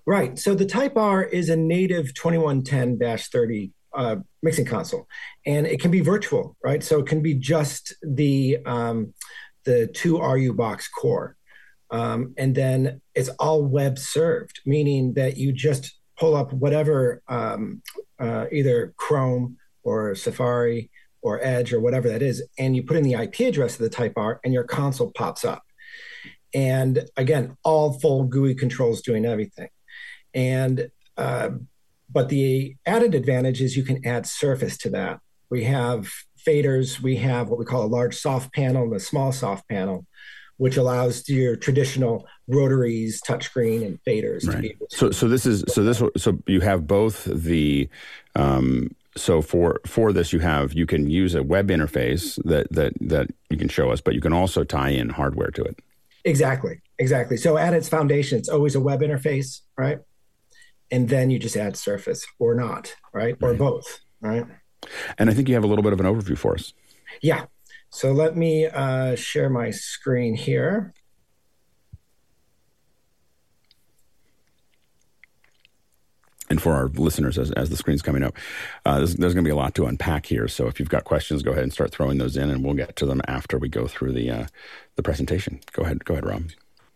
Right. 0.05 0.37
So 0.39 0.55
the 0.55 0.65
Type 0.65 0.97
R 0.97 1.23
is 1.23 1.49
a 1.49 1.55
native 1.55 2.13
2110-30 2.13 3.71
uh, 3.93 4.15
mixing 4.41 4.65
console, 4.65 5.07
and 5.45 5.67
it 5.67 5.79
can 5.79 5.91
be 5.91 5.99
virtual, 5.99 6.55
right? 6.63 6.83
So 6.83 6.99
it 6.99 7.07
can 7.07 7.21
be 7.21 7.35
just 7.35 7.93
the 8.01 8.57
um, 8.65 9.13
the 9.65 9.87
two 9.87 10.19
RU 10.19 10.53
box 10.53 10.87
core, 10.87 11.35
um, 11.91 12.33
and 12.37 12.55
then 12.55 13.01
it's 13.13 13.29
all 13.39 13.63
web 13.63 13.99
served, 13.99 14.61
meaning 14.65 15.13
that 15.13 15.37
you 15.37 15.51
just 15.51 15.93
pull 16.17 16.35
up 16.35 16.53
whatever 16.53 17.21
um, 17.27 17.81
uh, 18.19 18.45
either 18.51 18.93
Chrome 18.97 19.57
or 19.83 20.15
Safari 20.15 20.89
or 21.21 21.43
Edge 21.43 21.73
or 21.73 21.79
whatever 21.79 22.09
that 22.09 22.21
is, 22.21 22.43
and 22.57 22.75
you 22.75 22.83
put 22.83 22.97
in 22.97 23.03
the 23.03 23.13
IP 23.13 23.41
address 23.41 23.73
of 23.73 23.81
the 23.81 23.89
Type 23.89 24.13
R, 24.15 24.39
and 24.43 24.53
your 24.53 24.63
console 24.63 25.11
pops 25.11 25.45
up. 25.45 25.63
And 26.53 27.07
again, 27.15 27.57
all 27.63 27.93
full 27.99 28.25
GUI 28.25 28.55
controls 28.55 29.01
doing 29.01 29.25
everything. 29.25 29.69
And 30.33 30.89
uh, 31.17 31.51
but 32.09 32.29
the 32.29 32.75
added 32.85 33.15
advantage 33.15 33.61
is 33.61 33.77
you 33.77 33.83
can 33.83 34.05
add 34.05 34.25
surface 34.25 34.77
to 34.79 34.89
that. 34.89 35.19
We 35.49 35.63
have 35.65 36.11
faders, 36.45 36.99
we 36.99 37.17
have 37.17 37.49
what 37.49 37.59
we 37.59 37.65
call 37.65 37.85
a 37.85 37.87
large 37.87 38.17
soft 38.17 38.53
panel 38.53 38.83
and 38.83 38.95
a 38.95 38.99
small 38.99 39.31
soft 39.31 39.67
panel, 39.69 40.05
which 40.57 40.77
allows 40.77 41.27
your 41.29 41.55
traditional 41.55 42.27
rotaries, 42.47 43.21
touchscreen, 43.21 43.85
and 43.85 43.99
faders 44.07 44.47
right. 44.47 44.55
to 44.55 44.61
be 44.61 44.69
able 44.69 44.87
to. 44.87 44.97
So, 44.97 45.11
so 45.11 45.27
this 45.27 45.45
is 45.45 45.63
so 45.67 45.83
this 45.83 46.01
so 46.17 46.39
you 46.47 46.61
have 46.61 46.87
both 46.87 47.25
the. 47.25 47.89
Um, 48.35 48.95
so 49.15 49.41
for 49.41 49.81
for 49.85 50.13
this 50.13 50.31
you 50.31 50.39
have 50.39 50.73
you 50.73 50.85
can 50.85 51.09
use 51.09 51.35
a 51.35 51.43
web 51.43 51.67
interface 51.69 52.41
that 52.45 52.71
that 52.71 52.93
that 53.01 53.27
you 53.49 53.57
can 53.57 53.67
show 53.67 53.91
us 53.91 54.01
but 54.01 54.13
you 54.13 54.21
can 54.21 54.33
also 54.33 54.63
tie 54.63 54.89
in 54.89 55.09
hardware 55.09 55.51
to 55.51 55.63
it 55.63 55.79
exactly 56.23 56.81
exactly 56.97 57.35
so 57.35 57.57
at 57.57 57.73
its 57.73 57.89
foundation 57.89 58.37
it's 58.37 58.49
always 58.49 58.75
a 58.75 58.79
web 58.79 59.01
interface 59.01 59.61
right 59.77 59.99
and 60.91 61.07
then 61.07 61.29
you 61.29 61.39
just 61.39 61.55
add 61.55 61.77
surface 61.77 62.25
or 62.37 62.53
not, 62.53 62.93
right? 63.13 63.37
right? 63.39 63.51
Or 63.51 63.53
both, 63.53 64.01
right? 64.19 64.45
And 65.17 65.29
I 65.29 65.33
think 65.33 65.47
you 65.47 65.55
have 65.55 65.63
a 65.63 65.67
little 65.67 65.83
bit 65.83 65.93
of 65.93 65.99
an 65.99 66.05
overview 66.05 66.37
for 66.37 66.53
us. 66.53 66.73
Yeah. 67.21 67.45
So 67.89 68.11
let 68.11 68.35
me 68.35 68.67
uh, 68.67 69.15
share 69.15 69.49
my 69.49 69.71
screen 69.71 70.35
here. 70.35 70.93
And 76.51 76.61
for 76.61 76.73
our 76.73 76.89
listeners, 76.89 77.37
as, 77.37 77.49
as 77.51 77.69
the 77.69 77.77
screen's 77.77 78.01
coming 78.01 78.23
up, 78.23 78.35
uh, 78.85 78.97
there's, 78.97 79.15
there's 79.15 79.33
going 79.33 79.45
to 79.45 79.47
be 79.47 79.53
a 79.53 79.55
lot 79.55 79.73
to 79.75 79.85
unpack 79.85 80.25
here. 80.25 80.49
So 80.49 80.67
if 80.67 80.81
you've 80.81 80.89
got 80.89 81.05
questions, 81.05 81.43
go 81.43 81.51
ahead 81.51 81.63
and 81.63 81.71
start 81.71 81.93
throwing 81.93 82.17
those 82.17 82.35
in, 82.35 82.49
and 82.49 82.61
we'll 82.61 82.73
get 82.73 82.97
to 82.97 83.05
them 83.05 83.21
after 83.25 83.57
we 83.57 83.69
go 83.69 83.87
through 83.87 84.11
the 84.11 84.29
uh, 84.29 84.47
the 84.97 85.01
presentation. 85.01 85.61
Go 85.71 85.83
ahead, 85.83 86.03
go 86.03 86.13
ahead, 86.13 86.25
Rob. 86.25 86.43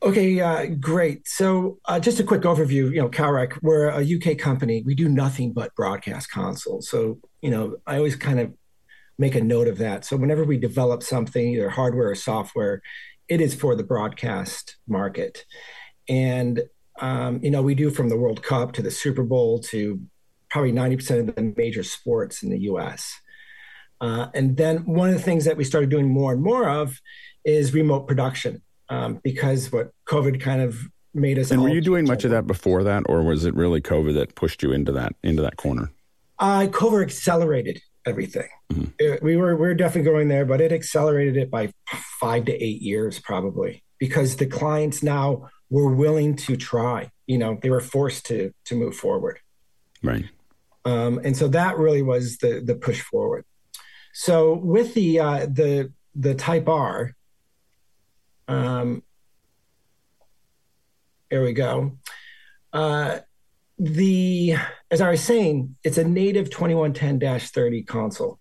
Okay, 0.03 0.41
uh, 0.41 0.65
great. 0.65 1.25
So, 1.25 1.79
uh, 1.85 2.01
just 2.01 2.19
a 2.19 2.25
quick 2.25 2.41
overview. 2.41 2.91
You 2.91 2.97
know, 2.97 3.07
Calrec, 3.07 3.57
we're 3.61 3.87
a 3.87 4.03
UK 4.03 4.37
company. 4.37 4.83
We 4.85 4.93
do 4.93 5.07
nothing 5.07 5.53
but 5.53 5.73
broadcast 5.73 6.29
consoles. 6.29 6.89
So, 6.89 7.19
you 7.41 7.49
know, 7.49 7.77
I 7.87 7.95
always 7.95 8.17
kind 8.17 8.41
of 8.41 8.53
make 9.17 9.35
a 9.35 9.41
note 9.41 9.69
of 9.69 9.77
that. 9.77 10.03
So, 10.03 10.17
whenever 10.17 10.43
we 10.43 10.57
develop 10.57 11.01
something, 11.01 11.47
either 11.47 11.69
hardware 11.69 12.09
or 12.09 12.15
software, 12.15 12.81
it 13.29 13.39
is 13.39 13.55
for 13.55 13.73
the 13.73 13.85
broadcast 13.85 14.75
market. 14.85 15.45
And, 16.09 16.61
um, 17.01 17.39
you 17.43 17.51
know, 17.51 17.61
we 17.61 17.75
do 17.75 17.89
from 17.89 18.09
the 18.09 18.17
World 18.17 18.43
Cup 18.43 18.73
to 18.73 18.81
the 18.81 18.91
Super 18.91 19.23
Bowl 19.23 19.59
to 19.59 20.01
probably 20.49 20.71
90% 20.71 21.19
of 21.19 21.35
the 21.35 21.53
major 21.57 21.83
sports 21.83 22.43
in 22.43 22.49
the 22.49 22.59
US. 22.59 23.13
Uh, 24.01 24.27
and 24.33 24.57
then 24.57 24.85
one 24.85 25.09
of 25.09 25.15
the 25.15 25.21
things 25.21 25.45
that 25.45 25.57
we 25.57 25.63
started 25.63 25.89
doing 25.89 26.09
more 26.09 26.33
and 26.33 26.41
more 26.41 26.69
of 26.69 27.01
is 27.43 27.73
remote 27.73 28.07
production 28.07 28.61
um, 28.89 29.19
because 29.23 29.71
what 29.71 29.91
COVID 30.07 30.39
kind 30.39 30.61
of 30.61 30.77
made 31.13 31.39
us. 31.39 31.51
And 31.51 31.61
were 31.61 31.69
you 31.69 31.81
doing 31.81 32.05
much 32.05 32.23
of 32.23 32.31
that 32.31 32.45
before 32.45 32.83
that, 32.83 33.03
or 33.07 33.23
was 33.23 33.45
it 33.45 33.55
really 33.55 33.81
COVID 33.81 34.13
that 34.15 34.35
pushed 34.35 34.61
you 34.61 34.71
into 34.71 34.91
that 34.91 35.13
into 35.23 35.41
that 35.41 35.57
corner? 35.57 35.91
Uh, 36.39 36.67
COVID 36.69 37.01
accelerated 37.01 37.81
everything. 38.05 38.49
Mm-hmm. 38.71 38.85
It, 38.99 39.23
we 39.23 39.37
were 39.37 39.55
we 39.55 39.67
are 39.67 39.73
definitely 39.73 40.11
going 40.11 40.27
there, 40.27 40.45
but 40.45 40.61
it 40.61 40.71
accelerated 40.71 41.37
it 41.37 41.49
by 41.49 41.71
five 42.19 42.45
to 42.45 42.53
eight 42.53 42.81
years 42.81 43.19
probably 43.19 43.83
because 43.99 44.35
the 44.35 44.45
clients 44.45 45.03
now 45.03 45.49
were 45.69 45.93
willing 45.93 46.35
to 46.35 46.55
try. 46.55 47.11
You 47.27 47.37
know, 47.37 47.57
they 47.61 47.69
were 47.69 47.81
forced 47.81 48.25
to 48.27 48.53
to 48.65 48.75
move 48.75 48.95
forward. 48.95 49.39
Right. 50.03 50.25
Um, 50.85 51.19
and 51.23 51.35
so 51.35 51.47
that 51.49 51.77
really 51.77 52.01
was 52.01 52.37
the 52.37 52.61
the 52.63 52.75
push 52.75 53.01
forward. 53.01 53.45
So 54.13 54.53
with 54.53 54.93
the 54.93 55.19
uh, 55.19 55.45
the 55.47 55.91
the 56.13 56.35
Type 56.35 56.69
R, 56.69 57.15
um, 58.47 59.03
there 61.29 61.43
we 61.43 61.53
go. 61.53 61.97
Uh, 62.71 63.19
the 63.77 64.55
as 64.91 65.01
I 65.01 65.09
was 65.09 65.21
saying, 65.21 65.75
it's 65.83 65.97
a 65.97 66.03
native 66.03 66.49
2110-30 66.49 67.85
console. 67.87 68.39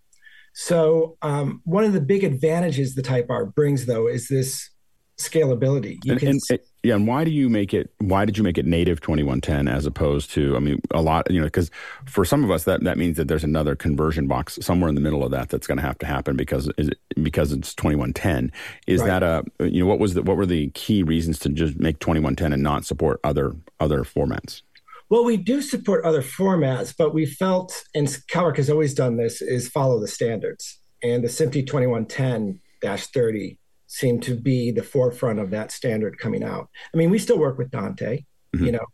So 0.53 1.17
um, 1.21 1.61
one 1.65 1.83
of 1.83 1.91
the 1.91 1.99
big 1.99 2.23
advantages 2.23 2.95
the 2.95 3.01
Type 3.01 3.27
R 3.29 3.45
brings, 3.45 3.85
though, 3.85 4.07
is 4.07 4.29
this 4.29 4.69
scalability. 5.17 5.97
You 6.03 6.13
and, 6.13 6.19
can, 6.19 6.29
and, 6.29 6.41
eh, 6.51 6.57
yeah, 6.83 6.95
and 6.95 7.07
why 7.07 7.23
do 7.23 7.31
you 7.31 7.49
make 7.49 7.73
it? 7.73 7.91
Why 7.99 8.25
did 8.25 8.37
you 8.37 8.43
make 8.43 8.57
it 8.57 8.65
native 8.65 9.01
twenty 9.01 9.23
one 9.23 9.41
ten 9.41 9.67
as 9.67 9.85
opposed 9.85 10.31
to? 10.31 10.55
I 10.55 10.59
mean, 10.59 10.81
a 10.91 11.01
lot. 11.01 11.29
You 11.31 11.39
know, 11.39 11.47
because 11.47 11.71
for 12.05 12.25
some 12.25 12.43
of 12.43 12.51
us 12.51 12.65
that 12.65 12.83
that 12.83 12.97
means 12.97 13.17
that 13.17 13.27
there's 13.27 13.43
another 13.43 13.75
conversion 13.75 14.27
box 14.27 14.59
somewhere 14.61 14.89
in 14.89 14.95
the 14.95 15.01
middle 15.01 15.23
of 15.23 15.31
that 15.31 15.49
that's 15.49 15.67
going 15.67 15.77
to 15.77 15.83
have 15.83 15.97
to 15.99 16.05
happen 16.05 16.35
because 16.35 16.69
is 16.77 16.89
it, 16.89 16.99
because 17.21 17.51
it's 17.51 17.73
twenty 17.73 17.95
one 17.95 18.13
ten. 18.13 18.51
Is 18.87 19.01
right. 19.01 19.19
that 19.19 19.23
a 19.23 19.43
you 19.67 19.81
know 19.81 19.87
what 19.87 19.99
was 19.99 20.13
the 20.13 20.21
what 20.21 20.37
were 20.37 20.45
the 20.45 20.69
key 20.71 21.03
reasons 21.03 21.39
to 21.39 21.49
just 21.49 21.79
make 21.79 21.99
twenty 21.99 22.19
one 22.19 22.35
ten 22.35 22.53
and 22.53 22.61
not 22.61 22.85
support 22.85 23.19
other 23.23 23.55
other 23.79 24.03
formats? 24.03 24.61
Well, 25.09 25.23
we 25.23 25.37
do 25.37 25.61
support 25.61 26.03
other 26.03 26.23
formats, 26.23 26.93
but 26.97 27.13
we 27.13 27.27
felt, 27.27 27.83
and 27.93 28.07
Calrec 28.07 28.57
has 28.57 28.71
always 28.71 28.95
done 28.95 29.17
this, 29.17 29.39
is 29.39 29.69
follow 29.69 29.99
the 29.99 30.07
standards. 30.07 30.79
And 31.03 31.23
the 31.23 31.27
SMPTE 31.27 31.67
2110 31.67 32.59
30 32.81 33.59
seem 33.95 34.19
to 34.19 34.35
be 34.35 34.71
the 34.71 34.83
forefront 34.83 35.39
of 35.39 35.51
that 35.51 35.71
standard 35.71 36.19
coming 36.19 36.43
out. 36.43 36.67
I 36.93 36.97
mean, 36.97 37.11
we 37.11 37.17
still 37.17 37.39
work 37.39 37.57
with 37.57 37.71
Dante, 37.71 38.25
mm-hmm. 38.53 38.65
you 38.65 38.71
know, 38.73 38.85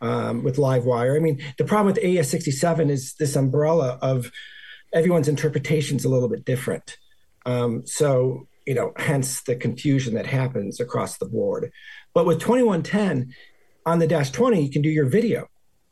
um, 0.00 0.42
with 0.42 0.56
Livewire. 0.56 1.14
I 1.14 1.20
mean, 1.20 1.40
the 1.58 1.64
problem 1.64 1.94
with 1.94 2.04
AES 2.04 2.28
67 2.28 2.90
is 2.90 3.14
this 3.20 3.36
umbrella 3.36 4.00
of 4.02 4.32
everyone's 4.92 5.28
interpretation 5.28 5.96
is 5.96 6.04
a 6.04 6.08
little 6.08 6.28
bit 6.28 6.44
different. 6.44 6.98
Um, 7.46 7.86
so, 7.86 8.48
you 8.66 8.74
know, 8.74 8.92
hence 8.96 9.42
the 9.42 9.54
confusion 9.54 10.14
that 10.14 10.26
happens 10.26 10.80
across 10.80 11.18
the 11.18 11.26
board. 11.26 11.70
But 12.12 12.26
with 12.26 12.40
2110 12.40 13.32
on 13.86 14.00
the 14.00 14.08
Dash 14.08 14.32
20, 14.32 14.60
you 14.60 14.70
can 14.70 14.82
do 14.82 14.88
your 14.88 15.06
video. 15.06 15.46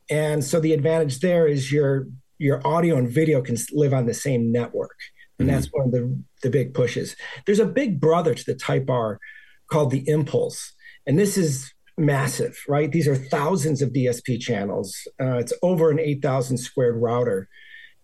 And 0.09 0.43
so 0.43 0.59
the 0.59 0.73
advantage 0.73 1.19
there 1.19 1.47
is 1.47 1.71
your 1.71 2.07
your 2.37 2.65
audio 2.67 2.97
and 2.97 3.07
video 3.07 3.39
can 3.39 3.55
live 3.71 3.93
on 3.93 4.07
the 4.07 4.15
same 4.15 4.51
network 4.51 4.97
and 5.41 5.49
mm-hmm. 5.49 5.55
that's 5.55 5.67
one 5.71 5.87
of 5.87 5.91
the, 5.91 6.23
the 6.43 6.49
big 6.49 6.73
pushes. 6.73 7.15
There's 7.45 7.59
a 7.59 7.65
big 7.65 7.99
brother 7.99 8.33
to 8.33 8.43
the 8.45 8.55
Type 8.55 8.89
R 8.89 9.19
called 9.69 9.91
the 9.91 10.07
Impulse, 10.07 10.73
and 11.05 11.17
this 11.17 11.37
is 11.37 11.73
massive, 11.97 12.57
right? 12.67 12.91
These 12.91 13.07
are 13.07 13.15
thousands 13.15 13.81
of 13.81 13.89
DSP 13.89 14.39
channels. 14.39 14.95
Uh, 15.19 15.37
it's 15.37 15.53
over 15.61 15.91
an 15.91 15.99
8,000 15.99 16.57
squared 16.57 17.01
router, 17.01 17.47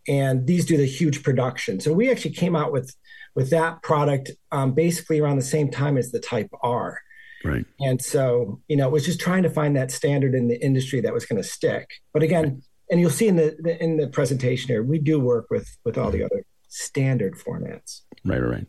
and 0.08 0.48
these 0.48 0.66
do 0.66 0.78
the 0.78 0.86
huge 0.86 1.24
production. 1.24 1.80
So 1.80 1.94
we 1.94 2.10
actually 2.10 2.34
came 2.34 2.56
out 2.56 2.72
with 2.72 2.94
with 3.36 3.52
that 3.52 3.84
product 3.84 4.32
um, 4.52 4.74
basically 4.74 5.20
around 5.20 5.38
the 5.38 5.44
same 5.44 5.70
time 5.70 5.96
as 5.96 6.12
the 6.12 6.20
Type 6.20 6.50
R. 6.64 7.00
Right. 7.44 7.66
And 7.80 8.02
so, 8.02 8.60
you 8.68 8.76
know, 8.76 8.88
it 8.88 8.92
was 8.92 9.06
just 9.06 9.20
trying 9.20 9.44
to 9.44 9.50
find 9.52 9.76
that 9.76 9.92
standard 9.92 10.34
in 10.34 10.48
the 10.48 10.60
industry 10.60 11.02
that 11.02 11.14
was 11.14 11.28
going 11.28 11.40
to 11.40 11.48
stick. 11.48 11.88
But 12.14 12.24
again, 12.24 12.64
and 12.90 13.00
you'll 13.00 13.12
see 13.12 13.28
in 13.28 13.36
the, 13.36 13.56
the, 13.60 13.82
in 13.82 13.98
the 13.98 14.08
presentation 14.08 14.70
here, 14.70 14.82
we 14.82 14.98
do 14.98 15.20
work 15.20 15.48
with 15.50 15.70
with 15.84 15.98
all 15.98 16.10
the 16.10 16.24
other 16.24 16.44
standard 16.68 17.36
formats. 17.36 18.02
Right, 18.24 18.40
right. 18.40 18.68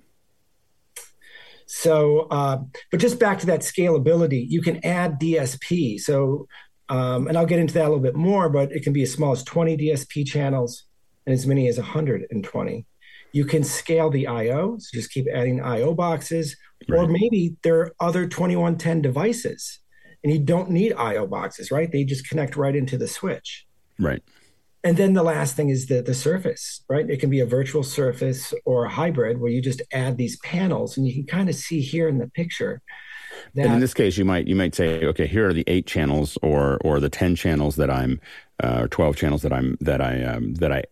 So, 1.67 2.21
uh, 2.31 2.63
but 2.91 2.99
just 2.99 3.19
back 3.19 3.39
to 3.41 3.47
that 3.47 3.61
scalability, 3.61 4.45
you 4.49 4.63
can 4.63 4.85
add 4.85 5.21
DSP. 5.21 6.01
So, 6.01 6.49
um, 6.89 7.29
and 7.29 7.37
I'll 7.37 7.47
get 7.47 7.59
into 7.59 7.75
that 7.75 7.83
a 7.83 7.89
little 7.89 8.03
bit 8.03 8.17
more, 8.17 8.49
but 8.49 8.73
it 8.73 8.83
can 8.83 8.95
be 8.95 9.03
as 9.03 9.13
small 9.13 9.33
as 9.33 9.45
20 9.45 9.77
DSP 9.77 10.27
channels 10.27 10.85
and 11.27 11.35
as 11.35 11.47
many 11.47 11.69
as 11.69 11.77
120. 11.77 12.87
You 13.33 13.45
can 13.45 13.63
scale 13.63 14.09
the 14.09 14.27
I/O, 14.27 14.79
so 14.79 14.89
just 14.95 15.11
keep 15.11 15.27
adding 15.33 15.61
I/O 15.61 15.93
boxes, 15.93 16.57
right. 16.89 17.01
or 17.01 17.07
maybe 17.07 17.57
there 17.63 17.81
are 17.81 17.93
other 18.01 18.27
2110 18.27 19.03
devices, 19.03 19.81
and 20.25 20.33
you 20.33 20.39
don't 20.39 20.71
need 20.71 20.95
I/O 20.95 21.27
boxes, 21.27 21.71
right? 21.71 21.93
They 21.93 22.05
just 22.05 22.27
connect 22.27 22.57
right 22.57 22.75
into 22.75 22.97
the 22.97 23.07
switch. 23.07 23.67
Right. 23.99 24.23
And 24.85 24.97
then 24.97 25.15
the 25.15 25.25
last 25.25 25.57
thing 25.57 25.71
is 25.71 25.87
the, 25.87 26.03
the 26.03 26.15
surface, 26.15 26.85
right? 26.89 27.09
It 27.09 27.19
can 27.19 27.31
be 27.31 27.41
a 27.41 27.47
virtual 27.47 27.83
surface 27.83 28.55
or 28.65 28.85
a 28.85 28.89
hybrid 28.91 29.41
where 29.41 29.51
you 29.51 29.61
just 29.61 29.83
add 29.93 30.17
these 30.17 30.39
panels 30.39 30.97
and 30.97 31.07
you 31.07 31.13
can 31.13 31.27
kind 31.27 31.49
of 31.49 31.57
see 31.57 31.81
here 31.81 32.09
in 32.09 32.19
the 32.19 32.29
picture. 32.29 32.81
That, 33.55 33.67
and 33.67 33.75
in 33.75 33.81
this 33.81 33.95
case, 33.95 34.17
you 34.17 34.25
might 34.25 34.47
you 34.47 34.55
might 34.55 34.75
say, 34.75 35.05
okay, 35.05 35.27
here 35.27 35.49
are 35.49 35.53
the 35.53 35.65
eight 35.67 35.87
channels 35.87 36.39
or 36.43 36.79
or 36.85 37.01
the 37.01 37.09
ten 37.09 37.35
channels 37.35 37.77
that 37.77 37.91
I'm, 37.91 38.21
uh, 38.63 38.83
or 38.83 38.89
twelve 38.89 39.17
channels 39.17 39.43
that 39.43 39.53
I'm 39.53 39.77
that 39.81 40.01
I 40.01 40.23
um, 40.23 40.55
that 40.55 40.73
I 40.73 40.85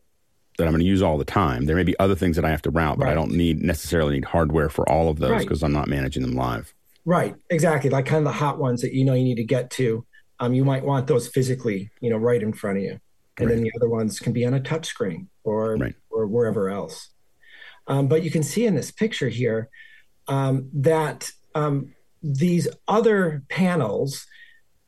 that 0.59 0.66
I'm 0.66 0.72
going 0.72 0.80
to 0.80 0.87
use 0.87 1.03
all 1.03 1.18
the 1.18 1.24
time. 1.24 1.66
There 1.66 1.76
may 1.76 1.82
be 1.82 1.99
other 1.99 2.14
things 2.14 2.37
that 2.37 2.45
I 2.45 2.51
have 2.51 2.62
to 2.62 2.70
route, 2.70 2.99
but 2.99 3.05
right. 3.05 3.12
I 3.12 3.14
don't 3.14 3.32
need 3.32 3.62
necessarily 3.62 4.14
need 4.14 4.24
hardware 4.24 4.68
for 4.68 4.89
all 4.89 5.09
of 5.09 5.18
those 5.18 5.43
because 5.43 5.62
right. 5.62 5.66
I'm 5.66 5.72
not 5.72 5.89
managing 5.89 6.22
them 6.22 6.34
live. 6.34 6.72
Right, 7.05 7.34
exactly. 7.51 7.91
Like 7.91 8.07
kind 8.07 8.18
of 8.18 8.32
the 8.32 8.39
hot 8.39 8.59
ones 8.59 8.80
that 8.82 8.93
you 8.93 9.05
know 9.05 9.14
you 9.14 9.24
need 9.24 9.37
to 9.37 9.45
get 9.45 9.70
to. 9.72 10.05
Um, 10.39 10.55
you 10.55 10.64
might 10.64 10.84
want 10.84 11.07
those 11.07 11.28
physically, 11.28 11.91
you 12.01 12.11
know, 12.11 12.16
right 12.16 12.43
in 12.43 12.53
front 12.53 12.78
of 12.78 12.84
you 12.84 13.01
and 13.39 13.49
right. 13.49 13.55
then 13.55 13.62
the 13.62 13.72
other 13.76 13.89
ones 13.89 14.18
can 14.18 14.32
be 14.32 14.45
on 14.45 14.55
a 14.55 14.61
touch 14.61 14.87
screen 14.87 15.28
or 15.45 15.76
right. 15.76 15.95
or 16.11 16.26
wherever 16.26 16.68
else. 16.68 17.11
Um, 17.87 18.09
but 18.09 18.22
you 18.22 18.30
can 18.30 18.43
see 18.43 18.66
in 18.66 18.74
this 18.74 18.91
picture 18.91 19.28
here 19.28 19.68
um, 20.28 20.68
that 20.72 21.30
um, 21.55 21.95
these 22.22 22.68
other 22.89 23.45
panels 23.49 24.26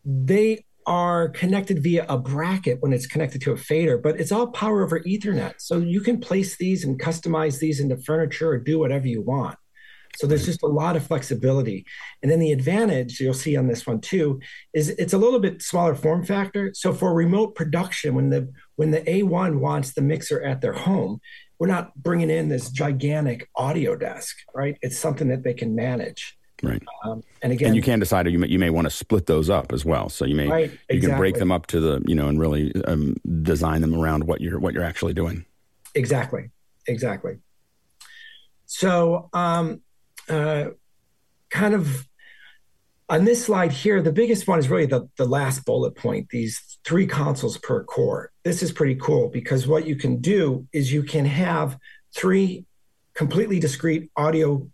they 0.05 0.65
are 0.87 1.29
connected 1.29 1.83
via 1.83 2.07
a 2.09 2.17
bracket 2.17 2.79
when 2.81 2.95
it's 2.95 3.07
connected 3.07 3.43
to 3.43 3.53
a 3.53 3.57
fader, 3.59 3.99
but 3.99 4.19
it's 4.19 4.33
all 4.33 4.47
power 4.47 4.83
over 4.83 5.01
Ethernet. 5.01 5.53
So 5.59 5.77
you 5.77 6.01
can 6.01 6.19
place 6.19 6.57
these 6.57 6.83
and 6.83 6.99
customize 6.99 7.59
these 7.59 7.79
into 7.79 7.99
furniture 7.99 8.49
or 8.49 8.59
do 8.59 8.79
whatever 8.79 9.07
you 9.07 9.21
want. 9.21 9.59
So 10.19 10.27
there's 10.27 10.45
just 10.45 10.65
a 10.65 10.67
lot 10.67 10.97
of 10.97 11.07
flexibility. 11.07 11.87
And 12.23 12.31
then 12.31 12.41
the 12.41 12.51
advantage 12.51 13.21
you'll 13.21 13.35
see 13.35 13.57
on 13.57 13.69
this 13.69 13.87
one 13.87 14.01
too 14.01 14.41
is 14.75 14.89
it's 14.91 15.13
a 15.13 15.19
little 15.19 15.39
bit 15.39 15.63
smaller 15.63 15.95
form 15.95 16.25
factor. 16.25 16.73
So 16.75 16.93
for 16.93 17.15
remote 17.15 17.55
production, 17.55 18.17
when 18.17 18.31
the 18.31 18.53
when 18.75 18.91
the 18.91 19.01
A1 19.03 19.61
wants 19.61 19.93
the 19.93 20.03
mixer 20.03 20.43
at 20.43 20.61
their 20.61 20.73
home, 20.73 21.21
we're 21.61 21.69
not 21.69 21.95
bringing 22.03 22.31
in 22.31 22.49
this 22.49 22.69
gigantic 22.71 23.49
audio 23.55 23.95
desk, 23.95 24.37
right? 24.53 24.77
It's 24.83 24.99
something 24.99 25.29
that 25.29 25.45
they 25.45 25.55
can 25.55 25.77
manage. 25.77 26.37
Right. 26.65 26.83
Um, 27.05 27.23
and 27.41 27.53
again, 27.53 27.69
and 27.69 27.77
you 27.77 27.83
can 27.83 28.01
decide 28.01 28.29
you 28.29 28.41
may, 28.41 28.49
you 28.49 28.59
may 28.59 28.71
want 28.71 28.87
to 28.87 28.91
split 28.91 29.27
those 29.27 29.49
up 29.49 29.73
as 29.73 29.85
well. 29.85 30.09
So 30.09 30.25
you 30.25 30.35
may 30.35 30.49
right, 30.49 30.71
you 30.71 30.79
exactly. 30.89 31.09
can 31.09 31.17
break 31.17 31.37
them 31.37 31.53
up 31.53 31.69
to 31.69 31.79
the 31.79 32.03
you 32.07 32.17
know 32.17 32.27
and 32.27 32.41
really 32.41 32.73
um, 32.87 33.15
design 33.43 33.83
them 33.83 33.95
around 33.95 34.25
what 34.25 34.41
you're 34.41 34.59
what 34.59 34.75
you're 34.75 34.83
actually 34.83 35.15
doing. 35.15 35.45
Exactly. 35.95 36.51
Exactly. 36.89 37.39
So 38.67 39.29
um, 39.33 39.83
uh, 40.29 40.71
kind 41.51 41.75
of 41.75 42.07
on 43.09 43.25
this 43.25 43.45
slide 43.45 43.73
here, 43.73 44.03
the 44.03 44.13
biggest 44.13 44.47
one 44.47 44.59
is 44.59 44.69
really 44.69 44.87
the, 44.87 45.09
the 45.17 45.25
last 45.25 45.65
bullet 45.65 45.95
point, 45.95 46.29
these 46.29 46.79
three 46.85 47.07
consoles 47.07 47.57
per 47.57 47.83
core. 47.85 48.31
This 48.45 48.63
is 48.63 48.71
pretty 48.71 48.97
cool 48.97 49.29
because 49.29 49.67
what 49.67 49.87
you 49.87 49.97
can 49.97 50.21
do 50.21 50.67
is 50.73 50.93
you 50.93 51.03
can 51.03 51.25
have 51.25 51.79
three 52.15 52.67
completely 53.15 53.59
discrete 53.59 54.11
audio 54.17 54.69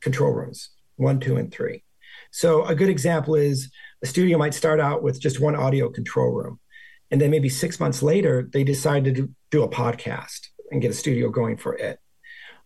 control 0.00 0.32
rooms, 0.32 0.70
one, 0.96 1.18
two, 1.18 1.36
and 1.36 1.52
three. 1.52 1.82
So 2.30 2.64
a 2.64 2.74
good 2.74 2.88
example 2.88 3.34
is 3.34 3.70
a 4.02 4.06
studio 4.06 4.38
might 4.38 4.54
start 4.54 4.80
out 4.80 5.02
with 5.02 5.20
just 5.20 5.40
one 5.40 5.56
audio 5.56 5.88
control 5.90 6.30
room. 6.30 6.60
And 7.10 7.20
then 7.20 7.30
maybe 7.30 7.48
six 7.48 7.78
months 7.78 8.02
later, 8.02 8.48
they 8.50 8.64
decide 8.64 9.04
to 9.04 9.28
do 9.50 9.62
a 9.62 9.68
podcast 9.68 10.48
and 10.70 10.80
get 10.80 10.90
a 10.90 10.94
studio 10.94 11.28
going 11.28 11.56
for 11.56 11.74
it. 11.74 11.98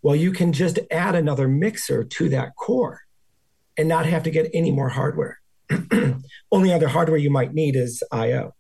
Well, 0.06 0.14
you 0.14 0.30
can 0.30 0.52
just 0.52 0.78
add 0.92 1.16
another 1.16 1.48
mixer 1.48 2.04
to 2.04 2.28
that 2.28 2.54
core 2.54 3.00
and 3.76 3.88
not 3.88 4.06
have 4.06 4.22
to 4.22 4.30
get 4.30 4.48
any 4.54 4.70
more 4.70 4.88
hardware. 4.88 5.40
Only 6.52 6.72
other 6.72 6.86
hardware 6.86 7.18
you 7.18 7.28
might 7.28 7.54
need 7.54 7.74
is 7.74 8.04
I/O. 8.12 8.54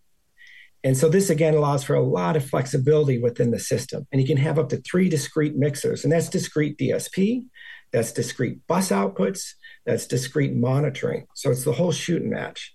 And 0.82 0.96
so 0.96 1.08
this 1.08 1.30
again 1.30 1.54
allows 1.54 1.84
for 1.84 1.94
a 1.94 2.02
lot 2.02 2.34
of 2.34 2.44
flexibility 2.44 3.20
within 3.20 3.52
the 3.52 3.60
system. 3.60 4.08
And 4.10 4.20
you 4.20 4.26
can 4.26 4.38
have 4.38 4.58
up 4.58 4.70
to 4.70 4.78
three 4.78 5.08
discrete 5.08 5.54
mixers, 5.54 6.02
and 6.02 6.12
that's 6.12 6.28
discrete 6.28 6.78
DSP, 6.78 7.44
that's 7.92 8.10
discrete 8.10 8.66
bus 8.66 8.88
outputs, 8.88 9.52
that's 9.84 10.08
discrete 10.08 10.56
monitoring. 10.56 11.28
So 11.36 11.52
it's 11.52 11.62
the 11.62 11.74
whole 11.74 11.92
shoot 11.92 12.22
and 12.22 12.30
match. 12.32 12.74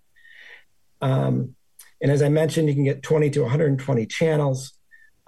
Um, 1.02 1.56
and 2.02 2.10
as 2.10 2.22
I 2.22 2.30
mentioned, 2.30 2.70
you 2.70 2.74
can 2.74 2.86
get 2.86 3.04
20 3.04 3.32
to 3.32 3.42
120 3.42 4.06
channels. 4.06 4.72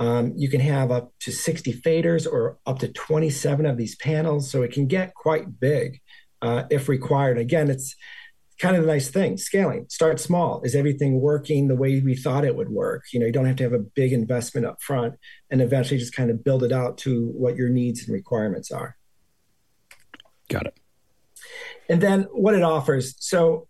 Um, 0.03 0.33
you 0.35 0.49
can 0.49 0.59
have 0.59 0.91
up 0.91 1.13
to 1.21 1.31
60 1.31 1.81
faders 1.81 2.27
or 2.29 2.57
up 2.65 2.79
to 2.79 2.89
27 2.89 3.65
of 3.65 3.77
these 3.77 3.95
panels. 3.95 4.51
So 4.51 4.61
it 4.61 4.73
can 4.73 4.85
get 4.85 5.13
quite 5.13 5.61
big 5.61 6.01
uh, 6.41 6.63
if 6.69 6.89
required. 6.89 7.37
Again, 7.37 7.69
it's 7.69 7.95
kind 8.59 8.75
of 8.75 8.83
a 8.83 8.87
nice 8.87 9.09
thing 9.09 9.35
scaling 9.35 9.85
start 9.89 10.19
small 10.19 10.61
is 10.61 10.75
everything 10.75 11.19
working 11.19 11.67
the 11.67 11.75
way 11.75 11.99
we 12.01 12.15
thought 12.15 12.45
it 12.45 12.55
would 12.55 12.69
work 12.69 13.03
you 13.11 13.19
know 13.19 13.25
you 13.25 13.31
don't 13.31 13.47
have 13.47 13.55
to 13.55 13.63
have 13.63 13.73
a 13.73 13.79
big 13.79 14.13
investment 14.13 14.63
up 14.65 14.79
front 14.79 15.15
and 15.49 15.59
eventually 15.59 15.99
just 15.99 16.15
kind 16.15 16.29
of 16.29 16.43
build 16.43 16.63
it 16.63 16.71
out 16.71 16.95
to 16.99 17.29
what 17.29 17.55
your 17.55 17.67
needs 17.67 18.03
and 18.03 18.13
requirements 18.13 18.71
are 18.71 18.95
got 20.49 20.67
it 20.67 20.77
and 21.89 21.99
then 21.99 22.21
what 22.31 22.53
it 22.53 22.61
offers 22.61 23.15
so 23.17 23.67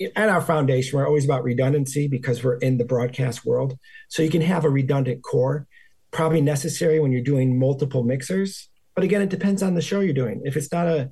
at 0.00 0.28
our 0.28 0.40
foundation, 0.40 0.98
we're 0.98 1.06
always 1.06 1.24
about 1.24 1.44
redundancy 1.44 2.08
because 2.08 2.42
we're 2.42 2.56
in 2.58 2.78
the 2.78 2.84
broadcast 2.84 3.44
world. 3.44 3.78
So 4.08 4.22
you 4.22 4.30
can 4.30 4.42
have 4.42 4.64
a 4.64 4.70
redundant 4.70 5.22
core, 5.22 5.66
probably 6.10 6.40
necessary 6.40 6.98
when 6.98 7.12
you're 7.12 7.22
doing 7.22 7.58
multiple 7.58 8.02
mixers. 8.02 8.68
But 8.94 9.04
again, 9.04 9.22
it 9.22 9.30
depends 9.30 9.62
on 9.62 9.74
the 9.74 9.82
show 9.82 10.00
you're 10.00 10.14
doing. 10.14 10.42
If 10.44 10.56
it's 10.56 10.72
not 10.72 10.86
a 10.86 11.10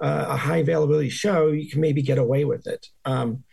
a 0.00 0.36
high 0.36 0.58
availability 0.58 1.08
show, 1.08 1.48
you 1.48 1.68
can 1.68 1.80
maybe 1.80 2.02
get 2.02 2.18
away 2.18 2.44
with 2.44 2.66
it. 2.66 2.86
Um, 3.04 3.44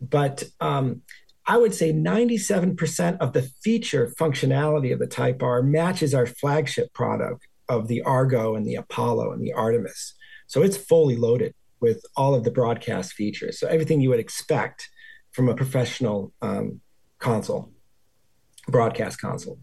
but 0.00 0.44
um, 0.60 1.02
I 1.46 1.56
would 1.56 1.74
say 1.74 1.92
97% 1.92 3.18
of 3.18 3.32
the 3.32 3.42
feature 3.62 4.12
functionality 4.18 4.92
of 4.92 4.98
the 4.98 5.06
Type 5.06 5.42
R 5.42 5.62
matches 5.62 6.14
our 6.14 6.26
flagship 6.26 6.92
product 6.92 7.46
of 7.68 7.88
the 7.88 8.02
Argo 8.02 8.54
and 8.56 8.66
the 8.66 8.74
Apollo 8.74 9.32
and 9.32 9.42
the 9.42 9.52
Artemis. 9.52 10.14
So 10.46 10.62
it's 10.62 10.76
fully 10.76 11.16
loaded 11.16 11.54
with 11.80 12.04
all 12.16 12.34
of 12.34 12.44
the 12.44 12.50
broadcast 12.50 13.12
features. 13.12 13.58
So 13.58 13.66
everything 13.66 14.00
you 14.00 14.10
would 14.10 14.20
expect 14.20 14.88
from 15.32 15.48
a 15.48 15.54
professional 15.54 16.32
um, 16.42 16.80
console, 17.18 17.72
broadcast 18.68 19.20
console. 19.20 19.58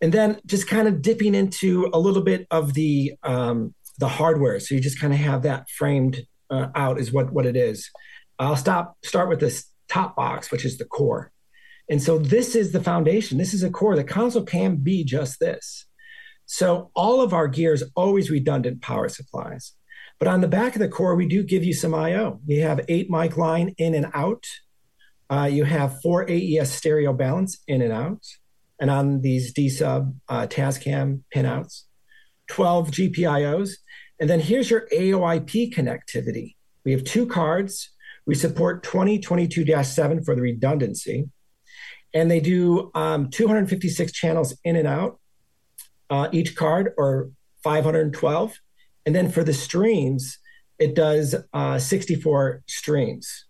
And 0.00 0.12
then 0.12 0.40
just 0.46 0.66
kind 0.66 0.88
of 0.88 1.00
dipping 1.00 1.34
into 1.34 1.88
a 1.92 1.98
little 1.98 2.22
bit 2.22 2.46
of 2.50 2.74
the 2.74 3.14
um, 3.22 3.74
the 3.98 4.08
hardware. 4.08 4.58
So 4.58 4.74
you 4.74 4.80
just 4.80 5.00
kind 5.00 5.12
of 5.12 5.18
have 5.20 5.42
that 5.42 5.70
framed 5.70 6.26
uh, 6.50 6.68
out 6.74 6.98
is 6.98 7.12
what 7.12 7.32
what 7.32 7.46
it 7.46 7.56
is. 7.56 7.88
I'll 8.38 8.56
stop 8.56 8.96
start 9.04 9.28
with 9.28 9.38
this 9.40 9.66
top 9.88 10.16
box, 10.16 10.50
which 10.50 10.64
is 10.64 10.78
the 10.78 10.84
core. 10.84 11.30
And 11.88 12.02
so 12.02 12.18
this 12.18 12.54
is 12.54 12.72
the 12.72 12.82
foundation. 12.82 13.38
This 13.38 13.54
is 13.54 13.62
a 13.62 13.70
core. 13.70 13.96
The 13.96 14.04
console 14.04 14.44
can 14.44 14.76
be 14.76 15.04
just 15.04 15.38
this. 15.38 15.86
So 16.46 16.90
all 16.94 17.20
of 17.20 17.32
our 17.32 17.48
gear 17.48 17.72
is 17.72 17.84
always 17.94 18.30
redundant 18.30 18.82
power 18.82 19.08
supplies. 19.08 19.72
But 20.22 20.28
on 20.28 20.40
the 20.40 20.46
back 20.46 20.76
of 20.76 20.78
the 20.78 20.88
core, 20.88 21.16
we 21.16 21.26
do 21.26 21.42
give 21.42 21.64
you 21.64 21.72
some 21.72 21.92
I/O. 21.96 22.38
You 22.46 22.62
have 22.62 22.84
eight 22.86 23.10
mic 23.10 23.36
line 23.36 23.74
in 23.76 23.92
and 23.92 24.06
out. 24.14 24.46
Uh, 25.28 25.48
you 25.50 25.64
have 25.64 26.00
four 26.00 26.30
AES 26.30 26.70
stereo 26.70 27.12
balance 27.12 27.58
in 27.66 27.82
and 27.82 27.92
out, 27.92 28.24
and 28.80 28.88
on 28.88 29.22
these 29.22 29.52
D 29.52 29.68
sub 29.68 30.14
uh, 30.28 30.46
Tascam 30.46 31.22
pinouts, 31.34 31.86
12 32.46 32.92
GPIOs, 32.92 33.78
and 34.20 34.30
then 34.30 34.38
here's 34.38 34.70
your 34.70 34.86
AOIP 34.92 35.74
connectivity. 35.74 36.54
We 36.84 36.92
have 36.92 37.02
two 37.02 37.26
cards. 37.26 37.90
We 38.24 38.36
support 38.36 38.84
2022-7 38.84 40.24
for 40.24 40.36
the 40.36 40.40
redundancy, 40.40 41.30
and 42.14 42.30
they 42.30 42.38
do 42.38 42.92
um, 42.94 43.28
256 43.28 44.12
channels 44.12 44.56
in 44.62 44.76
and 44.76 44.86
out 44.86 45.18
uh, 46.10 46.28
each 46.30 46.54
card, 46.54 46.92
or 46.96 47.30
512. 47.64 48.60
And 49.04 49.14
then 49.14 49.30
for 49.30 49.44
the 49.44 49.54
streams, 49.54 50.38
it 50.78 50.94
does 50.94 51.34
uh, 51.52 51.78
64 51.78 52.62
streams. 52.66 53.46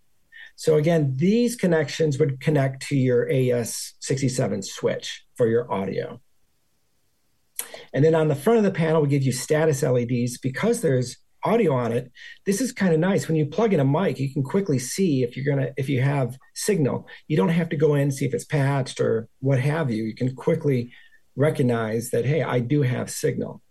So 0.55 0.75
again, 0.75 1.13
these 1.17 1.55
connections 1.55 2.19
would 2.19 2.39
connect 2.39 2.87
to 2.87 2.95
your 2.95 3.27
AES67 3.27 4.63
switch 4.63 5.25
for 5.35 5.47
your 5.47 5.71
audio. 5.71 6.21
And 7.93 8.03
then 8.03 8.15
on 8.15 8.27
the 8.27 8.35
front 8.35 8.57
of 8.57 8.63
the 8.63 8.71
panel, 8.71 9.01
we 9.01 9.07
give 9.07 9.23
you 9.23 9.31
status 9.31 9.83
LEDs 9.83 10.37
because 10.37 10.81
there's 10.81 11.17
audio 11.43 11.73
on 11.73 11.91
it. 11.91 12.11
This 12.45 12.61
is 12.61 12.71
kind 12.71 12.93
of 12.93 12.99
nice. 12.99 13.27
When 13.27 13.35
you 13.35 13.45
plug 13.45 13.73
in 13.73 13.79
a 13.79 13.85
mic, 13.85 14.19
you 14.19 14.31
can 14.31 14.43
quickly 14.43 14.79
see 14.79 15.23
if 15.23 15.35
you're 15.35 15.45
gonna 15.45 15.71
if 15.77 15.89
you 15.89 16.01
have 16.01 16.37
signal. 16.55 17.07
You 17.27 17.37
don't 17.37 17.49
have 17.49 17.69
to 17.69 17.75
go 17.75 17.95
in 17.95 18.03
and 18.03 18.13
see 18.13 18.25
if 18.25 18.33
it's 18.33 18.45
patched 18.45 18.99
or 18.99 19.27
what 19.39 19.59
have 19.59 19.91
you. 19.91 20.03
You 20.03 20.15
can 20.15 20.35
quickly 20.35 20.91
recognize 21.35 22.11
that 22.11 22.25
hey, 22.25 22.43
I 22.43 22.59
do 22.59 22.81
have 22.83 23.09
signal. 23.09 23.61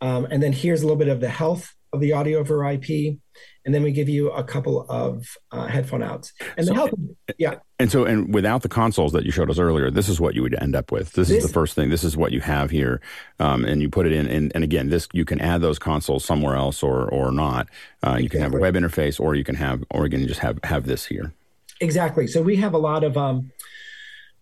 Um, 0.00 0.26
and 0.30 0.42
then 0.42 0.52
here's 0.52 0.82
a 0.82 0.84
little 0.84 0.98
bit 0.98 1.08
of 1.08 1.20
the 1.20 1.28
health 1.28 1.74
of 1.92 2.00
the 2.00 2.12
audio 2.12 2.38
over 2.38 2.68
IP, 2.70 3.18
and 3.64 3.74
then 3.74 3.82
we 3.82 3.92
give 3.92 4.08
you 4.08 4.30
a 4.30 4.44
couple 4.44 4.82
of 4.88 5.26
uh, 5.52 5.66
headphone 5.66 6.02
outs. 6.02 6.32
And 6.56 6.66
so, 6.66 6.72
the 6.72 6.74
health, 6.74 6.90
yeah. 7.38 7.54
And 7.78 7.90
so, 7.90 8.04
and 8.04 8.32
without 8.34 8.62
the 8.62 8.68
consoles 8.68 9.12
that 9.12 9.24
you 9.24 9.30
showed 9.30 9.50
us 9.50 9.58
earlier, 9.58 9.90
this 9.90 10.08
is 10.08 10.20
what 10.20 10.34
you 10.34 10.42
would 10.42 10.54
end 10.60 10.76
up 10.76 10.92
with. 10.92 11.12
This, 11.12 11.28
this 11.28 11.38
is 11.38 11.46
the 11.46 11.52
first 11.52 11.74
thing. 11.74 11.88
This 11.88 12.04
is 12.04 12.16
what 12.16 12.32
you 12.32 12.40
have 12.40 12.70
here, 12.70 13.00
um, 13.38 13.64
and 13.64 13.80
you 13.80 13.88
put 13.88 14.06
it 14.06 14.12
in. 14.12 14.26
And, 14.26 14.52
and, 14.54 14.64
again, 14.64 14.90
this 14.90 15.08
you 15.12 15.24
can 15.24 15.40
add 15.40 15.60
those 15.60 15.78
consoles 15.78 16.24
somewhere 16.24 16.56
else 16.56 16.82
or 16.82 17.08
or 17.08 17.32
not. 17.32 17.68
Uh, 18.06 18.18
you 18.20 18.28
can 18.28 18.40
have 18.40 18.54
a 18.54 18.58
web 18.58 18.74
interface, 18.74 19.18
or 19.18 19.34
you 19.34 19.44
can 19.44 19.54
have, 19.56 19.84
or 19.90 20.04
you 20.04 20.10
can 20.10 20.28
just 20.28 20.40
have 20.40 20.58
have 20.64 20.84
this 20.84 21.06
here. 21.06 21.32
Exactly. 21.80 22.26
So 22.26 22.42
we 22.42 22.56
have 22.56 22.74
a 22.74 22.78
lot 22.78 23.04
of. 23.04 23.16
Um, 23.16 23.50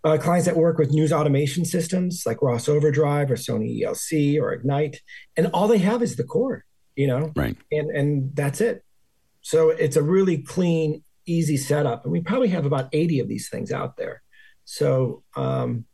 uh, 0.07 0.17
clients 0.17 0.47
that 0.47 0.57
work 0.57 0.79
with 0.79 0.93
news 0.93 1.13
automation 1.13 1.65
systems 1.65 2.23
like 2.25 2.41
Ross 2.41 2.69
Overdrive 2.69 3.29
or 3.29 3.35
Sony 3.35 3.81
ELC 3.81 4.41
or 4.41 4.53
Ignite, 4.53 5.01
and 5.37 5.49
all 5.49 5.67
they 5.67 5.79
have 5.79 6.01
is 6.01 6.15
the 6.15 6.23
core, 6.23 6.65
you 6.95 7.09
know, 7.09 7.33
right? 7.35 7.57
And 7.73 7.91
and 7.91 8.37
that's 8.37 8.61
it. 8.61 8.85
So 9.41 9.71
it's 9.71 9.97
a 9.97 10.03
really 10.03 10.39
clean, 10.39 11.03
easy 11.27 11.57
setup, 11.57 12.05
and 12.05 12.13
we 12.13 12.21
probably 12.21 12.49
have 12.51 12.65
about 12.65 12.89
eighty 12.93 13.19
of 13.19 13.27
these 13.27 13.49
things 13.49 13.73
out 13.73 13.97
there. 13.97 14.23
So, 14.65 15.25
um, 15.35 15.87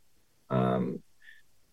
um, 0.51 1.01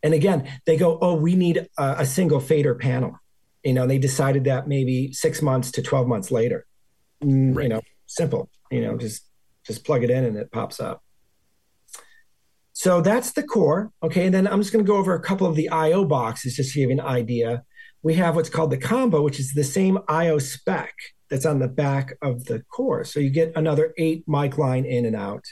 and 0.03 0.15
again, 0.15 0.51
they 0.65 0.79
go, 0.79 0.99
oh, 1.03 1.17
we 1.17 1.35
need 1.35 1.69
a, 1.79 1.97
a 1.99 2.07
single 2.07 2.41
fader 2.41 2.75
panel. 2.75 3.19
You 3.63 3.75
know, 3.75 3.87
they 3.87 3.99
decided 3.99 4.45
that 4.45 4.67
maybe 4.67 5.13
six 5.13 5.43
months 5.43 5.71
to 5.73 5.83
twelve 5.83 6.09
months 6.09 6.31
later. 6.31 6.65
Mm, 7.23 7.55
right. 7.55 7.65
You 7.65 7.69
know, 7.69 7.83
simple. 8.07 8.49
You 8.71 8.81
know, 8.81 8.97
just 8.97 9.27
just 9.67 9.85
plug 9.85 10.05
it 10.05 10.09
in 10.09 10.25
and 10.25 10.39
it 10.39 10.51
pops 10.51 10.81
up. 10.81 11.03
So 12.81 13.03
that's 13.03 13.33
the 13.33 13.43
core. 13.43 13.93
Okay. 14.03 14.25
And 14.25 14.33
then 14.33 14.49
I'm 14.49 14.59
just 14.59 14.73
going 14.73 14.83
to 14.83 14.91
go 14.91 14.97
over 14.97 15.15
a 15.15 15.21
couple 15.21 15.47
of 15.47 15.55
the 15.55 15.69
IO 15.69 16.03
boxes 16.03 16.57
just 16.57 16.73
to 16.73 16.81
give 16.81 16.89
you 16.89 16.95
an 16.95 17.07
idea. 17.07 17.63
We 18.03 18.15
have 18.15 18.37
what's 18.37 18.49
called 18.49 18.71
the 18.71 18.79
combo, 18.79 19.21
which 19.21 19.39
is 19.39 19.53
the 19.53 19.65
same 19.65 19.99
IO 20.09 20.39
spec 20.39 20.95
that's 21.29 21.45
on 21.45 21.59
the 21.59 21.69
back 21.69 22.15
of 22.23 22.47
the 22.47 22.63
core. 22.73 23.05
So 23.05 23.21
you 23.21 23.29
get 23.29 23.53
another 23.55 23.93
eight 23.99 24.25
mic 24.27 24.57
line 24.57 24.87
in 24.87 25.05
and 25.05 25.15
out, 25.15 25.45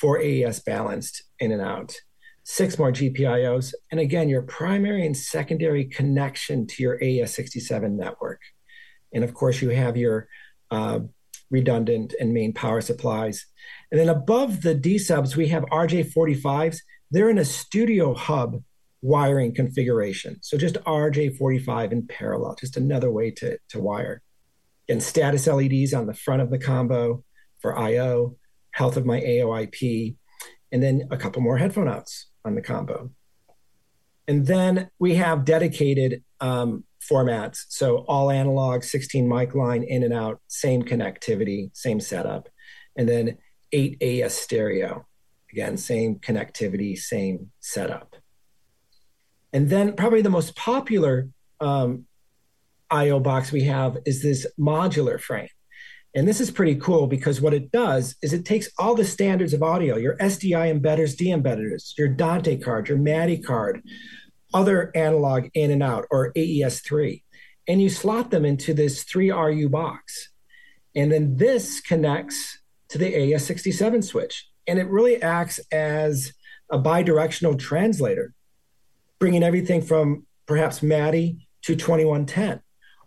four 0.00 0.20
AES 0.20 0.58
balanced 0.58 1.22
in 1.38 1.52
and 1.52 1.62
out, 1.62 1.94
six 2.42 2.80
more 2.80 2.90
GPIOs. 2.90 3.72
And 3.92 4.00
again, 4.00 4.28
your 4.28 4.42
primary 4.42 5.06
and 5.06 5.16
secondary 5.16 5.84
connection 5.84 6.66
to 6.66 6.82
your 6.82 6.98
AES67 6.98 7.92
network. 7.92 8.40
And 9.14 9.22
of 9.22 9.34
course, 9.34 9.62
you 9.62 9.68
have 9.68 9.96
your 9.96 10.26
uh, 10.72 10.98
redundant 11.50 12.14
and 12.20 12.32
main 12.32 12.52
power 12.52 12.80
supplies. 12.80 13.46
And 13.90 14.00
then 14.00 14.08
above 14.08 14.62
the 14.62 14.74
D 14.74 14.98
subs, 14.98 15.36
we 15.36 15.48
have 15.48 15.64
RJ45s. 15.64 16.78
They're 17.10 17.30
in 17.30 17.38
a 17.38 17.44
studio 17.44 18.14
hub 18.14 18.62
wiring 19.02 19.54
configuration. 19.54 20.38
So 20.42 20.56
just 20.56 20.76
RJ45 20.76 21.92
in 21.92 22.06
parallel, 22.06 22.56
just 22.58 22.76
another 22.76 23.10
way 23.10 23.30
to, 23.32 23.58
to 23.70 23.80
wire. 23.80 24.22
And 24.88 25.02
status 25.02 25.46
LEDs 25.46 25.94
on 25.94 26.06
the 26.06 26.14
front 26.14 26.42
of 26.42 26.50
the 26.50 26.58
combo 26.58 27.24
for 27.60 27.78
IO, 27.78 28.36
health 28.72 28.96
of 28.96 29.06
my 29.06 29.20
AOIP, 29.20 30.16
and 30.72 30.82
then 30.82 31.08
a 31.10 31.16
couple 31.16 31.42
more 31.42 31.58
headphone 31.58 31.88
outs 31.88 32.26
on 32.44 32.54
the 32.54 32.62
combo. 32.62 33.10
And 34.28 34.46
then 34.46 34.90
we 34.98 35.14
have 35.16 35.44
dedicated 35.44 36.24
um, 36.40 36.84
formats. 37.06 37.64
So 37.68 37.98
all 38.08 38.30
analog, 38.30 38.82
16 38.82 39.28
mic 39.28 39.54
line 39.54 39.82
in 39.82 40.02
and 40.02 40.12
out, 40.12 40.40
same 40.48 40.82
connectivity, 40.82 41.70
same 41.74 42.00
setup. 42.00 42.48
And 42.96 43.08
then 43.08 43.38
8AS 43.74 44.30
stereo. 44.30 45.06
Again, 45.52 45.76
same 45.76 46.16
connectivity, 46.16 46.98
same 46.98 47.50
setup. 47.60 48.16
And 49.52 49.70
then 49.70 49.94
probably 49.94 50.22
the 50.22 50.30
most 50.30 50.56
popular 50.56 51.28
um, 51.60 52.06
IO 52.90 53.20
box 53.20 53.52
we 53.52 53.62
have 53.62 53.98
is 54.04 54.22
this 54.22 54.46
modular 54.58 55.20
frame. 55.20 55.48
And 56.14 56.26
this 56.26 56.40
is 56.40 56.50
pretty 56.50 56.76
cool 56.76 57.06
because 57.06 57.42
what 57.42 57.52
it 57.52 57.70
does 57.70 58.16
is 58.22 58.32
it 58.32 58.46
takes 58.46 58.70
all 58.78 58.94
the 58.94 59.04
standards 59.04 59.52
of 59.52 59.62
audio, 59.62 59.96
your 59.96 60.16
SDI 60.16 60.70
embedders, 60.70 61.14
D 61.14 61.26
embedders, 61.26 61.92
your 61.98 62.08
Dante 62.08 62.56
card, 62.56 62.88
your 62.88 62.96
MADI 62.96 63.38
card, 63.38 63.82
other 64.54 64.90
analog 64.94 65.48
in 65.54 65.70
and 65.70 65.82
out, 65.82 66.06
or 66.10 66.32
AES3, 66.34 67.22
and 67.68 67.82
you 67.82 67.88
slot 67.88 68.30
them 68.30 68.44
into 68.44 68.74
this 68.74 69.04
3RU 69.04 69.70
box. 69.70 70.30
And 70.94 71.12
then 71.12 71.36
this 71.36 71.80
connects 71.80 72.58
to 72.88 72.98
the 72.98 73.12
AES67 73.12 74.04
switch. 74.04 74.48
And 74.66 74.78
it 74.78 74.88
really 74.88 75.20
acts 75.22 75.60
as 75.70 76.32
a 76.70 76.78
bidirectional 76.78 77.58
translator, 77.58 78.32
bringing 79.18 79.42
everything 79.42 79.82
from 79.82 80.26
perhaps 80.46 80.82
MADI 80.82 81.48
to 81.62 81.76
2110 81.76 82.60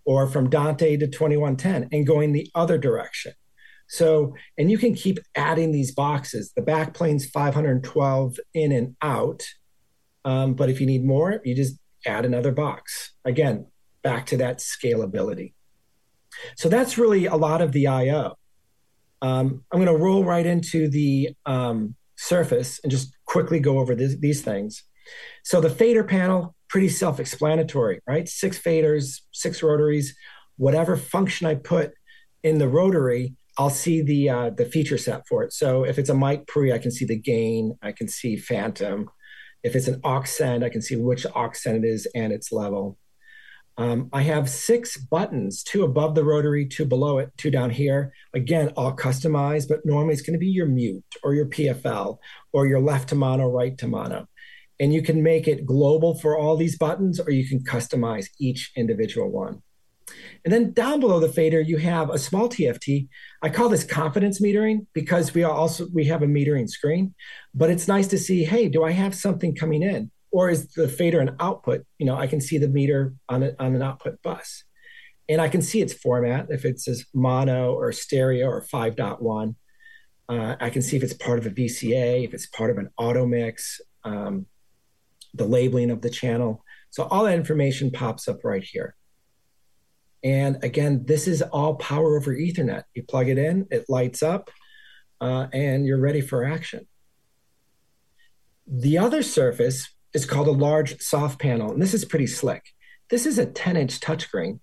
or 0.06 0.28
from 0.28 0.50
Dante 0.50 0.98
to 0.98 1.08
2110 1.08 1.90
and 1.92 2.08
going 2.08 2.34
the 2.34 2.50
other 2.56 2.78
direction. 2.78 3.34
So, 3.88 4.36
and 4.58 4.70
you 4.70 4.78
can 4.78 4.94
keep 4.94 5.20
adding 5.36 5.72
these 5.72 5.92
boxes. 5.92 6.52
The 6.56 6.62
back 6.62 6.94
plane's 6.94 7.26
512 7.26 8.40
in 8.54 8.72
and 8.72 8.96
out. 9.02 9.44
Um, 10.26 10.54
but 10.54 10.70
if 10.70 10.80
you 10.80 10.88
need 10.88 11.06
more, 11.06 11.42
you 11.44 11.56
just 11.56 11.78
add 12.06 12.26
another 12.26 12.52
box. 12.52 13.14
Again, 13.26 13.68
back 14.04 14.26
to 14.28 14.38
that 14.38 14.60
scalability. 14.60 15.54
So 16.56 16.70
that's 16.70 16.98
really 16.98 17.26
a 17.26 17.36
lot 17.36 17.62
of 17.62 17.72
the 17.72 17.88
IO. 17.88 18.36
Um, 19.22 19.64
I'm 19.72 19.84
going 19.84 19.88
to 19.88 20.04
roll 20.04 20.24
right 20.24 20.46
into 20.46 20.90
the 20.90 21.32
um, 21.46 21.96
surface 22.16 22.80
and 22.84 22.92
just 22.92 23.14
quickly 23.26 23.60
go 23.60 23.80
over 23.80 23.96
this, 23.96 24.16
these 24.18 24.42
things. 24.42 24.84
So 25.44 25.60
the 25.60 25.70
fader 25.70 26.04
panel, 26.04 26.56
pretty 26.70 26.90
self-explanatory, 26.90 28.02
right? 28.08 28.30
Six 28.30 28.60
faders, 28.60 29.22
six 29.32 29.62
rotaries, 29.64 30.16
whatever 30.58 30.96
function 30.96 31.48
I 31.48 31.56
put 31.56 31.92
in 32.44 32.60
the 32.60 32.68
rotary 32.68 33.36
I'll 33.60 33.70
see 33.70 34.02
the 34.02 34.30
uh, 34.30 34.50
the 34.52 34.64
feature 34.64 34.98
set 34.98 35.28
for 35.28 35.44
it. 35.44 35.52
So 35.52 35.84
if 35.84 36.00
it's 36.00 36.10
a 36.10 36.16
mic 36.16 36.48
pre, 36.48 36.72
I 36.72 36.78
can 36.78 36.92
see 36.92 37.04
the 37.04 37.20
gain, 37.20 37.78
I 37.82 37.92
can 37.92 38.08
see 38.08 38.38
phantom. 38.38 39.10
If 39.64 39.76
it's 39.76 39.88
an 39.88 40.02
send, 40.26 40.64
I 40.64 40.70
can 40.70 40.82
see 40.82 40.96
which 40.96 41.26
send 41.54 41.84
it 41.84 41.88
is 41.88 42.08
and 42.16 42.32
its 42.32 42.52
level. 42.52 42.98
Um, 43.80 44.10
I 44.12 44.24
have 44.24 44.50
six 44.50 44.98
buttons, 44.98 45.64
two 45.64 45.84
above 45.84 46.14
the 46.14 46.24
rotary, 46.26 46.66
two 46.66 46.84
below 46.84 47.20
it, 47.20 47.32
two 47.38 47.50
down 47.50 47.70
here. 47.70 48.12
Again, 48.34 48.74
all 48.76 48.94
customized, 48.94 49.70
but 49.70 49.86
normally 49.86 50.14
it's 50.14 50.22
going 50.22 50.34
to 50.34 50.40
be 50.40 50.48
your 50.48 50.66
mute 50.66 51.04
or 51.24 51.34
your 51.34 51.46
PFL 51.46 52.18
or 52.52 52.68
your 52.68 52.82
left 52.82 53.08
to 53.10 53.16
mono, 53.16 53.48
right 53.48 53.78
to 53.78 53.88
mono. 53.88 54.28
And 54.82 54.94
you 54.94 55.02
can 55.02 55.24
make 55.24 55.48
it 55.48 55.66
global 55.66 56.14
for 56.14 56.38
all 56.38 56.58
these 56.58 56.78
buttons, 56.78 57.22
or 57.22 57.32
you 57.32 57.48
can 57.48 57.64
customize 57.64 58.28
each 58.38 58.72
individual 58.76 59.30
one. 59.30 59.62
And 60.44 60.54
then 60.54 60.74
down 60.74 61.00
below 61.00 61.22
the 61.22 61.32
fader, 61.32 61.62
you 61.62 61.78
have 61.78 62.10
a 62.10 62.18
small 62.18 62.50
TFT. 62.50 63.08
I 63.42 63.50
call 63.50 63.70
this 63.70 63.86
confidence 63.86 64.42
metering 64.42 64.86
because 64.94 65.34
we 65.34 65.44
also 65.44 65.88
we 65.94 66.06
have 66.06 66.24
a 66.24 66.28
metering 66.28 66.70
screen, 66.70 67.14
but 67.54 67.70
it's 67.70 67.88
nice 67.88 68.08
to 68.08 68.18
see, 68.18 68.44
hey, 68.44 68.68
do 68.68 68.84
I 68.84 68.92
have 68.92 69.16
something 69.16 69.56
coming 69.56 69.82
in? 69.82 70.12
or 70.32 70.50
is 70.50 70.68
the 70.74 70.88
fader 70.88 71.20
an 71.20 71.36
output? 71.40 71.86
You 71.98 72.06
know, 72.06 72.16
I 72.16 72.28
can 72.28 72.42
see 72.42 72.58
the 72.58 72.68
meter 72.68 73.14
on, 73.28 73.44
a, 73.44 73.56
on 73.60 73.76
an 73.76 73.82
output 73.82 74.22
bus. 74.22 74.64
And 75.28 75.42
I 75.42 75.48
can 75.48 75.62
see 75.62 75.82
its 75.82 75.94
format, 75.94 76.48
if 76.50 76.66
it's 76.66 76.88
as 76.88 77.06
mono 77.14 77.74
or 77.74 77.92
stereo 77.92 78.48
or 78.48 78.64
5.1. 78.64 79.56
Uh, 80.28 80.56
I 80.60 80.70
can 80.70 80.82
see 80.82 80.98
if 80.98 81.04
it's 81.04 81.14
part 81.14 81.40
of 81.40 81.46
a 81.46 81.52
VCA, 81.52 82.26
if 82.26 82.34
it's 82.34 82.48
part 82.48 82.72
of 82.72 82.78
an 82.78 82.90
auto 82.98 83.26
mix, 83.26 83.80
um, 84.04 84.46
the 85.34 85.46
labeling 85.46 85.92
of 85.92 86.02
the 86.02 86.10
channel. 86.10 86.64
So 86.92 87.04
all 87.04 87.26
that 87.26 87.36
information 87.36 87.92
pops 87.92 88.28
up 88.28 88.44
right 88.44 88.64
here. 88.64 88.96
And 90.24 90.64
again, 90.64 91.06
this 91.06 91.28
is 91.28 91.42
all 91.42 91.76
power 91.76 92.18
over 92.18 92.34
Ethernet. 92.34 92.84
You 92.94 93.04
plug 93.04 93.30
it 93.30 93.38
in, 93.38 93.68
it 93.72 93.86
lights 93.90 94.22
up, 94.22 94.50
uh, 95.22 95.48
and 95.54 95.86
you're 95.86 96.00
ready 96.00 96.22
for 96.22 96.44
action. 96.44 96.88
The 98.68 98.98
other 98.98 99.24
surface 99.24 99.90
is 100.14 100.26
called 100.26 100.48
a 100.48 100.52
large 100.52 101.00
soft 101.00 101.40
panel. 101.40 101.72
And 101.72 101.82
this 101.82 101.94
is 101.94 102.06
pretty 102.06 102.28
slick. 102.28 102.64
This 103.10 103.26
is 103.26 103.38
a 103.38 103.46
10 103.46 103.78
inch 103.78 104.00
touchscreen 104.00 104.60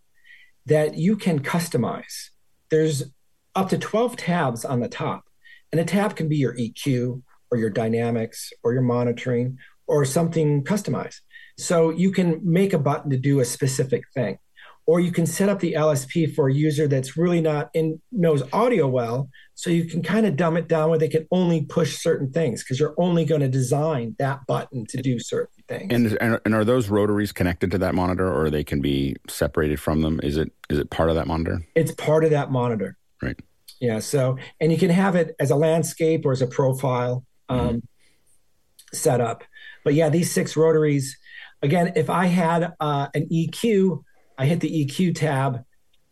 that 0.66 0.96
you 0.96 1.16
can 1.16 1.40
customize. 1.40 2.30
There's 2.70 3.12
up 3.54 3.68
to 3.70 3.78
12 3.78 4.16
tabs 4.16 4.64
on 4.64 4.80
the 4.80 4.88
top. 4.88 5.24
And 5.72 5.80
a 5.80 5.84
tab 5.84 6.16
can 6.16 6.28
be 6.28 6.36
your 6.36 6.56
EQ 6.56 7.22
or 7.50 7.58
your 7.58 7.70
dynamics 7.70 8.52
or 8.62 8.72
your 8.72 8.82
monitoring 8.82 9.58
or 9.86 10.04
something 10.04 10.64
customized. 10.64 11.20
So 11.58 11.90
you 11.90 12.12
can 12.12 12.40
make 12.44 12.72
a 12.72 12.78
button 12.78 13.10
to 13.10 13.16
do 13.16 13.40
a 13.40 13.44
specific 13.44 14.04
thing 14.14 14.38
or 14.86 15.00
you 15.00 15.10
can 15.10 15.26
set 15.26 15.48
up 15.48 15.58
the 15.58 15.72
LSP 15.72 16.32
for 16.32 16.48
a 16.48 16.54
user 16.54 16.86
that's 16.86 17.16
really 17.16 17.40
not 17.40 17.70
in 17.74 18.00
knows 18.12 18.42
audio 18.52 18.86
well, 18.86 19.28
so 19.54 19.68
you 19.68 19.84
can 19.84 20.02
kind 20.02 20.26
of 20.26 20.36
dumb 20.36 20.56
it 20.56 20.68
down 20.68 20.90
where 20.90 20.98
they 20.98 21.08
can 21.08 21.26
only 21.32 21.64
push 21.64 21.98
certain 21.98 22.30
things 22.30 22.62
because 22.62 22.78
you're 22.78 22.94
only 22.96 23.24
going 23.24 23.40
to 23.40 23.48
design 23.48 24.14
that 24.20 24.46
button 24.46 24.86
to 24.90 25.02
do 25.02 25.18
certain 25.18 25.64
things. 25.66 25.92
And, 25.92 26.18
and 26.20 26.40
and 26.44 26.54
are 26.54 26.64
those 26.64 26.88
rotaries 26.88 27.32
connected 27.32 27.72
to 27.72 27.78
that 27.78 27.94
monitor, 27.94 28.32
or 28.32 28.48
they 28.48 28.62
can 28.62 28.80
be 28.80 29.16
separated 29.28 29.80
from 29.80 30.02
them? 30.02 30.20
Is 30.22 30.36
it 30.36 30.52
is 30.70 30.78
it 30.78 30.90
part 30.90 31.08
of 31.08 31.16
that 31.16 31.26
monitor? 31.26 31.66
It's 31.74 31.92
part 31.92 32.24
of 32.24 32.30
that 32.30 32.52
monitor. 32.52 32.96
Right. 33.20 33.38
Yeah. 33.80 33.98
So 33.98 34.38
and 34.60 34.70
you 34.70 34.78
can 34.78 34.90
have 34.90 35.16
it 35.16 35.34
as 35.40 35.50
a 35.50 35.56
landscape 35.56 36.24
or 36.24 36.32
as 36.32 36.42
a 36.42 36.46
profile 36.46 37.24
um, 37.48 37.58
mm-hmm. 37.58 37.78
setup. 38.92 39.42
But 39.84 39.94
yeah, 39.94 40.10
these 40.10 40.32
six 40.32 40.56
rotaries. 40.56 41.18
Again, 41.62 41.94
if 41.96 42.10
I 42.10 42.26
had 42.26 42.74
uh, 42.78 43.08
an 43.14 43.28
EQ 43.32 44.02
I 44.38 44.46
hit 44.46 44.60
the 44.60 44.86
EQ 44.86 45.14
tab, 45.16 45.64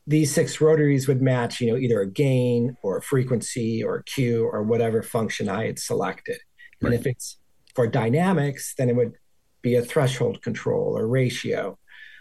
these 0.06 0.32
six 0.32 0.60
rotaries 0.60 1.09
would 1.09 1.22
match, 1.22 1.60
you 1.60 1.70
know, 1.70 1.78
either 1.78 2.01
a 2.01 2.10
gain 2.10 2.76
or 2.82 2.98
a 2.98 3.02
frequency 3.02 3.82
or 3.82 3.96
a 3.96 4.05
Q 4.05 4.46
or 4.46 4.62
whatever 4.62 5.02
function 5.02 5.48
I 5.48 5.66
had 5.66 5.78
selected. 5.78 6.38
Right. 6.80 6.92
And 6.92 7.01
if 7.01 7.06
it's 7.06 7.38
for 7.74 7.86
dynamics, 7.86 8.74
then 8.76 8.90
it 8.90 8.96
would 8.96 9.14
be 9.62 9.76
a 9.76 9.82
threshold 9.82 10.42
control 10.42 10.96
or 10.96 11.09
ratio. 11.09 11.78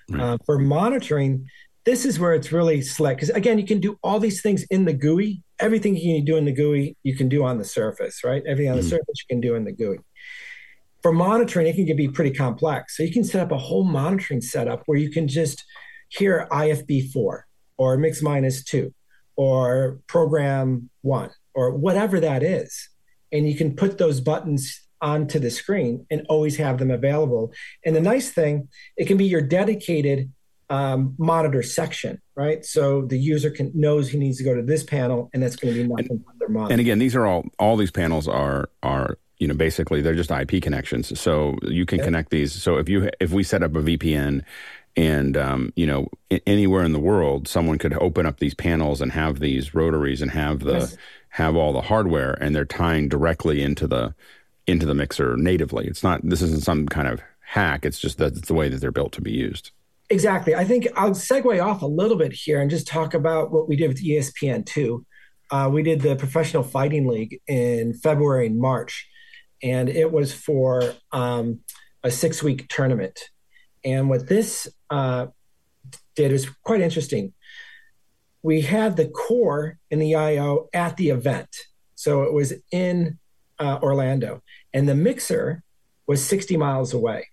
Right. 0.09 0.21
Uh, 0.21 0.37
for 0.45 0.59
monitoring, 0.59 1.47
this 1.85 2.05
is 2.05 2.19
where 2.19 2.33
it's 2.33 2.53
really 2.53 2.81
slick 2.81 3.17
because 3.17 3.29
again, 3.31 3.59
you 3.59 3.65
can 3.65 3.81
do 3.81 3.97
all 4.01 4.19
these 4.19 4.41
things 4.41 4.63
in 4.63 4.85
the 4.85 4.93
GUI. 4.93 5.43
Everything 5.59 5.97
you 5.97 6.17
can 6.17 6.25
do 6.25 6.37
in 6.37 6.45
the 6.45 6.53
GUI, 6.53 6.95
you 7.03 7.15
can 7.15 7.27
do 7.27 7.43
on 7.43 7.57
the 7.57 7.65
surface, 7.65 8.23
right? 8.23 8.41
Everything 8.47 8.71
on 8.71 8.77
the 8.77 8.83
mm. 8.83 8.89
surface 8.89 9.25
you 9.27 9.35
can 9.35 9.41
do 9.41 9.55
in 9.55 9.65
the 9.65 9.73
GUI. 9.73 9.97
For 11.01 11.11
monitoring, 11.11 11.67
it 11.67 11.75
can 11.75 11.97
be 11.97 12.07
pretty 12.07 12.31
complex. 12.31 12.95
So 12.95 13.03
you 13.03 13.11
can 13.11 13.25
set 13.25 13.41
up 13.41 13.51
a 13.51 13.57
whole 13.57 13.83
monitoring 13.83 14.39
setup 14.39 14.83
where 14.85 14.97
you 14.97 15.11
can 15.11 15.27
just 15.27 15.65
here 16.17 16.47
IFB4 16.51 17.41
or 17.77 17.97
mix 17.97 18.21
minus 18.21 18.63
two 18.63 18.93
or 19.35 19.99
program 20.07 20.89
one 21.01 21.31
or 21.53 21.71
whatever 21.71 22.19
that 22.19 22.43
is. 22.43 22.89
And 23.31 23.49
you 23.49 23.55
can 23.55 23.75
put 23.75 23.97
those 23.97 24.21
buttons 24.21 24.81
onto 25.01 25.39
the 25.39 25.49
screen 25.49 26.05
and 26.09 26.25
always 26.29 26.55
have 26.57 26.77
them 26.77 26.91
available. 26.91 27.51
And 27.83 27.95
the 27.95 28.01
nice 28.01 28.31
thing, 28.31 28.69
it 28.95 29.05
can 29.05 29.17
be 29.17 29.25
your 29.25 29.41
dedicated 29.41 30.31
um, 30.69 31.15
monitor 31.17 31.61
section, 31.61 32.21
right? 32.35 32.63
So 32.65 33.03
the 33.05 33.17
user 33.17 33.49
can 33.49 33.71
knows 33.73 34.09
he 34.09 34.17
needs 34.17 34.37
to 34.37 34.43
go 34.43 34.55
to 34.55 34.61
this 34.61 34.83
panel, 34.83 35.29
and 35.33 35.43
that's 35.43 35.55
going 35.55 35.73
to 35.73 35.83
be 35.83 35.87
nothing 35.87 36.23
but 36.25 36.39
their 36.39 36.49
monitor. 36.49 36.71
And 36.71 36.81
again, 36.81 36.99
these 36.99 37.15
are 37.15 37.25
all 37.25 37.45
all 37.59 37.75
these 37.75 37.91
panels 37.91 38.27
are 38.27 38.69
are 38.81 39.17
you 39.37 39.47
know 39.47 39.53
basically 39.53 40.01
they're 40.01 40.15
just 40.15 40.31
IP 40.31 40.61
connections. 40.63 41.19
So 41.19 41.57
you 41.63 41.85
can 41.85 41.99
connect 41.99 42.29
these. 42.29 42.53
So 42.53 42.77
if 42.77 42.87
you 42.87 43.09
if 43.19 43.31
we 43.31 43.43
set 43.43 43.61
up 43.61 43.75
a 43.75 43.81
VPN 43.81 44.43
and 44.95 45.37
um, 45.37 45.73
you 45.75 45.85
know 45.85 46.07
anywhere 46.45 46.83
in 46.83 46.93
the 46.93 46.99
world 46.99 47.47
someone 47.47 47.77
could 47.77 47.93
open 47.95 48.25
up 48.25 48.39
these 48.39 48.53
panels 48.53 49.01
and 49.01 49.11
have 49.11 49.39
these 49.39 49.73
rotaries 49.73 50.21
and 50.21 50.31
have 50.31 50.59
the 50.59 50.73
yes. 50.73 50.97
have 51.29 51.55
all 51.55 51.73
the 51.73 51.81
hardware 51.81 52.33
and 52.41 52.55
they're 52.55 52.65
tying 52.65 53.09
directly 53.09 53.61
into 53.61 53.87
the 53.87 54.13
into 54.67 54.85
the 54.85 54.93
mixer 54.93 55.35
natively. 55.35 55.87
It's 55.87 56.03
not 56.03 56.21
this 56.23 56.41
isn't 56.41 56.63
some 56.63 56.87
kind 56.87 57.07
of 57.07 57.21
hack. 57.41 57.85
It's 57.85 57.99
just 57.99 58.17
that 58.17 58.37
it's 58.37 58.47
the 58.47 58.53
way 58.53 58.69
that 58.69 58.79
they're 58.79 58.91
built 58.91 59.11
to 59.13 59.21
be 59.21 59.31
used. 59.31 59.71
Exactly. 60.09 60.53
I 60.53 60.63
think 60.63 60.87
i'll 60.95 61.11
segue 61.11 61.63
off 61.63 61.81
a 61.81 61.87
little 61.87 62.17
bit 62.17 62.33
here 62.33 62.61
and 62.61 62.69
just 62.69 62.87
talk 62.87 63.13
about 63.13 63.51
what 63.51 63.67
we 63.67 63.75
did 63.75 63.87
with 63.87 64.03
espn2 64.03 65.05
uh, 65.51 65.69
we 65.71 65.83
did 65.83 66.01
the 66.01 66.15
professional 66.15 66.63
fighting 66.63 67.07
league 67.07 67.39
in 67.47 67.93
february 67.93 68.47
and 68.47 68.59
march 68.59 69.07
and 69.63 69.89
it 69.89 70.11
was 70.11 70.33
for 70.33 70.93
um, 71.11 71.61
a 72.03 72.11
six 72.11 72.43
week 72.43 72.67
tournament 72.67 73.19
and 73.83 74.09
what 74.09 74.27
this 74.27 74.67
uh, 74.89 75.27
did 76.15 76.31
was 76.31 76.49
quite 76.63 76.81
interesting. 76.81 77.33
We 78.41 78.61
had 78.61 78.97
the 78.97 79.07
core 79.07 79.79
in 79.89 79.99
the 79.99 80.15
IO 80.15 80.69
at 80.73 80.97
the 80.97 81.09
event. 81.09 81.55
So 81.95 82.23
it 82.23 82.33
was 82.33 82.53
in 82.71 83.19
uh, 83.59 83.79
Orlando, 83.81 84.41
and 84.73 84.89
the 84.89 84.95
mixer 84.95 85.63
was 86.07 86.23
60 86.23 86.57
miles 86.57 86.93
away. 86.93 87.27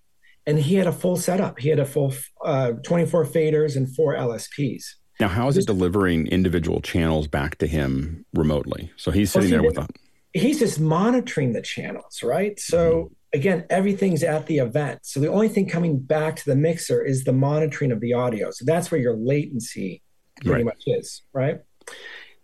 And 0.47 0.59
he 0.59 0.77
had 0.77 0.87
a 0.87 0.93
full 0.93 1.17
setup. 1.17 1.59
He 1.59 1.69
had 1.69 1.79
a 1.79 1.85
full 1.85 2.15
uh, 2.45 2.73
24 2.85 3.27
faders 3.27 3.77
and 3.77 3.93
four 3.95 4.15
LSPs. 4.15 4.85
Now, 5.19 5.29
how 5.29 5.49
is 5.49 5.59
it 5.59 5.67
delivering 5.67 6.29
individual 6.29 6.81
channels 6.81 7.27
back 7.27 7.59
to 7.59 7.67
him 7.67 8.25
remotely? 8.33 8.91
So 8.97 9.11
he's 9.11 9.31
sitting 9.31 9.51
well, 9.51 9.63
there 9.63 9.71
with 9.71 9.79
a. 9.79 9.89
He's 10.33 10.61
just 10.61 10.81
monitoring 10.81 11.53
the 11.53 11.61
channels, 11.61 12.23
right? 12.23 12.59
So 12.59 12.93
mm-hmm 12.93 13.15
again, 13.33 13.65
everything's 13.71 14.23
at 14.23 14.47
the 14.47 14.59
event. 14.59 15.01
So 15.03 15.21
the 15.21 15.29
only 15.29 15.49
thing 15.49 15.69
coming 15.69 15.99
back 15.99 16.37
to 16.37 16.45
the 16.45 16.57
mixer 16.57 17.03
is 17.05 17.25
the 17.25 17.33
monitoring 17.33 17.93
of 17.93 18.01
the 18.01 18.15
audio. 18.15 18.51
So 18.51 18.65
that's 18.65 18.91
where 18.91 19.01
your 19.01 19.17
latency 19.17 20.03
pretty 20.37 20.65
right. 20.65 20.65
much 20.65 20.83
is, 20.87 21.23
right? 21.33 21.61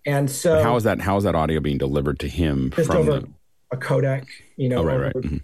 And 0.05 0.31
so 0.31 0.57
but 0.57 0.63
how 0.63 0.77
is 0.77 0.85
that 0.85 1.01
how 1.01 1.17
is 1.17 1.25
that 1.25 1.35
audio 1.35 1.61
being 1.61 1.79
delivered 1.79 2.21
to 2.21 2.29
him 2.29 2.73
just 2.77 2.89
from 2.89 2.99
over 2.99 3.21
the... 3.21 3.29
a 3.73 3.77
codec, 3.77 4.27
you 4.57 4.69
know, 4.69 4.79
oh, 4.79 4.85
right, 4.85 4.95
over, 4.95 5.05
right. 5.05 5.15
Mm-hmm. 5.15 5.37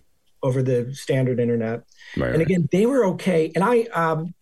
over, 0.43 0.63
the 0.63 0.95
standard 0.95 1.41
internet. 1.41 1.83
And 2.15 2.41
again, 2.41 2.69
they 2.71 2.87
were 2.87 3.05
okay. 3.07 3.51
And 3.55 3.65
I 3.65 3.83
um 3.95 4.35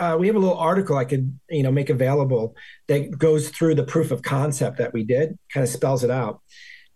uh, 0.00 0.16
we 0.18 0.26
have 0.26 0.34
a 0.34 0.38
little 0.38 0.56
article 0.56 0.96
I 0.96 1.04
could, 1.04 1.38
you 1.50 1.62
know, 1.62 1.70
make 1.70 1.90
available 1.90 2.56
that 2.88 3.18
goes 3.18 3.50
through 3.50 3.74
the 3.74 3.84
proof 3.84 4.10
of 4.10 4.22
concept 4.22 4.78
that 4.78 4.94
we 4.94 5.04
did, 5.04 5.38
kind 5.52 5.62
of 5.62 5.68
spells 5.68 6.02
it 6.02 6.10
out. 6.10 6.40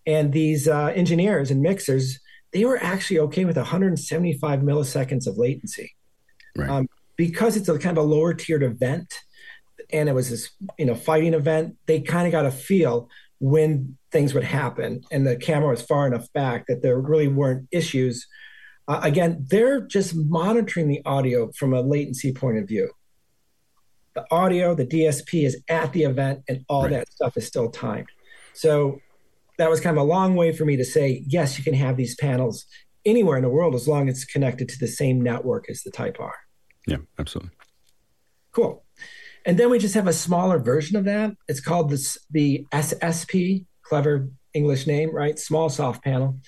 And 0.07 0.33
these 0.33 0.67
uh, 0.67 0.87
engineers 0.87 1.51
and 1.51 1.61
mixers, 1.61 2.19
they 2.55 2.65
were 2.65 2.83
actually 2.83 3.19
okay 3.19 3.45
with 3.45 3.57
175 3.57 4.61
milliseconds 4.61 5.27
of 5.27 5.37
latency. 5.37 5.95
Right. 6.57 6.71
Um, 6.71 6.89
because 7.17 7.57
it's 7.57 7.69
a 7.69 7.79
kind 7.79 7.99
of 7.99 8.05
a 8.05 8.07
lower 8.07 8.33
tiered 8.33 8.63
event 8.63 9.13
and 9.93 10.09
it 10.09 10.13
was 10.13 10.31
this 10.31 10.51
you 10.79 10.87
know 10.87 10.95
fighting 10.95 11.35
event 11.35 11.77
they 11.87 12.01
kind 12.01 12.27
of 12.27 12.33
got 12.33 12.47
a 12.47 12.51
feel 12.51 13.09
when 13.41 13.97
things 14.11 14.33
would 14.35 14.45
happen 14.45 15.03
and 15.11 15.27
the 15.27 15.37
camera 15.37 15.71
was 15.71 15.83
far 15.83 16.07
enough 16.07 16.33
back 16.33 16.67
that 16.67 16.83
there 16.83 16.99
really 16.99 17.29
weren't 17.29 17.69
issues 17.71 18.27
uh, 18.89 19.01
again 19.03 19.45
they're 19.49 19.81
just 19.81 20.15
monitoring 20.15 20.89
the 20.89 21.03
audio 21.05 21.51
from 21.53 21.75
a 21.75 21.81
latency 21.81 22.33
point 22.33 22.59
of 22.59 22.67
view 22.67 22.91
the 24.15 24.25
audio 24.31 24.75
the 24.75 24.87
dsp 24.87 25.45
is 25.45 25.63
at 25.69 25.93
the 25.93 26.05
event 26.05 26.43
and 26.49 26.65
all 26.69 26.85
right. 26.85 26.93
that 26.93 27.09
stuff 27.09 27.37
is 27.37 27.47
still 27.47 27.71
timed 27.71 28.09
so 28.55 28.99
that 29.59 29.71
was 29.71 29.81
kind 29.81 29.97
of 29.97 30.03
a 30.03 30.07
long 30.07 30.35
way 30.35 30.53
for 30.53 30.65
me 30.65 30.77
to 30.77 30.85
say, 30.85 31.23
yes, 31.27 31.59
you 31.59 31.65
can 31.65 31.75
have 31.75 31.97
these 31.97 32.15
panels 32.15 32.67
anywhere 33.05 33.37
in 33.37 33.43
the 33.43 33.49
world 33.49 33.75
as 33.75 33.87
long 33.87 34.09
as 34.09 34.17
it's 34.17 34.25
connected 34.25 34.69
to 34.69 34.79
the 34.79 34.89
same 34.89 35.21
network 35.21 35.69
as 35.71 35.83
the 35.83 35.91
Type 35.91 36.17
R. 36.19 36.35
Yeah, 36.87 36.99
absolutely. 37.19 37.53
Cool. 38.53 38.85
And 39.47 39.59
then 39.59 39.71
we 39.71 39.79
just 39.79 39.95
have 39.95 40.07
a 40.07 40.13
smaller 40.13 40.59
version 40.59 40.97
of 40.97 41.05
that. 41.05 41.33
It's 41.49 41.61
called 41.61 41.91
this, 41.91 42.17
the 42.31 42.67
SSP, 42.73 43.67
clever 43.83 44.29
English 44.55 44.87
name, 44.87 45.15
right? 45.15 45.39
Small 45.39 45.69
soft 45.69 46.03
panel. 46.03 46.39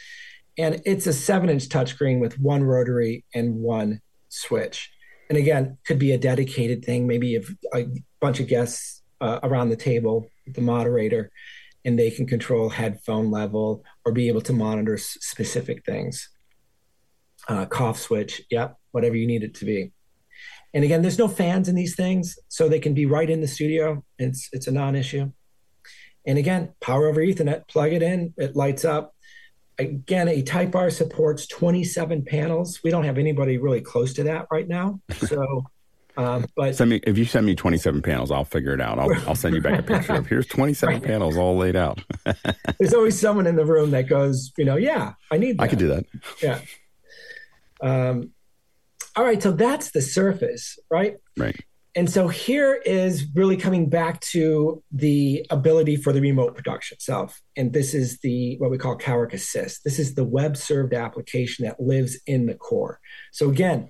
And 0.57 0.81
it's 0.87 1.07
a 1.07 1.13
seven 1.13 1.51
inch 1.51 1.69
touchscreen 1.69 2.21
with 2.21 2.41
one 2.41 2.65
rotary 2.65 3.25
and 3.35 3.57
one 3.57 4.01
switch. 4.29 4.91
And 5.29 5.37
again, 5.37 5.77
could 5.85 5.99
be 5.99 6.13
a 6.13 6.19
dedicated 6.19 6.85
thing. 6.85 7.07
Maybe 7.07 7.35
if 7.35 7.53
a 7.75 7.87
bunch 8.21 8.41
of 8.41 8.49
guests 8.49 9.03
uh, 9.21 9.41
around 9.43 9.69
the 9.69 9.77
table, 9.77 10.31
the 10.47 10.61
moderator, 10.61 11.31
and 11.87 11.97
they 11.97 12.11
can 12.11 12.27
control 12.27 12.69
headphone 12.69 13.31
level 13.31 13.85
or 14.05 14.13
be 14.13 14.27
able 14.27 14.41
to 14.43 14.53
monitor 14.53 14.95
s- 14.95 15.17
specific 15.21 15.87
things. 15.87 16.29
Uh, 17.49 17.65
cough 17.65 17.99
switch, 17.99 18.43
yep, 18.51 18.77
whatever 18.91 19.15
you 19.15 19.27
need 19.27 19.45
it 19.45 19.55
to 19.55 19.65
be. 19.65 19.93
And 20.75 20.85
again, 20.85 21.01
there's 21.01 21.19
no 21.19 21.29
fans 21.29 21.69
in 21.69 21.77
these 21.77 21.95
things, 21.95 22.39
so 22.49 22.69
they 22.69 22.81
can 22.81 22.93
be 22.93 23.07
right 23.07 23.31
in 23.31 23.41
the 23.41 23.47
studio. 23.47 24.05
It's 24.19 24.49
it's 24.53 24.67
a 24.67 24.73
non-issue. 24.73 25.31
And 26.27 26.39
again, 26.39 26.75
power 26.81 27.07
over 27.07 27.21
Ethernet, 27.21 27.69
plug 27.69 27.93
it 27.93 28.03
in, 28.03 28.35
it 28.37 28.57
lights 28.57 28.85
up. 28.85 29.15
Again, 29.79 30.27
a 30.27 30.43
Type 30.43 30.75
R 30.75 30.91
supports 30.91 31.47
27 31.47 32.25
panels. 32.25 32.81
We 32.83 32.91
don't 32.91 33.05
have 33.05 33.17
anybody 33.17 33.59
really 33.59 33.81
close 33.81 34.13
to 34.15 34.25
that 34.25 34.47
right 34.51 34.67
now. 34.67 35.01
So, 35.19 35.65
um, 36.17 36.47
but 36.57 36.75
Send 36.75 36.91
me 36.91 37.01
if 37.05 37.19
you 37.19 37.25
send 37.25 37.47
me 37.47 37.55
27 37.55 38.03
panels, 38.03 38.31
I'll 38.31 38.45
figure 38.45 38.73
it 38.73 38.81
out. 38.81 38.99
I'll, 38.99 39.13
I'll 39.29 39.35
send 39.35 39.55
you 39.55 39.61
back 39.61 39.79
a 39.79 39.83
picture 39.83 40.15
of 40.15 40.27
here's 40.27 40.47
27 40.47 41.01
panels 41.01 41.37
all 41.37 41.57
laid 41.57 41.77
out. 41.77 42.01
there's 42.79 42.95
always 42.95 43.19
someone 43.19 43.47
in 43.47 43.57
the 43.57 43.67
room 43.67 43.91
that 43.91 44.09
goes, 44.09 44.53
you 44.57 44.65
know, 44.65 44.77
yeah, 44.77 45.15
I 45.31 45.39
need 45.39 45.59
that. 45.59 45.65
I 45.65 45.69
could 45.69 45.79
do 45.79 45.89
that. 45.89 46.05
Yeah. 46.43 46.61
Um, 47.83 48.33
all 49.15 49.25
right, 49.25 49.43
so 49.43 49.51
that's 49.53 49.91
the 49.93 50.03
surface, 50.03 50.79
right? 50.91 51.17
Right. 51.37 51.57
And 51.97 52.11
so 52.11 52.29
here 52.29 52.75
is 52.85 53.25
really 53.35 53.57
coming 53.57 53.89
back 53.89 54.21
to 54.33 54.83
the 54.93 55.47
ability 55.49 55.97
for 55.97 56.13
the 56.13 56.21
remote 56.21 56.55
production 56.55 56.97
itself. 56.97 57.41
And 57.57 57.73
this 57.73 57.95
is 57.95 58.19
the 58.19 58.59
what 58.59 58.71
we 58.71 58.77
call 58.77 58.99
Calrec 58.99 59.33
Assist. 59.33 59.83
This 59.83 59.99
is 59.99 60.15
the 60.15 60.25
web 60.25 60.59
served 60.59 60.93
application 60.93 61.65
that 61.65 61.81
lives 61.81 62.19
in 62.27 62.45
the 62.45 62.55
core. 62.55 63.01
So 63.33 63.49
again, 63.49 63.89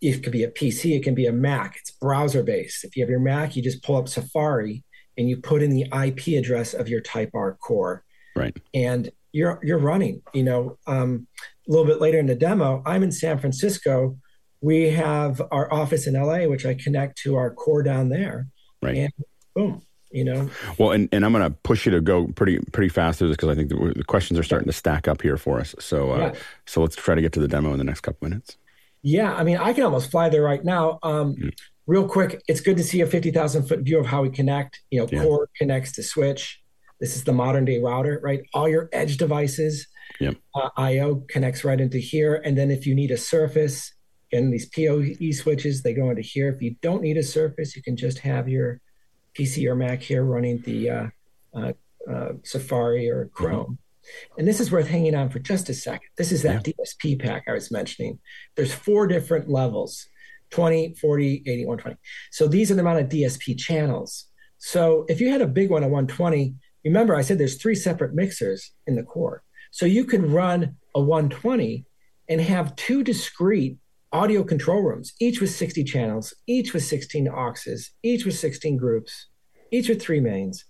it 0.00 0.22
could 0.22 0.32
be 0.32 0.44
a 0.44 0.50
PC, 0.50 0.96
it 0.96 1.02
can 1.02 1.14
be 1.14 1.26
a 1.26 1.32
Mac. 1.32 1.76
It's 1.80 1.90
browser 1.90 2.42
based. 2.42 2.84
If 2.84 2.96
you 2.96 3.02
have 3.02 3.10
your 3.10 3.20
Mac, 3.20 3.56
you 3.56 3.62
just 3.62 3.82
pull 3.82 3.96
up 3.96 4.08
Safari 4.08 4.84
and 5.16 5.28
you 5.28 5.36
put 5.36 5.62
in 5.62 5.70
the 5.70 5.86
IP 5.92 6.38
address 6.38 6.74
of 6.74 6.88
your 6.88 7.00
Type 7.00 7.30
R 7.34 7.54
core, 7.60 8.04
Right. 8.36 8.56
and 8.74 9.10
you're 9.32 9.58
you're 9.62 9.78
running. 9.78 10.22
You 10.32 10.44
know, 10.44 10.78
um, 10.86 11.26
a 11.68 11.70
little 11.70 11.84
bit 11.86 12.00
later 12.00 12.18
in 12.18 12.26
the 12.26 12.34
demo, 12.36 12.82
I'm 12.86 13.02
in 13.02 13.10
San 13.12 13.38
Francisco. 13.38 14.16
We 14.60 14.90
have 14.90 15.40
our 15.50 15.72
office 15.72 16.06
in 16.06 16.14
LA, 16.14 16.46
which 16.46 16.64
I 16.66 16.74
connect 16.74 17.18
to 17.22 17.36
our 17.36 17.50
core 17.52 17.82
down 17.82 18.08
there, 18.08 18.48
Right. 18.82 18.96
and 18.96 19.12
boom, 19.54 19.82
you 20.10 20.24
know, 20.24 20.50
Well, 20.78 20.92
and, 20.92 21.08
and 21.12 21.24
I'm 21.24 21.32
going 21.32 21.44
to 21.44 21.50
push 21.62 21.84
you 21.86 21.92
to 21.92 22.00
go 22.00 22.26
pretty 22.28 22.58
pretty 22.72 22.88
fast 22.88 23.18
through 23.18 23.28
this 23.28 23.36
because 23.36 23.50
I 23.50 23.54
think 23.56 23.68
the, 23.68 23.92
the 23.96 24.04
questions 24.04 24.38
are 24.38 24.42
starting 24.44 24.66
to 24.66 24.72
stack 24.72 25.06
up 25.08 25.22
here 25.22 25.36
for 25.36 25.58
us. 25.60 25.74
So 25.80 26.12
uh, 26.12 26.18
Yeah. 26.18 26.32
so 26.66 26.80
let's 26.82 26.96
try 26.96 27.14
to 27.16 27.20
get 27.20 27.32
to 27.34 27.40
the 27.40 27.48
demo 27.48 27.72
in 27.72 27.78
the 27.78 27.84
next 27.84 28.00
couple 28.00 28.28
minutes. 28.28 28.56
Yeah, 29.08 29.34
I 29.34 29.42
mean, 29.42 29.56
I 29.56 29.72
can 29.72 29.84
almost 29.84 30.10
fly 30.10 30.28
there 30.28 30.42
right 30.42 30.64
now. 30.64 30.98
Um, 31.02 31.34
Real 31.86 32.06
quick, 32.06 32.42
it's 32.46 32.60
good 32.60 32.76
to 32.76 32.84
see 32.84 33.00
a 33.00 33.06
50,000 33.06 33.66
foot 33.66 33.80
view 33.80 33.98
of 33.98 34.04
how 34.04 34.20
we 34.20 34.28
connect. 34.28 34.82
You 34.90 35.00
know, 35.00 35.08
Yeah. 35.10 35.22
core 35.22 35.48
connects 35.56 35.92
to 35.92 36.02
switch. 36.02 36.60
This 37.00 37.16
is 37.16 37.24
the 37.24 37.32
modern 37.32 37.64
day 37.64 37.78
router, 37.78 38.20
right? 38.22 38.42
All 38.52 38.68
your 38.68 38.90
edge 38.92 39.16
devices, 39.16 39.86
Yep. 40.20 40.36
uh, 40.54 40.68
IO 40.76 41.24
connects 41.28 41.64
right 41.64 41.80
into 41.80 41.96
here. 41.96 42.42
And 42.44 42.58
then 42.58 42.70
if 42.70 42.86
you 42.86 42.94
need 42.94 43.10
a 43.10 43.16
surface, 43.16 43.94
and 44.34 44.52
these 44.52 44.66
PoE 44.66 45.30
switches, 45.32 45.82
they 45.82 45.94
go 45.94 46.10
into 46.10 46.20
here. 46.20 46.50
If 46.50 46.60
you 46.60 46.76
don't 46.82 47.00
need 47.00 47.16
a 47.16 47.22
surface, 47.22 47.74
you 47.74 47.82
can 47.82 47.96
just 47.96 48.18
have 48.18 48.50
your 48.50 48.82
PC 49.34 49.66
or 49.66 49.74
Mac 49.74 50.02
here 50.02 50.22
running 50.24 50.58
the 50.66 50.90
uh, 50.90 51.06
uh, 51.54 51.72
uh, 52.06 52.32
Safari 52.44 53.08
or 53.08 53.30
Chrome. 53.32 53.78
And 54.36 54.46
this 54.46 54.60
is 54.60 54.70
worth 54.70 54.88
hanging 54.88 55.14
on 55.14 55.30
for 55.30 55.38
just 55.38 55.68
a 55.68 55.74
second. 55.74 56.08
This 56.16 56.32
is 56.32 56.42
that 56.42 56.64
DSP 56.64 57.20
pack 57.20 57.44
I 57.48 57.52
was 57.52 57.70
mentioning. 57.70 58.18
There's 58.56 58.72
four 58.72 59.06
different 59.06 59.48
levels 59.48 60.06
20, 60.50 60.94
40, 60.94 61.42
80, 61.46 61.66
120. 61.66 61.96
So 62.30 62.48
these 62.48 62.70
are 62.70 62.74
the 62.74 62.80
amount 62.80 63.00
of 63.00 63.08
DSP 63.08 63.58
channels. 63.58 64.26
So 64.58 65.04
if 65.08 65.20
you 65.20 65.30
had 65.30 65.42
a 65.42 65.46
big 65.46 65.70
one 65.70 65.84
at 65.84 65.90
120, 65.90 66.54
remember 66.84 67.14
I 67.14 67.22
said 67.22 67.38
there's 67.38 67.60
three 67.60 67.74
separate 67.74 68.14
mixers 68.14 68.72
in 68.86 68.96
the 68.96 69.02
core. 69.02 69.42
So 69.70 69.84
you 69.84 70.04
could 70.04 70.24
run 70.24 70.76
a 70.94 71.00
120 71.00 71.84
and 72.28 72.40
have 72.40 72.76
two 72.76 73.04
discrete 73.04 73.78
audio 74.12 74.42
control 74.42 74.82
rooms, 74.82 75.12
each 75.20 75.40
with 75.40 75.50
60 75.50 75.84
channels, 75.84 76.34
each 76.46 76.72
with 76.72 76.82
16 76.84 77.26
auxes, 77.26 77.90
each 78.02 78.24
with 78.24 78.34
16 78.34 78.76
groups, 78.76 79.26
each 79.70 79.88
with 79.88 80.00
three 80.00 80.20
mains, 80.20 80.64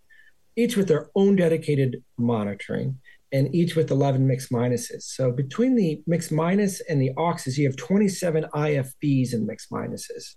each 0.56 0.76
with 0.76 0.88
their 0.88 1.08
own 1.14 1.36
dedicated 1.36 2.02
monitoring, 2.16 2.98
and 3.32 3.54
each 3.54 3.76
with 3.76 3.90
11 3.90 4.26
mix 4.26 4.48
minuses. 4.48 5.02
So 5.02 5.30
between 5.30 5.74
the 5.74 6.02
mix 6.06 6.30
minus 6.30 6.80
and 6.80 7.00
the 7.00 7.10
auxes, 7.16 7.56
you 7.58 7.66
have 7.66 7.76
27 7.76 8.46
IFBs 8.54 9.32
and 9.32 9.46
mix 9.46 9.66
minuses. 9.68 10.36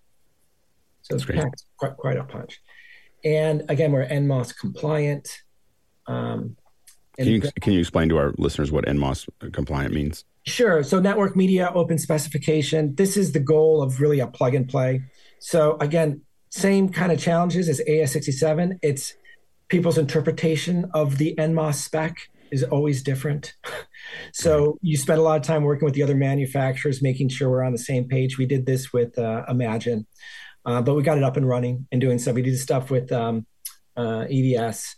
So 1.03 1.15
it's 1.15 1.25
great. 1.25 1.43
quite, 1.77 1.97
quite 1.97 2.17
a 2.17 2.23
punch. 2.23 2.59
And 3.23 3.63
again, 3.69 3.91
we're 3.91 4.07
NMOS 4.07 4.57
compliant. 4.57 5.29
Um, 6.07 6.57
Can 7.17 7.27
you 7.27 7.41
can 7.61 7.73
you 7.73 7.79
explain 7.79 8.09
to 8.09 8.17
our 8.17 8.33
listeners 8.37 8.71
what 8.71 8.85
NMOS 8.85 9.27
compliant 9.53 9.93
means? 9.93 10.25
Sure. 10.45 10.83
So 10.83 10.99
network 10.99 11.35
media 11.35 11.71
open 11.73 11.99
specification. 11.99 12.95
This 12.95 13.15
is 13.15 13.31
the 13.31 13.39
goal 13.39 13.83
of 13.83 14.01
really 14.01 14.19
a 14.19 14.27
plug 14.27 14.55
and 14.55 14.67
play. 14.67 15.03
So 15.39 15.77
again, 15.79 16.21
same 16.49 16.89
kind 16.89 17.11
of 17.11 17.19
challenges 17.19 17.69
as 17.69 17.79
AES67. 17.87 18.79
It's 18.81 19.13
people's 19.67 19.97
interpretation 19.97 20.89
of 20.93 21.17
the 21.17 21.35
NMOS 21.37 21.75
spec 21.75 22.17
is 22.51 22.63
always 22.63 23.03
different. 23.03 23.53
so 24.33 24.77
you 24.81 24.97
spend 24.97 25.19
a 25.19 25.23
lot 25.23 25.39
of 25.39 25.45
time 25.45 25.63
working 25.63 25.85
with 25.85 25.93
the 25.93 26.03
other 26.03 26.15
manufacturers, 26.15 27.01
making 27.01 27.29
sure 27.29 27.49
we're 27.49 27.63
on 27.63 27.71
the 27.71 27.77
same 27.77 28.07
page. 28.07 28.37
We 28.37 28.45
did 28.45 28.65
this 28.65 28.93
with 28.93 29.17
uh, 29.17 29.43
Imagine, 29.47 30.05
uh, 30.65 30.81
but 30.81 30.95
we 30.95 31.03
got 31.03 31.17
it 31.17 31.23
up 31.23 31.37
and 31.37 31.47
running 31.47 31.87
and 31.91 32.01
doing 32.01 32.19
stuff. 32.19 32.35
We 32.35 32.41
did 32.41 32.57
stuff 32.59 32.91
with 32.91 33.11
um, 33.11 33.45
uh, 33.95 34.25
EVS. 34.29 34.95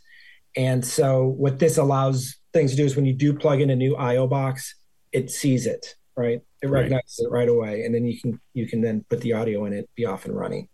And 0.56 0.86
so 0.86 1.26
what 1.26 1.60
this 1.60 1.78
allows 1.78 2.36
things 2.54 2.72
to 2.72 2.78
do 2.78 2.86
is 2.86 2.96
when 2.96 3.06
you 3.06 3.14
do 3.14 3.34
plug 3.34 3.62
in 3.62 3.70
a 3.70 3.76
new 3.76 3.96
IO 3.96 4.28
box, 4.28 4.76
it 5.12 5.32
sees 5.32 5.66
it, 5.66 5.96
right? 6.16 6.42
It 6.62 6.68
Right. 6.68 6.82
recognizes 6.82 7.20
it 7.20 7.32
right 7.32 7.50
away, 7.50 7.84
and 7.84 7.94
then 7.94 8.06
you 8.06 8.20
can 8.20 8.40
you 8.54 8.68
can 8.68 8.82
then 8.82 9.06
put 9.10 9.22
the 9.22 9.34
audio 9.34 9.66
in 9.66 9.74
it, 9.74 9.90
be 9.96 10.06
off 10.06 10.26
and 10.26 10.36
running. 10.36 10.70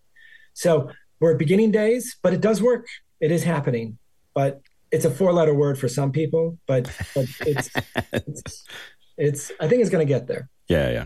So 0.54 0.92
we're 1.20 1.32
at 1.32 1.40
beginning 1.40 1.72
days, 1.72 2.18
but 2.22 2.34
it 2.34 2.42
does 2.42 2.62
work. 2.62 2.86
It 3.20 3.32
is 3.32 3.44
happening, 3.44 3.98
but 4.34 4.62
it's 4.91 5.06
a 5.06 5.11
four 5.11 5.34
letter 5.34 5.53
word 5.53 5.78
for 5.78 5.88
some 5.88 6.11
people, 6.11 6.57
but 6.68 6.91
but 7.16 7.26
it's 7.41 7.70
it's, 8.14 8.64
it's 9.18 9.52
I 9.60 9.68
think 9.68 9.82
it's 9.82 9.90
going 9.90 10.06
to 10.06 10.11
get 10.11 10.28
there. 10.28 10.49
Yeah, 10.68 10.91
yeah. 10.91 11.06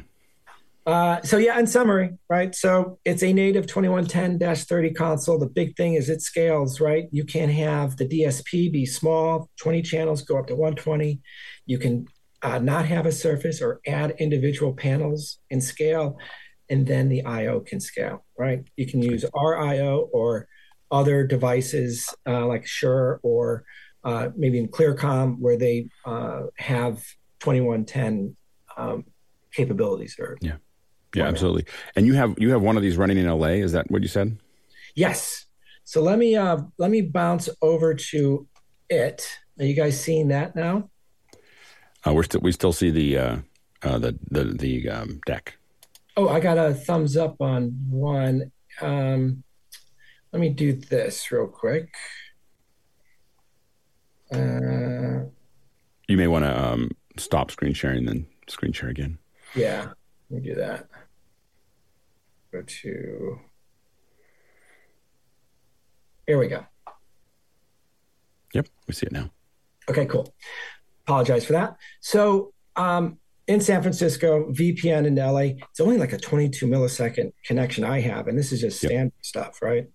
Uh, 0.85 1.21
so 1.21 1.37
yeah, 1.37 1.57
in 1.57 1.65
summary, 1.65 2.17
right? 2.29 2.53
So 2.53 2.99
it's 3.05 3.23
a 3.23 3.31
native 3.31 3.67
2110-30 3.67 4.95
console. 4.95 5.39
The 5.39 5.47
big 5.47 5.77
thing 5.77 5.93
is 5.93 6.09
it 6.09 6.21
scales, 6.21 6.81
right? 6.81 7.05
You 7.11 7.23
can 7.23 7.49
have 7.49 7.95
the 7.95 8.05
DSP 8.05 8.71
be 8.71 8.85
small, 8.85 9.49
20 9.61 9.81
channels 9.81 10.23
go 10.23 10.37
up 10.37 10.47
to 10.47 10.55
120. 10.55 11.21
You 11.65 11.77
can 11.77 12.07
uh, 12.41 12.59
not 12.59 12.85
have 12.85 13.05
a 13.05 13.13
surface 13.13 13.61
or 13.61 13.79
add 13.87 14.15
individual 14.19 14.73
panels 14.73 15.39
and 15.49 15.63
scale, 15.63 16.17
and 16.69 16.85
then 16.85 17.07
the 17.07 17.23
I/O 17.23 17.61
can 17.61 17.79
scale, 17.79 18.25
right? 18.37 18.65
You 18.75 18.85
can 18.85 19.01
use 19.01 19.23
RIO 19.33 20.09
or 20.11 20.49
other 20.93 21.25
devices 21.25 22.13
uh, 22.27 22.45
like 22.45 22.65
Shure 22.65 23.19
or 23.23 23.65
uh, 24.03 24.29
maybe 24.35 24.59
in 24.59 24.67
Clear-Com 24.67 25.41
where 25.41 25.57
they 25.57 25.89
uh, 26.05 26.43
have 26.57 26.97
2110 27.39 28.35
um, 28.77 29.03
capabilities 29.51 30.15
or 30.19 30.37
Yeah. 30.39 30.57
Yeah, 31.15 31.27
absolutely. 31.27 31.65
And 31.95 32.07
you 32.07 32.13
have 32.13 32.33
you 32.39 32.49
have 32.49 32.63
one 32.63 32.75
of 32.75 32.81
these 32.81 32.97
running 32.97 33.17
in 33.17 33.27
LA. 33.27 33.49
Is 33.61 33.71
that 33.73 33.89
what 33.91 34.01
you 34.01 34.07
said? 34.07 34.35
Yes. 34.95 35.45
So 35.83 36.01
let 36.01 36.17
me 36.17 36.35
uh 36.35 36.57
let 36.79 36.89
me 36.89 37.01
bounce 37.01 37.49
over 37.61 37.93
to 37.93 38.47
it. 38.89 39.27
Are 39.59 39.65
you 39.65 39.75
guys 39.75 39.99
seeing 40.01 40.29
that 40.29 40.55
now? 40.55 40.89
Uh, 42.05 42.13
we're 42.13 42.23
still 42.23 42.41
we 42.41 42.51
still 42.51 42.73
see 42.73 42.89
the 42.89 43.17
uh, 43.17 43.37
uh, 43.83 43.99
the 43.99 44.17
the 44.31 44.43
the 44.45 44.89
um, 44.89 45.19
deck. 45.27 45.55
Oh, 46.17 46.29
I 46.29 46.39
got 46.39 46.57
a 46.57 46.73
thumbs 46.73 47.15
up 47.15 47.35
on 47.39 47.77
one. 47.89 48.51
Um 48.81 49.43
let 50.33 50.39
me 50.39 50.49
do 50.49 50.73
this 50.73 51.31
real 51.31 51.47
quick. 51.47 51.93
Uh 54.33 55.25
You 56.09 56.17
may 56.17 56.27
want 56.27 56.43
to 56.45 56.63
um, 56.71 56.89
stop 57.17 57.51
screen 57.51 57.73
sharing, 57.73 58.05
then 58.05 58.25
screen 58.47 58.73
share 58.73 58.89
again. 58.89 59.19
yeah, 59.55 59.91
let 60.29 60.41
me 60.41 60.49
do 60.49 60.55
that. 60.55 60.87
Go 62.51 62.61
to 62.63 63.39
here 66.27 66.37
we 66.39 66.47
go. 66.47 66.65
Yep, 68.53 68.67
we 68.87 68.93
see 68.93 69.05
it 69.07 69.11
now. 69.11 69.29
Okay, 69.89 70.05
cool. 70.05 70.33
Apologize 71.05 71.43
for 71.45 71.53
that. 71.53 71.75
So, 71.99 72.53
um, 72.77 73.17
in 73.47 73.59
San 73.59 73.81
Francisco, 73.81 74.49
VPN 74.53 75.05
in 75.05 75.15
LA, 75.15 75.57
it's 75.69 75.81
only 75.81 75.97
like 75.97 76.13
a 76.13 76.17
22 76.17 76.65
millisecond 76.65 77.33
connection 77.45 77.83
I 77.83 77.99
have, 77.99 78.27
and 78.27 78.37
this 78.37 78.53
is 78.53 78.61
just 78.61 78.81
Yep. 78.81 78.89
standard 78.89 79.13
stuff, 79.21 79.61
right? 79.61 79.87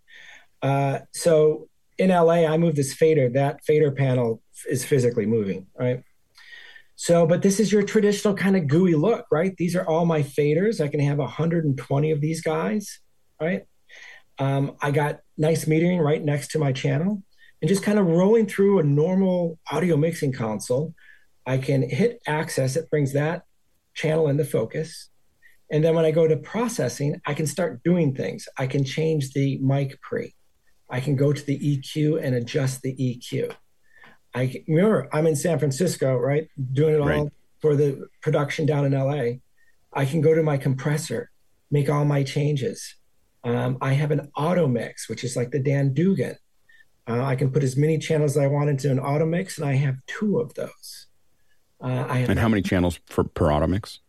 Uh, 0.62 1.00
so 1.12 1.68
in 1.98 2.10
LA, 2.10 2.46
I 2.46 2.56
move 2.58 2.76
this 2.76 2.94
fader. 2.94 3.28
That 3.28 3.64
fader 3.64 3.90
panel 3.90 4.42
is 4.68 4.84
physically 4.84 5.26
moving, 5.26 5.66
right? 5.78 6.02
So, 6.96 7.26
but 7.26 7.42
this 7.42 7.60
is 7.60 7.70
your 7.70 7.82
traditional 7.82 8.34
kind 8.34 8.56
of 8.56 8.66
GUI 8.66 8.94
look, 8.94 9.26
right? 9.30 9.56
These 9.56 9.76
are 9.76 9.86
all 9.86 10.04
my 10.04 10.22
faders. 10.22 10.80
I 10.80 10.88
can 10.88 11.00
have 11.00 11.18
120 11.18 12.10
of 12.10 12.20
these 12.20 12.40
guys, 12.40 12.98
right? 13.40 13.62
Um, 14.38 14.76
I 14.80 14.90
got 14.90 15.20
nice 15.36 15.64
metering 15.64 16.00
right 16.00 16.22
next 16.22 16.52
to 16.52 16.58
my 16.58 16.72
channel 16.72 17.22
and 17.60 17.68
just 17.68 17.82
kind 17.82 17.98
of 17.98 18.06
rolling 18.06 18.46
through 18.46 18.78
a 18.78 18.84
normal 18.84 19.58
audio 19.70 19.96
mixing 19.96 20.32
console. 20.32 20.94
I 21.46 21.58
can 21.58 21.88
hit 21.88 22.20
access, 22.26 22.76
it 22.76 22.90
brings 22.90 23.12
that 23.12 23.42
channel 23.94 24.28
into 24.28 24.44
focus. 24.44 25.10
And 25.70 25.84
then 25.84 25.94
when 25.94 26.04
I 26.04 26.10
go 26.10 26.26
to 26.26 26.36
processing, 26.36 27.20
I 27.26 27.34
can 27.34 27.46
start 27.46 27.82
doing 27.82 28.14
things. 28.14 28.48
I 28.56 28.66
can 28.66 28.84
change 28.84 29.32
the 29.32 29.58
mic 29.58 30.00
pre. 30.00 30.34
I 30.90 31.00
can 31.00 31.16
go 31.16 31.32
to 31.32 31.44
the 31.44 31.58
EQ 31.58 32.22
and 32.22 32.34
adjust 32.34 32.82
the 32.82 32.94
EQ. 32.94 33.54
I 34.34 34.64
remember 34.66 35.08
I'm 35.12 35.26
in 35.26 35.36
San 35.36 35.58
Francisco, 35.58 36.16
right? 36.16 36.48
Doing 36.72 36.94
it 36.94 37.00
all 37.00 37.08
right. 37.08 37.32
for 37.60 37.76
the 37.76 38.08
production 38.22 38.66
down 38.66 38.84
in 38.84 38.92
LA. 38.92 39.38
I 39.92 40.04
can 40.04 40.20
go 40.20 40.34
to 40.34 40.42
my 40.42 40.56
compressor, 40.56 41.30
make 41.70 41.88
all 41.88 42.04
my 42.04 42.22
changes. 42.22 42.94
Um, 43.44 43.78
I 43.80 43.94
have 43.94 44.10
an 44.10 44.30
auto 44.36 44.66
mix, 44.66 45.08
which 45.08 45.24
is 45.24 45.36
like 45.36 45.50
the 45.50 45.58
Dan 45.58 45.94
Dugan. 45.94 46.36
Uh, 47.08 47.24
I 47.24 47.36
can 47.36 47.50
put 47.50 47.62
as 47.62 47.76
many 47.76 47.98
channels 47.98 48.36
as 48.36 48.42
I 48.42 48.46
want 48.48 48.68
into 48.68 48.90
an 48.90 49.00
auto 49.00 49.24
mix, 49.24 49.58
and 49.58 49.66
I 49.66 49.74
have 49.74 49.96
two 50.06 50.40
of 50.40 50.54
those. 50.54 51.06
Uh, 51.82 52.04
I 52.08 52.18
have 52.18 52.30
and 52.30 52.38
how 52.38 52.48
many 52.48 52.62
channels 52.62 53.00
for, 53.06 53.24
per 53.24 53.50
auto 53.50 53.66
mix? 53.66 54.00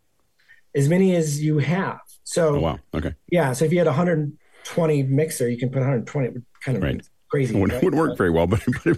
As 0.75 0.89
many 0.89 1.15
as 1.15 1.41
you 1.41 1.59
have. 1.59 1.99
So, 2.23 2.55
oh, 2.57 2.59
wow. 2.59 2.79
Okay. 2.93 3.15
Yeah. 3.31 3.53
So 3.53 3.65
if 3.65 3.71
you 3.71 3.77
had 3.77 3.87
120 3.87 5.03
mixer, 5.03 5.49
you 5.49 5.57
can 5.57 5.69
put 5.69 5.79
120. 5.79 6.41
Kind 6.63 6.77
of 6.77 6.83
right 6.83 7.01
crazy. 7.29 7.55
It 7.55 7.59
wouldn't, 7.59 7.75
right? 7.75 7.83
wouldn't 7.83 7.99
work 7.99 8.17
very 8.17 8.31
well, 8.31 8.47
but 8.47 8.61
but, 8.83 8.95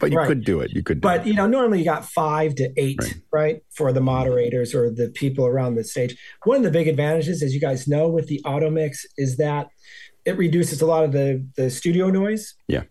but 0.00 0.10
you 0.10 0.18
right. 0.18 0.26
could 0.26 0.44
do 0.44 0.60
it. 0.60 0.72
You 0.72 0.82
could. 0.82 1.00
but 1.00 1.20
it. 1.20 1.28
you 1.28 1.34
know, 1.34 1.46
normally 1.46 1.78
you 1.78 1.84
got 1.84 2.04
five 2.04 2.54
to 2.56 2.70
eight, 2.76 2.98
right. 3.32 3.62
for 3.70 3.92
the 3.92 4.00
moderators 4.00 4.74
or 4.74 4.90
the 4.90 5.08
people 5.08 5.46
around 5.46 5.76
the 5.76 5.84
stage. 5.84 6.16
One 6.44 6.58
of 6.58 6.62
the 6.64 6.70
big 6.70 6.88
advantages, 6.88 7.42
as 7.42 7.54
you 7.54 7.60
guys 7.60 7.88
know, 7.88 8.08
with 8.08 8.26
the 8.26 8.42
auto 8.44 8.70
mix 8.70 9.06
is 9.16 9.36
that 9.38 9.68
it 10.24 10.36
reduces 10.36 10.82
a 10.82 10.86
lot 10.86 11.04
of 11.04 11.12
the 11.12 11.46
the 11.56 11.70
studio 11.70 12.10
noise. 12.10 12.54
Yeah. 12.66 12.82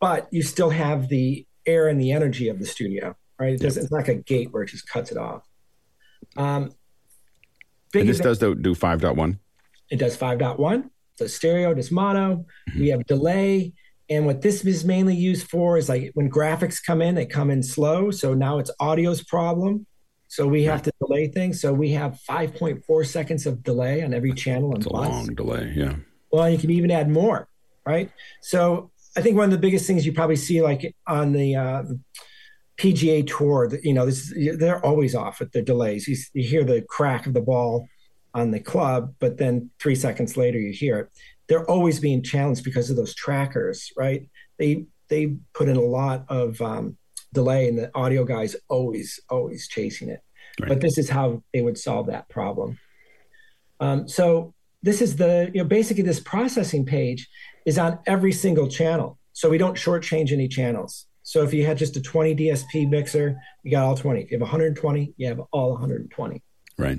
But 0.00 0.28
you 0.30 0.42
still 0.42 0.70
have 0.70 1.08
the 1.08 1.46
air 1.64 1.88
and 1.88 2.00
the 2.00 2.12
energy 2.12 2.48
of 2.48 2.58
the 2.58 2.66
studio, 2.66 3.16
right? 3.38 3.54
It 3.54 3.60
doesn't, 3.60 3.84
It's 3.84 3.92
like 3.92 4.08
a 4.08 4.16
gate 4.16 4.52
where 4.52 4.64
it 4.64 4.66
just 4.66 4.88
cuts 4.88 5.12
it 5.12 5.16
off. 5.16 5.42
Um, 6.36 6.72
and 7.94 8.08
this 8.08 8.18
does 8.18 8.38
do 8.38 8.54
5.1? 8.54 9.38
It 9.90 9.98
does 9.98 10.16
5.1. 10.16 10.90
So 11.16 11.26
stereo, 11.26 11.74
does 11.74 11.90
mono. 11.90 12.44
Mm-hmm. 12.70 12.80
We 12.80 12.88
have 12.88 13.06
delay. 13.06 13.72
And 14.08 14.26
what 14.26 14.42
this 14.42 14.64
is 14.64 14.84
mainly 14.84 15.14
used 15.14 15.48
for 15.48 15.78
is 15.78 15.88
like 15.88 16.10
when 16.14 16.30
graphics 16.30 16.84
come 16.84 17.00
in, 17.00 17.14
they 17.14 17.26
come 17.26 17.50
in 17.50 17.62
slow. 17.62 18.10
So 18.10 18.34
now 18.34 18.58
it's 18.58 18.70
audio's 18.80 19.22
problem. 19.22 19.86
So 20.28 20.46
we 20.46 20.64
have 20.64 20.82
to 20.82 20.92
delay 20.98 21.28
things. 21.28 21.60
So 21.60 21.72
we 21.72 21.90
have 21.92 22.18
5.4 22.28 23.06
seconds 23.06 23.46
of 23.46 23.62
delay 23.62 24.02
on 24.02 24.14
every 24.14 24.32
channel. 24.32 24.70
And 24.70 24.78
it's 24.78 24.86
a 24.86 24.92
long 24.92 25.26
delay, 25.34 25.72
yeah. 25.76 25.96
Well, 26.30 26.48
you 26.48 26.56
can 26.56 26.70
even 26.70 26.90
add 26.90 27.10
more, 27.10 27.48
right? 27.86 28.10
So 28.40 28.90
I 29.16 29.20
think 29.20 29.36
one 29.36 29.44
of 29.44 29.50
the 29.50 29.58
biggest 29.58 29.86
things 29.86 30.06
you 30.06 30.12
probably 30.12 30.36
see, 30.36 30.62
like 30.62 30.94
on 31.06 31.32
the 31.32 31.56
uh, 31.56 31.82
PGA 32.78 33.26
Tour, 33.26 33.70
you 33.82 33.92
know, 33.92 34.06
this, 34.06 34.32
they're 34.56 34.84
always 34.84 35.14
off 35.14 35.42
at 35.42 35.52
the 35.52 35.60
delays. 35.60 36.08
You, 36.08 36.16
you 36.32 36.48
hear 36.48 36.64
the 36.64 36.82
crack 36.82 37.26
of 37.26 37.34
the 37.34 37.42
ball 37.42 37.86
on 38.34 38.50
the 38.50 38.60
club, 38.60 39.14
but 39.18 39.38
then 39.38 39.70
three 39.78 39.94
seconds 39.94 40.36
later 40.36 40.58
you 40.58 40.72
hear 40.72 40.98
it 41.00 41.08
they're 41.52 41.70
always 41.70 42.00
being 42.00 42.22
challenged 42.22 42.64
because 42.64 42.88
of 42.88 42.96
those 42.96 43.14
trackers, 43.14 43.92
right? 43.96 44.28
They 44.58 44.86
they 45.08 45.36
put 45.52 45.68
in 45.68 45.76
a 45.76 45.82
lot 45.82 46.24
of 46.28 46.60
um, 46.62 46.96
delay, 47.34 47.68
and 47.68 47.76
the 47.76 47.90
audio 47.94 48.24
guys 48.24 48.56
always 48.68 49.20
always 49.28 49.68
chasing 49.68 50.08
it. 50.08 50.20
Right. 50.58 50.68
But 50.68 50.80
this 50.80 50.96
is 50.96 51.10
how 51.10 51.42
they 51.52 51.60
would 51.60 51.76
solve 51.76 52.06
that 52.06 52.28
problem. 52.30 52.78
Um, 53.80 54.08
so 54.08 54.54
this 54.82 55.02
is 55.02 55.16
the 55.16 55.50
you 55.52 55.62
know 55.62 55.68
basically 55.68 56.04
this 56.04 56.20
processing 56.20 56.86
page 56.86 57.28
is 57.66 57.78
on 57.78 57.98
every 58.06 58.32
single 58.32 58.68
channel, 58.68 59.18
so 59.34 59.50
we 59.50 59.58
don't 59.58 59.76
shortchange 59.76 60.32
any 60.32 60.48
channels. 60.48 61.06
So 61.22 61.42
if 61.42 61.52
you 61.52 61.66
had 61.66 61.78
just 61.78 61.96
a 61.96 62.00
20 62.00 62.34
DSP 62.34 62.88
mixer, 62.88 63.36
you 63.62 63.70
got 63.70 63.84
all 63.84 63.96
20. 63.96 64.22
If 64.22 64.30
you 64.30 64.38
have 64.38 64.42
120, 64.42 65.14
you 65.16 65.28
have 65.28 65.40
all 65.52 65.70
120. 65.72 66.42
Right. 66.78 66.98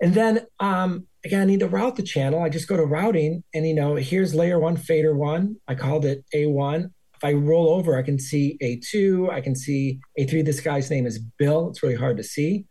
And 0.00 0.14
then 0.14 0.46
um, 0.60 1.06
again, 1.24 1.42
I 1.42 1.44
need 1.44 1.60
to 1.60 1.68
route 1.68 1.96
the 1.96 2.02
channel. 2.02 2.42
I 2.42 2.48
just 2.48 2.68
go 2.68 2.76
to 2.76 2.84
routing 2.84 3.42
and, 3.54 3.66
you 3.66 3.74
know, 3.74 3.96
here's 3.96 4.34
layer 4.34 4.58
one, 4.58 4.76
fader 4.76 5.16
one. 5.16 5.56
I 5.66 5.74
called 5.74 6.04
it 6.04 6.24
A1. 6.34 6.90
If 7.14 7.24
I 7.24 7.32
roll 7.32 7.70
over, 7.70 7.98
I 7.98 8.02
can 8.02 8.18
see 8.18 8.56
A2, 8.62 9.30
I 9.30 9.40
can 9.40 9.56
see 9.56 9.98
A3. 10.18 10.44
This 10.44 10.60
guy's 10.60 10.90
name 10.90 11.04
is 11.06 11.18
Bill. 11.18 11.68
It's 11.68 11.82
really 11.82 11.96
hard 11.96 12.16
to 12.18 12.22
see. 12.22 12.66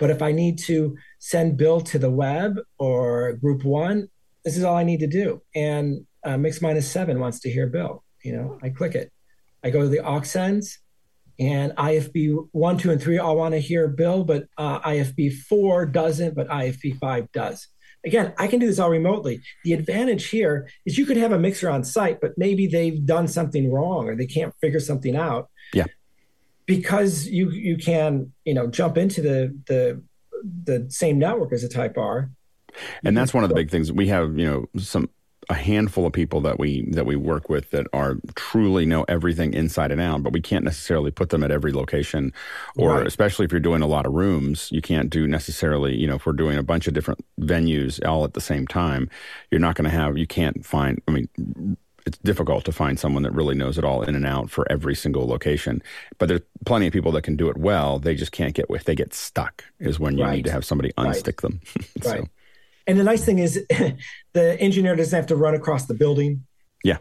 But 0.00 0.10
if 0.10 0.20
I 0.20 0.32
need 0.32 0.58
to 0.60 0.96
send 1.20 1.56
Bill 1.56 1.80
to 1.82 1.98
the 1.98 2.10
web 2.10 2.58
or 2.78 3.34
group 3.34 3.62
one, 3.62 4.08
this 4.44 4.56
is 4.56 4.64
all 4.64 4.76
I 4.76 4.82
need 4.82 5.00
to 5.00 5.06
do. 5.06 5.40
And 5.54 6.06
uh, 6.24 6.36
Mix 6.36 6.60
Minus 6.60 6.90
Seven 6.90 7.20
wants 7.20 7.38
to 7.40 7.50
hear 7.50 7.68
Bill. 7.68 8.02
You 8.24 8.36
know, 8.36 8.58
I 8.62 8.70
click 8.70 8.96
it. 8.96 9.12
I 9.62 9.70
go 9.70 9.82
to 9.82 9.88
the 9.88 10.04
aux 10.04 10.22
sends 10.22 10.78
and 11.38 11.72
IFB 11.72 12.48
one, 12.52 12.78
two, 12.78 12.90
and 12.90 13.02
three 13.02 13.18
all 13.18 13.36
want 13.36 13.54
to 13.54 13.60
hear 13.60 13.88
Bill, 13.88 14.24
but 14.24 14.46
uh, 14.56 14.80
IFB 14.80 15.34
four 15.42 15.86
doesn't, 15.86 16.34
but 16.34 16.48
IFB 16.48 16.98
five 16.98 17.30
does. 17.32 17.68
Again, 18.04 18.34
I 18.38 18.46
can 18.46 18.60
do 18.60 18.66
this 18.66 18.78
all 18.78 18.90
remotely. 18.90 19.40
The 19.64 19.72
advantage 19.72 20.28
here 20.28 20.68
is 20.84 20.98
you 20.98 21.06
could 21.06 21.16
have 21.16 21.32
a 21.32 21.38
mixer 21.38 21.70
on 21.70 21.84
site, 21.84 22.20
but 22.20 22.32
maybe 22.36 22.66
they've 22.66 23.04
done 23.04 23.28
something 23.28 23.72
wrong 23.72 24.08
or 24.08 24.14
they 24.14 24.26
can't 24.26 24.54
figure 24.60 24.80
something 24.80 25.16
out. 25.16 25.48
Yeah. 25.72 25.86
Because 26.66 27.26
you 27.26 27.50
you 27.50 27.76
can 27.76 28.32
you 28.44 28.54
know 28.54 28.66
jump 28.66 28.96
into 28.96 29.20
the 29.22 29.58
the 29.66 30.02
the 30.64 30.86
same 30.90 31.18
network 31.18 31.52
as 31.52 31.64
a 31.64 31.68
Type 31.68 31.96
R. 31.96 32.30
And 33.04 33.16
that's 33.16 33.32
one 33.32 33.44
of 33.44 33.48
the 33.48 33.54
big 33.54 33.70
things 33.70 33.92
we 33.92 34.08
have. 34.08 34.38
You 34.38 34.46
know, 34.46 34.80
some 34.80 35.08
a 35.48 35.54
handful 35.54 36.06
of 36.06 36.12
people 36.12 36.40
that 36.42 36.58
we 36.58 36.82
that 36.90 37.06
we 37.06 37.16
work 37.16 37.48
with 37.48 37.70
that 37.70 37.86
are 37.92 38.16
truly 38.34 38.86
know 38.86 39.04
everything 39.08 39.52
inside 39.52 39.90
and 39.90 40.00
out, 40.00 40.22
but 40.22 40.32
we 40.32 40.40
can't 40.40 40.64
necessarily 40.64 41.10
put 41.10 41.30
them 41.30 41.42
at 41.42 41.50
every 41.50 41.72
location, 41.72 42.32
or 42.76 42.96
right. 42.96 43.06
especially 43.06 43.44
if 43.44 43.52
you're 43.52 43.60
doing 43.60 43.82
a 43.82 43.86
lot 43.86 44.06
of 44.06 44.12
rooms, 44.12 44.68
you 44.72 44.80
can't 44.80 45.10
do 45.10 45.26
necessarily. 45.26 45.96
You 45.96 46.06
know, 46.06 46.16
if 46.16 46.26
we're 46.26 46.32
doing 46.32 46.58
a 46.58 46.62
bunch 46.62 46.86
of 46.86 46.94
different 46.94 47.24
venues 47.40 48.04
all 48.06 48.24
at 48.24 48.34
the 48.34 48.40
same 48.40 48.66
time, 48.66 49.08
you're 49.50 49.60
not 49.60 49.74
going 49.76 49.90
to 49.90 49.96
have. 49.96 50.16
You 50.18 50.26
can't 50.26 50.64
find. 50.64 51.00
I 51.08 51.10
mean. 51.10 51.76
It's 52.06 52.18
difficult 52.18 52.66
to 52.66 52.72
find 52.72 53.00
someone 53.00 53.22
that 53.22 53.32
really 53.32 53.54
knows 53.54 53.78
it 53.78 53.84
all 53.84 54.02
in 54.02 54.14
and 54.14 54.26
out 54.26 54.50
for 54.50 54.70
every 54.70 54.94
single 54.94 55.26
location. 55.26 55.82
But 56.18 56.28
there's 56.28 56.42
plenty 56.66 56.86
of 56.86 56.92
people 56.92 57.12
that 57.12 57.22
can 57.22 57.34
do 57.34 57.48
it 57.48 57.56
well. 57.56 57.98
They 57.98 58.14
just 58.14 58.30
can't 58.30 58.52
get 58.52 58.68
with. 58.68 58.84
They 58.84 58.94
get 58.94 59.14
stuck. 59.14 59.64
Is 59.80 59.98
when 59.98 60.18
you 60.18 60.24
right. 60.24 60.36
need 60.36 60.44
to 60.44 60.52
have 60.52 60.66
somebody 60.66 60.92
unstick 60.98 61.26
right. 61.26 61.36
them. 61.38 61.60
so. 62.02 62.10
Right. 62.10 62.28
And 62.86 62.98
the 62.98 63.04
nice 63.04 63.24
thing 63.24 63.38
is, 63.38 63.64
the 64.32 64.60
engineer 64.60 64.96
doesn't 64.96 65.16
have 65.16 65.26
to 65.28 65.36
run 65.36 65.54
across 65.54 65.86
the 65.86 65.94
building. 65.94 66.44
Yeah. 66.82 66.98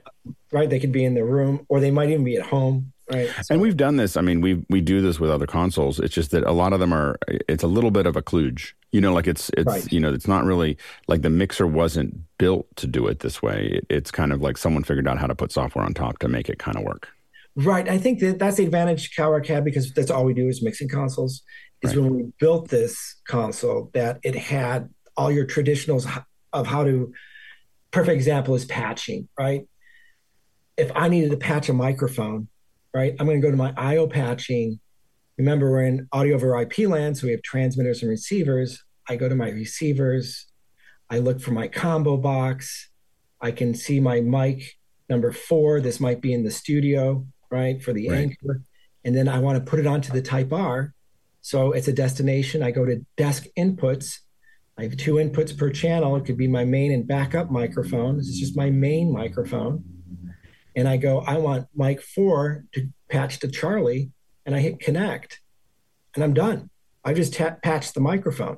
Right. 0.52 0.70
They 0.70 0.80
could 0.80 0.92
be 0.92 1.04
in 1.04 1.14
their 1.14 1.26
room, 1.26 1.66
or 1.68 1.80
they 1.80 1.92
might 1.92 2.10
even 2.10 2.24
be 2.24 2.38
at 2.38 2.46
home. 2.46 2.94
Right. 3.12 3.30
So, 3.42 3.54
and 3.54 3.62
we've 3.62 3.76
done 3.76 3.98
this. 3.98 4.16
I 4.16 4.22
mean, 4.22 4.40
we 4.40 4.66
we 4.70 4.80
do 4.80 5.02
this 5.02 5.20
with 5.20 5.30
other 5.30 5.46
consoles. 5.46 6.00
It's 6.00 6.14
just 6.14 6.32
that 6.32 6.46
a 6.46 6.54
lot 6.54 6.72
of 6.72 6.80
them 6.80 6.94
are. 6.94 7.20
It's 7.28 7.64
a 7.64 7.68
little 7.68 7.92
bit 7.92 8.06
of 8.06 8.16
a 8.16 8.22
kludge. 8.22 8.74
You 8.94 9.02
know, 9.02 9.14
like 9.14 9.28
it's 9.28 9.52
it's 9.58 9.68
right. 9.68 9.92
you 9.92 10.00
know, 10.00 10.14
it's 10.14 10.28
not 10.28 10.46
really 10.46 10.78
like 11.08 11.22
the 11.22 11.30
mixer 11.30 11.68
wasn't 11.68 12.16
built 12.38 12.74
to 12.78 12.88
do 12.88 13.08
it 13.08 13.20
this 13.20 13.42
way. 13.42 13.82
it's 13.90 14.10
kind 14.10 14.32
of 14.32 14.42
like 14.42 14.58
someone 14.58 14.84
figured 14.84 15.08
out 15.08 15.18
how 15.18 15.28
to 15.28 15.36
put 15.36 15.52
software 15.52 15.84
on 15.84 15.94
top 15.94 16.20
to 16.20 16.30
make 16.30 16.48
it 16.48 16.60
kind 16.60 16.78
of 16.78 16.84
work. 16.84 17.10
Right. 17.56 17.88
I 17.88 17.98
think 17.98 18.20
that 18.20 18.40
that's 18.40 18.58
the 18.58 18.64
advantage 18.64 19.16
Calrec 19.16 19.48
had 19.48 19.66
because 19.66 19.92
that's 19.94 20.10
all 20.10 20.24
we 20.24 20.34
do 20.34 20.48
is 20.48 20.64
mixing 20.64 20.88
consoles. 20.88 21.42
Is 21.82 21.96
right. 21.96 22.04
when 22.04 22.16
we 22.16 22.24
built 22.40 22.70
this 22.70 23.18
console 23.28 23.92
that 23.94 24.20
it 24.24 24.36
had 24.36 24.90
all 25.16 25.32
your 25.32 25.46
traditionals 25.46 26.08
of 26.52 26.68
how 26.68 26.84
to 26.84 27.14
perfect 27.92 28.16
example 28.16 28.56
is 28.56 28.66
patching 28.66 29.28
right? 29.38 29.68
If 30.76 30.92
i 30.96 31.08
needed 31.08 31.32
to 31.32 31.38
patch 31.38 31.70
a 31.70 31.74
microphone 31.74 32.48
right 32.94 33.16
i'm 33.20 33.28
going 33.28 33.42
to 33.42 33.46
go 33.46 33.52
to 33.52 33.58
my 33.58 33.74
io 33.78 34.08
patching. 34.08 34.80
Remember 35.38 35.72
we're 35.72 35.86
in 35.86 36.08
audio 36.12 36.36
over 36.36 36.60
ip 36.62 36.78
land 36.80 37.18
so 37.18 37.28
we 37.28 37.32
have 37.32 37.42
transmitters 37.42 38.02
and 38.02 38.10
receivers. 38.10 38.84
I 39.08 39.16
go 39.16 39.28
to 39.28 39.36
my 39.36 39.50
receivers. 39.50 40.48
I 41.10 41.20
look 41.20 41.42
for 41.42 41.52
my 41.52 41.68
combo 41.68 42.18
box. 42.18 42.90
I 43.42 43.52
can 43.52 43.76
see 43.76 44.00
my 44.00 44.22
mic 44.22 44.78
number 45.10 45.32
four. 45.32 45.82
This 45.82 46.00
might 46.00 46.22
be 46.22 46.34
in 46.34 46.44
the 46.44 46.52
studio 46.52 47.26
right 47.52 47.82
for 47.84 47.94
the 47.94 48.10
right. 48.10 48.20
anchor. 48.20 48.62
And 49.06 49.16
then 49.16 49.28
i 49.28 49.40
want 49.40 49.64
to 49.64 49.70
put 49.70 49.80
it 49.80 49.86
onto 49.86 50.12
the 50.12 50.22
type 50.22 50.52
r. 50.52 50.94
So 51.42 51.74
it's 51.74 51.90
a 51.90 51.94
destination. 51.94 52.64
I 52.64 52.72
go 52.72 52.86
to 52.86 53.06
desk 53.18 53.46
inputs 53.58 54.20
I 54.78 54.84
have 54.84 54.98
two 54.98 55.16
inputs 55.16 55.56
per 55.56 55.70
channel. 55.70 56.16
It 56.16 56.26
could 56.26 56.38
be 56.38 56.48
my 56.48 56.66
main 56.66 56.92
and 56.92 57.08
backup 57.08 57.52
microphone. 57.52 58.18
This 58.18 58.28
is 58.28 58.40
just 58.40 58.58
my 58.58 58.70
main 58.70 59.12
microphone. 59.12 59.84
And 60.76 60.88
I 60.88 60.98
go, 60.98 61.20
I 61.20 61.38
want 61.38 61.68
mic 61.76 62.02
four 62.02 62.66
to 62.74 62.90
patch 63.10 63.40
to 63.40 63.48
Charlie, 63.48 64.12
and 64.46 64.56
I 64.56 64.60
hit 64.60 64.80
connect, 64.80 65.40
and 66.16 66.24
I'm 66.24 66.34
done. 66.34 66.72
I 67.06 67.14
just 67.14 67.34
patched 67.34 67.94
the 67.94 68.02
microphone. 68.02 68.58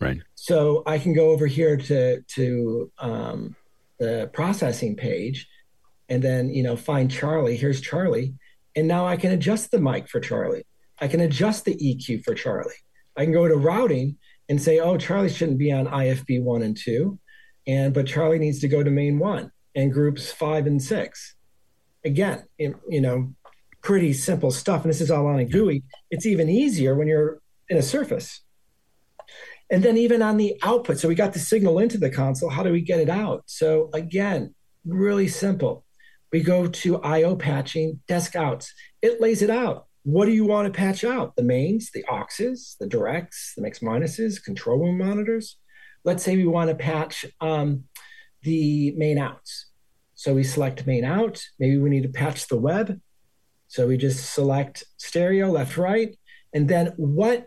Right. 0.00 0.20
So 0.34 0.82
I 0.86 0.98
can 0.98 1.14
go 1.14 1.30
over 1.30 1.46
here 1.46 1.76
to 1.76 2.20
to 2.20 2.92
um, 2.98 3.56
the 3.98 4.30
processing 4.34 4.96
page, 4.96 5.48
and 6.10 6.22
then 6.22 6.50
you 6.50 6.62
know 6.62 6.76
find 6.76 7.10
Charlie. 7.10 7.56
Here's 7.56 7.80
Charlie, 7.80 8.34
and 8.76 8.86
now 8.86 9.06
I 9.06 9.16
can 9.16 9.32
adjust 9.32 9.70
the 9.70 9.80
mic 9.80 10.08
for 10.08 10.20
Charlie. 10.20 10.64
I 11.00 11.08
can 11.08 11.20
adjust 11.20 11.64
the 11.64 11.74
EQ 11.74 12.24
for 12.24 12.34
Charlie. 12.34 12.82
I 13.16 13.24
can 13.24 13.32
go 13.32 13.48
to 13.48 13.56
routing 13.56 14.18
and 14.48 14.60
say, 14.60 14.78
oh, 14.78 14.96
Charlie 14.96 15.28
shouldn't 15.28 15.58
be 15.58 15.72
on 15.72 15.86
IFB 15.86 16.42
one 16.42 16.62
and 16.62 16.76
two, 16.76 17.18
and 17.66 17.92
but 17.92 18.06
Charlie 18.06 18.38
needs 18.38 18.60
to 18.60 18.68
go 18.68 18.82
to 18.82 18.90
main 18.90 19.18
one 19.18 19.52
and 19.74 19.92
groups 19.92 20.30
five 20.30 20.66
and 20.66 20.82
six. 20.82 21.34
Again, 22.04 22.44
you 22.58 23.00
know, 23.00 23.34
pretty 23.82 24.12
simple 24.12 24.50
stuff. 24.50 24.82
And 24.82 24.90
this 24.90 25.00
is 25.00 25.10
all 25.10 25.26
on 25.26 25.38
a 25.38 25.44
GUI. 25.44 25.82
It's 26.10 26.26
even 26.26 26.48
easier 26.48 26.94
when 26.94 27.08
you're 27.08 27.40
in 27.68 27.76
a 27.76 27.82
surface. 27.82 28.40
And 29.70 29.82
then 29.82 29.98
even 29.98 30.22
on 30.22 30.38
the 30.38 30.58
output, 30.62 30.98
so 30.98 31.08
we 31.08 31.14
got 31.14 31.34
the 31.34 31.38
signal 31.38 31.78
into 31.78 31.98
the 31.98 32.10
console. 32.10 32.48
How 32.48 32.62
do 32.62 32.72
we 32.72 32.80
get 32.80 33.00
it 33.00 33.10
out? 33.10 33.42
So 33.46 33.90
again, 33.92 34.54
really 34.86 35.28
simple. 35.28 35.84
We 36.32 36.42
go 36.42 36.66
to 36.66 37.02
IO 37.02 37.36
patching, 37.36 38.00
desk 38.08 38.34
outs. 38.36 38.72
It 39.02 39.20
lays 39.20 39.42
it 39.42 39.50
out. 39.50 39.87
What 40.04 40.26
do 40.26 40.32
you 40.32 40.44
want 40.44 40.66
to 40.66 40.76
patch 40.76 41.04
out? 41.04 41.36
The 41.36 41.42
mains, 41.42 41.90
the 41.92 42.04
auxes, 42.08 42.76
the 42.78 42.86
directs, 42.86 43.52
the 43.56 43.62
mix 43.62 43.80
minuses, 43.80 44.42
control 44.42 44.78
room 44.78 44.98
monitors. 44.98 45.56
Let's 46.04 46.22
say 46.22 46.36
we 46.36 46.46
want 46.46 46.70
to 46.70 46.76
patch 46.76 47.26
um, 47.40 47.84
the 48.42 48.92
main 48.96 49.18
outs. 49.18 49.66
So 50.14 50.34
we 50.34 50.44
select 50.44 50.86
main 50.86 51.04
out. 51.04 51.42
Maybe 51.58 51.78
we 51.78 51.90
need 51.90 52.04
to 52.04 52.08
patch 52.08 52.48
the 52.48 52.56
web. 52.56 53.00
So 53.68 53.86
we 53.86 53.96
just 53.96 54.32
select 54.32 54.82
stereo, 54.96 55.50
left, 55.50 55.76
right. 55.76 56.16
And 56.54 56.68
then 56.68 56.94
what 56.96 57.46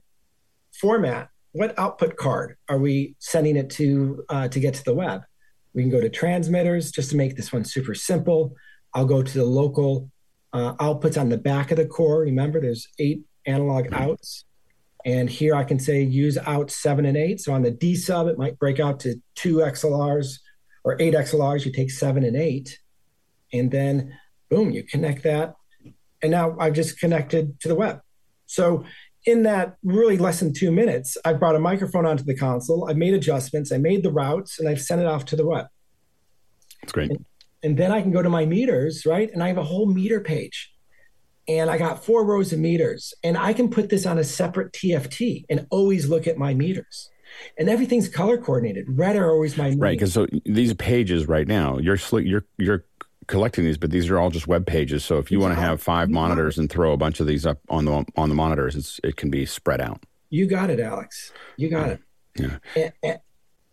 format, 0.80 1.30
what 1.54 1.78
output 1.80 2.16
card 2.16 2.58
are 2.70 2.78
we 2.78 3.16
sending 3.20 3.58
it 3.58 3.70
to 3.72 4.24
uh, 4.30 4.48
to 4.50 4.60
get 4.60 4.76
to 4.76 4.84
the 4.84 4.94
web? 4.94 5.22
We 5.74 5.82
can 5.82 5.92
go 5.92 6.00
to 6.02 6.10
transmitters 6.10 6.92
just 6.92 7.10
to 7.12 7.18
make 7.18 7.36
this 7.36 7.52
one 7.52 7.66
super 7.66 7.96
simple. 7.96 8.56
I'll 8.94 9.06
go 9.06 9.24
to 9.24 9.38
the 9.38 9.46
local 9.46 10.12
uh, 10.54 10.76
outputs 10.76 11.20
on 11.20 11.30
the 11.30 11.38
back 11.38 11.72
of 11.72 11.78
the 11.78 11.86
core. 11.86 12.20
Remember, 12.20 12.60
there's 12.60 12.88
eight 13.00 13.22
analog 13.46 13.88
outs. 13.94 14.46
And 15.06 15.30
here 15.30 15.56
I 15.56 15.64
can 15.64 15.80
say 15.80 16.02
use 16.04 16.38
out 16.46 16.70
seven 16.70 17.06
and 17.06 17.18
eight. 17.18 17.40
So 17.42 17.54
on 17.54 17.64
the 17.64 17.72
D 17.72 17.96
sub, 17.96 18.28
it 18.28 18.38
might 18.38 18.60
break 18.60 18.80
out 18.80 19.00
to 19.02 19.16
two 19.36 19.58
XLRs 19.58 20.40
or 20.84 20.96
eight 21.02 21.14
XLRs. 21.14 21.66
You 21.66 21.72
take 21.72 21.92
seven 21.92 22.24
and 22.24 22.36
eight. 22.36 22.80
And 23.52 23.72
then 23.72 24.18
boom, 24.50 24.72
you 24.72 24.84
connect 24.84 25.24
that. 25.24 25.56
And 26.22 26.32
now 26.32 26.56
I've 26.60 26.74
just 26.74 27.00
connected 27.00 27.60
to 27.62 27.68
the 27.68 27.76
web. 27.76 28.02
So 28.46 28.86
in 29.26 29.44
that 29.44 29.78
really 29.84 30.18
less 30.18 30.40
than 30.40 30.54
two 30.54 30.72
minutes, 30.72 31.18
I've 31.26 31.40
brought 31.40 31.56
a 31.56 31.60
microphone 31.60 32.06
onto 32.06 32.24
the 32.24 32.36
console. 32.36 32.90
I've 32.90 32.98
made 32.98 33.14
adjustments. 33.14 33.72
I 33.72 33.78
made 33.78 34.04
the 34.04 34.12
routes 34.12 34.60
and 34.60 34.68
I've 34.68 34.82
sent 34.82 35.02
it 35.02 35.08
off 35.08 35.26
to 35.26 35.36
the 35.36 35.46
web. 35.46 35.68
That's 36.82 36.92
great. 36.92 37.12
And, 37.12 37.26
and 37.64 37.78
then 37.78 37.92
I 37.92 38.02
can 38.02 38.12
go 38.12 38.22
to 38.22 38.30
my 38.30 38.46
meters, 38.46 39.06
right? 39.06 39.32
And 39.32 39.44
I 39.44 39.48
have 39.48 39.58
a 39.58 39.64
whole 39.64 39.86
meter 39.86 40.20
page. 40.20 40.74
And 41.48 41.70
I 41.70 41.78
got 41.78 42.06
four 42.06 42.26
rows 42.26 42.54
of 42.54 42.60
meters. 42.60 43.14
And 43.24 43.38
I 43.38 43.54
can 43.54 43.70
put 43.70 43.90
this 43.90 44.06
on 44.06 44.18
a 44.18 44.24
separate 44.24 44.72
TFT 44.74 45.46
and 45.50 45.68
always 45.70 46.08
look 46.08 46.28
at 46.28 46.38
my 46.38 46.54
meters. 46.54 47.10
And 47.58 47.70
everything's 47.70 48.08
color 48.08 48.38
coordinated. 48.38 48.86
Red 48.88 49.16
are 49.16 49.32
always 49.32 49.58
my 49.58 49.70
meters. 49.70 49.80
right. 49.80 49.98
Because 49.98 50.14
so 50.14 50.28
these 50.46 50.74
pages 50.76 51.28
right 51.28 51.48
now, 51.48 51.78
you're 51.78 51.98
you're 52.12 52.46
you're 52.58 52.86
collecting 53.28 53.64
these, 53.64 53.78
but 53.78 53.92
these 53.92 54.10
are 54.10 54.20
all 54.20 54.30
just 54.30 54.48
web 54.48 54.66
pages. 54.66 55.06
So 55.06 55.18
if 55.18 55.32
you 55.32 55.40
want 55.40 55.56
to 55.56 55.60
have 55.60 55.82
five 55.82 56.10
monitors 56.10 56.58
and 56.58 56.70
throw 56.70 56.92
a 56.92 56.98
bunch 56.98 57.20
of 57.20 57.28
these 57.28 57.46
up 57.46 57.60
on 57.70 57.86
the 57.86 58.06
on 58.16 58.30
the 58.30 58.36
monitors, 58.36 58.76
it's 58.76 59.00
it 59.04 59.16
can 59.16 59.30
be 59.30 59.46
spread 59.46 59.82
out. 59.82 60.04
You 60.30 60.48
got 60.48 60.70
it, 60.70 60.80
Alex. 60.80 61.32
You 61.58 61.70
got 61.70 61.88
yeah. 61.88 61.94
it. 61.94 62.00
Yeah. 62.36 62.58
And, 62.76 62.94
and, 63.04 63.20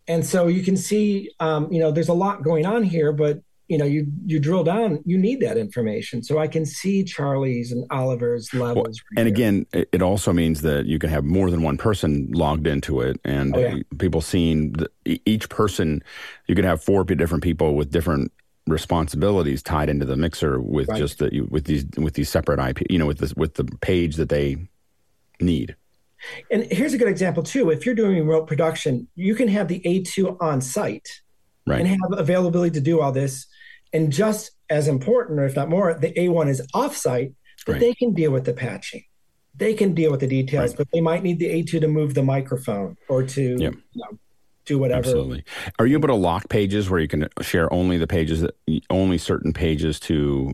and, 0.09 0.27
so 0.27 0.49
you 0.49 0.63
can 0.63 0.77
see, 0.77 1.31
um, 1.39 1.73
you 1.73 1.79
know, 1.79 1.93
there's 1.93 2.09
a 2.09 2.15
lot 2.15 2.43
going 2.43 2.67
on 2.67 2.83
here, 2.83 3.13
but 3.13 3.41
you 3.69 3.77
know, 3.77 3.85
you 3.85 4.07
you 4.25 4.41
drill 4.41 4.65
down, 4.65 5.03
you 5.05 5.19
need 5.19 5.41
that 5.41 5.59
information. 5.59 6.23
So 6.23 6.39
I 6.39 6.49
can 6.49 6.65
see 6.65 7.05
Charlie's 7.05 7.71
and 7.71 7.85
Oliver's 7.91 8.53
levels. 8.55 9.03
Well, 9.15 9.19
and 9.19 9.27
here. 9.27 9.35
again, 9.35 9.67
it 9.93 10.03
also 10.03 10.33
means 10.33 10.63
that 10.63 10.87
you 10.87 10.99
can 10.99 11.11
have 11.11 11.25
more 11.25 11.51
than 11.51 11.63
one 11.63 11.77
person 11.77 12.31
logged 12.33 12.67
into 12.67 13.01
it, 13.03 13.21
and 13.25 13.55
oh, 13.55 13.61
yeah. 13.61 13.77
people 13.99 14.23
seeing 14.23 14.73
the, 14.73 14.91
each 15.27 15.49
person. 15.51 16.03
You 16.47 16.55
can 16.55 16.65
have 16.65 16.83
four 16.83 17.05
different 17.05 17.45
people 17.45 17.75
with 17.75 17.91
different 17.91 18.33
responsibilities 18.67 19.63
tied 19.63 19.89
into 19.89 20.05
the 20.05 20.17
mixer 20.17 20.61
with 20.61 20.89
right. 20.89 20.99
just 20.99 21.19
the 21.19 21.43
with 21.51 21.65
these 21.65 21.85
with 21.99 22.15
these 22.15 22.31
separate 22.31 22.59
IP, 22.59 22.83
you 22.91 22.99
know, 22.99 23.07
with 23.07 23.19
this 23.19 23.35
with 23.35 23.55
the 23.55 23.65
page 23.65 24.17
that 24.17 24.31
they 24.31 24.57
need. 25.41 25.77
And 26.51 26.65
here's 26.65 26.95
a 26.95 26.99
good 26.99 27.09
example 27.09 27.43
too. 27.43 27.71
If 27.71 27.85
you're 27.85 27.95
doing 27.95 28.19
remote 28.19 28.47
production, 28.47 29.09
you 29.15 29.35
can 29.35 29.47
have 29.49 29.69
the 29.69 29.81
A2 29.81 30.39
on 30.41 30.61
site 30.61 31.21
right. 31.67 31.81
and 31.81 31.89
have 31.89 32.19
availability 32.19 32.73
to 32.73 32.81
do 32.81 33.01
all 33.01 33.13
this. 33.13 33.47
And 33.93 34.13
just 34.13 34.53
as 34.71 34.89
important, 34.89 35.41
or 35.41 35.47
if 35.47 35.57
not 35.57 35.69
more, 35.69 35.95
the 35.95 36.13
A1 36.13 36.49
is 36.49 36.67
offsite, 36.75 37.35
but 37.67 37.73
right. 37.73 37.81
they 37.81 37.95
can 37.95 38.15
deal 38.15 38.31
with 38.31 38.45
the 38.45 38.53
patching. 38.53 39.05
They 39.55 39.75
can 39.75 39.95
deal 39.95 40.11
with 40.11 40.21
the 40.21 40.27
details, 40.27 40.71
right. 40.71 40.79
but 40.79 40.89
they 40.93 41.01
might 41.01 41.23
need 41.23 41.39
the 41.39 41.47
A2 41.47 41.81
to 41.81 41.89
move 41.89 42.15
the 42.15 42.23
microphone 42.23 42.97
or 43.09 43.23
to 43.25 43.57
yep. 43.59 43.75
you 43.93 44.03
know, 44.03 44.19
do 44.67 44.79
whatever. 44.79 44.99
Absolutely. 44.99 45.45
Are 45.79 45.87
you 45.87 45.97
able 45.97 46.09
to 46.09 46.15
lock 46.15 46.49
pages 46.49 46.89
where 46.89 47.01
you 47.01 47.09
can 47.09 47.29
share 47.41 47.73
only 47.73 47.99
the 47.99 48.07
pages 48.07 48.43
that 48.43 48.55
only 48.91 49.19
certain 49.19 49.53
pages 49.53 49.99
to 50.01 50.53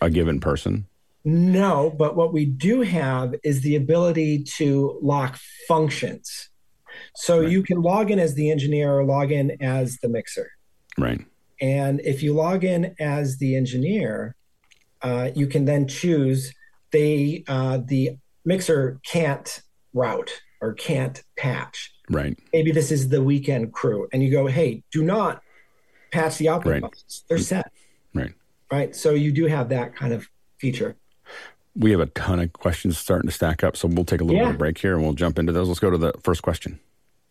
a 0.00 0.08
given 0.08 0.40
person? 0.40 0.86
No, 1.24 1.90
but 1.90 2.16
what 2.16 2.32
we 2.32 2.46
do 2.46 2.80
have 2.80 3.34
is 3.44 3.60
the 3.60 3.76
ability 3.76 4.44
to 4.56 4.98
lock 5.02 5.38
functions. 5.68 6.48
So 7.16 7.40
right. 7.40 7.50
you 7.50 7.62
can 7.62 7.82
log 7.82 8.10
in 8.10 8.18
as 8.18 8.34
the 8.34 8.50
engineer 8.50 8.92
or 8.98 9.04
log 9.04 9.30
in 9.30 9.56
as 9.60 9.98
the 9.98 10.08
mixer. 10.08 10.50
Right. 10.96 11.20
And 11.60 12.00
if 12.00 12.22
you 12.22 12.32
log 12.32 12.64
in 12.64 12.94
as 12.98 13.38
the 13.38 13.54
engineer, 13.56 14.34
uh, 15.02 15.30
you 15.34 15.46
can 15.46 15.64
then 15.64 15.86
choose 15.86 16.52
they 16.90 17.44
uh, 17.48 17.78
the 17.84 18.16
mixer 18.44 19.00
can't 19.04 19.62
route 19.92 20.40
or 20.60 20.74
can't 20.74 21.22
patch. 21.36 21.92
Right. 22.10 22.38
Maybe 22.52 22.72
this 22.72 22.90
is 22.90 23.08
the 23.08 23.22
weekend 23.22 23.72
crew, 23.72 24.08
and 24.12 24.22
you 24.22 24.30
go, 24.30 24.46
hey, 24.46 24.82
do 24.90 25.02
not 25.02 25.42
patch 26.10 26.38
the 26.38 26.48
output 26.48 26.72
right. 26.72 26.82
buttons. 26.82 27.24
They're 27.28 27.38
set. 27.38 27.72
Right. 28.14 28.32
Right. 28.70 28.96
So 28.96 29.12
you 29.12 29.32
do 29.32 29.46
have 29.46 29.68
that 29.68 29.94
kind 29.94 30.12
of 30.12 30.28
feature. 30.58 30.96
We 31.76 31.92
have 31.92 32.00
a 32.00 32.06
ton 32.06 32.40
of 32.40 32.52
questions 32.52 32.98
starting 32.98 33.28
to 33.28 33.34
stack 33.34 33.62
up, 33.62 33.76
so 33.76 33.86
we'll 33.86 34.04
take 34.04 34.20
a 34.20 34.24
little 34.24 34.40
yeah. 34.40 34.46
bit 34.46 34.54
of 34.54 34.58
break 34.58 34.78
here 34.78 34.94
and 34.94 35.02
we'll 35.02 35.12
jump 35.12 35.38
into 35.38 35.52
those. 35.52 35.68
Let's 35.68 35.80
go 35.80 35.90
to 35.90 35.98
the 35.98 36.12
first 36.22 36.42
question. 36.42 36.80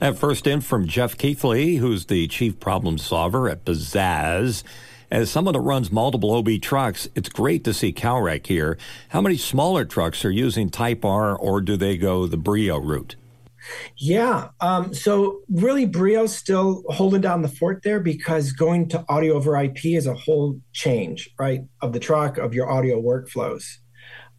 At 0.02 0.18
first 0.18 0.48
in 0.48 0.62
from 0.62 0.88
Jeff 0.88 1.18
Keithley, 1.18 1.76
who's 1.76 2.06
the 2.06 2.26
chief 2.28 2.58
problem 2.62 2.98
solver 2.98 3.50
at 3.50 3.66
Pizzazz. 3.66 4.64
As 5.12 5.30
someone 5.30 5.54
that 5.54 5.60
runs 5.60 5.92
multiple 5.92 6.32
OB 6.32 6.62
trucks, 6.62 7.10
it's 7.16 7.28
great 7.28 7.66
to 7.66 7.74
see 7.74 7.92
Calrec 7.92 8.48
here. 8.48 8.78
How 9.10 9.20
many 9.20 9.36
smaller 9.36 9.84
trucks 9.84 10.24
are 10.24 10.32
using 10.32 10.70
Type 10.70 11.04
R 11.04 11.36
or 11.36 11.60
do 11.60 11.76
they 11.76 11.98
go 11.98 12.28
the 12.28 12.38
Brio 12.38 12.78
route? 12.78 13.18
Yeah. 13.98 14.50
Um, 14.62 14.94
so 14.94 15.42
really, 15.50 15.86
Brio's 15.86 16.34
still 16.34 16.86
holding 16.88 17.20
down 17.20 17.42
the 17.42 17.50
fort 17.50 17.82
there 17.84 18.00
because 18.00 18.54
going 18.54 18.88
to 18.90 19.04
audio 19.10 19.34
over 19.34 19.62
IP 19.62 19.84
is 19.84 20.08
a 20.08 20.14
whole 20.14 20.62
change, 20.72 21.30
right, 21.38 21.64
of 21.82 21.92
the 21.92 22.00
truck, 22.00 22.38
of 22.38 22.54
your 22.54 22.72
audio 22.72 23.02
workflows. 23.02 23.66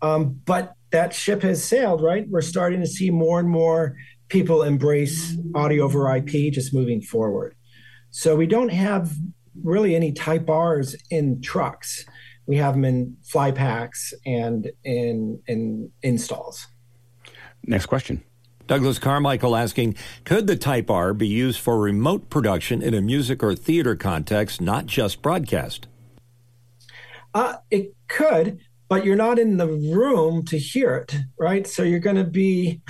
Um, 0.01 0.41
but 0.47 0.73
that 0.91 1.13
ship 1.13 1.43
has 1.43 1.63
sailed, 1.63 2.01
right? 2.01 2.27
We're 2.31 2.41
starting 2.41 2.81
to 2.81 2.87
see 2.87 3.11
more 3.11 3.39
and 3.39 3.49
more 3.49 3.95
people 4.31 4.63
embrace 4.63 5.37
audio 5.55 5.85
over 5.85 6.15
IP 6.17 6.53
just 6.53 6.73
moving 6.73 7.03
forward. 7.03 7.55
So 8.11 8.35
we 8.35 8.47
don't 8.47 8.71
have 8.71 9.13
really 9.63 9.95
any 9.95 10.13
Type 10.13 10.49
R's 10.49 10.97
in 11.11 11.43
trucks. 11.43 12.05
We 12.47 12.57
have 12.57 12.75
them 12.75 12.85
in 12.85 13.17
fly 13.23 13.51
packs 13.51 14.15
and 14.25 14.71
in 14.85 15.41
in 15.47 15.91
installs. 16.03 16.67
Next 17.67 17.87
question. 17.87 18.25
Douglas 18.67 19.01
Carmichael 19.01 19.57
asking, 19.57 19.97
could 20.25 20.47
the 20.47 20.57
Type 20.57 20.91
R 20.91 21.13
be 21.13 21.27
used 21.27 21.59
for 21.59 21.79
remote 21.79 22.31
production 22.31 22.83
in 22.83 22.95
a 22.95 23.01
music 23.01 23.43
or 23.43 23.57
theater 23.57 23.97
context, 23.97 24.61
not 24.61 24.87
just 24.87 25.23
broadcast? 25.23 25.89
Uh, 27.35 27.57
it 27.71 27.95
could, 28.07 28.61
but 28.89 29.05
you're 29.05 29.17
not 29.17 29.41
in 29.41 29.57
the 29.57 29.67
room 29.67 30.45
to 30.47 30.59
hear 30.59 30.95
it, 30.97 31.17
right? 31.39 31.67
So 31.67 31.83
you're 31.83 31.99
going 31.99 32.17
to 32.17 32.25
be. 32.25 32.81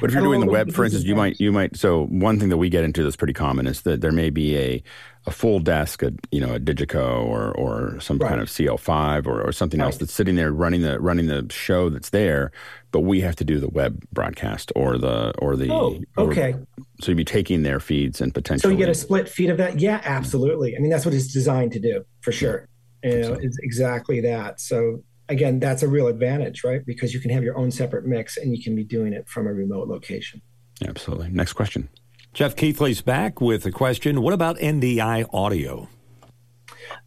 But 0.00 0.10
if 0.10 0.14
you're 0.14 0.22
doing 0.22 0.40
the 0.40 0.46
oh, 0.46 0.52
web, 0.52 0.72
for 0.72 0.84
instance, 0.84 1.04
you 1.04 1.14
might 1.14 1.40
you 1.40 1.52
might. 1.52 1.76
So 1.76 2.06
one 2.06 2.38
thing 2.38 2.48
that 2.48 2.56
we 2.56 2.68
get 2.68 2.84
into 2.84 3.02
that's 3.02 3.16
pretty 3.16 3.32
common 3.32 3.66
is 3.66 3.82
that 3.82 4.00
there 4.00 4.12
may 4.12 4.30
be 4.30 4.56
a 4.56 4.82
a 5.26 5.30
full 5.30 5.60
desk, 5.60 6.02
a 6.02 6.12
you 6.30 6.40
know 6.40 6.54
a 6.54 6.60
Digico 6.60 7.24
or 7.24 7.52
or 7.52 8.00
some 8.00 8.18
right. 8.18 8.28
kind 8.28 8.40
of 8.40 8.48
CL5 8.48 9.26
or, 9.26 9.40
or 9.40 9.52
something 9.52 9.80
right. 9.80 9.86
else 9.86 9.96
that's 9.98 10.12
sitting 10.12 10.34
there 10.34 10.52
running 10.52 10.82
the 10.82 10.98
running 11.00 11.26
the 11.26 11.46
show 11.50 11.88
that's 11.88 12.10
there, 12.10 12.50
but 12.90 13.00
we 13.00 13.20
have 13.20 13.36
to 13.36 13.44
do 13.44 13.60
the 13.60 13.68
web 13.68 14.04
broadcast 14.12 14.72
or 14.74 14.98
the 14.98 15.32
or 15.38 15.56
the 15.56 15.70
oh 15.70 16.00
okay. 16.18 16.54
Or, 16.54 16.66
so 17.00 17.10
you'd 17.10 17.16
be 17.16 17.24
taking 17.24 17.62
their 17.62 17.80
feeds 17.80 18.20
and 18.20 18.34
potentially. 18.34 18.72
So 18.74 18.76
you 18.76 18.84
get 18.84 18.88
a 18.88 18.94
split 18.94 19.28
feed 19.28 19.50
of 19.50 19.58
that. 19.58 19.78
Yeah, 19.78 20.00
absolutely. 20.04 20.76
I 20.76 20.80
mean 20.80 20.90
that's 20.90 21.04
what 21.04 21.14
it's 21.14 21.32
designed 21.32 21.72
to 21.72 21.80
do 21.80 22.04
for 22.20 22.32
sure. 22.32 22.68
You 23.04 23.18
know, 23.18 23.32
it's 23.32 23.58
exactly 23.62 24.20
that. 24.20 24.60
So 24.60 25.02
again, 25.32 25.58
that's 25.58 25.82
a 25.82 25.88
real 25.88 26.06
advantage, 26.06 26.62
right? 26.62 26.84
Because 26.84 27.12
you 27.12 27.20
can 27.20 27.30
have 27.30 27.42
your 27.42 27.56
own 27.58 27.70
separate 27.70 28.06
mix 28.06 28.36
and 28.36 28.56
you 28.56 28.62
can 28.62 28.76
be 28.76 28.84
doing 28.84 29.12
it 29.12 29.28
from 29.28 29.46
a 29.46 29.52
remote 29.52 29.88
location. 29.88 30.40
Absolutely. 30.86 31.28
Next 31.30 31.54
question. 31.54 31.88
Jeff 32.34 32.56
Keithley's 32.56 33.02
back 33.02 33.40
with 33.40 33.66
a 33.66 33.72
question. 33.72 34.22
What 34.22 34.32
about 34.32 34.56
NDI 34.58 35.26
audio? 35.32 35.88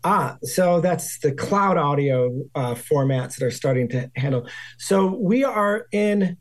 Ah, 0.03 0.37
so 0.43 0.81
that's 0.81 1.19
the 1.19 1.31
cloud 1.31 1.77
audio 1.77 2.43
uh, 2.53 2.75
formats 2.75 3.37
that 3.37 3.45
are 3.45 3.51
starting 3.51 3.87
to 3.89 4.11
handle. 4.15 4.47
So 4.77 5.15
we 5.15 5.43
are 5.43 5.87
in 5.91 6.37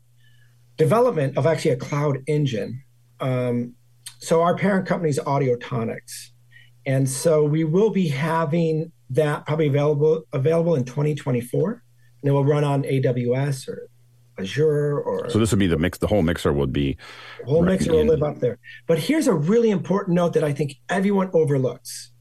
development 0.77 1.37
of 1.37 1.45
actually 1.45 1.71
a 1.71 1.77
cloud 1.77 2.19
engine. 2.27 2.83
Um, 3.19 3.73
so 4.19 4.41
our 4.41 4.55
parent 4.55 4.87
company 4.87 5.09
is 5.09 5.19
Audiotonix, 5.19 6.29
and 6.85 7.09
so 7.09 7.43
we 7.43 7.63
will 7.63 7.89
be 7.89 8.07
having 8.07 8.91
that 9.11 9.45
probably 9.45 9.67
available 9.67 10.23
available 10.33 10.75
in 10.75 10.83
2024, 10.83 11.83
and 12.21 12.29
it 12.29 12.31
will 12.31 12.45
run 12.45 12.63
on 12.63 12.83
AWS 12.83 13.67
or 13.67 13.89
Azure 14.39 14.99
or. 14.99 15.29
So 15.29 15.39
this 15.39 15.51
would 15.51 15.59
be 15.59 15.67
the 15.67 15.77
mix. 15.77 15.97
The 15.97 16.07
whole 16.07 16.23
mixer 16.23 16.51
would 16.53 16.73
be. 16.73 16.97
The 17.41 17.45
whole 17.45 17.63
mixer 17.63 17.91
will 17.91 18.05
live 18.05 18.23
up 18.23 18.39
there. 18.39 18.59
But 18.87 18.99
here's 18.99 19.27
a 19.27 19.33
really 19.33 19.69
important 19.69 20.15
note 20.15 20.33
that 20.33 20.43
I 20.43 20.53
think 20.53 20.75
everyone 20.89 21.29
overlooks 21.33 22.11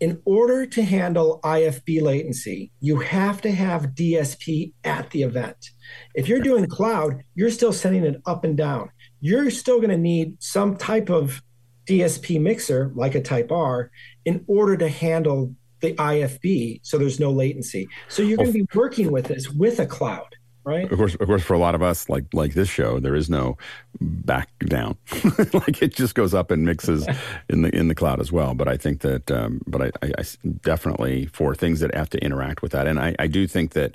in 0.00 0.20
order 0.24 0.64
to 0.64 0.82
handle 0.82 1.40
IFB 1.42 2.02
latency, 2.02 2.70
you 2.80 3.00
have 3.00 3.40
to 3.42 3.50
have 3.50 3.94
DSP 3.94 4.72
at 4.84 5.10
the 5.10 5.22
event. 5.22 5.70
If 6.14 6.28
you're 6.28 6.40
doing 6.40 6.66
cloud, 6.66 7.22
you're 7.34 7.50
still 7.50 7.72
sending 7.72 8.04
it 8.04 8.20
up 8.26 8.44
and 8.44 8.56
down. 8.56 8.90
You're 9.20 9.50
still 9.50 9.78
going 9.78 9.90
to 9.90 9.98
need 9.98 10.40
some 10.40 10.76
type 10.76 11.10
of 11.10 11.42
DSP 11.88 12.40
mixer, 12.40 12.92
like 12.94 13.14
a 13.14 13.20
Type 13.20 13.50
R, 13.50 13.90
in 14.24 14.44
order 14.46 14.76
to 14.76 14.88
handle 14.88 15.54
the 15.80 15.94
IFB 15.94 16.80
so 16.82 16.98
there's 16.98 17.20
no 17.20 17.30
latency. 17.30 17.88
So 18.08 18.22
you're 18.22 18.36
going 18.36 18.52
to 18.52 18.64
be 18.64 18.66
working 18.74 19.12
with 19.12 19.26
this 19.26 19.48
with 19.48 19.78
a 19.78 19.86
cloud 19.86 20.34
right? 20.68 20.92
Of 20.92 20.98
course, 20.98 21.14
of 21.14 21.26
course, 21.26 21.42
for 21.42 21.54
a 21.54 21.58
lot 21.58 21.74
of 21.74 21.82
us, 21.82 22.10
like 22.10 22.26
like 22.34 22.52
this 22.52 22.68
show, 22.68 23.00
there 23.00 23.14
is 23.14 23.30
no 23.30 23.56
back 24.00 24.50
down. 24.66 24.98
like 25.54 25.80
it 25.82 25.94
just 25.94 26.14
goes 26.14 26.34
up 26.34 26.50
and 26.50 26.64
mixes 26.64 27.06
in 27.48 27.62
the 27.62 27.74
in 27.74 27.88
the 27.88 27.94
cloud 27.94 28.20
as 28.20 28.30
well. 28.30 28.54
But 28.54 28.68
I 28.68 28.76
think 28.76 29.00
that, 29.00 29.30
um, 29.30 29.62
but 29.66 29.80
I, 29.82 29.90
I, 30.02 30.12
I, 30.18 30.24
definitely 30.60 31.26
for 31.26 31.54
things 31.54 31.80
that 31.80 31.94
have 31.94 32.10
to 32.10 32.18
interact 32.22 32.60
with 32.60 32.72
that, 32.72 32.86
and 32.86 33.00
I, 33.00 33.16
I 33.18 33.26
do 33.28 33.46
think 33.46 33.72
that 33.72 33.94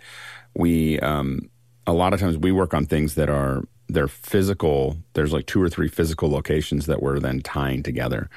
we 0.56 1.00
um, 1.00 1.50
a 1.86 1.94
lot 1.94 2.14
of 2.14 2.20
times 2.20 2.38
we 2.38 2.52
work 2.52 2.74
on 2.74 2.86
things 2.88 3.16
that 3.16 3.30
are 3.30 3.64
they're 3.94 4.08
physical. 4.08 4.98
There's 5.14 5.32
like 5.32 5.46
two 5.46 5.62
or 5.62 5.70
three 5.70 5.88
physical 5.88 6.30
locations 6.30 6.86
that 6.88 7.02
we're 7.02 7.20
then 7.20 7.42
tying 7.42 7.84
together, 7.84 8.30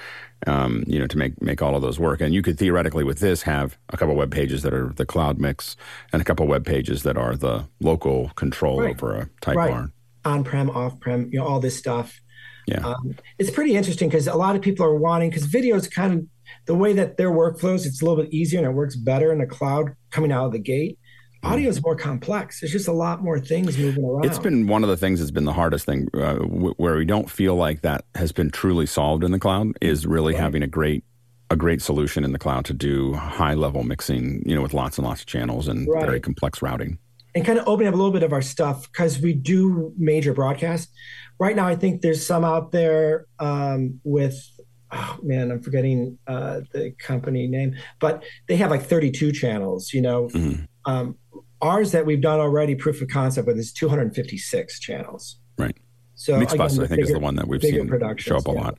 um, 0.47 0.85
you 0.87 0.99
know, 0.99 1.07
to 1.07 1.19
make 1.19 1.41
make 1.43 1.63
all 1.63 1.75
of 1.75 1.83
those 1.83 1.99
work. 1.99 2.21
And 2.21 2.35
you 2.35 2.43
could 2.43 2.59
theoretically 2.59 3.05
with 3.05 3.19
this 3.19 3.43
have 3.43 3.77
a 3.91 3.97
couple 3.97 4.15
web 4.15 4.31
pages 4.31 4.63
that 4.63 4.73
are 4.73 4.93
the 4.97 5.07
cloud 5.07 5.39
mix 5.39 5.77
and 6.13 6.23
a 6.23 6.25
couple 6.25 6.47
web 6.47 6.65
pages 6.65 7.03
that 7.03 7.17
are 7.17 7.35
the 7.35 7.67
local 7.81 8.31
control 8.31 8.81
right. 8.81 8.91
over 8.91 9.15
a 9.15 9.31
type 9.41 9.57
right. 9.57 9.73
R. 9.73 9.91
On 10.25 10.45
prem, 10.45 10.71
off 10.71 10.99
prem, 11.01 11.29
you 11.33 11.39
know, 11.39 11.47
all 11.47 11.61
this 11.61 11.77
stuff. 11.77 12.21
Yeah, 12.67 12.85
um, 12.85 13.15
it's 13.39 13.51
pretty 13.51 13.77
interesting 13.77 14.09
because 14.09 14.27
a 14.27 14.35
lot 14.35 14.57
of 14.57 14.63
people 14.63 14.85
are 14.85 14.97
wanting 14.97 15.31
because 15.31 15.47
video 15.47 15.77
is 15.77 15.87
kind 15.89 16.13
of 16.13 16.27
the 16.67 16.75
way 16.75 16.93
that 16.95 17.17
their 17.17 17.31
workflows. 17.31 17.87
It's 17.87 18.03
a 18.03 18.05
little 18.05 18.23
bit 18.23 18.33
easier 18.33 18.59
and 18.59 18.67
it 18.67 18.73
works 18.73 18.97
better 18.97 19.33
in 19.33 19.39
the 19.39 19.47
cloud 19.47 19.95
coming 20.11 20.33
out 20.33 20.47
of 20.47 20.53
the 20.53 20.59
gate 20.59 20.99
audio 21.47 21.69
is 21.69 21.83
more 21.83 21.97
complex. 21.97 22.61
There's 22.61 22.73
just 22.73 22.89
a 22.89 22.93
lot 22.93 23.23
more 23.23 23.41
things 23.41 23.79
moving 23.79 24.05
around. 24.05 24.25
It's 24.25 24.39
been 24.39 24.67
one 24.67 24.83
of 24.83 24.91
the 24.91 24.97
things 24.97 25.21
that's 25.21 25.31
been 25.31 25.45
the 25.45 25.53
hardest 25.53 25.87
thing, 25.87 26.09
uh, 26.15 26.35
w- 26.35 26.75
where 26.77 26.97
we 26.97 27.05
don't 27.05 27.31
feel 27.31 27.55
like 27.55 27.83
that 27.83 28.05
has 28.15 28.33
been 28.33 28.51
truly 28.51 28.87
solved 28.87 29.25
in 29.25 29.33
the 29.33 29.39
cloud. 29.39 29.77
Is 29.81 30.07
really 30.07 30.35
right. 30.35 30.43
having 30.43 30.63
a 30.63 30.67
great 30.67 31.05
a 31.51 31.57
great 31.57 31.81
solution 31.81 32.25
in 32.25 32.33
the 32.33 32.39
cloud 32.39 32.65
to 32.67 32.75
do 32.75 33.15
high 33.15 33.55
level 33.55 33.85
mixing, 33.85 34.43
you 34.45 34.55
know, 34.55 34.63
with 34.63 34.75
lots 34.75 34.99
and 34.99 35.07
lots 35.07 35.21
of 35.21 35.27
channels 35.27 35.69
and 35.69 35.89
right. 35.89 36.05
very 36.05 36.21
complex 36.21 36.61
routing. 36.61 36.99
And 37.35 37.45
kind 37.45 37.59
of 37.59 37.69
opening 37.69 37.89
up 37.89 37.95
a 37.95 37.97
little 37.97 38.13
bit 38.13 38.23
of 38.23 38.33
our 38.33 38.43
stuff 38.43 38.91
because 38.91 39.21
we 39.21 39.35
do 39.35 39.93
major 39.97 40.33
broadcasts. 40.33 40.91
Right 41.39 41.55
now, 41.55 41.67
I 41.67 41.77
think 41.77 42.01
there's 42.01 42.27
some 42.27 42.45
out 42.45 42.73
there 42.73 43.27
um, 43.39 44.01
with 44.05 44.51
oh 44.93 45.19
man, 45.23 45.51
I'm 45.51 45.61
forgetting 45.61 46.19
uh, 46.27 46.61
the 46.73 46.93
company 46.99 47.47
name, 47.47 47.77
but 48.01 48.25
they 48.49 48.57
have 48.57 48.71
like 48.71 48.83
32 48.83 49.33
channels, 49.33 49.93
you 49.93 50.01
know. 50.01 50.29
Mm-hmm. 50.29 50.65
Um, 50.91 51.17
ours 51.63 51.93
that 51.93 52.07
we've 52.07 52.21
done 52.21 52.41
already, 52.41 52.75
proof 52.75 53.01
of 53.03 53.09
concept, 53.09 53.47
with 53.47 53.59
is 53.59 53.73
256 53.73 54.81
channels. 54.81 55.37
Right. 55.59 55.77
So 56.15 56.35
Mixbus, 56.35 56.53
again, 56.53 56.63
I 56.63 56.69
think, 56.69 56.89
bigger, 56.91 57.03
is 57.03 57.13
the 57.13 57.19
one 57.19 57.37
that 57.37 57.49
we've 57.49 57.63
seen 57.63 57.89
show 58.17 58.37
up 58.37 58.49
a 58.49 58.53
yeah. 58.53 58.61
lot 58.61 58.79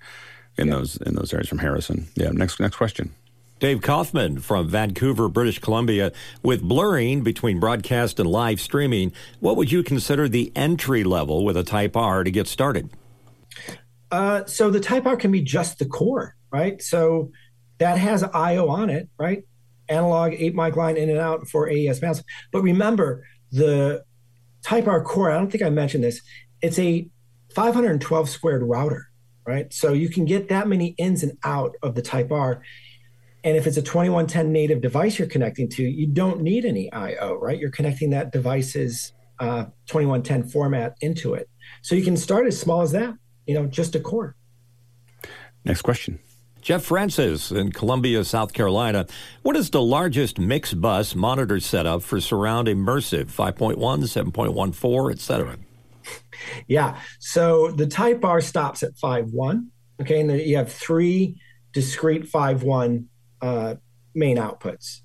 in 0.57 0.67
yeah. 0.67 0.73
those 0.73 0.97
in 0.97 1.15
those 1.15 1.33
areas 1.33 1.47
from 1.47 1.59
Harrison. 1.59 2.07
Yeah. 2.15 2.29
Next 2.31 2.59
next 2.59 2.75
question. 2.75 3.13
Dave 3.59 3.81
Kaufman 3.81 4.39
from 4.39 4.67
Vancouver, 4.67 5.29
British 5.29 5.57
Columbia. 5.59 6.11
With 6.43 6.61
blurring 6.61 7.23
between 7.23 7.59
broadcast 7.59 8.19
and 8.19 8.29
live 8.29 8.61
streaming, 8.61 9.13
what 9.39 9.55
would 9.55 9.71
you 9.71 9.81
consider 9.81 10.29
the 10.29 10.51
entry 10.55 11.03
level 11.03 11.43
with 11.43 11.57
a 11.57 11.63
Type 11.63 11.95
R 11.95 12.23
to 12.23 12.29
get 12.29 12.47
started? 12.47 12.89
Uh, 14.11 14.45
so 14.45 14.69
the 14.69 14.79
Type 14.79 15.05
R 15.05 15.17
can 15.17 15.31
be 15.31 15.41
just 15.41 15.79
the 15.79 15.85
core, 15.85 16.35
right? 16.51 16.81
So 16.81 17.31
that 17.79 17.97
has 17.97 18.23
I/O 18.23 18.69
on 18.69 18.89
it, 18.89 19.09
right? 19.17 19.43
Analog 19.89 20.33
eight 20.33 20.55
mic 20.55 20.75
line 20.75 20.97
in 20.97 21.09
and 21.09 21.19
out 21.19 21.47
for 21.47 21.69
AES 21.69 22.01
mounts. 22.01 22.23
But 22.51 22.61
remember, 22.61 23.25
the 23.51 24.03
Type 24.63 24.87
R 24.87 25.03
core, 25.03 25.31
I 25.31 25.35
don't 25.37 25.51
think 25.51 25.63
I 25.63 25.69
mentioned 25.69 26.03
this, 26.03 26.21
it's 26.61 26.79
a 26.79 27.07
512 27.55 28.29
squared 28.29 28.63
router, 28.63 29.09
right? 29.45 29.71
So 29.73 29.93
you 29.93 30.09
can 30.09 30.25
get 30.25 30.49
that 30.49 30.67
many 30.67 30.87
ins 30.97 31.23
and 31.23 31.37
out 31.43 31.75
of 31.81 31.95
the 31.95 32.01
Type 32.01 32.31
R. 32.31 32.61
And 33.43 33.55
if 33.55 33.65
it's 33.65 33.77
a 33.77 33.81
2110 33.81 34.51
native 34.51 34.81
device 34.81 35.19
you're 35.19 35.27
connecting 35.27 35.69
to, 35.69 35.83
you 35.83 36.07
don't 36.07 36.41
need 36.41 36.65
any 36.65 36.91
I/O, 36.91 37.35
right? 37.35 37.57
You're 37.57 37.71
connecting 37.71 38.09
that 38.09 38.31
device's 38.31 39.13
uh, 39.39 39.65
2110 39.85 40.49
format 40.49 40.95
into 41.01 41.33
it. 41.33 41.49
So 41.81 41.95
you 41.95 42.03
can 42.03 42.17
start 42.17 42.47
as 42.47 42.59
small 42.59 42.81
as 42.81 42.91
that, 42.91 43.13
you 43.45 43.53
know, 43.53 43.67
just 43.67 43.95
a 43.95 43.99
core. 43.99 44.35
Next 45.63 45.81
question. 45.81 46.19
Jeff 46.67 46.83
Francis 46.83 47.49
in 47.49 47.71
Columbia, 47.71 48.25
South 48.25 48.51
Carolina. 48.51 49.07
What 49.41 49.55
is 49.55 49.69
the 49.69 49.81
largest 49.81 50.37
mix 50.37 50.73
bus 50.73 51.15
monitor 51.15 51.61
setup 51.61 52.03
for 52.03 52.19
surround 52.19 52.67
immersive 52.67 53.27
5.1, 53.27 53.77
7.14, 53.77 55.13
etc.? 55.13 55.55
Yeah. 56.67 56.99
So 57.19 57.71
the 57.71 57.87
Type 57.87 58.25
R 58.25 58.41
stops 58.41 58.83
at 58.83 58.95
5.1. 58.95 59.67
Okay. 60.01 60.19
And 60.19 60.29
you 60.41 60.57
have 60.57 60.69
three 60.69 61.39
discrete 61.71 62.29
5.1 62.29 63.05
uh, 63.41 63.75
main 64.13 64.35
outputs. 64.35 64.99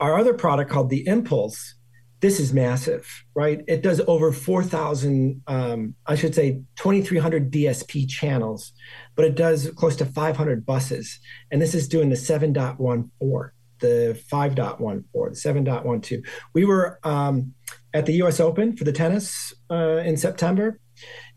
Our 0.00 0.18
other 0.18 0.34
product 0.34 0.72
called 0.72 0.90
the 0.90 1.06
Impulse 1.06 1.76
this 2.24 2.40
is 2.40 2.54
massive, 2.54 3.06
right? 3.34 3.60
It 3.68 3.82
does 3.82 4.00
over 4.06 4.32
4,000, 4.32 5.42
um, 5.46 5.94
I 6.06 6.14
should 6.14 6.34
say 6.34 6.62
2,300 6.76 7.52
DSP 7.52 8.08
channels, 8.08 8.72
but 9.16 9.24
it 9.24 9.34
does 9.34 9.70
close 9.76 9.96
to 9.96 10.04
500 10.04 10.66
buses. 10.66 11.18
And 11.50 11.60
this 11.60 11.74
is 11.74 11.88
doing 11.88 12.10
the 12.10 12.16
7.14, 12.16 13.50
the 13.80 14.20
5.14, 14.32 15.04
the 15.12 15.70
7.12. 15.70 16.26
We 16.52 16.64
were 16.64 16.98
um, 17.04 17.54
at 17.92 18.06
the 18.06 18.14
US 18.22 18.40
Open 18.40 18.76
for 18.76 18.84
the 18.84 18.92
tennis 18.92 19.52
uh, 19.70 19.98
in 19.98 20.16
September 20.16 20.78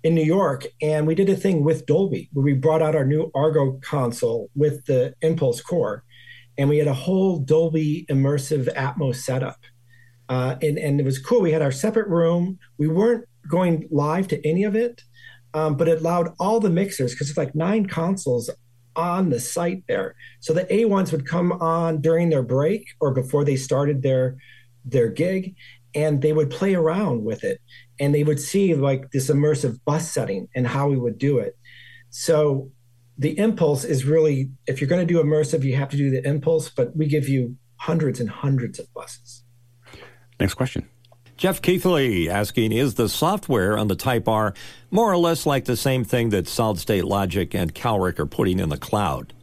in 0.03 0.13
New 0.13 0.23
York, 0.23 0.67
and 0.81 1.07
we 1.07 1.15
did 1.15 1.29
a 1.29 1.35
thing 1.35 1.63
with 1.63 1.85
Dolby 1.87 2.29
where 2.31 2.45
we 2.45 2.53
brought 2.53 2.83
out 2.83 2.95
our 2.95 3.05
new 3.05 3.31
Argo 3.33 3.79
console 3.81 4.49
with 4.55 4.85
the 4.85 5.15
Impulse 5.21 5.59
core, 5.61 6.03
and 6.57 6.69
we 6.69 6.77
had 6.77 6.87
a 6.87 6.93
whole 6.93 7.39
Dolby 7.39 8.05
immersive 8.09 8.71
Atmos 8.75 9.15
setup 9.15 9.57
uh, 10.29 10.55
and, 10.61 10.77
and 10.77 10.99
it 10.99 11.03
was 11.03 11.19
cool. 11.19 11.41
We 11.41 11.51
had 11.51 11.61
our 11.61 11.71
separate 11.71 12.07
room. 12.07 12.59
We 12.77 12.87
weren't 12.87 13.25
going 13.49 13.87
live 13.91 14.27
to 14.29 14.47
any 14.47 14.63
of 14.63 14.75
it, 14.75 15.01
um, 15.53 15.75
but 15.75 15.87
it 15.87 15.99
allowed 15.99 16.33
all 16.39 16.59
the 16.59 16.69
mixers 16.69 17.13
because 17.13 17.29
it's 17.29 17.37
like 17.37 17.55
nine 17.55 17.85
consoles 17.85 18.49
on 18.95 19.29
the 19.29 19.39
site 19.39 19.83
there. 19.87 20.15
So 20.39 20.53
the 20.53 20.71
A 20.73 20.85
ones 20.85 21.11
would 21.11 21.27
come 21.27 21.51
on 21.51 22.01
during 22.01 22.29
their 22.29 22.43
break 22.43 22.87
or 22.99 23.13
before 23.13 23.45
they 23.45 23.55
started 23.55 24.01
their 24.01 24.37
their 24.83 25.09
gig, 25.09 25.55
and 25.93 26.21
they 26.21 26.31
would 26.33 26.49
play 26.49 26.73
around 26.73 27.23
with 27.23 27.43
it, 27.43 27.59
and 27.99 28.13
they 28.13 28.23
would 28.23 28.39
see 28.39 28.73
like 28.73 29.11
this 29.11 29.29
immersive 29.29 29.79
bus 29.85 30.09
setting 30.09 30.47
and 30.55 30.67
how 30.67 30.87
we 30.89 30.97
would 30.97 31.17
do 31.17 31.39
it. 31.39 31.57
So 32.09 32.71
the 33.17 33.37
impulse 33.37 33.83
is 33.83 34.05
really 34.05 34.49
if 34.65 34.79
you're 34.79 34.89
going 34.89 35.05
to 35.05 35.13
do 35.13 35.21
immersive, 35.21 35.63
you 35.63 35.75
have 35.75 35.89
to 35.89 35.97
do 35.97 36.09
the 36.09 36.25
impulse, 36.27 36.69
but 36.69 36.95
we 36.95 37.07
give 37.07 37.27
you 37.27 37.55
hundreds 37.77 38.19
and 38.19 38.29
hundreds 38.29 38.79
of 38.79 38.91
buses. 38.93 39.43
Next 40.39 40.53
question. 40.53 40.87
Jeff 41.37 41.61
Keithley 41.61 42.27
asking 42.27 42.71
Is 42.71 42.95
the 42.95 43.07
software 43.07 43.77
on 43.77 43.87
the 43.87 43.95
Type 43.95 44.27
R 44.27 44.55
more 44.89 45.11
or 45.11 45.17
less 45.17 45.45
like 45.45 45.65
the 45.65 45.77
same 45.77 46.03
thing 46.03 46.29
that 46.31 46.47
Solid 46.47 46.79
State 46.79 47.05
Logic 47.05 47.53
and 47.53 47.75
Calrec 47.75 48.17
are 48.17 48.25
putting 48.25 48.59
in 48.59 48.69
the 48.69 48.77
cloud? 48.77 49.33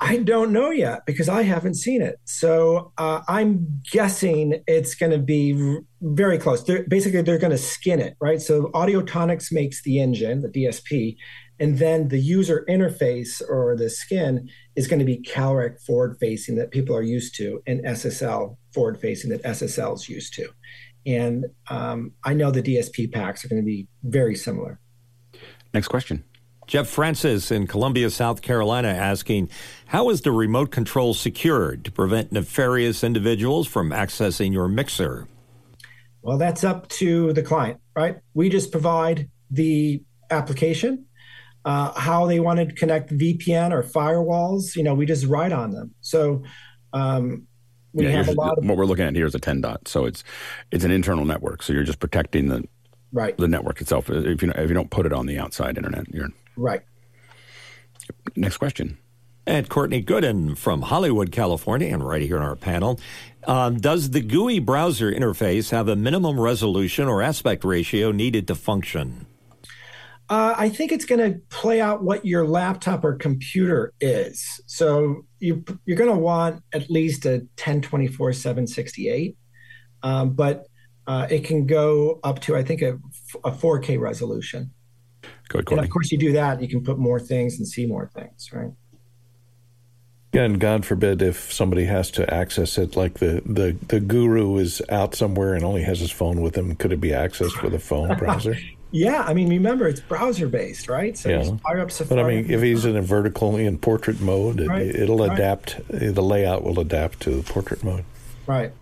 I 0.00 0.18
don't 0.18 0.52
know 0.52 0.70
yet 0.70 1.00
because 1.06 1.28
I 1.28 1.42
haven't 1.42 1.74
seen 1.74 2.00
it. 2.00 2.20
So 2.24 2.92
uh, 2.96 3.20
I'm 3.28 3.82
guessing 3.92 4.62
it's 4.66 4.94
going 4.94 5.12
to 5.12 5.18
be 5.18 5.78
very 6.00 6.38
close. 6.38 6.62
They're, 6.62 6.84
basically, 6.84 7.20
they're 7.22 7.36
going 7.36 7.50
to 7.50 7.58
skin 7.58 8.00
it, 8.00 8.16
right? 8.20 8.40
So 8.40 8.68
Audiotonix 8.68 9.52
makes 9.52 9.82
the 9.82 10.00
engine, 10.00 10.40
the 10.40 10.48
DSP, 10.48 11.16
and 11.58 11.78
then 11.78 12.08
the 12.08 12.18
user 12.20 12.64
interface 12.68 13.42
or 13.46 13.76
the 13.76 13.90
skin 13.90 14.48
is 14.78 14.86
going 14.86 15.00
to 15.00 15.04
be 15.04 15.18
Calrec 15.18 15.82
forward 15.84 16.16
facing 16.20 16.54
that 16.54 16.70
people 16.70 16.94
are 16.94 17.02
used 17.02 17.34
to, 17.34 17.60
and 17.66 17.84
SSL 17.84 18.56
forward 18.72 19.00
facing 19.00 19.28
that 19.30 19.42
SSL 19.42 19.96
is 19.96 20.08
used 20.08 20.34
to. 20.34 20.48
And 21.04 21.46
um, 21.68 22.12
I 22.24 22.32
know 22.32 22.52
the 22.52 22.62
DSP 22.62 23.12
packs 23.12 23.44
are 23.44 23.48
going 23.48 23.60
to 23.60 23.66
be 23.66 23.88
very 24.04 24.36
similar. 24.36 24.78
Next 25.74 25.88
question. 25.88 26.22
Jeff 26.68 26.86
Francis 26.86 27.50
in 27.50 27.66
Columbia, 27.66 28.08
South 28.08 28.40
Carolina, 28.40 28.86
asking, 28.86 29.50
How 29.86 30.10
is 30.10 30.20
the 30.20 30.30
remote 30.30 30.70
control 30.70 31.12
secured 31.12 31.84
to 31.84 31.90
prevent 31.90 32.30
nefarious 32.30 33.02
individuals 33.02 33.66
from 33.66 33.90
accessing 33.90 34.52
your 34.52 34.68
mixer? 34.68 35.26
Well, 36.22 36.38
that's 36.38 36.62
up 36.62 36.88
to 36.90 37.32
the 37.32 37.42
client, 37.42 37.80
right? 37.96 38.18
We 38.34 38.48
just 38.48 38.70
provide 38.70 39.28
the 39.50 40.04
application, 40.30 41.06
uh, 41.64 41.98
how 41.98 42.26
they 42.26 42.40
want 42.40 42.58
to 42.60 42.74
connect 42.74 43.10
VPN 43.10 43.72
or 43.72 43.82
firewalls. 43.82 44.76
You 44.76 44.82
know, 44.82 44.94
we 44.94 45.06
just 45.06 45.26
write 45.26 45.52
on 45.52 45.70
them. 45.70 45.94
So 46.00 46.42
um, 46.92 47.46
we 47.92 48.04
Yeah, 48.04 48.12
have 48.12 48.28
a 48.28 48.32
lot 48.32 48.58
of 48.58 48.64
what 48.64 48.76
we're 48.76 48.86
looking 48.86 49.04
at 49.04 49.14
here 49.14 49.26
is 49.26 49.34
a 49.34 49.40
10 49.40 49.60
dot. 49.60 49.88
So 49.88 50.04
it's 50.06 50.24
it's 50.70 50.84
an 50.84 50.90
internal 50.90 51.24
network. 51.24 51.62
So 51.62 51.72
you're 51.72 51.84
just 51.84 52.00
protecting 52.00 52.48
the 52.48 52.64
right, 53.12 53.36
the 53.36 53.48
network 53.48 53.80
itself. 53.80 54.08
If 54.10 54.42
you 54.42 54.52
if 54.54 54.68
you 54.68 54.74
don't 54.74 54.90
put 54.90 55.06
it 55.06 55.12
on 55.12 55.26
the 55.26 55.38
outside 55.38 55.76
internet, 55.76 56.08
you're 56.12 56.30
right. 56.56 56.80
next 58.36 58.58
question. 58.58 58.98
And 59.46 59.66
Courtney 59.70 60.02
Gooden 60.02 60.58
from 60.58 60.82
Hollywood, 60.82 61.32
California, 61.32 61.88
and 61.88 62.06
right 62.06 62.20
here 62.20 62.36
on 62.36 62.42
our 62.42 62.56
panel. 62.56 63.00
Um, 63.46 63.78
does 63.80 64.10
the 64.10 64.20
GUI 64.20 64.58
browser 64.58 65.10
interface 65.10 65.70
have 65.70 65.88
a 65.88 65.96
minimum 65.96 66.38
resolution 66.38 67.08
or 67.08 67.22
aspect 67.22 67.64
ratio 67.64 68.12
needed 68.12 68.46
to 68.48 68.54
function? 68.54 69.26
Uh, 70.30 70.54
I 70.56 70.68
think 70.68 70.92
it's 70.92 71.06
going 71.06 71.20
to 71.20 71.38
play 71.48 71.80
out 71.80 72.02
what 72.02 72.26
your 72.26 72.46
laptop 72.46 73.02
or 73.02 73.14
computer 73.14 73.94
is. 74.00 74.60
So 74.66 75.24
you, 75.38 75.64
you're 75.86 75.96
going 75.96 76.10
to 76.10 76.18
want 76.18 76.62
at 76.74 76.90
least 76.90 77.24
a 77.24 77.38
1024 77.56 78.34
768, 78.34 79.38
um, 80.02 80.30
but 80.30 80.66
uh, 81.06 81.26
it 81.30 81.44
can 81.44 81.66
go 81.66 82.20
up 82.22 82.40
to, 82.40 82.56
I 82.56 82.62
think, 82.62 82.82
a, 82.82 82.98
a 83.42 83.50
4K 83.50 83.98
resolution. 83.98 84.70
Go 85.48 85.60
ahead, 85.60 85.70
And 85.70 85.80
of 85.80 85.88
course, 85.88 86.12
you 86.12 86.18
do 86.18 86.32
that, 86.32 86.60
you 86.60 86.68
can 86.68 86.84
put 86.84 86.98
more 86.98 87.18
things 87.18 87.56
and 87.56 87.66
see 87.66 87.86
more 87.86 88.10
things, 88.14 88.50
right? 88.52 88.72
And 90.34 90.60
God 90.60 90.84
forbid 90.84 91.22
if 91.22 91.50
somebody 91.50 91.86
has 91.86 92.10
to 92.12 92.32
access 92.32 92.76
it, 92.76 92.96
like 92.96 93.14
the, 93.14 93.40
the, 93.46 93.78
the 93.88 93.98
guru 93.98 94.58
is 94.58 94.82
out 94.90 95.14
somewhere 95.14 95.54
and 95.54 95.64
only 95.64 95.82
has 95.84 96.00
his 96.00 96.10
phone 96.10 96.42
with 96.42 96.54
him, 96.54 96.76
could 96.76 96.92
it 96.92 97.00
be 97.00 97.10
accessed 97.10 97.62
with 97.62 97.72
a 97.72 97.78
phone 97.78 98.14
browser? 98.18 98.58
Yeah, 98.90 99.22
I 99.22 99.34
mean, 99.34 99.48
remember 99.50 99.86
it's 99.86 100.00
browser 100.00 100.48
based, 100.48 100.88
right? 100.88 101.16
So 101.16 101.28
Yeah. 101.28 101.42
you 101.44 101.58
fire 101.58 101.80
up 101.80 101.90
Safari. 101.90 102.22
But 102.22 102.24
I 102.24 102.34
mean, 102.42 102.50
if 102.50 102.62
he's 102.62 102.84
in 102.86 102.96
a 102.96 103.02
vertical 103.02 103.56
in 103.56 103.76
portrait 103.78 104.20
mode, 104.20 104.60
it, 104.60 104.68
Right, 104.68 104.86
it'll 104.86 105.18
right. 105.18 105.32
adapt. 105.32 105.76
The 105.88 106.22
layout 106.22 106.64
will 106.64 106.80
adapt 106.80 107.20
to 107.20 107.30
the 107.30 107.42
portrait 107.42 107.84
mode. 107.84 108.04
right. 108.46 108.72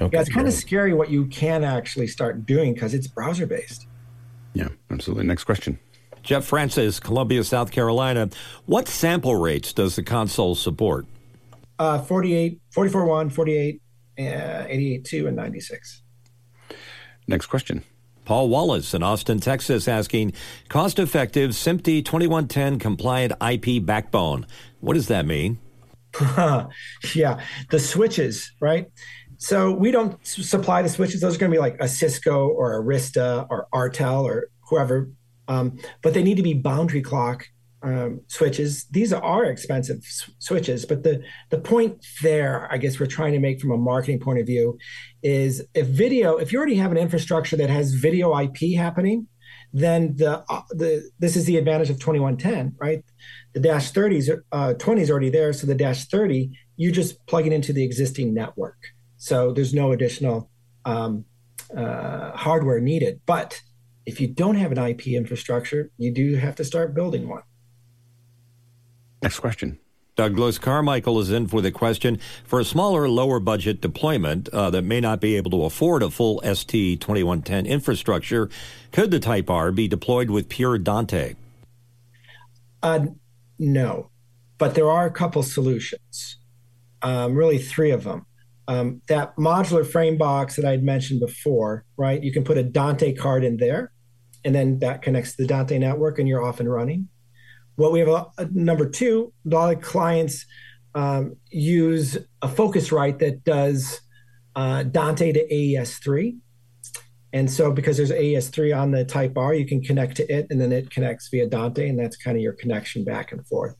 Okay, 0.00 0.10
Yeah, 0.14 0.20
it's 0.20 0.30
kind 0.30 0.46
of 0.46 0.54
scary 0.54 0.92
what 0.94 1.10
you 1.10 1.24
can 1.26 1.64
actually 1.64 2.06
start 2.06 2.46
doing 2.46 2.72
because 2.72 2.94
it's 2.94 3.08
browser 3.08 3.46
based. 3.46 3.86
Yeah, 4.54 4.68
absolutely. 4.92 5.26
Next 5.26 5.42
question. 5.42 5.80
Jeff 6.22 6.44
Francis, 6.44 7.00
Columbia, 7.00 7.42
South 7.42 7.72
Carolina. 7.72 8.28
What 8.66 8.86
sample 8.86 9.34
rates 9.34 9.72
does 9.72 9.96
the 9.96 10.04
console 10.04 10.54
support? 10.54 11.06
Uh, 11.80 11.98
48, 12.00 12.60
44 12.70 13.06
1, 13.06 13.30
48, 13.30 13.80
uh, 14.20 14.64
88 14.68 15.04
2, 15.04 15.26
and 15.26 15.34
96. 15.36 16.02
Next 17.26 17.46
question. 17.46 17.82
Paul 18.28 18.50
Wallace 18.50 18.92
in 18.92 19.02
Austin, 19.02 19.40
Texas, 19.40 19.88
asking, 19.88 20.34
cost 20.68 20.98
effective 20.98 21.52
SMPTE 21.52 22.04
2110 22.04 22.78
compliant 22.78 23.32
IP 23.40 23.82
backbone. 23.82 24.46
What 24.80 24.92
does 24.92 25.08
that 25.08 25.24
mean? 25.24 25.58
yeah, 27.14 27.40
the 27.70 27.78
switches, 27.78 28.52
right? 28.60 28.90
So 29.38 29.72
we 29.72 29.90
don't 29.90 30.18
supply 30.26 30.82
the 30.82 30.90
switches. 30.90 31.22
Those 31.22 31.36
are 31.36 31.38
going 31.38 31.50
to 31.50 31.54
be 31.54 31.58
like 31.58 31.78
a 31.80 31.88
Cisco 31.88 32.48
or 32.48 32.84
Arista 32.84 33.46
or 33.48 33.66
Artel 33.72 34.26
or 34.26 34.50
whoever, 34.68 35.08
um, 35.48 35.78
but 36.02 36.12
they 36.12 36.22
need 36.22 36.36
to 36.36 36.42
be 36.42 36.52
boundary 36.52 37.00
clock 37.00 37.48
um, 37.82 38.20
switches. 38.26 38.86
These 38.90 39.12
are 39.12 39.44
expensive 39.44 39.98
s- 39.98 40.30
switches, 40.38 40.84
but 40.84 41.02
the 41.02 41.22
the 41.50 41.58
point 41.58 42.04
there, 42.22 42.68
I 42.70 42.78
guess, 42.78 42.98
we're 42.98 43.06
trying 43.06 43.32
to 43.32 43.38
make 43.38 43.60
from 43.60 43.70
a 43.70 43.76
marketing 43.76 44.20
point 44.20 44.40
of 44.40 44.46
view, 44.46 44.78
is 45.22 45.62
if 45.74 45.86
video, 45.86 46.36
if 46.36 46.52
you 46.52 46.58
already 46.58 46.76
have 46.76 46.92
an 46.92 46.98
infrastructure 46.98 47.56
that 47.56 47.70
has 47.70 47.94
video 47.94 48.36
IP 48.38 48.76
happening, 48.76 49.28
then 49.72 50.16
the 50.16 50.44
uh, 50.48 50.62
the 50.70 51.08
this 51.18 51.36
is 51.36 51.44
the 51.44 51.56
advantage 51.56 51.90
of 51.90 51.98
2110, 51.98 52.74
right? 52.80 53.04
The 53.54 53.60
dash 53.60 53.92
30s, 53.92 54.30
uh, 54.52 54.74
20 54.74 55.02
is 55.02 55.10
already 55.10 55.30
there, 55.30 55.52
so 55.52 55.66
the 55.66 55.74
dash 55.74 56.06
30, 56.06 56.50
you 56.76 56.92
just 56.92 57.24
plug 57.26 57.46
it 57.46 57.52
into 57.52 57.72
the 57.72 57.82
existing 57.84 58.34
network. 58.34 58.76
So 59.16 59.52
there's 59.52 59.74
no 59.74 59.92
additional 59.92 60.50
um, 60.84 61.24
uh, 61.76 62.32
hardware 62.36 62.80
needed. 62.80 63.20
But 63.26 63.60
if 64.06 64.20
you 64.20 64.28
don't 64.28 64.54
have 64.56 64.72
an 64.72 64.78
IP 64.78 65.08
infrastructure, 65.08 65.90
you 65.98 66.12
do 66.12 66.36
have 66.36 66.56
to 66.56 66.64
start 66.64 66.94
building 66.94 67.28
one. 67.28 67.42
Next 69.22 69.40
question. 69.40 69.78
Douglas 70.18 70.58
Carmichael 70.58 71.20
is 71.20 71.30
in 71.30 71.46
for 71.46 71.60
the 71.60 71.70
question 71.70 72.18
for 72.44 72.58
a 72.58 72.64
smaller, 72.64 73.08
lower 73.08 73.38
budget 73.38 73.80
deployment 73.80 74.48
uh, 74.48 74.68
that 74.70 74.82
may 74.82 75.00
not 75.00 75.20
be 75.20 75.36
able 75.36 75.52
to 75.52 75.62
afford 75.62 76.02
a 76.02 76.10
full 76.10 76.42
ST 76.42 77.00
2110 77.00 77.66
infrastructure. 77.66 78.50
Could 78.90 79.12
the 79.12 79.20
Type 79.20 79.48
R 79.48 79.70
be 79.70 79.86
deployed 79.86 80.28
with 80.28 80.48
pure 80.48 80.76
Dante? 80.76 81.36
Uh, 82.82 83.06
no, 83.60 84.10
but 84.58 84.74
there 84.74 84.90
are 84.90 85.06
a 85.06 85.10
couple 85.12 85.44
solutions, 85.44 86.38
um, 87.02 87.36
really 87.36 87.58
three 87.58 87.92
of 87.92 88.02
them. 88.02 88.26
Um, 88.66 89.02
that 89.06 89.36
modular 89.36 89.86
frame 89.86 90.18
box 90.18 90.56
that 90.56 90.64
I 90.64 90.72
had 90.72 90.82
mentioned 90.82 91.20
before, 91.20 91.84
right? 91.96 92.20
You 92.20 92.32
can 92.32 92.42
put 92.42 92.58
a 92.58 92.64
Dante 92.64 93.14
card 93.14 93.44
in 93.44 93.56
there, 93.56 93.92
and 94.44 94.52
then 94.52 94.80
that 94.80 95.02
connects 95.02 95.36
to 95.36 95.42
the 95.42 95.48
Dante 95.48 95.78
network, 95.78 96.18
and 96.18 96.26
you're 96.26 96.44
off 96.44 96.58
and 96.58 96.68
running. 96.70 97.08
What 97.78 97.92
we 97.92 98.00
have 98.00 98.08
a, 98.08 98.26
a 98.38 98.48
number 98.50 98.90
two, 98.90 99.32
a 99.46 99.48
lot 99.54 99.72
of 99.72 99.80
clients 99.80 100.44
um, 100.96 101.36
use 101.48 102.16
a 102.42 102.48
Focusrite 102.48 103.20
that 103.20 103.44
does 103.44 104.00
uh, 104.56 104.82
Dante 104.82 105.30
to 105.30 105.46
AES3. 105.46 106.38
And 107.32 107.48
so, 107.48 107.70
because 107.70 107.96
there's 107.96 108.10
AES3 108.10 108.76
on 108.76 108.90
the 108.90 109.04
Type 109.04 109.38
R, 109.38 109.54
you 109.54 109.64
can 109.64 109.80
connect 109.80 110.16
to 110.16 110.26
it, 110.28 110.48
and 110.50 110.60
then 110.60 110.72
it 110.72 110.90
connects 110.90 111.28
via 111.28 111.46
Dante, 111.46 111.88
and 111.88 111.96
that's 111.96 112.16
kind 112.16 112.36
of 112.36 112.42
your 112.42 112.54
connection 112.54 113.04
back 113.04 113.30
and 113.30 113.46
forth. 113.46 113.76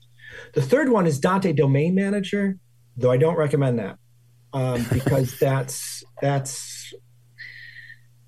The 0.54 0.62
third 0.62 0.90
one 0.90 1.08
is 1.08 1.18
Dante 1.18 1.52
Domain 1.52 1.96
Manager, 1.96 2.56
though 2.96 3.10
I 3.10 3.16
don't 3.16 3.36
recommend 3.36 3.80
that 3.80 3.96
um, 4.52 4.86
because 4.92 5.36
that's 5.40 6.04
that's 6.22 6.94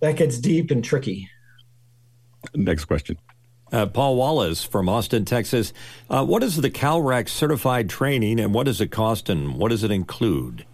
that 0.01 0.17
gets 0.17 0.37
deep 0.39 0.73
and 0.73 0.83
tricky. 0.83 1.31
Next 2.57 2.87
question. 2.87 3.19
Uh, 3.73 3.87
Paul 3.87 4.17
Wallace 4.17 4.65
from 4.65 4.89
Austin, 4.89 5.25
Texas. 5.25 5.73
Uh, 6.09 6.25
what 6.25 6.43
is 6.43 6.57
the 6.57 6.71
CalREC 6.71 7.29
certified 7.29 7.89
training 7.89 8.41
and 8.41 8.53
what 8.53 8.65
does 8.65 8.81
it 8.81 8.91
cost 8.91 9.29
and 9.29 9.57
what 9.57 9.69
does 9.69 9.85
it 9.85 9.91
include? 9.91 10.67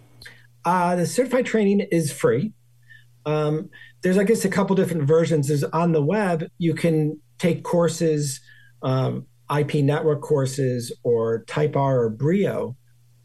Uh, 0.65 0.95
the 0.95 1.05
certified 1.05 1.45
training 1.45 1.81
is 1.91 2.11
free. 2.11 2.53
Um, 3.25 3.69
there's, 4.01 4.17
I 4.17 4.23
guess, 4.23 4.45
a 4.45 4.49
couple 4.49 4.75
different 4.75 5.03
versions. 5.03 5.47
There's 5.47 5.63
on 5.63 5.91
the 5.91 6.01
web, 6.01 6.45
you 6.57 6.73
can 6.73 7.19
take 7.37 7.63
courses, 7.63 8.39
um, 8.81 9.27
IP 9.55 9.75
network 9.75 10.21
courses, 10.21 10.91
or 11.03 11.43
Type 11.45 11.75
R 11.75 12.01
or 12.01 12.09
Brio 12.09 12.75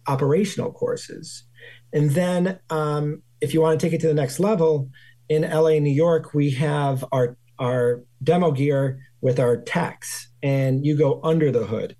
operational 0.06 0.72
courses. 0.72 1.44
And 1.92 2.10
then, 2.10 2.58
um, 2.70 3.22
if 3.40 3.54
you 3.54 3.60
want 3.60 3.78
to 3.78 3.86
take 3.86 3.92
it 3.92 4.00
to 4.02 4.08
the 4.08 4.14
next 4.14 4.38
level, 4.38 4.88
in 5.28 5.42
LA, 5.42 5.78
New 5.78 5.92
York, 5.92 6.34
we 6.34 6.50
have 6.50 7.04
our 7.12 7.36
our 7.58 8.02
demo 8.22 8.50
gear 8.50 9.00
with 9.22 9.40
our 9.40 9.56
techs, 9.56 10.28
and 10.42 10.84
you 10.84 10.96
go 10.96 11.20
under 11.24 11.50
the 11.50 11.64
hood. 11.64 11.96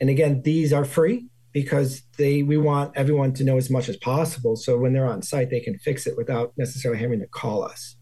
And 0.00 0.10
again, 0.10 0.42
these 0.42 0.72
are 0.72 0.84
free 0.84 1.28
because 1.52 2.02
they 2.16 2.42
we 2.42 2.56
want 2.56 2.96
everyone 2.96 3.34
to 3.34 3.44
know 3.44 3.56
as 3.56 3.70
much 3.70 3.88
as 3.88 3.96
possible. 3.98 4.56
So 4.56 4.78
when 4.78 4.92
they're 4.92 5.06
on 5.06 5.22
site, 5.22 5.50
they 5.50 5.60
can 5.60 5.78
fix 5.78 6.06
it 6.06 6.16
without 6.16 6.52
necessarily 6.56 7.00
having 7.00 7.20
to 7.20 7.26
call 7.28 7.62
us. 7.62 7.96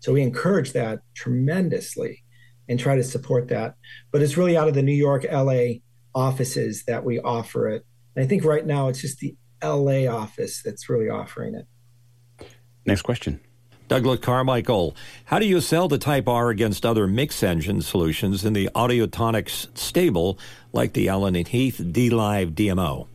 So 0.00 0.12
we 0.12 0.22
encourage 0.22 0.72
that 0.72 1.00
tremendously 1.14 2.24
and 2.68 2.80
try 2.80 2.96
to 2.96 3.04
support 3.04 3.48
that. 3.48 3.76
But 4.10 4.22
it's 4.22 4.36
really 4.36 4.56
out 4.56 4.68
of 4.68 4.74
the 4.74 4.82
New 4.82 4.92
York, 4.92 5.24
LA 5.30 5.80
offices 6.14 6.84
that 6.86 7.04
we 7.04 7.20
offer 7.20 7.68
it. 7.68 7.84
And 8.16 8.24
I 8.24 8.28
think 8.28 8.44
right 8.44 8.66
now 8.66 8.88
it's 8.88 9.00
just 9.00 9.18
the 9.18 9.36
LA 9.62 10.06
office 10.06 10.62
that's 10.62 10.88
really 10.88 11.08
offering 11.08 11.54
it. 11.54 12.46
Next 12.86 13.02
question. 13.02 13.40
Douglas 13.86 14.20
Carmichael, 14.20 14.96
how 15.26 15.38
do 15.38 15.46
you 15.46 15.60
sell 15.60 15.88
the 15.88 15.98
Type 15.98 16.28
R 16.28 16.48
against 16.48 16.86
other 16.86 17.06
mix 17.06 17.42
engine 17.42 17.82
solutions 17.82 18.44
in 18.44 18.54
the 18.54 18.70
Audiotonix 18.74 19.76
stable 19.76 20.38
like 20.72 20.94
the 20.94 21.08
Allen 21.08 21.36
and 21.36 21.46
Heath 21.46 21.78
dLive 21.78 22.54
DM0? 22.54 23.06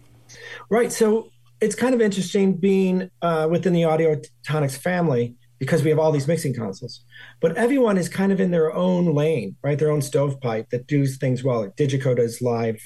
Right. 0.70 0.92
So 0.92 1.32
it's 1.60 1.76
kind 1.76 1.96
of 1.96 2.02
interesting 2.02 2.54
being 2.54 3.10
uh, 3.22 3.48
within 3.50 3.74
the 3.74 3.82
Audiotonix 3.82 4.78
family 4.78 5.36
because 5.58 5.84
we 5.84 5.90
have 5.90 6.00
all 6.00 6.12
these 6.12 6.28
mixing 6.28 6.54
consoles. 6.54 7.04
But 7.42 7.58
everyone 7.58 7.98
is 7.98 8.08
kind 8.08 8.32
of 8.32 8.40
in 8.40 8.52
their 8.52 8.74
own 8.74 9.14
lane, 9.14 9.56
right? 9.62 9.78
Their 9.78 9.92
own 9.92 10.02
stovepipe 10.02 10.70
that 10.70 10.88
does 10.88 11.18
things 11.18 11.44
well. 11.44 11.62
Like 11.62 11.76
Digico 11.76 12.16
does 12.16 12.42
live 12.42 12.80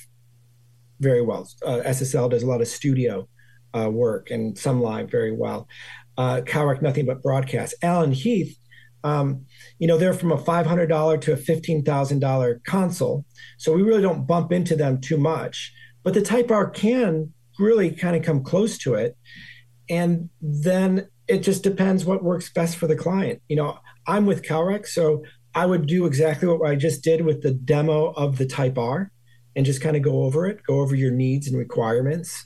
very 0.99 1.22
well. 1.22 1.47
Uh, 1.65 1.81
SSL 1.85 2.30
does 2.30 2.43
a 2.43 2.47
lot 2.47 2.61
of 2.61 2.68
studio 2.68 3.27
uh, 3.77 3.89
work 3.89 4.31
and 4.31 4.57
some 4.57 4.81
live 4.81 5.10
very 5.11 5.31
well. 5.31 5.68
Uh, 6.18 6.41
CalREC, 6.41 6.81
nothing 6.81 7.06
but 7.06 7.23
broadcast. 7.23 7.73
Allen 7.81 8.11
Heath 8.11 8.57
um, 9.03 9.45
you 9.80 9.88
know, 9.88 9.98
they're 9.98 10.14
from 10.14 10.31
a 10.31 10.38
$500 10.38 11.22
to 11.22 11.34
a 11.34 11.38
$15,000 11.38 12.64
console. 12.64 13.26
So 13.57 13.73
we 13.73 13.81
really 13.81 14.02
don't 14.02 14.26
bump 14.26 14.52
into 14.52 14.76
them 14.76 15.02
too 15.02 15.18
much. 15.18 15.73
But 16.03 16.14
the 16.14 16.22
Type 16.22 16.52
R 16.52 16.69
can 16.69 17.34
really 17.60 17.91
kind 17.91 18.15
of 18.15 18.23
come 18.23 18.44
close 18.44 18.77
to 18.80 18.95
it. 18.95 19.18
And 19.90 20.30
then 20.41 21.07
it 21.27 21.40
just 21.40 21.64
depends 21.64 22.06
what 22.06 22.23
works 22.23 22.52
best 22.52 22.77
for 22.77 22.88
the 22.88 22.95
client. 22.95 23.41
You 23.48 23.57
know, 23.57 23.77
I'm 24.07 24.26
with 24.26 24.44
Calrec, 24.44 24.88
so 24.88 25.23
I 25.56 25.65
would 25.65 25.85
do 25.85 26.06
exactly 26.06 26.48
what 26.48 26.69
I 26.69 26.76
just 26.76 27.03
did 27.03 27.26
with 27.26 27.41
the 27.41 27.52
demo 27.52 28.11
of 28.11 28.38
the 28.38 28.45
Type 28.45 28.77
R 28.77 29.11
and 29.56 29.65
just 29.65 29.81
kind 29.81 29.95
of 29.95 30.02
go 30.02 30.23
over 30.23 30.48
it, 30.48 30.64
go 30.65 30.80
over 30.80 30.95
your 30.95 31.11
needs 31.11 31.48
and 31.48 31.57
requirements. 31.57 32.45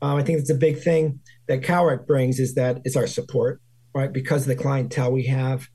Um, 0.00 0.16
I 0.16 0.22
think 0.22 0.38
it's 0.38 0.50
a 0.50 0.54
big 0.54 0.80
thing 0.80 1.20
that 1.48 1.62
Calrec 1.62 2.06
brings 2.06 2.38
is 2.38 2.54
that 2.54 2.80
it's 2.84 2.96
our 2.96 3.06
support, 3.06 3.60
right? 3.94 4.12
Because 4.12 4.42
of 4.42 4.48
the 4.48 4.62
clientele 4.62 5.12
we 5.12 5.24
have, 5.24 5.66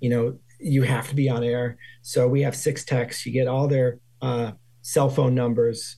you 0.00 0.10
know, 0.10 0.38
you 0.60 0.82
have 0.82 1.08
to 1.08 1.14
be 1.14 1.28
on 1.28 1.42
air. 1.42 1.76
So 2.02 2.28
we 2.28 2.42
have 2.42 2.54
six 2.54 2.84
techs. 2.84 3.26
You 3.26 3.32
get 3.32 3.48
all 3.48 3.66
their 3.66 3.98
uh, 4.20 4.52
cell 4.82 5.08
phone 5.08 5.34
numbers. 5.34 5.96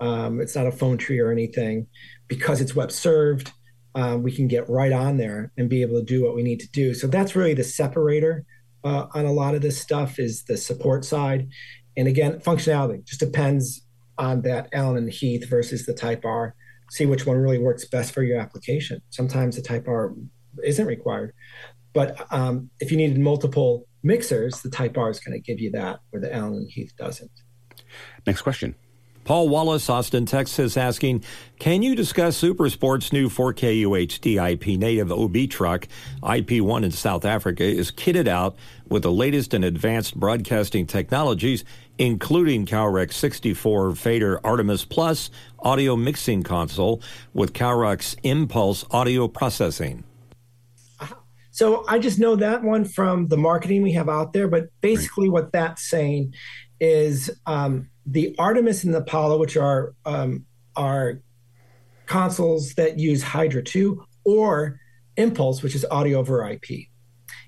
Um, 0.00 0.40
it's 0.40 0.54
not 0.54 0.66
a 0.66 0.72
phone 0.72 0.96
tree 0.96 1.18
or 1.18 1.30
anything. 1.30 1.88
Because 2.28 2.60
it's 2.60 2.74
web 2.74 2.92
served, 2.92 3.52
um, 3.94 4.22
we 4.22 4.32
can 4.32 4.48
get 4.48 4.68
right 4.68 4.92
on 4.92 5.16
there 5.16 5.50
and 5.56 5.68
be 5.68 5.82
able 5.82 5.98
to 5.98 6.04
do 6.04 6.24
what 6.24 6.34
we 6.34 6.42
need 6.42 6.60
to 6.60 6.70
do. 6.70 6.94
So 6.94 7.06
that's 7.06 7.34
really 7.34 7.54
the 7.54 7.64
separator 7.64 8.44
uh, 8.84 9.06
on 9.14 9.24
a 9.24 9.32
lot 9.32 9.54
of 9.54 9.62
this 9.62 9.80
stuff 9.80 10.18
is 10.18 10.44
the 10.44 10.56
support 10.56 11.04
side. 11.04 11.48
And 11.96 12.06
again, 12.06 12.38
functionality 12.38 13.04
just 13.04 13.20
depends 13.20 13.84
on 14.18 14.42
that 14.42 14.68
Allen 14.72 14.98
and 14.98 15.12
Heath 15.12 15.48
versus 15.48 15.86
the 15.86 15.94
Type 15.94 16.24
R. 16.24 16.54
See 16.90 17.06
which 17.06 17.26
one 17.26 17.36
really 17.36 17.58
works 17.58 17.84
best 17.84 18.12
for 18.12 18.22
your 18.22 18.38
application. 18.38 19.02
Sometimes 19.10 19.56
the 19.56 19.62
Type 19.62 19.86
R 19.88 20.14
isn't 20.64 20.86
required, 20.86 21.34
but 21.92 22.26
um, 22.32 22.70
if 22.80 22.90
you 22.90 22.96
needed 22.96 23.18
multiple 23.18 23.86
mixers, 24.02 24.62
the 24.62 24.70
Type 24.70 24.96
R 24.96 25.10
is 25.10 25.20
going 25.20 25.34
to 25.34 25.40
give 25.40 25.60
you 25.60 25.70
that, 25.72 26.00
where 26.10 26.20
the 26.20 26.34
Allen 26.34 26.54
and 26.54 26.70
Heath 26.70 26.92
doesn't. 26.96 27.30
Next 28.26 28.42
question. 28.42 28.74
Paul 29.28 29.50
Wallace, 29.50 29.90
Austin, 29.90 30.24
Texas, 30.24 30.78
asking, 30.78 31.22
can 31.58 31.82
you 31.82 31.94
discuss 31.94 32.40
Supersport's 32.40 33.12
new 33.12 33.28
4K 33.28 33.82
UHD 33.82 34.52
IP 34.52 34.78
native 34.78 35.12
OB 35.12 35.50
truck? 35.50 35.86
IP1 36.22 36.82
in 36.82 36.90
South 36.92 37.26
Africa 37.26 37.62
is 37.62 37.90
kitted 37.90 38.26
out 38.26 38.56
with 38.88 39.02
the 39.02 39.12
latest 39.12 39.52
and 39.52 39.66
advanced 39.66 40.18
broadcasting 40.18 40.86
technologies, 40.86 41.62
including 41.98 42.64
Calrec 42.64 43.12
64 43.12 43.94
Fader 43.94 44.40
Artemis 44.44 44.84
Plus 44.84 45.30
audio 45.58 45.96
mixing 45.96 46.42
console 46.42 47.02
with 47.34 47.52
Calrec's 47.52 48.16
Impulse 48.22 48.84
audio 48.90 49.28
processing. 49.28 50.04
So 51.50 51.84
I 51.88 51.98
just 51.98 52.20
know 52.20 52.36
that 52.36 52.62
one 52.62 52.84
from 52.84 53.26
the 53.26 53.36
marketing 53.36 53.82
we 53.82 53.90
have 53.92 54.08
out 54.08 54.32
there, 54.32 54.46
but 54.46 54.68
basically 54.80 55.28
what 55.28 55.50
that's 55.50 55.90
saying 55.90 56.34
is 56.78 57.30
um, 57.46 57.90
the 58.06 58.36
Artemis 58.38 58.84
and 58.84 58.94
the 58.94 58.98
Apollo, 58.98 59.38
which 59.38 59.56
are 59.56 59.92
um, 60.04 60.46
are 60.76 61.20
consoles 62.06 62.74
that 62.74 63.00
use 63.00 63.24
Hydra 63.24 63.62
2 63.62 64.04
or 64.24 64.80
Impulse, 65.16 65.62
which 65.62 65.74
is 65.74 65.84
audio 65.90 66.20
over 66.20 66.48
IP. 66.48 66.86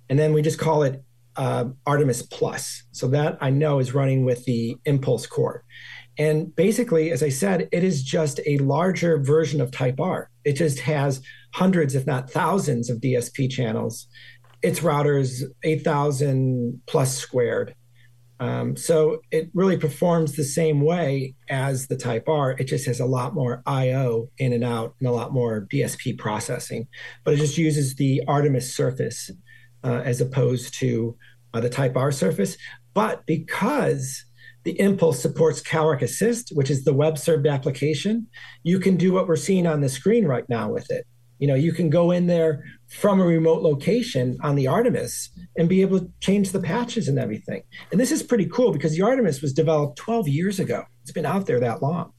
And 0.08 0.18
then 0.18 0.32
we 0.32 0.42
just 0.42 0.58
call 0.58 0.82
it 0.82 1.04
uh, 1.40 1.64
Artemis 1.86 2.20
Plus. 2.20 2.84
So 2.92 3.08
that 3.08 3.38
I 3.40 3.48
know 3.48 3.78
is 3.78 3.94
running 3.94 4.26
with 4.26 4.44
the 4.44 4.76
Impulse 4.84 5.26
core. 5.26 5.64
And 6.18 6.54
basically, 6.54 7.10
as 7.10 7.22
I 7.22 7.30
said, 7.30 7.66
it 7.72 7.82
is 7.82 8.02
just 8.02 8.40
a 8.46 8.58
larger 8.58 9.18
version 9.18 9.62
of 9.62 9.70
Type 9.70 9.98
R. 9.98 10.28
It 10.44 10.52
just 10.52 10.80
has 10.80 11.22
hundreds, 11.54 11.94
if 11.94 12.06
not 12.06 12.30
thousands, 12.30 12.90
of 12.90 12.98
DSP 12.98 13.50
channels. 13.50 14.06
Its 14.60 14.80
routers 14.80 15.42
8,000 15.64 16.82
plus 16.86 17.16
squared. 17.16 17.74
Um, 18.38 18.76
so 18.76 19.22
it 19.30 19.48
really 19.54 19.78
performs 19.78 20.36
the 20.36 20.44
same 20.44 20.82
way 20.82 21.34
as 21.48 21.86
the 21.86 21.96
Type 21.96 22.28
R. 22.28 22.50
It 22.58 22.64
just 22.64 22.84
has 22.84 23.00
a 23.00 23.06
lot 23.06 23.32
more 23.32 23.62
I/O 23.64 24.28
in 24.36 24.52
and 24.52 24.64
out, 24.64 24.94
and 24.98 25.08
a 25.08 25.12
lot 25.12 25.32
more 25.32 25.66
DSP 25.70 26.18
processing. 26.18 26.86
But 27.24 27.34
it 27.34 27.38
just 27.38 27.56
uses 27.56 27.94
the 27.94 28.22
Artemis 28.28 28.74
surface 28.74 29.30
uh, 29.84 30.02
as 30.04 30.20
opposed 30.20 30.74
to 30.74 31.16
uh, 31.54 31.60
the 31.60 31.70
Type 31.70 31.96
R 31.96 32.12
surface. 32.12 32.56
But 32.94 33.24
because 33.26 34.24
the 34.64 34.78
Impulse 34.78 35.20
supports 35.20 35.62
Calrec 35.62 36.02
Assist, 36.02 36.50
which 36.54 36.70
is 36.70 36.84
the 36.84 36.92
web 36.92 37.18
served 37.18 37.46
application, 37.46 38.26
you 38.62 38.78
can 38.78 38.96
do 38.96 39.12
what 39.12 39.26
we're 39.26 39.36
seeing 39.36 39.66
on 39.66 39.80
the 39.80 39.88
screen 39.88 40.26
right 40.26 40.48
now 40.48 40.70
with 40.70 40.90
it. 40.90 41.06
You 41.38 41.46
know, 41.46 41.54
you 41.54 41.72
can 41.72 41.88
go 41.88 42.10
in 42.10 42.26
there 42.26 42.62
from 42.88 43.18
a 43.18 43.24
remote 43.24 43.62
location 43.62 44.36
on 44.42 44.56
the 44.56 44.66
Artemis 44.66 45.30
and 45.56 45.70
be 45.70 45.80
able 45.80 46.00
to 46.00 46.10
change 46.20 46.52
the 46.52 46.60
patches 46.60 47.08
and 47.08 47.18
everything. 47.18 47.62
And 47.90 47.98
this 47.98 48.12
is 48.12 48.22
pretty 48.22 48.44
cool 48.46 48.72
because 48.72 48.94
the 48.94 49.02
Artemis 49.02 49.40
was 49.40 49.54
developed 49.54 49.96
12 49.96 50.28
years 50.28 50.60
ago. 50.60 50.84
It's 51.02 51.12
been 51.12 51.24
out 51.24 51.46
there 51.46 51.60
that 51.60 51.82
long. 51.82 52.12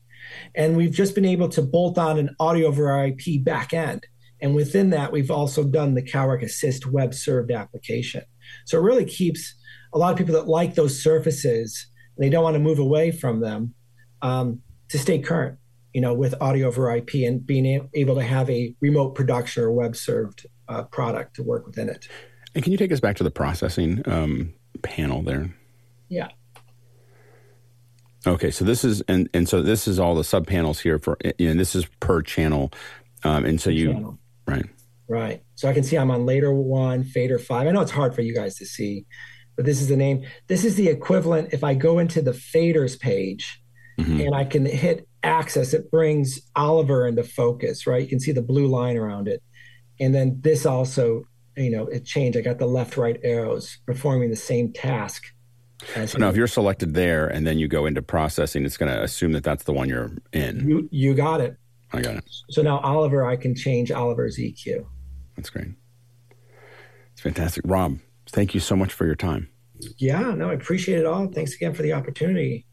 And 0.56 0.76
we've 0.76 0.91
just 0.91 1.14
been 1.14 1.26
able 1.26 1.49
to 1.49 1.62
bolt 1.62 1.99
on 1.99 2.18
an 2.18 2.36
audio 2.40 2.68
over 2.68 3.06
IP 3.06 3.44
backend. 3.44 4.02
And 4.41 4.56
within 4.56 4.90
that, 4.90 5.12
we've 5.12 5.30
also 5.30 5.64
done 5.64 5.94
the 5.94 6.02
Calrec 6.02 6.41
Assist 6.41 6.88
web 6.88 7.14
served 7.14 7.52
application. 7.52 8.24
So 8.65 8.78
it 8.78 8.82
really 8.82 9.06
keeps 9.06 9.56
a 9.94 9.98
lot 9.98 10.11
of 10.11 10.18
people 10.18 10.34
that 10.36 10.48
like 10.48 10.76
those 10.76 11.02
surfaces, 11.02 11.88
they 12.18 12.30
don't 12.30 12.44
want 12.44 12.56
to 12.56 12.60
move 12.60 12.80
away 12.80 13.11
from 13.11 13.41
them 13.41 13.73
um, 14.22 14.61
to 14.90 14.99
stay 14.99 15.19
current 15.19 15.57
you 15.94 16.02
know, 16.02 16.14
with 16.14 16.34
audio 16.41 16.68
over 16.68 16.94
IP 16.95 17.15
and 17.15 17.45
being 17.45 17.90
able 17.94 18.15
to 18.15 18.23
have 18.23 18.49
a 18.49 18.73
remote 18.80 19.15
production 19.15 19.64
or 19.64 19.72
web 19.72 19.95
served 19.95 20.45
uh, 20.69 20.84
product 20.84 21.36
to 21.36 21.44
work 21.44 21.65
within 21.65 21.90
it. 21.90 22.07
And 22.56 22.64
can 22.64 22.72
you 22.72 22.78
take 22.78 22.91
us 22.91 22.99
back 22.99 23.15
to 23.18 23.23
the 23.23 23.32
processing 23.32 24.02
um, 24.06 24.53
panel 24.82 25.22
there? 25.22 25.53
Yeah. 26.10 26.30
Okay, 28.28 28.52
so 28.52 28.64
this 28.64 28.84
is 28.84 29.02
and 29.07 29.28
and 29.34 29.49
so 29.49 29.64
this 29.64 29.88
is 29.88 29.99
all 29.99 30.14
the 30.14 30.23
sub 30.23 30.45
panels 30.45 30.80
here 30.80 30.99
for 30.99 31.18
you 31.40 31.48
know 31.48 31.56
this 31.56 31.76
is 31.76 31.88
per 32.02 32.22
channel, 32.22 32.72
um, 33.23 33.45
and 33.45 33.60
so 33.60 33.72
you 33.72 33.94
channel. 33.94 34.19
right 34.45 34.65
right. 35.11 35.43
So 35.55 35.69
I 35.69 35.73
can 35.73 35.83
see 35.83 35.97
I'm 35.97 36.11
on 36.11 36.25
later 36.25 36.53
one 36.53 37.03
fader 37.03 37.38
five. 37.38 37.67
I 37.67 37.71
know 37.71 37.81
it's 37.81 37.91
hard 37.91 38.15
for 38.15 38.21
you 38.21 38.33
guys 38.33 38.55
to 38.55 38.65
see, 38.65 39.05
but 39.55 39.65
this 39.65 39.81
is 39.81 39.89
the 39.89 39.97
name. 39.97 40.25
This 40.47 40.63
is 40.63 40.75
the 40.75 40.88
equivalent. 40.88 41.53
If 41.53 41.63
I 41.63 41.73
go 41.73 41.99
into 41.99 42.21
the 42.21 42.31
faders 42.31 42.99
page, 42.99 43.61
mm-hmm. 43.99 44.21
and 44.21 44.35
I 44.35 44.45
can 44.45 44.65
hit 44.65 45.07
access, 45.23 45.73
it 45.73 45.91
brings 45.91 46.41
Oliver 46.55 47.07
into 47.07 47.23
focus, 47.23 47.85
right? 47.88 48.01
You 48.01 48.07
can 48.07 48.19
see 48.19 48.31
the 48.31 48.41
blue 48.41 48.67
line 48.67 48.97
around 48.97 49.27
it. 49.27 49.41
And 49.99 50.15
then 50.15 50.39
this 50.41 50.65
also, 50.65 51.23
you 51.55 51.69
know, 51.69 51.88
it 51.88 52.05
changed. 52.05 52.38
I 52.38 52.41
got 52.41 52.57
the 52.57 52.65
left 52.65 52.97
right 52.97 53.19
arrows 53.23 53.77
performing 53.85 54.29
the 54.29 54.35
same 54.35 54.73
task. 54.73 55.23
so 56.05 56.17
now, 56.17 56.29
if 56.29 56.35
you're 56.35 56.47
selected 56.47 56.93
there 56.93 57.27
and 57.27 57.45
then 57.45 57.59
you 57.59 57.67
go 57.67 57.85
into 57.85 58.01
processing, 58.01 58.65
it's 58.65 58.77
going 58.77 58.91
to 58.91 59.03
assume 59.03 59.33
that 59.33 59.43
that's 59.43 59.63
the 59.63 59.73
one 59.73 59.89
you're 59.89 60.11
in. 60.33 60.67
You, 60.67 60.89
you 60.91 61.13
got 61.13 61.41
it. 61.41 61.57
I 61.93 62.01
got 62.01 62.15
it. 62.15 62.23
So 62.49 62.61
now 62.61 62.79
Oliver, 62.79 63.25
I 63.25 63.35
can 63.35 63.53
change 63.53 63.91
Oliver's 63.91 64.38
EQ. 64.38 64.85
That's 65.41 65.49
great. 65.49 65.69
It's 67.13 67.22
fantastic. 67.22 67.63
Rob, 67.65 67.97
thank 68.30 68.53
you 68.53 68.59
so 68.59 68.76
much 68.76 68.93
for 68.93 69.07
your 69.07 69.15
time. 69.15 69.49
Yeah, 69.97 70.35
no, 70.35 70.51
I 70.51 70.53
appreciate 70.53 70.99
it 70.99 71.07
all. 71.07 71.26
Thanks 71.30 71.55
again 71.55 71.73
for 71.73 71.81
the 71.81 71.93
opportunity. 71.93 72.68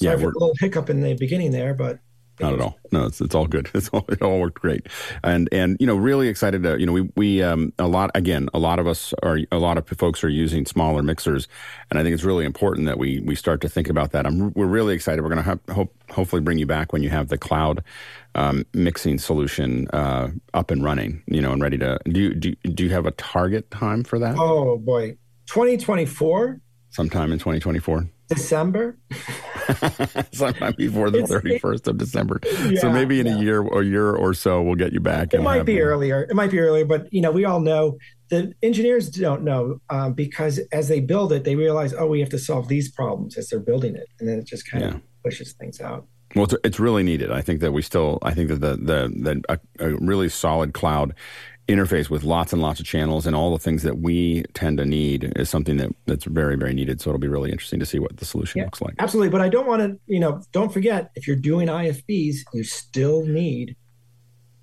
Sorry 0.00 0.16
yeah, 0.16 0.22
for 0.22 0.30
a 0.30 0.32
little 0.32 0.54
hiccup 0.58 0.88
in 0.88 1.02
the 1.02 1.12
beginning 1.12 1.50
there, 1.50 1.74
but 1.74 1.98
not 2.40 2.54
at 2.54 2.60
all. 2.60 2.78
No, 2.90 3.06
it's, 3.06 3.20
it's 3.20 3.34
all 3.34 3.46
good. 3.46 3.70
It's 3.74 3.88
all 3.88 4.04
it 4.08 4.22
all 4.22 4.40
worked 4.40 4.60
great, 4.60 4.86
and 5.22 5.48
and 5.52 5.76
you 5.80 5.86
know 5.86 5.96
really 5.96 6.28
excited 6.28 6.62
to 6.62 6.78
you 6.78 6.86
know 6.86 6.92
we 6.92 7.10
we 7.16 7.42
um 7.42 7.72
a 7.78 7.86
lot 7.86 8.10
again 8.14 8.48
a 8.54 8.58
lot 8.58 8.78
of 8.78 8.86
us 8.86 9.12
are 9.22 9.40
a 9.52 9.58
lot 9.58 9.78
of 9.78 9.86
folks 9.88 10.24
are 10.24 10.28
using 10.28 10.66
smaller 10.66 11.02
mixers, 11.02 11.48
and 11.90 11.98
I 11.98 12.02
think 12.02 12.14
it's 12.14 12.24
really 12.24 12.44
important 12.44 12.86
that 12.86 12.98
we 12.98 13.20
we 13.20 13.34
start 13.34 13.60
to 13.62 13.68
think 13.68 13.88
about 13.88 14.12
that. 14.12 14.26
I'm 14.26 14.52
we're 14.54 14.66
really 14.66 14.94
excited. 14.94 15.22
We're 15.22 15.34
going 15.34 15.44
to 15.44 15.74
hope 15.74 15.94
hopefully 16.10 16.42
bring 16.42 16.58
you 16.58 16.66
back 16.66 16.92
when 16.92 17.02
you 17.02 17.10
have 17.10 17.28
the 17.28 17.38
cloud 17.38 17.82
um, 18.34 18.64
mixing 18.72 19.18
solution 19.18 19.88
uh, 19.92 20.30
up 20.54 20.70
and 20.70 20.82
running. 20.82 21.22
You 21.26 21.40
know 21.40 21.52
and 21.52 21.62
ready 21.62 21.78
to 21.78 21.98
do 22.04 22.20
you, 22.20 22.34
do 22.34 22.54
do 22.54 22.84
you 22.84 22.90
have 22.90 23.06
a 23.06 23.12
target 23.12 23.70
time 23.70 24.04
for 24.04 24.18
that? 24.18 24.36
Oh 24.38 24.78
boy, 24.78 25.16
2024. 25.46 26.60
Sometime 26.90 27.32
in 27.32 27.38
2024. 27.38 28.08
December. 28.28 28.98
Sometime 30.32 30.74
before 30.76 31.10
the 31.10 31.26
thirty 31.26 31.58
first 31.58 31.88
of 31.88 31.98
December. 31.98 32.40
Yeah, 32.42 32.80
so 32.80 32.90
maybe 32.90 33.20
in 33.20 33.26
yeah. 33.26 33.36
a 33.36 33.42
year 33.42 33.62
or 33.62 33.82
year 33.82 34.14
or 34.14 34.34
so, 34.34 34.62
we'll 34.62 34.74
get 34.74 34.92
you 34.92 35.00
back. 35.00 35.34
It 35.34 35.42
might 35.42 35.64
be 35.64 35.80
earlier. 35.80 36.22
It 36.22 36.34
might 36.34 36.50
be 36.50 36.58
earlier, 36.58 36.84
but 36.84 37.12
you 37.12 37.20
know, 37.20 37.30
we 37.30 37.44
all 37.44 37.60
know 37.60 37.98
the 38.28 38.52
engineers 38.62 39.08
don't 39.08 39.42
know 39.42 39.80
um, 39.90 40.12
because 40.12 40.58
as 40.72 40.88
they 40.88 41.00
build 41.00 41.32
it, 41.32 41.44
they 41.44 41.56
realize, 41.56 41.94
oh, 41.94 42.06
we 42.06 42.20
have 42.20 42.30
to 42.30 42.38
solve 42.38 42.68
these 42.68 42.90
problems 42.90 43.36
as 43.36 43.48
they're 43.48 43.60
building 43.60 43.94
it, 43.94 44.08
and 44.18 44.28
then 44.28 44.38
it 44.38 44.46
just 44.46 44.68
kind 44.70 44.84
yeah. 44.84 44.90
of 44.90 45.02
pushes 45.22 45.52
things 45.52 45.80
out. 45.80 46.06
Well, 46.34 46.44
it's, 46.44 46.54
it's, 46.64 46.80
really 46.80 47.04
needed. 47.04 47.30
I 47.30 47.42
think 47.42 47.60
that 47.60 47.72
we 47.72 47.80
still, 47.80 48.18
I 48.22 48.34
think 48.34 48.48
that 48.48 48.60
the 48.60 48.76
the, 48.76 49.12
the 49.14 49.42
a, 49.48 49.86
a 49.86 49.94
really 49.96 50.28
solid 50.28 50.74
cloud 50.74 51.14
interface 51.68 52.10
with 52.10 52.24
lots 52.24 52.52
and 52.52 52.60
lots 52.60 52.78
of 52.78 52.86
channels 52.86 53.26
and 53.26 53.34
all 53.34 53.50
the 53.50 53.58
things 53.58 53.82
that 53.82 53.98
we 53.98 54.42
tend 54.52 54.76
to 54.78 54.84
need 54.84 55.32
is 55.36 55.48
something 55.48 55.78
that 55.78 55.90
that's 56.04 56.24
very 56.24 56.56
very 56.56 56.74
needed 56.74 57.00
so 57.00 57.08
it'll 57.08 57.18
be 57.18 57.28
really 57.28 57.50
interesting 57.50 57.80
to 57.80 57.86
see 57.86 57.98
what 57.98 58.14
the 58.18 58.24
solution 58.24 58.58
yeah, 58.58 58.64
looks 58.64 58.82
like 58.82 58.94
absolutely 58.98 59.30
but 59.30 59.40
i 59.40 59.48
don't 59.48 59.66
want 59.66 59.80
to 59.80 59.98
you 60.06 60.20
know 60.20 60.42
don't 60.52 60.72
forget 60.72 61.10
if 61.14 61.26
you're 61.26 61.36
doing 61.36 61.68
ifbs 61.68 62.36
you 62.52 62.62
still 62.62 63.24
need 63.24 63.74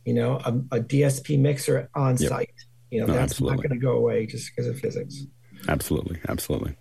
you 0.06 0.14
know 0.14 0.40
a, 0.46 0.52
a 0.76 0.80
dsp 0.80 1.40
mixer 1.40 1.90
on 1.96 2.18
yep. 2.18 2.30
site 2.30 2.54
you 2.92 3.00
know 3.00 3.08
no, 3.08 3.14
that's 3.14 3.32
absolutely. 3.32 3.58
not 3.58 3.64
going 3.64 3.80
to 3.80 3.84
go 3.84 3.94
away 3.94 4.28
just 4.28 4.52
because 4.56 4.68
of 4.68 4.80
physics 4.80 5.26
Absolutely, 5.68 6.20
absolutely. 6.28 6.76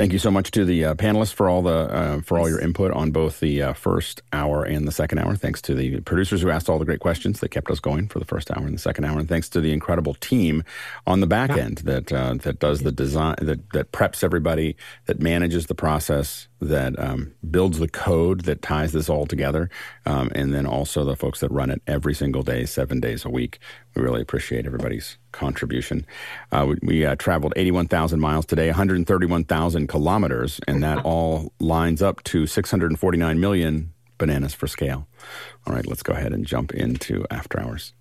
Thank 0.00 0.14
you 0.14 0.18
so 0.18 0.30
much 0.30 0.50
to 0.52 0.64
the 0.64 0.82
uh, 0.86 0.94
panelists 0.94 1.34
for 1.34 1.50
all 1.50 1.60
the 1.60 1.70
uh, 1.70 2.20
for 2.22 2.38
all 2.38 2.48
your 2.48 2.58
input 2.58 2.90
on 2.92 3.10
both 3.10 3.40
the 3.40 3.60
uh, 3.60 3.72
first 3.74 4.22
hour 4.32 4.64
and 4.64 4.88
the 4.88 4.92
second 4.92 5.18
hour. 5.18 5.36
Thanks 5.36 5.60
to 5.60 5.74
the 5.74 6.00
producers 6.00 6.40
who 6.40 6.48
asked 6.48 6.70
all 6.70 6.78
the 6.78 6.86
great 6.86 7.00
questions 7.00 7.40
that 7.40 7.50
kept 7.50 7.70
us 7.70 7.80
going 7.80 8.08
for 8.08 8.18
the 8.18 8.24
first 8.24 8.50
hour 8.50 8.64
and 8.64 8.72
the 8.72 8.80
second 8.80 9.04
hour, 9.04 9.18
and 9.18 9.28
thanks 9.28 9.50
to 9.50 9.60
the 9.60 9.74
incredible 9.74 10.14
team 10.14 10.64
on 11.06 11.20
the 11.20 11.26
back 11.26 11.50
end 11.50 11.82
that 11.84 12.10
uh, 12.10 12.32
that 12.32 12.60
does 12.60 12.80
the 12.80 12.90
design 12.90 13.34
that 13.42 13.68
that 13.74 13.92
preps 13.92 14.24
everybody, 14.24 14.74
that 15.04 15.20
manages 15.20 15.66
the 15.66 15.74
process, 15.74 16.48
that 16.62 16.98
um, 16.98 17.34
builds 17.50 17.78
the 17.78 17.88
code 17.88 18.44
that 18.44 18.62
ties 18.62 18.92
this 18.92 19.10
all 19.10 19.26
together, 19.26 19.68
um, 20.06 20.30
and 20.34 20.54
then 20.54 20.64
also 20.64 21.04
the 21.04 21.14
folks 21.14 21.40
that 21.40 21.50
run 21.50 21.68
it 21.68 21.82
every 21.86 22.14
single 22.14 22.42
day, 22.42 22.64
seven 22.64 23.00
days 23.00 23.26
a 23.26 23.28
week. 23.28 23.58
We 23.94 24.02
really 24.02 24.20
appreciate 24.20 24.66
everybody's 24.66 25.18
contribution. 25.32 26.06
Uh, 26.52 26.66
we, 26.68 26.76
we 26.82 27.06
uh, 27.06 27.16
traveled 27.16 27.52
81,000 27.56 28.20
miles 28.20 28.46
today, 28.46 28.68
131,000 28.68 29.86
kilometers, 29.88 30.60
and 30.68 30.82
that 30.82 30.98
all 31.04 31.52
lines 31.58 32.02
up 32.02 32.22
to 32.24 32.46
649 32.46 33.40
million 33.40 33.92
bananas 34.18 34.54
for 34.54 34.66
scale. 34.66 35.08
All 35.66 35.74
right, 35.74 35.86
let's 35.86 36.02
go 36.02 36.12
ahead 36.12 36.32
and 36.32 36.46
jump 36.46 36.72
into 36.72 37.26
after 37.30 37.60
hours. 37.60 37.92